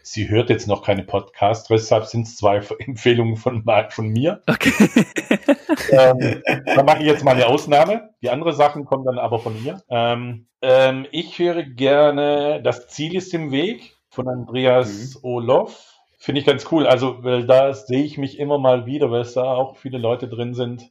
Sie 0.03 0.29
hört 0.29 0.51
jetzt 0.51 0.69
noch 0.69 0.85
keine 0.85 1.03
Podcast, 1.03 1.69
deshalb 1.69 2.05
sind 2.05 2.29
es 2.29 2.37
zwei 2.37 2.61
Empfehlungen 2.79 3.37
von, 3.37 3.65
von 3.91 4.09
mir. 4.09 4.41
Okay. 4.47 4.71
ähm, 5.91 6.43
da 6.65 6.83
mache 6.85 7.01
ich 7.01 7.07
jetzt 7.07 7.25
mal 7.25 7.35
eine 7.35 7.47
Ausnahme. 7.47 8.11
Die 8.23 8.31
anderen 8.31 8.55
Sachen 8.55 8.85
kommen 8.85 9.05
dann 9.05 9.19
aber 9.19 9.41
von 9.41 9.61
mir. 9.61 9.83
Ähm, 9.89 10.47
ähm, 10.63 11.07
ich 11.11 11.39
höre 11.39 11.65
gerne 11.65 12.61
Das 12.63 12.89
Ziel 12.89 13.17
ist 13.17 13.35
im 13.35 13.51
Weg 13.51 13.96
von 14.17 14.29
Andreas 14.29 15.21
Olof. 15.23 15.95
Finde 16.19 16.41
ich 16.41 16.47
ganz 16.47 16.67
cool. 16.73 16.87
Also, 16.87 17.23
weil 17.23 17.47
da 17.47 17.75
sehe 17.75 18.03
ich 18.03 18.17
mich 18.17 18.39
immer 18.39 18.59
mal 18.59 18.87
wieder, 18.87 19.11
weil 19.11 19.21
es 19.21 19.35
da 19.35 19.43
auch 19.43 19.77
viele 19.77 19.99
Leute 19.99 20.27
drin 20.27 20.55
sind, 20.55 20.91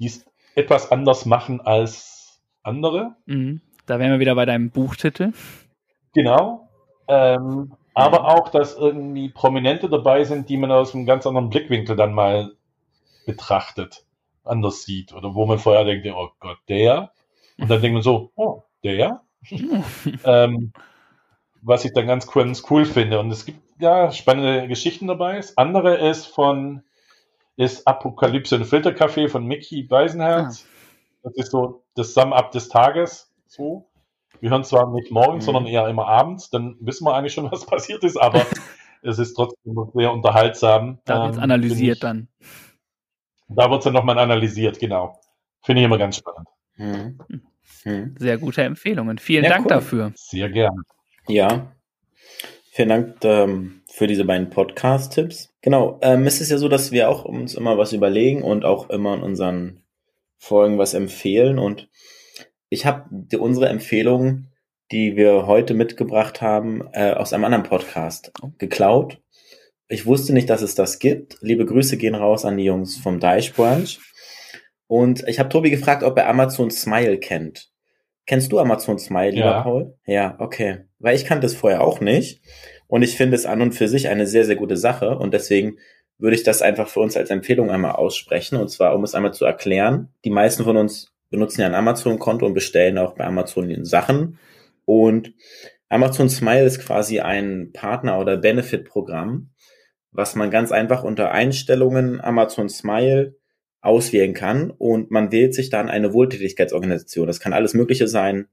die 0.00 0.06
es 0.06 0.26
etwas 0.56 0.90
anders 0.90 1.24
machen 1.24 1.60
als 1.60 2.42
andere. 2.64 3.14
Mhm. 3.26 3.60
Da 3.86 4.00
wären 4.00 4.10
wir 4.10 4.18
wieder 4.18 4.34
bei 4.34 4.44
deinem 4.44 4.70
Buchtitel. 4.70 5.32
Genau. 6.14 6.68
Ähm, 7.06 7.74
aber 7.94 8.26
auch, 8.26 8.48
dass 8.48 8.76
irgendwie 8.76 9.28
Prominente 9.28 9.88
dabei 9.88 10.24
sind, 10.24 10.48
die 10.48 10.56
man 10.56 10.72
aus 10.72 10.94
einem 10.94 11.06
ganz 11.06 11.26
anderen 11.26 11.50
Blickwinkel 11.50 11.94
dann 11.94 12.12
mal 12.12 12.52
betrachtet, 13.24 14.04
anders 14.44 14.82
sieht. 14.82 15.14
Oder 15.14 15.34
wo 15.34 15.46
man 15.46 15.58
vorher 15.58 15.84
denkt, 15.84 16.06
oh 16.12 16.30
Gott, 16.40 16.58
der. 16.68 17.12
Und 17.56 17.70
dann 17.70 17.80
denkt 17.80 17.94
man 17.94 18.02
so, 18.02 18.32
oh, 18.34 18.62
der. 18.82 19.22
ähm, 20.24 20.72
was 21.62 21.84
ich 21.84 21.92
dann 21.92 22.06
ganz 22.06 22.26
cool, 22.34 22.84
finde. 22.84 23.18
Und 23.20 23.30
es 23.30 23.44
gibt 23.44 23.60
ja 23.80 24.10
spannende 24.12 24.68
Geschichten 24.68 25.06
dabei. 25.06 25.36
Das 25.36 25.56
andere 25.58 25.96
ist 25.96 26.26
von 26.26 26.82
ist 27.56 27.86
Apokalypse 27.88 28.54
und 28.56 28.64
Filterkaffee 28.66 29.28
von 29.28 29.44
Mickey 29.44 29.82
Beisenherz. 29.82 30.64
Das 31.24 31.32
ist 31.34 31.50
so 31.50 31.82
das 31.96 32.14
Sum-Up 32.14 32.52
des 32.52 32.68
Tages. 32.68 33.32
So. 33.48 33.88
Wir 34.40 34.50
hören 34.50 34.62
zwar 34.62 34.92
nicht 34.92 35.10
morgens, 35.10 35.42
Mhm. 35.44 35.46
sondern 35.46 35.66
eher 35.66 35.88
immer 35.88 36.06
abends, 36.06 36.50
dann 36.50 36.76
wissen 36.80 37.04
wir 37.04 37.14
eigentlich 37.14 37.34
schon, 37.34 37.50
was 37.52 37.66
passiert 37.66 38.04
ist, 38.04 38.16
aber 38.16 38.40
es 39.02 39.18
ist 39.18 39.34
trotzdem 39.34 39.74
noch 39.74 39.90
sehr 39.94 40.12
unterhaltsam. 40.12 40.98
Da 41.04 41.24
wird's 41.24 41.36
Ähm, 41.38 41.42
analysiert 41.42 41.98
finde 41.98 42.28
dann. 42.28 42.28
ich- 42.38 43.56
Da 43.56 43.70
wird 43.70 43.80
es 43.80 43.84
dann 43.84 43.94
nochmal 43.94 44.18
analysiert, 44.18 44.78
genau. 44.78 45.18
Finde 45.62 45.80
ich 45.80 45.86
immer 45.86 45.98
ganz 45.98 46.16
spannend. 46.18 46.48
Mhm. 46.76 47.18
Mhm. 47.84 48.14
Sehr 48.18 48.38
gute 48.38 48.62
Empfehlungen. 48.62 49.18
Vielen 49.18 49.42
Ja, 49.44 49.50
Dank 49.50 49.64
cool. 49.64 49.68
dafür. 49.70 50.12
Sehr 50.14 50.48
gerne. 50.50 50.82
Ja. 51.28 51.76
Vielen 52.72 52.88
Dank 52.88 53.16
ähm, 53.22 53.82
für 53.90 54.06
diese 54.06 54.24
beiden 54.24 54.48
Podcast-Tipps. 54.48 55.52
Genau, 55.60 55.98
ähm, 56.00 56.26
es 56.26 56.40
ist 56.40 56.50
ja 56.50 56.56
so, 56.56 56.68
dass 56.68 56.90
wir 56.90 57.10
auch 57.10 57.26
uns 57.26 57.54
immer 57.54 57.76
was 57.76 57.92
überlegen 57.92 58.42
und 58.42 58.64
auch 58.64 58.88
immer 58.88 59.14
in 59.14 59.22
unseren 59.22 59.82
Folgen 60.38 60.78
was 60.78 60.94
empfehlen. 60.94 61.58
Und 61.58 61.90
ich 62.70 62.86
habe 62.86 63.04
unsere 63.38 63.68
Empfehlungen, 63.68 64.52
die 64.90 65.16
wir 65.16 65.46
heute 65.46 65.74
mitgebracht 65.74 66.40
haben, 66.40 66.88
äh, 66.92 67.12
aus 67.12 67.34
einem 67.34 67.44
anderen 67.44 67.64
Podcast 67.64 68.32
geklaut. 68.56 69.20
Ich 69.88 70.06
wusste 70.06 70.32
nicht, 70.32 70.48
dass 70.48 70.62
es 70.62 70.74
das 70.74 70.98
gibt. 70.98 71.36
Liebe 71.42 71.66
Grüße 71.66 71.98
gehen 71.98 72.14
raus 72.14 72.46
an 72.46 72.56
die 72.56 72.64
Jungs 72.64 72.96
vom 72.96 73.20
Deich 73.20 73.52
Branch. 73.52 73.98
Und 74.86 75.28
ich 75.28 75.38
habe 75.38 75.50
Tobi 75.50 75.68
gefragt, 75.68 76.02
ob 76.02 76.16
er 76.16 76.28
Amazon 76.28 76.70
Smile 76.70 77.18
kennt. 77.18 77.70
Kennst 78.28 78.52
du 78.52 78.58
Amazon 78.58 78.98
Smile, 78.98 79.30
lieber 79.30 79.46
Ja. 79.46 79.62
Paul? 79.62 79.94
Ja, 80.04 80.36
okay. 80.38 80.84
Weil 80.98 81.16
ich 81.16 81.24
kannte 81.24 81.46
es 81.46 81.56
vorher 81.56 81.80
auch 81.80 82.00
nicht. 82.00 82.42
Und 82.86 83.00
ich 83.02 83.16
finde 83.16 83.34
es 83.36 83.46
an 83.46 83.62
und 83.62 83.72
für 83.72 83.88
sich 83.88 84.08
eine 84.08 84.26
sehr, 84.26 84.44
sehr 84.44 84.56
gute 84.56 84.76
Sache. 84.76 85.16
Und 85.16 85.32
deswegen 85.32 85.78
würde 86.18 86.36
ich 86.36 86.42
das 86.42 86.60
einfach 86.60 86.88
für 86.88 87.00
uns 87.00 87.16
als 87.16 87.30
Empfehlung 87.30 87.70
einmal 87.70 87.92
aussprechen. 87.92 88.56
Und 88.56 88.68
zwar, 88.68 88.94
um 88.94 89.02
es 89.02 89.14
einmal 89.14 89.32
zu 89.32 89.46
erklären. 89.46 90.12
Die 90.26 90.30
meisten 90.30 90.64
von 90.64 90.76
uns 90.76 91.10
benutzen 91.30 91.62
ja 91.62 91.68
ein 91.68 91.74
Amazon-Konto 91.74 92.44
und 92.44 92.52
bestellen 92.52 92.98
auch 92.98 93.14
bei 93.14 93.24
Amazon 93.24 93.84
Sachen. 93.86 94.38
Und 94.84 95.32
Amazon 95.88 96.28
Smile 96.28 96.64
ist 96.64 96.84
quasi 96.84 97.20
ein 97.20 97.70
Partner- 97.72 98.18
oder 98.18 98.36
Benefit-Programm, 98.36 99.52
was 100.12 100.34
man 100.34 100.50
ganz 100.50 100.70
einfach 100.70 101.02
unter 101.02 101.30
Einstellungen 101.32 102.20
Amazon 102.20 102.68
Smile 102.68 103.37
auswählen 103.80 104.34
kann 104.34 104.70
und 104.70 105.10
man 105.10 105.30
wählt 105.32 105.54
sich 105.54 105.70
dann 105.70 105.88
eine 105.88 106.12
Wohltätigkeitsorganisation. 106.12 107.26
Das 107.26 107.40
kann 107.40 107.52
alles 107.52 107.74
Mögliche 107.74 108.08
sein. 108.08 108.48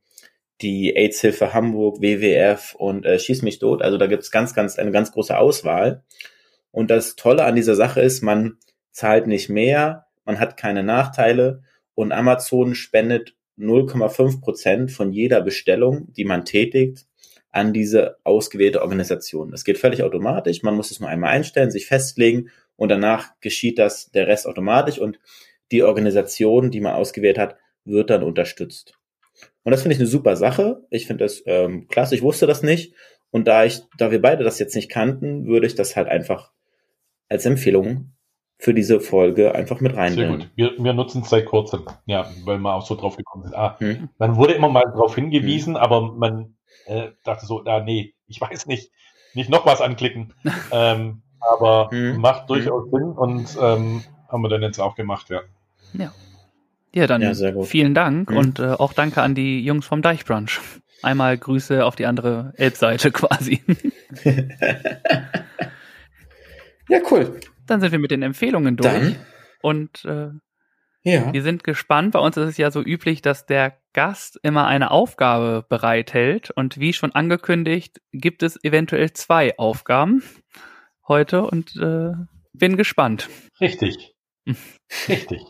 Die 0.61 0.95
AIDS-Hilfe 0.95 1.53
Hamburg, 1.53 2.01
WWF 2.01 2.75
und 2.75 3.05
äh, 3.05 3.19
Schieß 3.19 3.41
mich 3.41 3.59
tot. 3.59 3.81
Also 3.81 3.97
da 3.97 4.07
gibt's 4.07 4.31
ganz, 4.31 4.53
ganz 4.53 4.77
eine 4.77 4.91
ganz 4.91 5.11
große 5.11 5.37
Auswahl. 5.37 6.03
Und 6.71 6.91
das 6.91 7.15
Tolle 7.15 7.43
an 7.43 7.55
dieser 7.55 7.75
Sache 7.75 8.01
ist, 8.01 8.21
man 8.21 8.57
zahlt 8.91 9.27
nicht 9.27 9.49
mehr, 9.49 10.05
man 10.23 10.39
hat 10.39 10.57
keine 10.57 10.83
Nachteile 10.83 11.63
und 11.93 12.11
Amazon 12.11 12.75
spendet 12.75 13.35
0,5 13.57 14.41
Prozent 14.41 14.91
von 14.91 15.11
jeder 15.11 15.41
Bestellung, 15.41 16.11
die 16.13 16.25
man 16.25 16.45
tätigt, 16.45 17.05
an 17.55 17.73
diese 17.73 18.17
ausgewählte 18.23 18.81
Organisation. 18.81 19.51
Das 19.51 19.63
geht 19.63 19.77
völlig 19.77 20.03
automatisch. 20.03 20.61
Man 20.63 20.75
muss 20.75 20.91
es 20.91 20.99
nur 20.99 21.09
einmal 21.09 21.31
einstellen, 21.31 21.71
sich 21.71 21.85
festlegen 21.87 22.49
und 22.75 22.89
danach 22.89 23.29
geschieht 23.41 23.79
das 23.79 24.11
der 24.11 24.27
Rest 24.27 24.47
automatisch 24.47 24.99
und 24.99 25.19
die 25.71 25.81
Organisation, 25.83 26.69
die 26.71 26.81
man 26.81 26.93
ausgewählt 26.93 27.37
hat, 27.37 27.55
wird 27.85 28.09
dann 28.09 28.23
unterstützt. 28.23 28.93
Und 29.63 29.71
das 29.71 29.81
finde 29.81 29.95
ich 29.95 29.99
eine 29.99 30.07
super 30.07 30.35
Sache. 30.35 30.83
Ich 30.89 31.07
finde 31.07 31.23
das 31.25 31.41
ähm, 31.45 31.87
klasse. 31.87 32.15
Ich 32.15 32.21
wusste 32.21 32.45
das 32.45 32.61
nicht. 32.61 32.93
Und 33.31 33.47
da 33.47 33.65
ich, 33.65 33.81
da 33.97 34.11
wir 34.11 34.21
beide 34.21 34.43
das 34.43 34.59
jetzt 34.59 34.75
nicht 34.75 34.89
kannten, 34.89 35.45
würde 35.47 35.65
ich 35.67 35.75
das 35.75 35.95
halt 35.95 36.07
einfach 36.07 36.51
als 37.29 37.45
Empfehlung 37.45 38.11
für 38.57 38.73
diese 38.73 38.99
Folge 39.01 39.53
einfach 39.55 39.81
mit 39.81 39.93
Sehr 39.93 40.01
reinnehmen. 40.01 40.39
gut. 40.39 40.49
Wir, 40.55 40.71
wir 40.77 40.93
nutzen 40.93 41.23
es 41.23 41.29
seit 41.29 41.45
kurzem. 41.45 41.85
Ja, 42.05 42.29
weil 42.45 42.57
wir 42.59 42.73
auch 42.73 42.85
so 42.85 42.95
drauf 42.95 43.17
gekommen 43.17 43.43
sind. 43.45 43.55
Ah, 43.55 43.75
Hm. 43.79 44.09
man 44.17 44.35
wurde 44.37 44.53
immer 44.53 44.69
mal 44.69 44.83
darauf 44.85 45.15
hingewiesen, 45.15 45.75
aber 45.75 46.13
man 46.13 46.54
äh, 46.85 47.11
dachte 47.23 47.45
so, 47.45 47.63
ah, 47.65 47.81
nee, 47.81 48.13
ich 48.27 48.39
weiß 48.41 48.65
nicht, 48.67 48.91
nicht 49.33 49.49
noch 49.49 49.65
was 49.65 49.81
anklicken. 49.81 50.33
ähm, 50.71 51.21
aber 51.39 51.89
Hm. 51.91 52.17
macht 52.17 52.49
durchaus 52.49 52.89
Sinn 52.91 53.03
und 53.03 53.55
ähm, 53.61 54.03
haben 54.29 54.41
wir 54.41 54.49
dann 54.49 54.61
jetzt 54.63 54.79
auch 54.79 54.95
gemacht, 54.95 55.29
ja. 55.29 55.41
Ja, 56.93 57.07
dann 57.07 57.21
Ja, 57.21 57.33
sehr 57.33 57.51
gut. 57.51 57.67
vielen 57.67 57.93
Dank 57.93 58.31
Mhm. 58.31 58.37
und 58.37 58.59
äh, 58.59 58.71
auch 58.71 58.93
danke 58.93 59.21
an 59.21 59.35
die 59.35 59.61
Jungs 59.65 59.85
vom 59.85 60.01
Deichbrunch. 60.01 60.61
Einmal 61.03 61.37
Grüße 61.37 61.83
auf 61.85 61.97
die 61.97 62.05
andere 62.05 62.53
Elbseite 62.55 63.11
quasi. 63.11 63.61
ja, 66.89 66.99
cool. 67.11 67.39
Dann 67.67 67.81
sind 67.81 67.91
wir 67.91 67.99
mit 67.99 68.11
den 68.11 68.21
Empfehlungen 68.21 68.77
durch. 68.77 68.93
Dann, 68.93 69.15
Und 69.61 70.05
äh, 70.05 70.29
ja. 71.05 71.31
wir 71.31 71.43
sind 71.43 71.63
gespannt. 71.63 72.11
Bei 72.13 72.19
uns 72.19 72.35
ist 72.35 72.49
es 72.49 72.57
ja 72.57 72.71
so 72.71 72.81
üblich, 72.81 73.21
dass 73.21 73.45
der 73.45 73.77
Gast 73.93 74.39
immer 74.41 74.65
eine 74.65 74.91
Aufgabe 74.91 75.63
bereithält. 75.69 76.49
Und 76.49 76.79
wie 76.79 76.93
schon 76.93 77.13
angekündigt, 77.13 78.01
gibt 78.11 78.43
es 78.43 78.61
eventuell 78.63 79.13
zwei 79.13 79.57
Aufgaben 79.57 80.23
heute 81.07 81.43
und 81.43 81.75
äh, 81.77 82.11
bin 82.53 82.75
gespannt. 82.75 83.29
Richtig. 83.61 84.15
Richtig. 85.07 85.41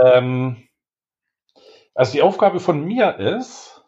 Ähm, 0.00 0.68
also 1.94 2.12
die 2.12 2.22
Aufgabe 2.22 2.60
von 2.60 2.84
mir 2.84 3.18
ist, 3.18 3.82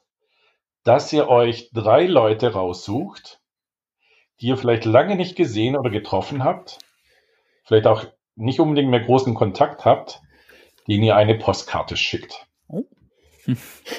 dass 0.83 1.13
ihr 1.13 1.29
euch 1.29 1.71
drei 1.73 2.07
Leute 2.07 2.53
raussucht, 2.53 3.41
die 4.41 4.49
ihr 4.49 4.57
vielleicht 4.57 4.85
lange 4.85 5.17
nicht 5.17 5.37
gesehen 5.37 5.77
oder 5.77 5.91
getroffen 5.91 6.45
habt, 6.45 6.79
vielleicht 7.65 7.87
auch 7.87 8.05
nicht 8.35 8.61
unbedingt 8.61 8.91
mehr 8.91 9.01
großen 9.01 9.35
Kontakt 9.35 9.85
habt, 9.85 10.21
denen 10.89 11.03
ihr 11.03 11.17
eine 11.17 11.35
Postkarte 11.35 11.97
schickt. 11.97 12.47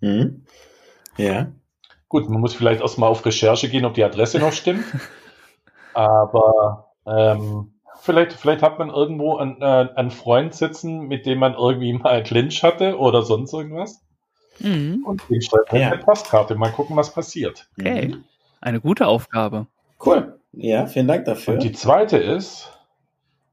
hm? 0.00 0.44
Ja. 1.16 1.52
Gut, 2.08 2.28
man 2.28 2.40
muss 2.40 2.54
vielleicht 2.54 2.80
erstmal 2.80 3.10
auf 3.10 3.24
Recherche 3.26 3.68
gehen, 3.68 3.84
ob 3.84 3.94
die 3.94 4.04
Adresse 4.04 4.38
noch 4.38 4.52
stimmt. 4.52 4.84
Aber 5.94 6.92
ähm, 7.06 7.74
vielleicht, 8.00 8.32
vielleicht 8.34 8.62
hat 8.62 8.78
man 8.78 8.90
irgendwo 8.90 9.36
einen, 9.36 9.60
äh, 9.60 9.88
einen 9.96 10.10
Freund 10.10 10.54
sitzen, 10.54 11.00
mit 11.08 11.26
dem 11.26 11.38
man 11.38 11.54
irgendwie 11.54 11.92
mal 11.92 12.22
Clinch 12.22 12.62
hatte 12.62 12.98
oder 12.98 13.22
sonst 13.22 13.52
irgendwas. 13.52 14.02
Mhm. 14.60 15.04
Und 15.04 15.22
den 15.28 15.42
schreibt 15.42 15.72
man 15.72 15.80
Ja. 15.80 15.88
eine 15.92 16.02
Postkarte. 16.02 16.54
Mal 16.54 16.70
gucken, 16.70 16.96
was 16.96 17.12
passiert. 17.12 17.68
Okay. 17.78 18.08
Mhm. 18.08 18.24
Eine 18.60 18.80
gute 18.80 19.06
Aufgabe. 19.06 19.66
Cool. 20.04 20.38
Ja, 20.52 20.86
vielen 20.86 21.08
Dank 21.08 21.24
dafür. 21.26 21.54
Und 21.54 21.62
die 21.62 21.72
zweite 21.72 22.16
ist, 22.16 22.72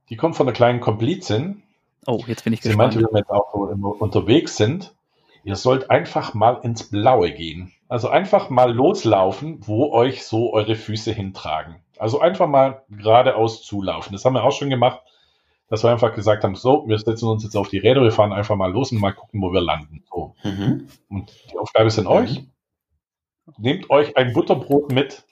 die 0.10 0.16
kommt 0.16 0.36
von 0.36 0.48
einer 0.48 0.54
kleinen 0.54 0.80
Komplizin. 0.80 1.63
Oh, 2.06 2.22
jetzt 2.28 2.44
bin 2.44 2.54
ich 2.54 2.62
Sie 2.62 2.76
meinte, 2.76 3.00
gespannt. 3.00 3.14
wenn 3.14 3.16
wir 3.16 3.20
jetzt 3.20 3.32
auch 3.32 4.02
unterwegs 4.02 4.58
sind, 4.58 4.94
ihr 5.44 5.56
sollt 5.56 5.90
einfach 5.90 6.34
mal 6.34 6.60
ins 6.64 6.90
Blaue 6.90 7.32
gehen. 7.32 7.72
Also 7.88 8.10
einfach 8.10 8.50
mal 8.50 8.74
loslaufen, 8.74 9.60
wo 9.68 9.92
euch 9.92 10.26
so 10.26 10.54
eure 10.54 10.76
Füße 10.76 11.12
hintragen. 11.12 11.76
Also 11.98 12.20
einfach 12.20 12.48
mal 12.48 12.84
geradeaus 12.90 13.64
zulaufen. 13.64 14.14
Das 14.14 14.26
haben 14.26 14.34
wir 14.34 14.44
auch 14.44 14.52
schon 14.52 14.70
gemacht, 14.70 15.02
dass 15.70 15.84
wir 15.84 15.92
einfach 15.92 16.14
gesagt 16.14 16.44
haben, 16.44 16.56
so, 16.56 16.88
wir 16.88 16.98
setzen 16.98 17.28
uns 17.28 17.44
jetzt 17.44 17.56
auf 17.56 17.70
die 17.70 17.78
Räder, 17.78 18.02
wir 18.02 18.12
fahren 18.12 18.34
einfach 18.34 18.56
mal 18.56 18.72
los 18.72 18.92
und 18.92 19.00
mal 19.00 19.14
gucken, 19.14 19.42
wo 19.42 19.54
wir 19.54 19.62
landen. 19.62 20.04
So. 20.12 20.36
Mhm. 20.44 20.88
Und 21.10 21.32
die 21.52 21.58
Aufgabe 21.58 21.88
ist 21.88 22.00
an 22.00 22.08
euch. 22.08 22.44
Nehmt 23.58 23.90
euch 23.90 24.16
ein 24.18 24.34
Butterbrot 24.34 24.92
mit. 24.92 25.26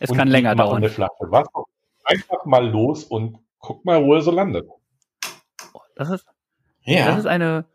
Es 0.00 0.10
und 0.10 0.16
kann 0.16 0.28
länger 0.28 0.54
mal 0.54 0.64
Eine 0.64 0.80
dauern. 0.80 0.90
Flasche 0.90 1.30
Wasser. 1.30 1.64
Einfach 2.04 2.44
mal 2.44 2.66
los 2.68 3.04
und 3.04 3.38
guckt 3.58 3.84
mal, 3.84 4.02
wo 4.04 4.14
ihr 4.14 4.22
so 4.22 4.30
landet. 4.30 4.68
Das 5.98 6.10
ist, 6.10 6.26
Ja, 6.82 7.06
das 7.06 7.18
ist 7.18 7.26
eine, 7.26 7.66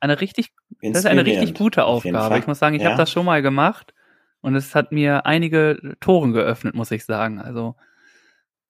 eine 0.00 0.20
richtig 0.20 0.52
Das 0.82 0.98
ist 0.98 1.06
eine 1.06 1.24
richtig 1.24 1.54
gute 1.54 1.84
Aufgabe. 1.84 2.38
Ich 2.38 2.46
muss 2.46 2.58
sagen, 2.58 2.74
ich 2.76 2.82
Ja. 2.82 2.88
habe 2.90 2.98
das 2.98 3.10
schon 3.10 3.24
mal 3.24 3.40
gemacht 3.40 3.94
und 4.42 4.54
es 4.54 4.74
hat 4.74 4.92
mir 4.92 5.24
einige 5.24 5.96
Toren 6.00 6.32
geöffnet, 6.32 6.74
muss 6.74 6.90
ich 6.90 7.04
sagen. 7.06 7.40
Also 7.40 7.76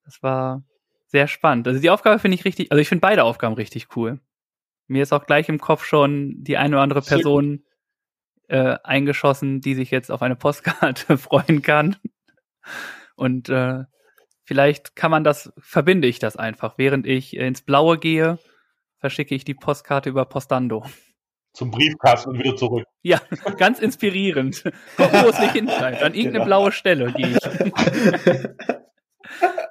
das 0.05 0.22
war 0.22 0.62
sehr 1.07 1.26
spannend. 1.26 1.66
Also 1.66 1.80
die 1.80 1.91
Aufgabe 1.91 2.18
finde 2.18 2.37
ich 2.37 2.45
richtig, 2.45 2.70
also 2.70 2.80
ich 2.80 2.89
finde 2.89 3.01
beide 3.01 3.24
Aufgaben 3.24 3.55
richtig 3.55 3.97
cool. 3.97 4.20
Mir 4.87 5.03
ist 5.03 5.12
auch 5.12 5.26
gleich 5.26 5.49
im 5.49 5.59
Kopf 5.61 5.85
schon 5.85 6.35
die 6.45 6.57
eine 6.59 6.76
oder 6.76 6.82
andere. 6.82 7.01
Person 7.03 7.64
äh, 8.49 8.76
eingeschossen, 8.85 9.61
die 9.62 9.74
sich 9.74 9.91
jetzt 9.91 10.11
auf 10.11 10.20
eine 10.22 10.37
Postkarte 10.37 11.16
freuen 11.18 11.62
kann. 11.62 11.97
Und 13.16 13.49
äh, 13.49 13.85
vielleicht 14.43 14.95
kann 14.95 15.11
man 15.11 15.24
das, 15.24 15.53
verbinde 15.59 16.07
ich 16.07 16.18
das 16.18 16.37
einfach. 16.37 16.76
Während 16.76 17.07
ich 17.07 17.35
ins 17.35 17.62
Blaue 17.62 17.99
gehe, 17.99 18.39
verschicke 19.05 19.34
ich 19.34 19.44
die 19.44 19.52
Postkarte 19.52 20.09
über 20.09 20.24
Postando. 20.24 20.82
Zum 21.52 21.70
Briefkasten 21.70 22.30
und 22.30 22.38
wieder 22.38 22.57
zurück. 22.57 22.84
Ja, 23.02 23.20
ganz 23.59 23.78
inspirierend. 23.78 24.62
Guck, 24.96 25.12
wo 25.12 25.28
es 25.28 25.38
nicht 25.38 25.52
hinschreibt. 25.52 26.02
An 26.02 26.14
irgendeine 26.14 26.32
Genau. 26.32 26.44
blaue 26.46 26.72
Stelle 26.72 27.12
gehe 27.12 27.36
ich. 27.36 27.38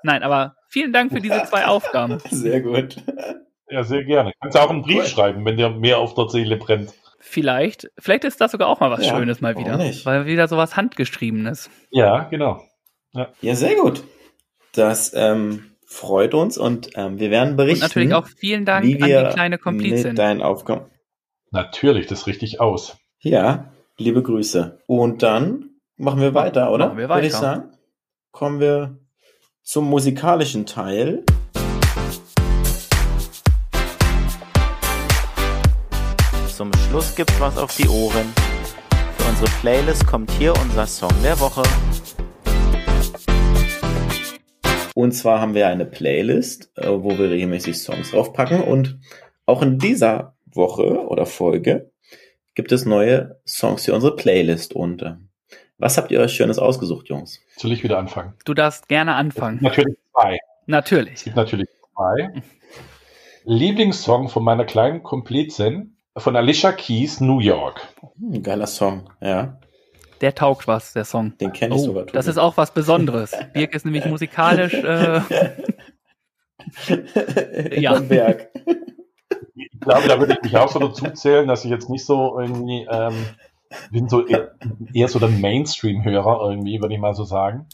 Nein, 0.03 0.21
aber 0.21 0.55
vielen 0.69 0.93
Dank 0.93 1.11
für 1.11 1.19
diese 1.19 1.43
zwei 1.45 1.65
Aufgaben. 1.65 2.19
Sehr 2.29 2.61
gut. 2.61 2.97
Ja, 3.69 3.83
sehr 3.83 4.03
gerne. 4.03 4.33
Kannst 4.39 4.55
auch 4.59 4.69
einen 4.69 4.83
Brief 4.83 4.97
Cool. 4.99 5.05
schreiben, 5.07 5.45
wenn 5.45 5.57
dir 5.57 5.69
mehr 5.71 5.97
auf 5.97 6.13
der 6.13 6.29
Seele 6.29 6.57
brennt. 6.57 6.93
Vielleicht, 7.19 7.89
vielleicht 7.97 8.23
ist 8.25 8.39
das 8.39 8.51
sogar 8.51 8.67
auch 8.67 8.79
mal 8.79 8.91
was 8.91 9.03
Ja, 9.03 9.15
Schönes 9.17 9.41
mal 9.41 9.57
wieder. 9.57 9.77
nicht? 9.77 10.05
Weil 10.05 10.27
wieder 10.27 10.47
sowas 10.47 10.75
Handgeschriebenes. 10.77 11.71
Ja, 11.89 12.25
genau. 12.25 12.61
Ja, 13.41 13.55
sehr 13.55 13.75
gut. 13.77 14.03
Das 14.75 15.11
ähm, 15.15 15.72
freut 15.93 16.33
uns 16.33 16.57
und 16.57 16.89
ähm, 16.95 17.19
wir 17.19 17.29
werden 17.29 17.51
Und 17.51 17.57
berichten, 17.57 17.81
natürlich 17.85 18.13
auch 18.13 18.27
vielen 18.27 18.65
Dank 18.65 18.85
wie 18.85 19.01
an 19.01 19.25
die 19.27 19.33
kleine 19.33 19.57
Komplizin. 19.57 20.09
mit 20.09 20.17
deinen 20.17 20.41
Aufgaben. 20.41 20.85
Natürlich, 21.51 22.07
das 22.07 22.25
richte 22.25 22.45
ich 22.45 22.59
aus. 22.59 22.97
Ja, 23.19 23.71
liebe 23.97 24.23
Grüße. 24.23 24.79
Und 24.87 25.21
dann 25.21 25.69
machen 25.95 26.19
wir 26.19 26.33
weiter, 26.33 26.71
oder? 26.71 26.87
Machen 26.87 26.97
wir 26.97 27.09
Würde 27.09 27.27
ich 27.27 27.33
weiter. 27.33 27.41
sagen. 27.41 27.71
Kommen 28.31 28.59
wir 28.59 28.97
zum 29.61 29.85
musikalischen 29.89 30.65
Teil. 30.65 31.23
Zum 36.47 36.71
Schluss 36.87 37.15
gibt's 37.15 37.39
was 37.39 37.57
auf 37.57 37.75
die 37.75 37.87
Ohren. 37.87 38.33
Für 39.17 39.29
unsere 39.29 39.49
Playlist 39.61 40.05
kommt 40.07 40.31
hier 40.31 40.53
unser 40.59 40.87
Song 40.87 41.11
der 41.23 41.39
Woche. 41.39 41.63
Und 45.03 45.11
zwar 45.11 45.41
haben 45.41 45.53
wir 45.53 45.67
eine 45.67 45.85
Playlist, 45.85 46.71
äh, 46.77 46.87
wo 46.87 47.17
wir 47.17 47.29
regelmäßig 47.29 47.77
Songs 47.77 48.11
draufpacken. 48.11 48.63
Und 48.63 48.99
auch 49.45 49.61
in 49.61 49.77
dieser 49.77 50.37
Woche 50.45 51.05
oder 51.07 51.25
Folge 51.25 51.91
gibt 52.55 52.71
es 52.71 52.85
neue 52.85 53.37
Songs 53.45 53.83
für 53.83 53.93
unsere 53.93 54.15
Playlist. 54.15 54.73
Und 54.73 55.01
äh, 55.01 55.15
was 55.77 55.97
habt 55.97 56.09
ihr 56.11 56.21
euch 56.21 56.31
Schönes 56.31 56.57
ausgesucht, 56.57 57.09
Jungs? 57.09 57.41
Soll 57.57 57.73
ich 57.73 57.83
wieder 57.83 57.99
anfangen? 57.99 58.35
Du 58.45 58.53
darfst 58.53 58.87
gerne 58.87 59.15
anfangen. 59.15 59.59
Natürlich 59.61 59.97
zwei. 60.13 60.35
Es 60.35 60.67
Natürlich. 60.67 61.23
gibt 61.25 61.35
natürlich 61.35 61.67
zwei. 61.93 62.41
Lieblingssong 63.43 64.29
von 64.29 64.41
meiner 64.41 64.63
kleinen 64.63 65.03
Komplizin 65.03 65.97
von 66.15 66.37
Alicia 66.37 66.71
Keys, 66.71 67.19
New 67.19 67.41
York. 67.41 67.81
Hm, 68.17 68.41
geiler 68.41 68.67
Song, 68.67 69.09
ja. 69.19 69.59
Der 70.23 70.33
taugt 70.33 70.67
was, 70.67 70.93
der 70.93 71.05
Song. 71.05 71.37
Den 71.37 71.51
kenne 71.53 71.75
ich 71.75 71.81
Oh, 71.81 71.85
sogar. 71.85 72.05
das 72.05 72.27
ist 72.27 72.37
auch 72.37 72.57
was 72.57 72.73
Besonderes. 72.73 73.31
Birk 73.53 73.75
ist 73.75 73.85
nämlich 73.85 74.05
musikalisch. 74.05 74.73
Äh, 74.73 75.21
Ja. 77.79 77.99
Berg. 77.99 78.49
Ich 79.53 79.79
glaube, 79.81 80.07
da 80.07 80.19
würde 80.19 80.33
ich 80.33 80.41
mich 80.41 80.57
auch 80.57 80.69
so 80.69 80.79
dazu 80.79 81.05
zählen, 81.11 81.47
dass 81.47 81.65
ich 81.65 81.71
jetzt 81.71 81.89
nicht 81.89 82.05
so 82.05 82.39
irgendwie, 82.39 82.87
ähm, 82.89 83.13
bin 83.91 84.07
so 84.07 84.25
eher, 84.25 84.55
eher 84.93 85.07
so 85.09 85.19
der 85.19 85.29
Mainstream-Hörer 85.29 86.49
irgendwie, 86.49 86.79
würde 86.81 86.93
ich 86.95 87.01
mal 87.01 87.13
so 87.13 87.25
sagen. 87.25 87.67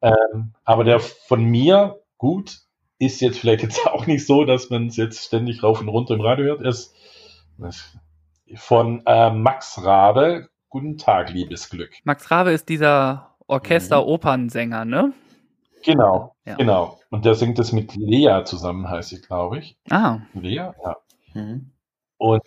Ähm, 0.00 0.54
aber 0.64 0.84
der 0.84 1.00
von 1.00 1.44
mir, 1.44 2.00
gut, 2.16 2.60
ist 2.98 3.20
jetzt 3.20 3.38
vielleicht 3.40 3.62
jetzt 3.62 3.86
auch 3.88 4.06
nicht 4.06 4.24
so, 4.26 4.44
dass 4.44 4.70
man 4.70 4.86
es 4.86 4.96
jetzt 4.96 5.24
ständig 5.24 5.62
rauf 5.62 5.80
und 5.80 5.88
runter 5.88 6.14
im 6.14 6.20
Radio 6.20 6.44
hört, 6.44 6.62
ist 6.62 6.94
ist 7.58 7.96
von 8.54 9.02
äh, 9.06 9.30
Max 9.30 9.82
Rabe, 9.84 10.48
Guten 10.72 10.96
Tag, 10.96 11.30
Liebesglück. 11.30 11.90
Max 12.04 12.30
Rabe 12.30 12.50
ist 12.52 12.66
dieser 12.70 13.36
Orchester-Opernsänger, 13.46 14.86
ne? 14.86 15.12
Genau, 15.84 16.34
Ja. 16.46 16.54
genau. 16.54 16.98
Und 17.10 17.26
der 17.26 17.34
singt 17.34 17.58
es 17.58 17.72
mit 17.72 17.94
Lea 17.94 18.40
zusammen, 18.46 18.88
heißt 18.88 19.10
sie, 19.10 19.20
glaube 19.20 19.58
ich. 19.58 19.76
Ah, 19.90 20.20
Lea? 20.32 20.54
Ja. 20.54 20.96
Mhm. 21.34 21.72
Und 22.16 22.40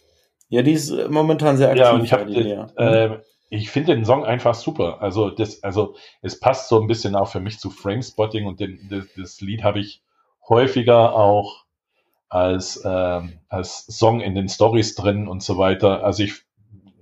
Ja, 0.50 0.64
die 0.64 0.72
ist 0.72 0.90
äh, 0.90 1.08
momentan 1.08 1.58
sehr 1.58 1.68
aktiv. 1.70 1.84
Ja, 1.84 1.92
und 1.94 2.04
ich 2.04 2.14
habe, 2.14 2.32
äh, 2.78 3.20
ich 3.50 3.70
finde 3.70 3.94
den 3.94 4.06
Song 4.06 4.26
einfach 4.26 4.56
super. 4.56 5.04
Also 5.04 5.30
das, 5.30 5.62
also 5.62 5.96
es 6.24 6.40
passt 6.40 6.68
so 6.70 6.82
ein 6.82 6.88
bisschen 6.88 7.16
auch 7.16 7.28
für 7.28 7.40
mich 7.40 7.60
zu 7.60 7.70
Framespotting 7.70 8.48
und 8.48 8.60
den, 8.60 8.88
das, 8.90 9.06
das 9.16 9.42
Lied 9.42 9.64
habe 9.64 9.80
ich 9.80 10.02
häufiger 10.50 11.14
auch 11.14 11.66
als 12.28 12.82
ähm, 12.84 13.40
als 13.50 13.86
Song 13.86 14.20
in 14.22 14.34
den 14.34 14.50
Stories 14.50 14.96
drin 14.96 15.28
und 15.28 15.44
so 15.44 15.60
weiter. 15.60 16.04
Also 16.04 16.24
ich, 16.24 16.44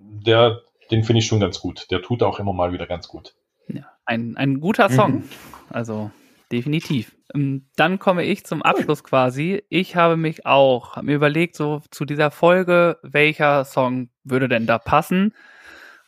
der, 0.01 0.59
den 0.93 1.03
finde 1.03 1.19
ich 1.19 1.25
schon 1.25 1.39
ganz 1.39 1.59
gut. 1.59 1.89
Der 1.89 2.01
tut 2.03 2.21
auch 2.21 2.39
immer 2.39 2.53
mal 2.53 2.71
wieder 2.71 2.85
ganz 2.85 3.07
gut. 3.07 3.33
ja. 3.67 3.83
Ein, 4.05 4.37
ein 4.37 4.59
guter 4.59 4.89
Song. 4.89 5.13
Mhm. 5.13 5.29
Also 5.69 6.11
definitiv. 6.51 7.15
Ähm, 7.33 7.65
Dann 7.77 7.97
komme 7.99 8.23
ich 8.23 8.45
zum 8.45 8.61
Abschluss 8.61 9.03
quasi. 9.03 9.63
Ich 9.69 9.95
habe 9.95 10.17
mich 10.17 10.45
auch, 10.45 10.95
habe 10.97 11.07
mir 11.07 11.15
überlegt, 11.15 11.55
so 11.55 11.81
zu 11.89 12.05
dieser 12.05 12.29
Folge, 12.29 12.99
welcher 13.01 13.65
Song 13.65 14.09
würde 14.23 14.47
denn 14.47 14.67
da 14.67 14.77
passen? 14.77 15.33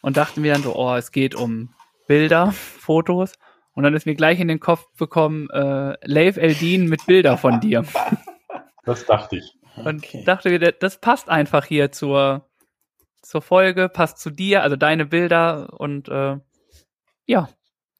Und 0.02 0.18
dachte 0.18 0.40
mir 0.40 0.53
dann 0.53 0.62
so, 0.62 0.76
oh, 0.76 0.94
es 0.94 1.12
geht 1.12 1.34
um 1.34 1.74
Bilder, 2.07 2.52
Fotos. 2.52 3.34
Und 3.74 3.84
dann 3.84 3.95
ist 3.95 4.06
mir 4.06 4.16
gleich 4.16 4.40
in 4.40 4.49
den 4.49 4.60
Kopf 4.60 4.86
gekommen, 4.99 5.49
äh, 5.49 5.95
Leif 6.03 6.38
Eldin 6.38 6.88
mit 6.88 7.07
Bilder 7.07 7.38
von 7.38 7.60
dir. 7.60 7.86
Das 8.86 9.06
dachte 9.06 9.38
ich. 9.38 9.57
Und 9.78 10.03
Okay. 10.06 10.24
dachte 10.26 10.49
mir, 10.49 10.60
das 10.60 11.02
passt 11.02 11.28
einfach 11.30 11.66
hier 11.66 11.91
zur, 11.91 12.48
zur 13.26 13.42
Folge, 13.42 13.90
passt 13.90 14.20
zu 14.20 14.30
dir, 14.30 14.64
also 14.64 14.76
deine 14.76 15.06
Bilder 15.06 15.74
und 15.80 16.08
äh, 16.10 16.38
ja, 17.26 17.50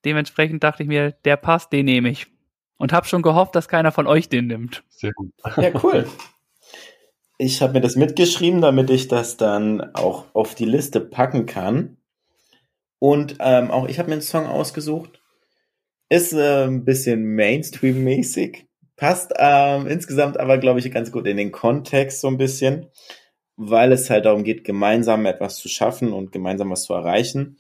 dementsprechend 0.06 0.64
dachte 0.64 0.84
ich 0.84 0.90
mir, 0.90 1.12
der 1.26 1.36
passt, 1.36 1.74
den 1.74 1.86
nehme 1.86 2.10
ich. 2.10 2.28
Und 2.78 2.94
habe 2.94 3.08
schon 3.08 3.22
gehofft, 3.22 3.56
dass 3.56 3.68
keiner 3.68 3.92
von 3.92 4.06
euch 4.06 4.30
den 4.30 4.48
nimmt. 4.48 4.84
Sehr 4.90 5.14
gut. 5.14 5.32
Ja, 5.58 5.72
cool. 5.84 6.08
Ich 7.38 7.62
habe 7.62 7.74
mir 7.74 7.82
das 7.82 7.98
mitgeschrieben, 7.98 8.62
damit 8.62 8.90
ich 8.90 9.10
das 9.10 9.36
dann 9.36 9.94
auch 9.94 10.24
auf 10.34 10.56
die 10.56 10.64
Liste 10.64 11.02
packen 11.02 11.46
kann. 11.46 11.98
Und 12.98 13.36
ähm, 13.40 13.72
auch 13.72 13.90
ich 13.90 14.00
habe 14.00 14.08
mir 14.08 14.14
einen 14.14 14.22
Song 14.22 14.46
ausgesucht. 14.46 15.22
Ist 16.08 16.32
äh, 16.32 16.64
ein 16.64 16.86
bisschen 16.86 17.36
Mainstream-mäßig. 17.36 18.68
Passt 18.96 19.34
ähm, 19.38 19.86
insgesamt 19.88 20.40
aber, 20.40 20.60
glaube 20.60 20.80
ich, 20.80 20.90
ganz 20.92 21.12
gut 21.12 21.28
in 21.28 21.36
den 21.36 21.52
Kontext 21.52 22.22
so 22.22 22.30
ein 22.30 22.38
bisschen, 22.38 22.88
weil 23.58 23.92
es 23.92 24.10
halt 24.10 24.26
darum 24.26 24.44
geht, 24.44 24.64
gemeinsam 24.64 25.26
etwas 25.26 25.58
zu 25.58 25.70
schaffen 25.70 26.14
und 26.14 26.32
gemeinsam 26.32 26.70
was 26.70 26.84
zu 26.84 26.94
erreichen. 26.94 27.58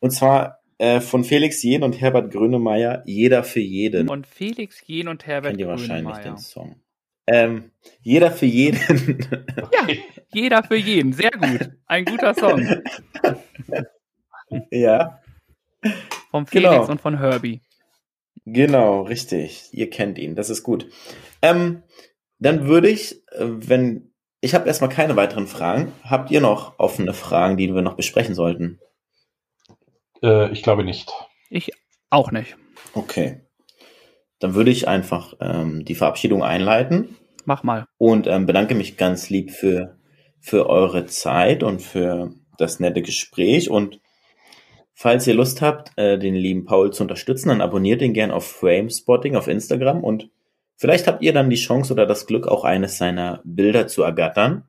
Und 0.00 0.10
zwar 0.10 0.60
äh, 0.78 1.00
von 1.00 1.24
Felix 1.24 1.62
Jen 1.62 1.82
und 1.82 2.00
Herbert 2.00 2.32
Grönemeyer, 2.32 3.02
Jeder 3.06 3.44
für 3.44 3.60
jeden. 3.60 4.08
Und 4.08 4.26
Felix 4.26 4.82
Jen 4.86 5.08
und 5.08 5.26
Herbert 5.26 5.52
Kennt 5.52 5.60
ihr 5.60 5.68
wahrscheinlich 5.68 6.16
den 6.18 6.38
Song. 6.38 6.76
Ähm, 7.26 7.70
jeder 8.02 8.30
für 8.30 8.46
jeden. 8.46 9.18
Ja, 9.72 9.88
jeder 10.32 10.62
für 10.62 10.76
jeden. 10.76 11.12
Sehr 11.12 11.30
gut. 11.30 11.70
Ein 11.86 12.04
guter 12.04 12.34
Song. 12.34 12.82
ja. 14.70 15.20
Vom 16.30 16.46
Felix 16.46 16.70
genau. 16.70 16.90
und 16.90 17.00
von 17.00 17.18
Herbie. 17.18 17.62
Genau, 18.44 19.02
richtig. 19.02 19.68
Ihr 19.72 19.88
kennt 19.88 20.18
ihn. 20.18 20.34
Das 20.34 20.50
ist 20.50 20.62
gut. 20.62 20.90
Ähm, 21.40 21.82
dann 22.38 22.66
würde 22.66 22.90
ich, 22.90 23.26
äh, 23.32 23.46
wenn 23.46 24.12
ich 24.44 24.54
habe 24.54 24.66
erstmal 24.66 24.90
keine 24.90 25.16
weiteren 25.16 25.46
Fragen. 25.46 25.92
Habt 26.04 26.30
ihr 26.30 26.42
noch 26.42 26.78
offene 26.78 27.14
Fragen, 27.14 27.56
die 27.56 27.74
wir 27.74 27.80
noch 27.80 27.96
besprechen 27.96 28.34
sollten? 28.34 28.78
Äh, 30.22 30.52
ich 30.52 30.62
glaube 30.62 30.84
nicht. 30.84 31.10
Ich 31.48 31.72
auch 32.10 32.30
nicht. 32.30 32.56
Okay. 32.92 33.40
Dann 34.40 34.54
würde 34.54 34.70
ich 34.70 34.86
einfach 34.86 35.32
ähm, 35.40 35.86
die 35.86 35.94
Verabschiedung 35.94 36.42
einleiten. 36.42 37.16
Mach 37.46 37.62
mal. 37.62 37.86
Und 37.96 38.26
ähm, 38.26 38.44
bedanke 38.44 38.74
mich 38.74 38.98
ganz 38.98 39.30
lieb 39.30 39.50
für, 39.50 39.96
für 40.40 40.68
eure 40.68 41.06
Zeit 41.06 41.62
und 41.62 41.80
für 41.80 42.34
das 42.58 42.80
nette 42.80 43.00
Gespräch. 43.00 43.70
Und 43.70 43.98
falls 44.92 45.26
ihr 45.26 45.34
Lust 45.34 45.62
habt, 45.62 45.96
äh, 45.96 46.18
den 46.18 46.34
lieben 46.34 46.66
Paul 46.66 46.92
zu 46.92 47.02
unterstützen, 47.02 47.48
dann 47.48 47.62
abonniert 47.62 48.02
ihn 48.02 48.12
gern 48.12 48.30
auf 48.30 48.46
Framespotting 48.46 49.36
auf 49.36 49.48
Instagram 49.48 50.04
und 50.04 50.28
Vielleicht 50.76 51.06
habt 51.06 51.22
ihr 51.22 51.32
dann 51.32 51.50
die 51.50 51.56
Chance 51.56 51.92
oder 51.92 52.06
das 52.06 52.26
Glück, 52.26 52.48
auch 52.48 52.64
eines 52.64 52.98
seiner 52.98 53.40
Bilder 53.44 53.86
zu 53.86 54.02
ergattern. 54.02 54.64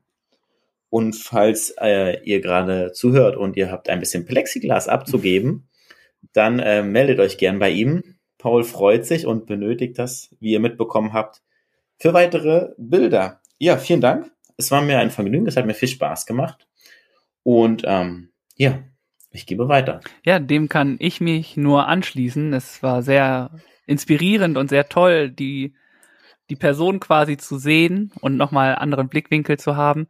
Und 0.88 1.14
falls 1.16 1.74
äh, 1.80 2.22
ihr 2.24 2.40
gerade 2.40 2.92
zuhört 2.92 3.36
und 3.36 3.56
ihr 3.56 3.70
habt 3.70 3.88
ein 3.88 4.00
bisschen 4.00 4.24
Plexiglas 4.24 4.88
abzugeben, 4.88 5.68
dann 6.32 6.58
äh, 6.58 6.82
meldet 6.82 7.18
euch 7.18 7.38
gern 7.38 7.58
bei 7.58 7.70
ihm. 7.70 8.16
Paul 8.38 8.64
freut 8.64 9.04
sich 9.04 9.26
und 9.26 9.46
benötigt 9.46 9.98
das, 9.98 10.34
wie 10.40 10.52
ihr 10.52 10.60
mitbekommen 10.60 11.12
habt, 11.12 11.42
für 11.98 12.14
weitere 12.14 12.70
Bilder. 12.78 13.40
Ja, 13.58 13.78
vielen 13.78 14.00
Dank. 14.00 14.30
Es 14.56 14.70
war 14.70 14.82
mir 14.82 14.98
ein 14.98 15.10
Vergnügen, 15.10 15.46
es 15.46 15.56
hat 15.56 15.66
mir 15.66 15.74
viel 15.74 15.88
Spaß 15.88 16.26
gemacht. 16.26 16.66
Und 17.42 17.82
ähm, 17.84 18.30
ja, 18.54 18.82
ich 19.30 19.46
gebe 19.46 19.68
weiter. 19.68 20.00
Ja, 20.24 20.38
dem 20.38 20.68
kann 20.68 20.96
ich 20.98 21.20
mich 21.20 21.56
nur 21.56 21.88
anschließen. 21.88 22.52
Es 22.52 22.82
war 22.82 23.02
sehr 23.02 23.50
inspirierend 23.86 24.56
und 24.56 24.68
sehr 24.68 24.88
toll, 24.88 25.30
die 25.30 25.74
die 26.50 26.56
Person 26.56 27.00
quasi 27.00 27.36
zu 27.36 27.58
sehen 27.58 28.12
und 28.20 28.36
nochmal 28.36 28.76
anderen 28.76 29.08
Blickwinkel 29.08 29.58
zu 29.58 29.76
haben. 29.76 30.08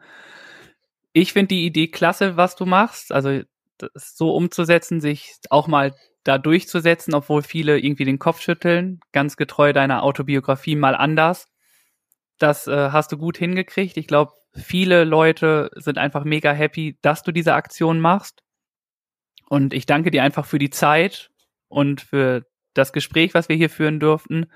Ich 1.12 1.32
finde 1.32 1.48
die 1.48 1.64
Idee 1.64 1.88
klasse, 1.88 2.36
was 2.36 2.56
du 2.56 2.66
machst. 2.66 3.12
Also 3.12 3.40
das 3.78 4.16
so 4.16 4.34
umzusetzen, 4.34 5.00
sich 5.00 5.34
auch 5.50 5.66
mal 5.66 5.94
da 6.24 6.38
durchzusetzen, 6.38 7.14
obwohl 7.14 7.42
viele 7.42 7.78
irgendwie 7.78 8.04
den 8.04 8.18
Kopf 8.18 8.40
schütteln, 8.40 9.00
ganz 9.12 9.36
getreu 9.36 9.72
deiner 9.72 10.02
Autobiografie 10.02 10.76
mal 10.76 10.94
anders. 10.94 11.46
Das 12.38 12.66
äh, 12.66 12.90
hast 12.90 13.12
du 13.12 13.18
gut 13.18 13.38
hingekriegt. 13.38 13.96
Ich 13.96 14.06
glaube, 14.06 14.32
viele 14.52 15.04
Leute 15.04 15.70
sind 15.76 15.98
einfach 15.98 16.24
mega 16.24 16.52
happy, 16.52 16.98
dass 17.00 17.22
du 17.22 17.32
diese 17.32 17.54
Aktion 17.54 18.00
machst. 18.00 18.42
Und 19.48 19.72
ich 19.72 19.86
danke 19.86 20.10
dir 20.10 20.22
einfach 20.22 20.44
für 20.44 20.58
die 20.58 20.70
Zeit 20.70 21.30
und 21.68 22.00
für 22.00 22.42
das 22.74 22.92
Gespräch, 22.92 23.32
was 23.32 23.48
wir 23.48 23.56
hier 23.56 23.70
führen 23.70 24.00
durften. 24.00 24.46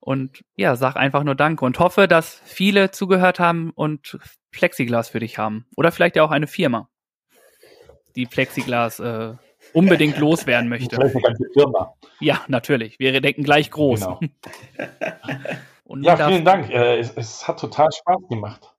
Und 0.00 0.44
ja, 0.56 0.76
sag 0.76 0.96
einfach 0.96 1.24
nur 1.24 1.34
Danke 1.34 1.64
und 1.64 1.78
hoffe, 1.78 2.08
dass 2.08 2.40
viele 2.44 2.90
zugehört 2.90 3.40
haben 3.40 3.70
und 3.74 4.18
Plexiglas 4.52 5.08
für 5.08 5.20
dich 5.20 5.38
haben. 5.38 5.66
Oder 5.76 5.92
vielleicht 5.92 6.16
ja 6.16 6.22
auch 6.22 6.30
eine 6.30 6.46
Firma, 6.46 6.88
die 8.16 8.26
Plexiglas 8.26 9.00
äh, 9.00 9.34
unbedingt 9.72 10.18
loswerden 10.18 10.68
möchte. 10.68 10.96
Vielleicht 10.96 11.16
eine 11.16 11.22
ganze 11.22 11.44
Firma. 11.52 11.94
Ja, 12.20 12.42
natürlich. 12.48 12.98
Wir 12.98 13.20
denken 13.20 13.42
gleich 13.42 13.70
groß. 13.70 14.00
Genau. 14.00 14.20
ja, 16.02 16.28
vielen 16.28 16.44
Dank. 16.44 16.70
Äh, 16.70 16.98
es, 16.98 17.12
es, 17.16 17.46
hat 17.46 17.60
total 17.60 17.88
Spaß 17.92 18.28
gemacht. 18.28 18.74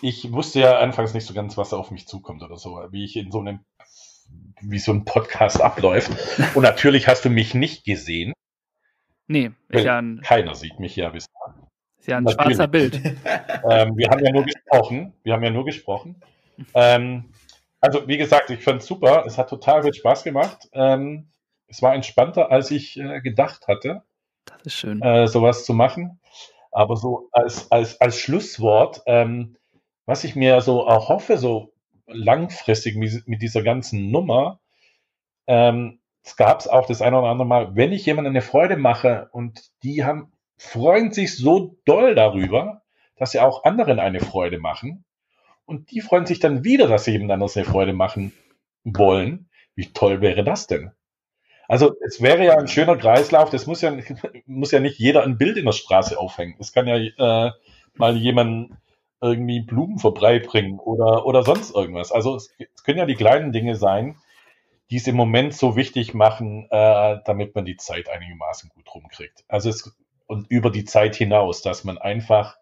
Ich 0.00 0.32
wusste 0.32 0.60
ja 0.60 0.78
anfangs 0.78 1.14
nicht 1.14 1.26
so 1.26 1.34
ganz, 1.34 1.56
was 1.56 1.72
auf 1.72 1.90
mich 1.90 2.06
zukommt 2.06 2.42
oder 2.42 2.56
so, 2.56 2.80
wie 2.90 3.04
ich 3.04 3.16
in 3.16 3.30
so 3.30 3.40
einem, 3.40 3.60
wie 4.60 4.78
so 4.78 4.92
ein 4.92 5.04
Podcast 5.04 5.60
abläuft. 5.60 6.10
Und 6.54 6.62
natürlich 6.62 7.08
hast 7.08 7.24
du 7.24 7.30
mich 7.30 7.54
nicht 7.54 7.84
gesehen. 7.84 8.32
Nee, 9.26 9.52
ist 9.68 9.84
ja 9.84 9.98
ein, 9.98 10.20
keiner 10.22 10.54
sieht 10.54 10.78
mich 10.78 10.96
ja 10.96 11.08
bis 11.10 11.26
Ist 11.98 12.08
ja 12.08 12.18
ein 12.18 12.24
Natürlich. 12.24 12.56
schwarzer 12.56 12.68
Bild. 12.68 12.94
ähm, 13.70 13.96
wir 13.96 14.08
haben 14.08 14.24
ja 14.24 14.32
nur 14.32 14.44
gesprochen. 14.44 15.12
Wir 15.22 15.32
haben 15.32 15.44
ja 15.44 15.50
nur 15.50 15.64
gesprochen. 15.64 16.16
Ähm, 16.74 17.32
also, 17.80 18.06
wie 18.06 18.16
gesagt, 18.16 18.50
ich 18.50 18.62
fand 18.62 18.82
es 18.82 18.86
super. 18.86 19.24
Es 19.26 19.38
hat 19.38 19.48
total 19.48 19.82
viel 19.82 19.94
Spaß 19.94 20.24
gemacht. 20.24 20.68
Ähm, 20.72 21.28
es 21.66 21.82
war 21.82 21.94
entspannter, 21.94 22.50
als 22.50 22.70
ich 22.70 22.98
äh, 22.98 23.20
gedacht 23.20 23.66
hatte. 23.68 24.02
Das 24.44 24.60
ist 24.64 24.74
schön. 24.74 25.00
Äh, 25.00 25.26
sowas 25.26 25.64
zu 25.64 25.74
machen. 25.74 26.20
Aber 26.70 26.96
so 26.96 27.28
als, 27.32 27.70
als, 27.70 28.00
als 28.00 28.18
Schlusswort, 28.18 29.02
ähm, 29.06 29.56
was 30.06 30.24
ich 30.24 30.36
mir 30.36 30.60
so 30.60 30.86
erhoffe, 30.86 31.38
so 31.38 31.72
langfristig 32.06 32.96
mit, 32.96 33.26
mit 33.26 33.42
dieser 33.42 33.62
ganzen 33.62 34.10
Nummer, 34.10 34.60
ähm, 35.46 36.00
es 36.24 36.36
gab 36.36 36.60
es 36.60 36.68
auch 36.68 36.86
das 36.86 37.02
eine 37.02 37.18
oder 37.18 37.28
andere 37.28 37.48
Mal, 37.48 37.74
wenn 37.74 37.92
ich 37.92 38.06
jemandem 38.06 38.32
eine 38.32 38.42
Freude 38.42 38.76
mache 38.76 39.28
und 39.32 39.60
die 39.82 40.04
haben, 40.04 40.32
freuen 40.56 41.12
sich 41.12 41.36
so 41.36 41.76
doll 41.84 42.14
darüber, 42.14 42.82
dass 43.16 43.32
sie 43.32 43.40
auch 43.40 43.64
anderen 43.64 43.98
eine 43.98 44.20
Freude 44.20 44.58
machen. 44.58 45.04
Und 45.64 45.90
die 45.90 46.00
freuen 46.00 46.26
sich 46.26 46.40
dann 46.40 46.64
wieder, 46.64 46.86
dass 46.86 47.04
sie 47.04 47.12
jemand 47.12 47.32
anderes 47.32 47.56
eine 47.56 47.66
Freude 47.66 47.92
machen 47.92 48.32
wollen. 48.84 49.48
Wie 49.74 49.92
toll 49.92 50.20
wäre 50.20 50.44
das 50.44 50.66
denn? 50.66 50.92
Also 51.68 51.94
es 52.04 52.20
wäre 52.20 52.44
ja 52.44 52.56
ein 52.56 52.68
schöner 52.68 52.96
Kreislauf. 52.96 53.50
Das 53.50 53.66
muss 53.66 53.80
ja, 53.80 53.96
muss 54.46 54.72
ja 54.72 54.80
nicht 54.80 54.98
jeder 54.98 55.24
ein 55.24 55.38
Bild 55.38 55.56
in 55.56 55.64
der 55.64 55.72
Straße 55.72 56.18
aufhängen. 56.18 56.56
Es 56.58 56.72
kann 56.72 56.86
ja 56.86 56.96
äh, 56.96 57.52
mal 57.94 58.16
jemand 58.16 58.72
irgendwie 59.20 59.60
Blumen 59.60 59.98
vorbeibringen 59.98 60.78
oder, 60.78 61.26
oder 61.26 61.44
sonst 61.44 61.74
irgendwas. 61.74 62.12
Also 62.12 62.34
es, 62.34 62.52
es 62.58 62.82
können 62.82 62.98
ja 62.98 63.06
die 63.06 63.14
kleinen 63.14 63.52
Dinge 63.52 63.76
sein, 63.76 64.16
die 64.92 64.98
es 64.98 65.06
im 65.06 65.16
Moment 65.16 65.54
so 65.54 65.74
wichtig 65.74 66.12
machen, 66.12 66.68
äh, 66.70 67.16
damit 67.24 67.54
man 67.54 67.64
die 67.64 67.78
Zeit 67.78 68.10
einigermaßen 68.10 68.68
gut 68.68 68.94
rumkriegt. 68.94 69.42
Also 69.48 69.70
es, 69.70 69.90
und 70.26 70.50
über 70.50 70.68
die 70.68 70.84
Zeit 70.84 71.16
hinaus, 71.16 71.62
dass 71.62 71.82
man 71.82 71.96
einfach 71.96 72.58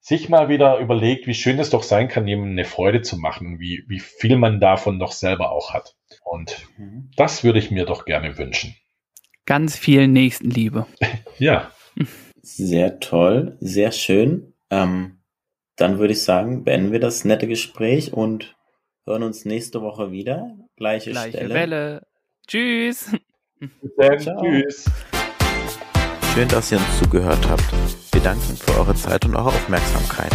sich 0.00 0.28
mal 0.28 0.48
wieder 0.48 0.78
überlegt, 0.78 1.28
wie 1.28 1.34
schön 1.34 1.60
es 1.60 1.70
doch 1.70 1.84
sein 1.84 2.08
kann, 2.08 2.26
jemandem 2.26 2.58
eine 2.58 2.64
Freude 2.64 3.02
zu 3.02 3.16
machen, 3.16 3.60
wie, 3.60 3.84
wie 3.86 4.00
viel 4.00 4.36
man 4.36 4.58
davon 4.58 4.98
doch 4.98 5.12
selber 5.12 5.52
auch 5.52 5.72
hat. 5.72 5.94
Und 6.24 6.66
mhm. 6.78 7.12
das 7.16 7.44
würde 7.44 7.60
ich 7.60 7.70
mir 7.70 7.86
doch 7.86 8.06
gerne 8.06 8.36
wünschen. 8.38 8.74
Ganz 9.44 9.76
viel 9.76 10.08
Nächstenliebe. 10.08 10.86
ja. 11.38 11.70
Sehr 12.42 12.98
toll, 12.98 13.56
sehr 13.60 13.92
schön. 13.92 14.52
Ähm, 14.70 15.22
dann 15.76 16.00
würde 16.00 16.12
ich 16.12 16.24
sagen, 16.24 16.64
beenden 16.64 16.90
wir 16.90 17.00
das 17.00 17.24
nette 17.24 17.46
Gespräch 17.46 18.12
und 18.12 18.56
hören 19.06 19.22
uns 19.22 19.44
nächste 19.44 19.80
Woche 19.82 20.10
wieder. 20.10 20.50
Gleiche, 20.76 21.12
Gleiche 21.12 21.38
Stelle. 21.38 21.54
Welle. 21.54 22.06
Tschüss. 22.46 23.12
Tschüss. 23.98 24.84
Schön, 26.34 26.48
dass 26.48 26.72
ihr 26.72 26.78
uns 26.78 26.98
zugehört 26.98 27.48
habt. 27.48 27.64
Wir 28.12 28.20
danken 28.20 28.56
für 28.56 28.78
eure 28.78 28.94
Zeit 28.94 29.24
und 29.24 29.36
eure 29.36 29.48
Aufmerksamkeit. 29.48 30.32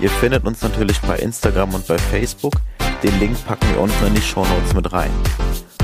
Ihr 0.00 0.10
findet 0.10 0.44
uns 0.44 0.62
natürlich 0.62 0.98
bei 1.02 1.18
Instagram 1.18 1.74
und 1.74 1.86
bei 1.86 1.98
Facebook. 1.98 2.54
Den 3.02 3.18
Link 3.20 3.36
packen 3.46 3.68
wir 3.74 3.80
unten 3.80 4.06
in 4.06 4.14
die 4.14 4.22
Show 4.22 4.44
Notes 4.44 4.74
mit 4.74 4.92
rein. 4.92 5.10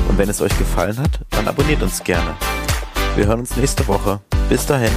Und 0.09 0.18
wenn 0.18 0.28
es 0.28 0.40
euch 0.40 0.56
gefallen 0.59 0.98
hat, 0.98 1.20
dann 1.30 1.47
abonniert 1.47 1.82
uns 1.82 2.02
gerne. 2.02 2.34
Wir 3.14 3.26
hören 3.26 3.40
uns 3.40 3.56
nächste 3.56 3.86
Woche. 3.88 4.20
Bis 4.48 4.66
dahin. 4.66 4.93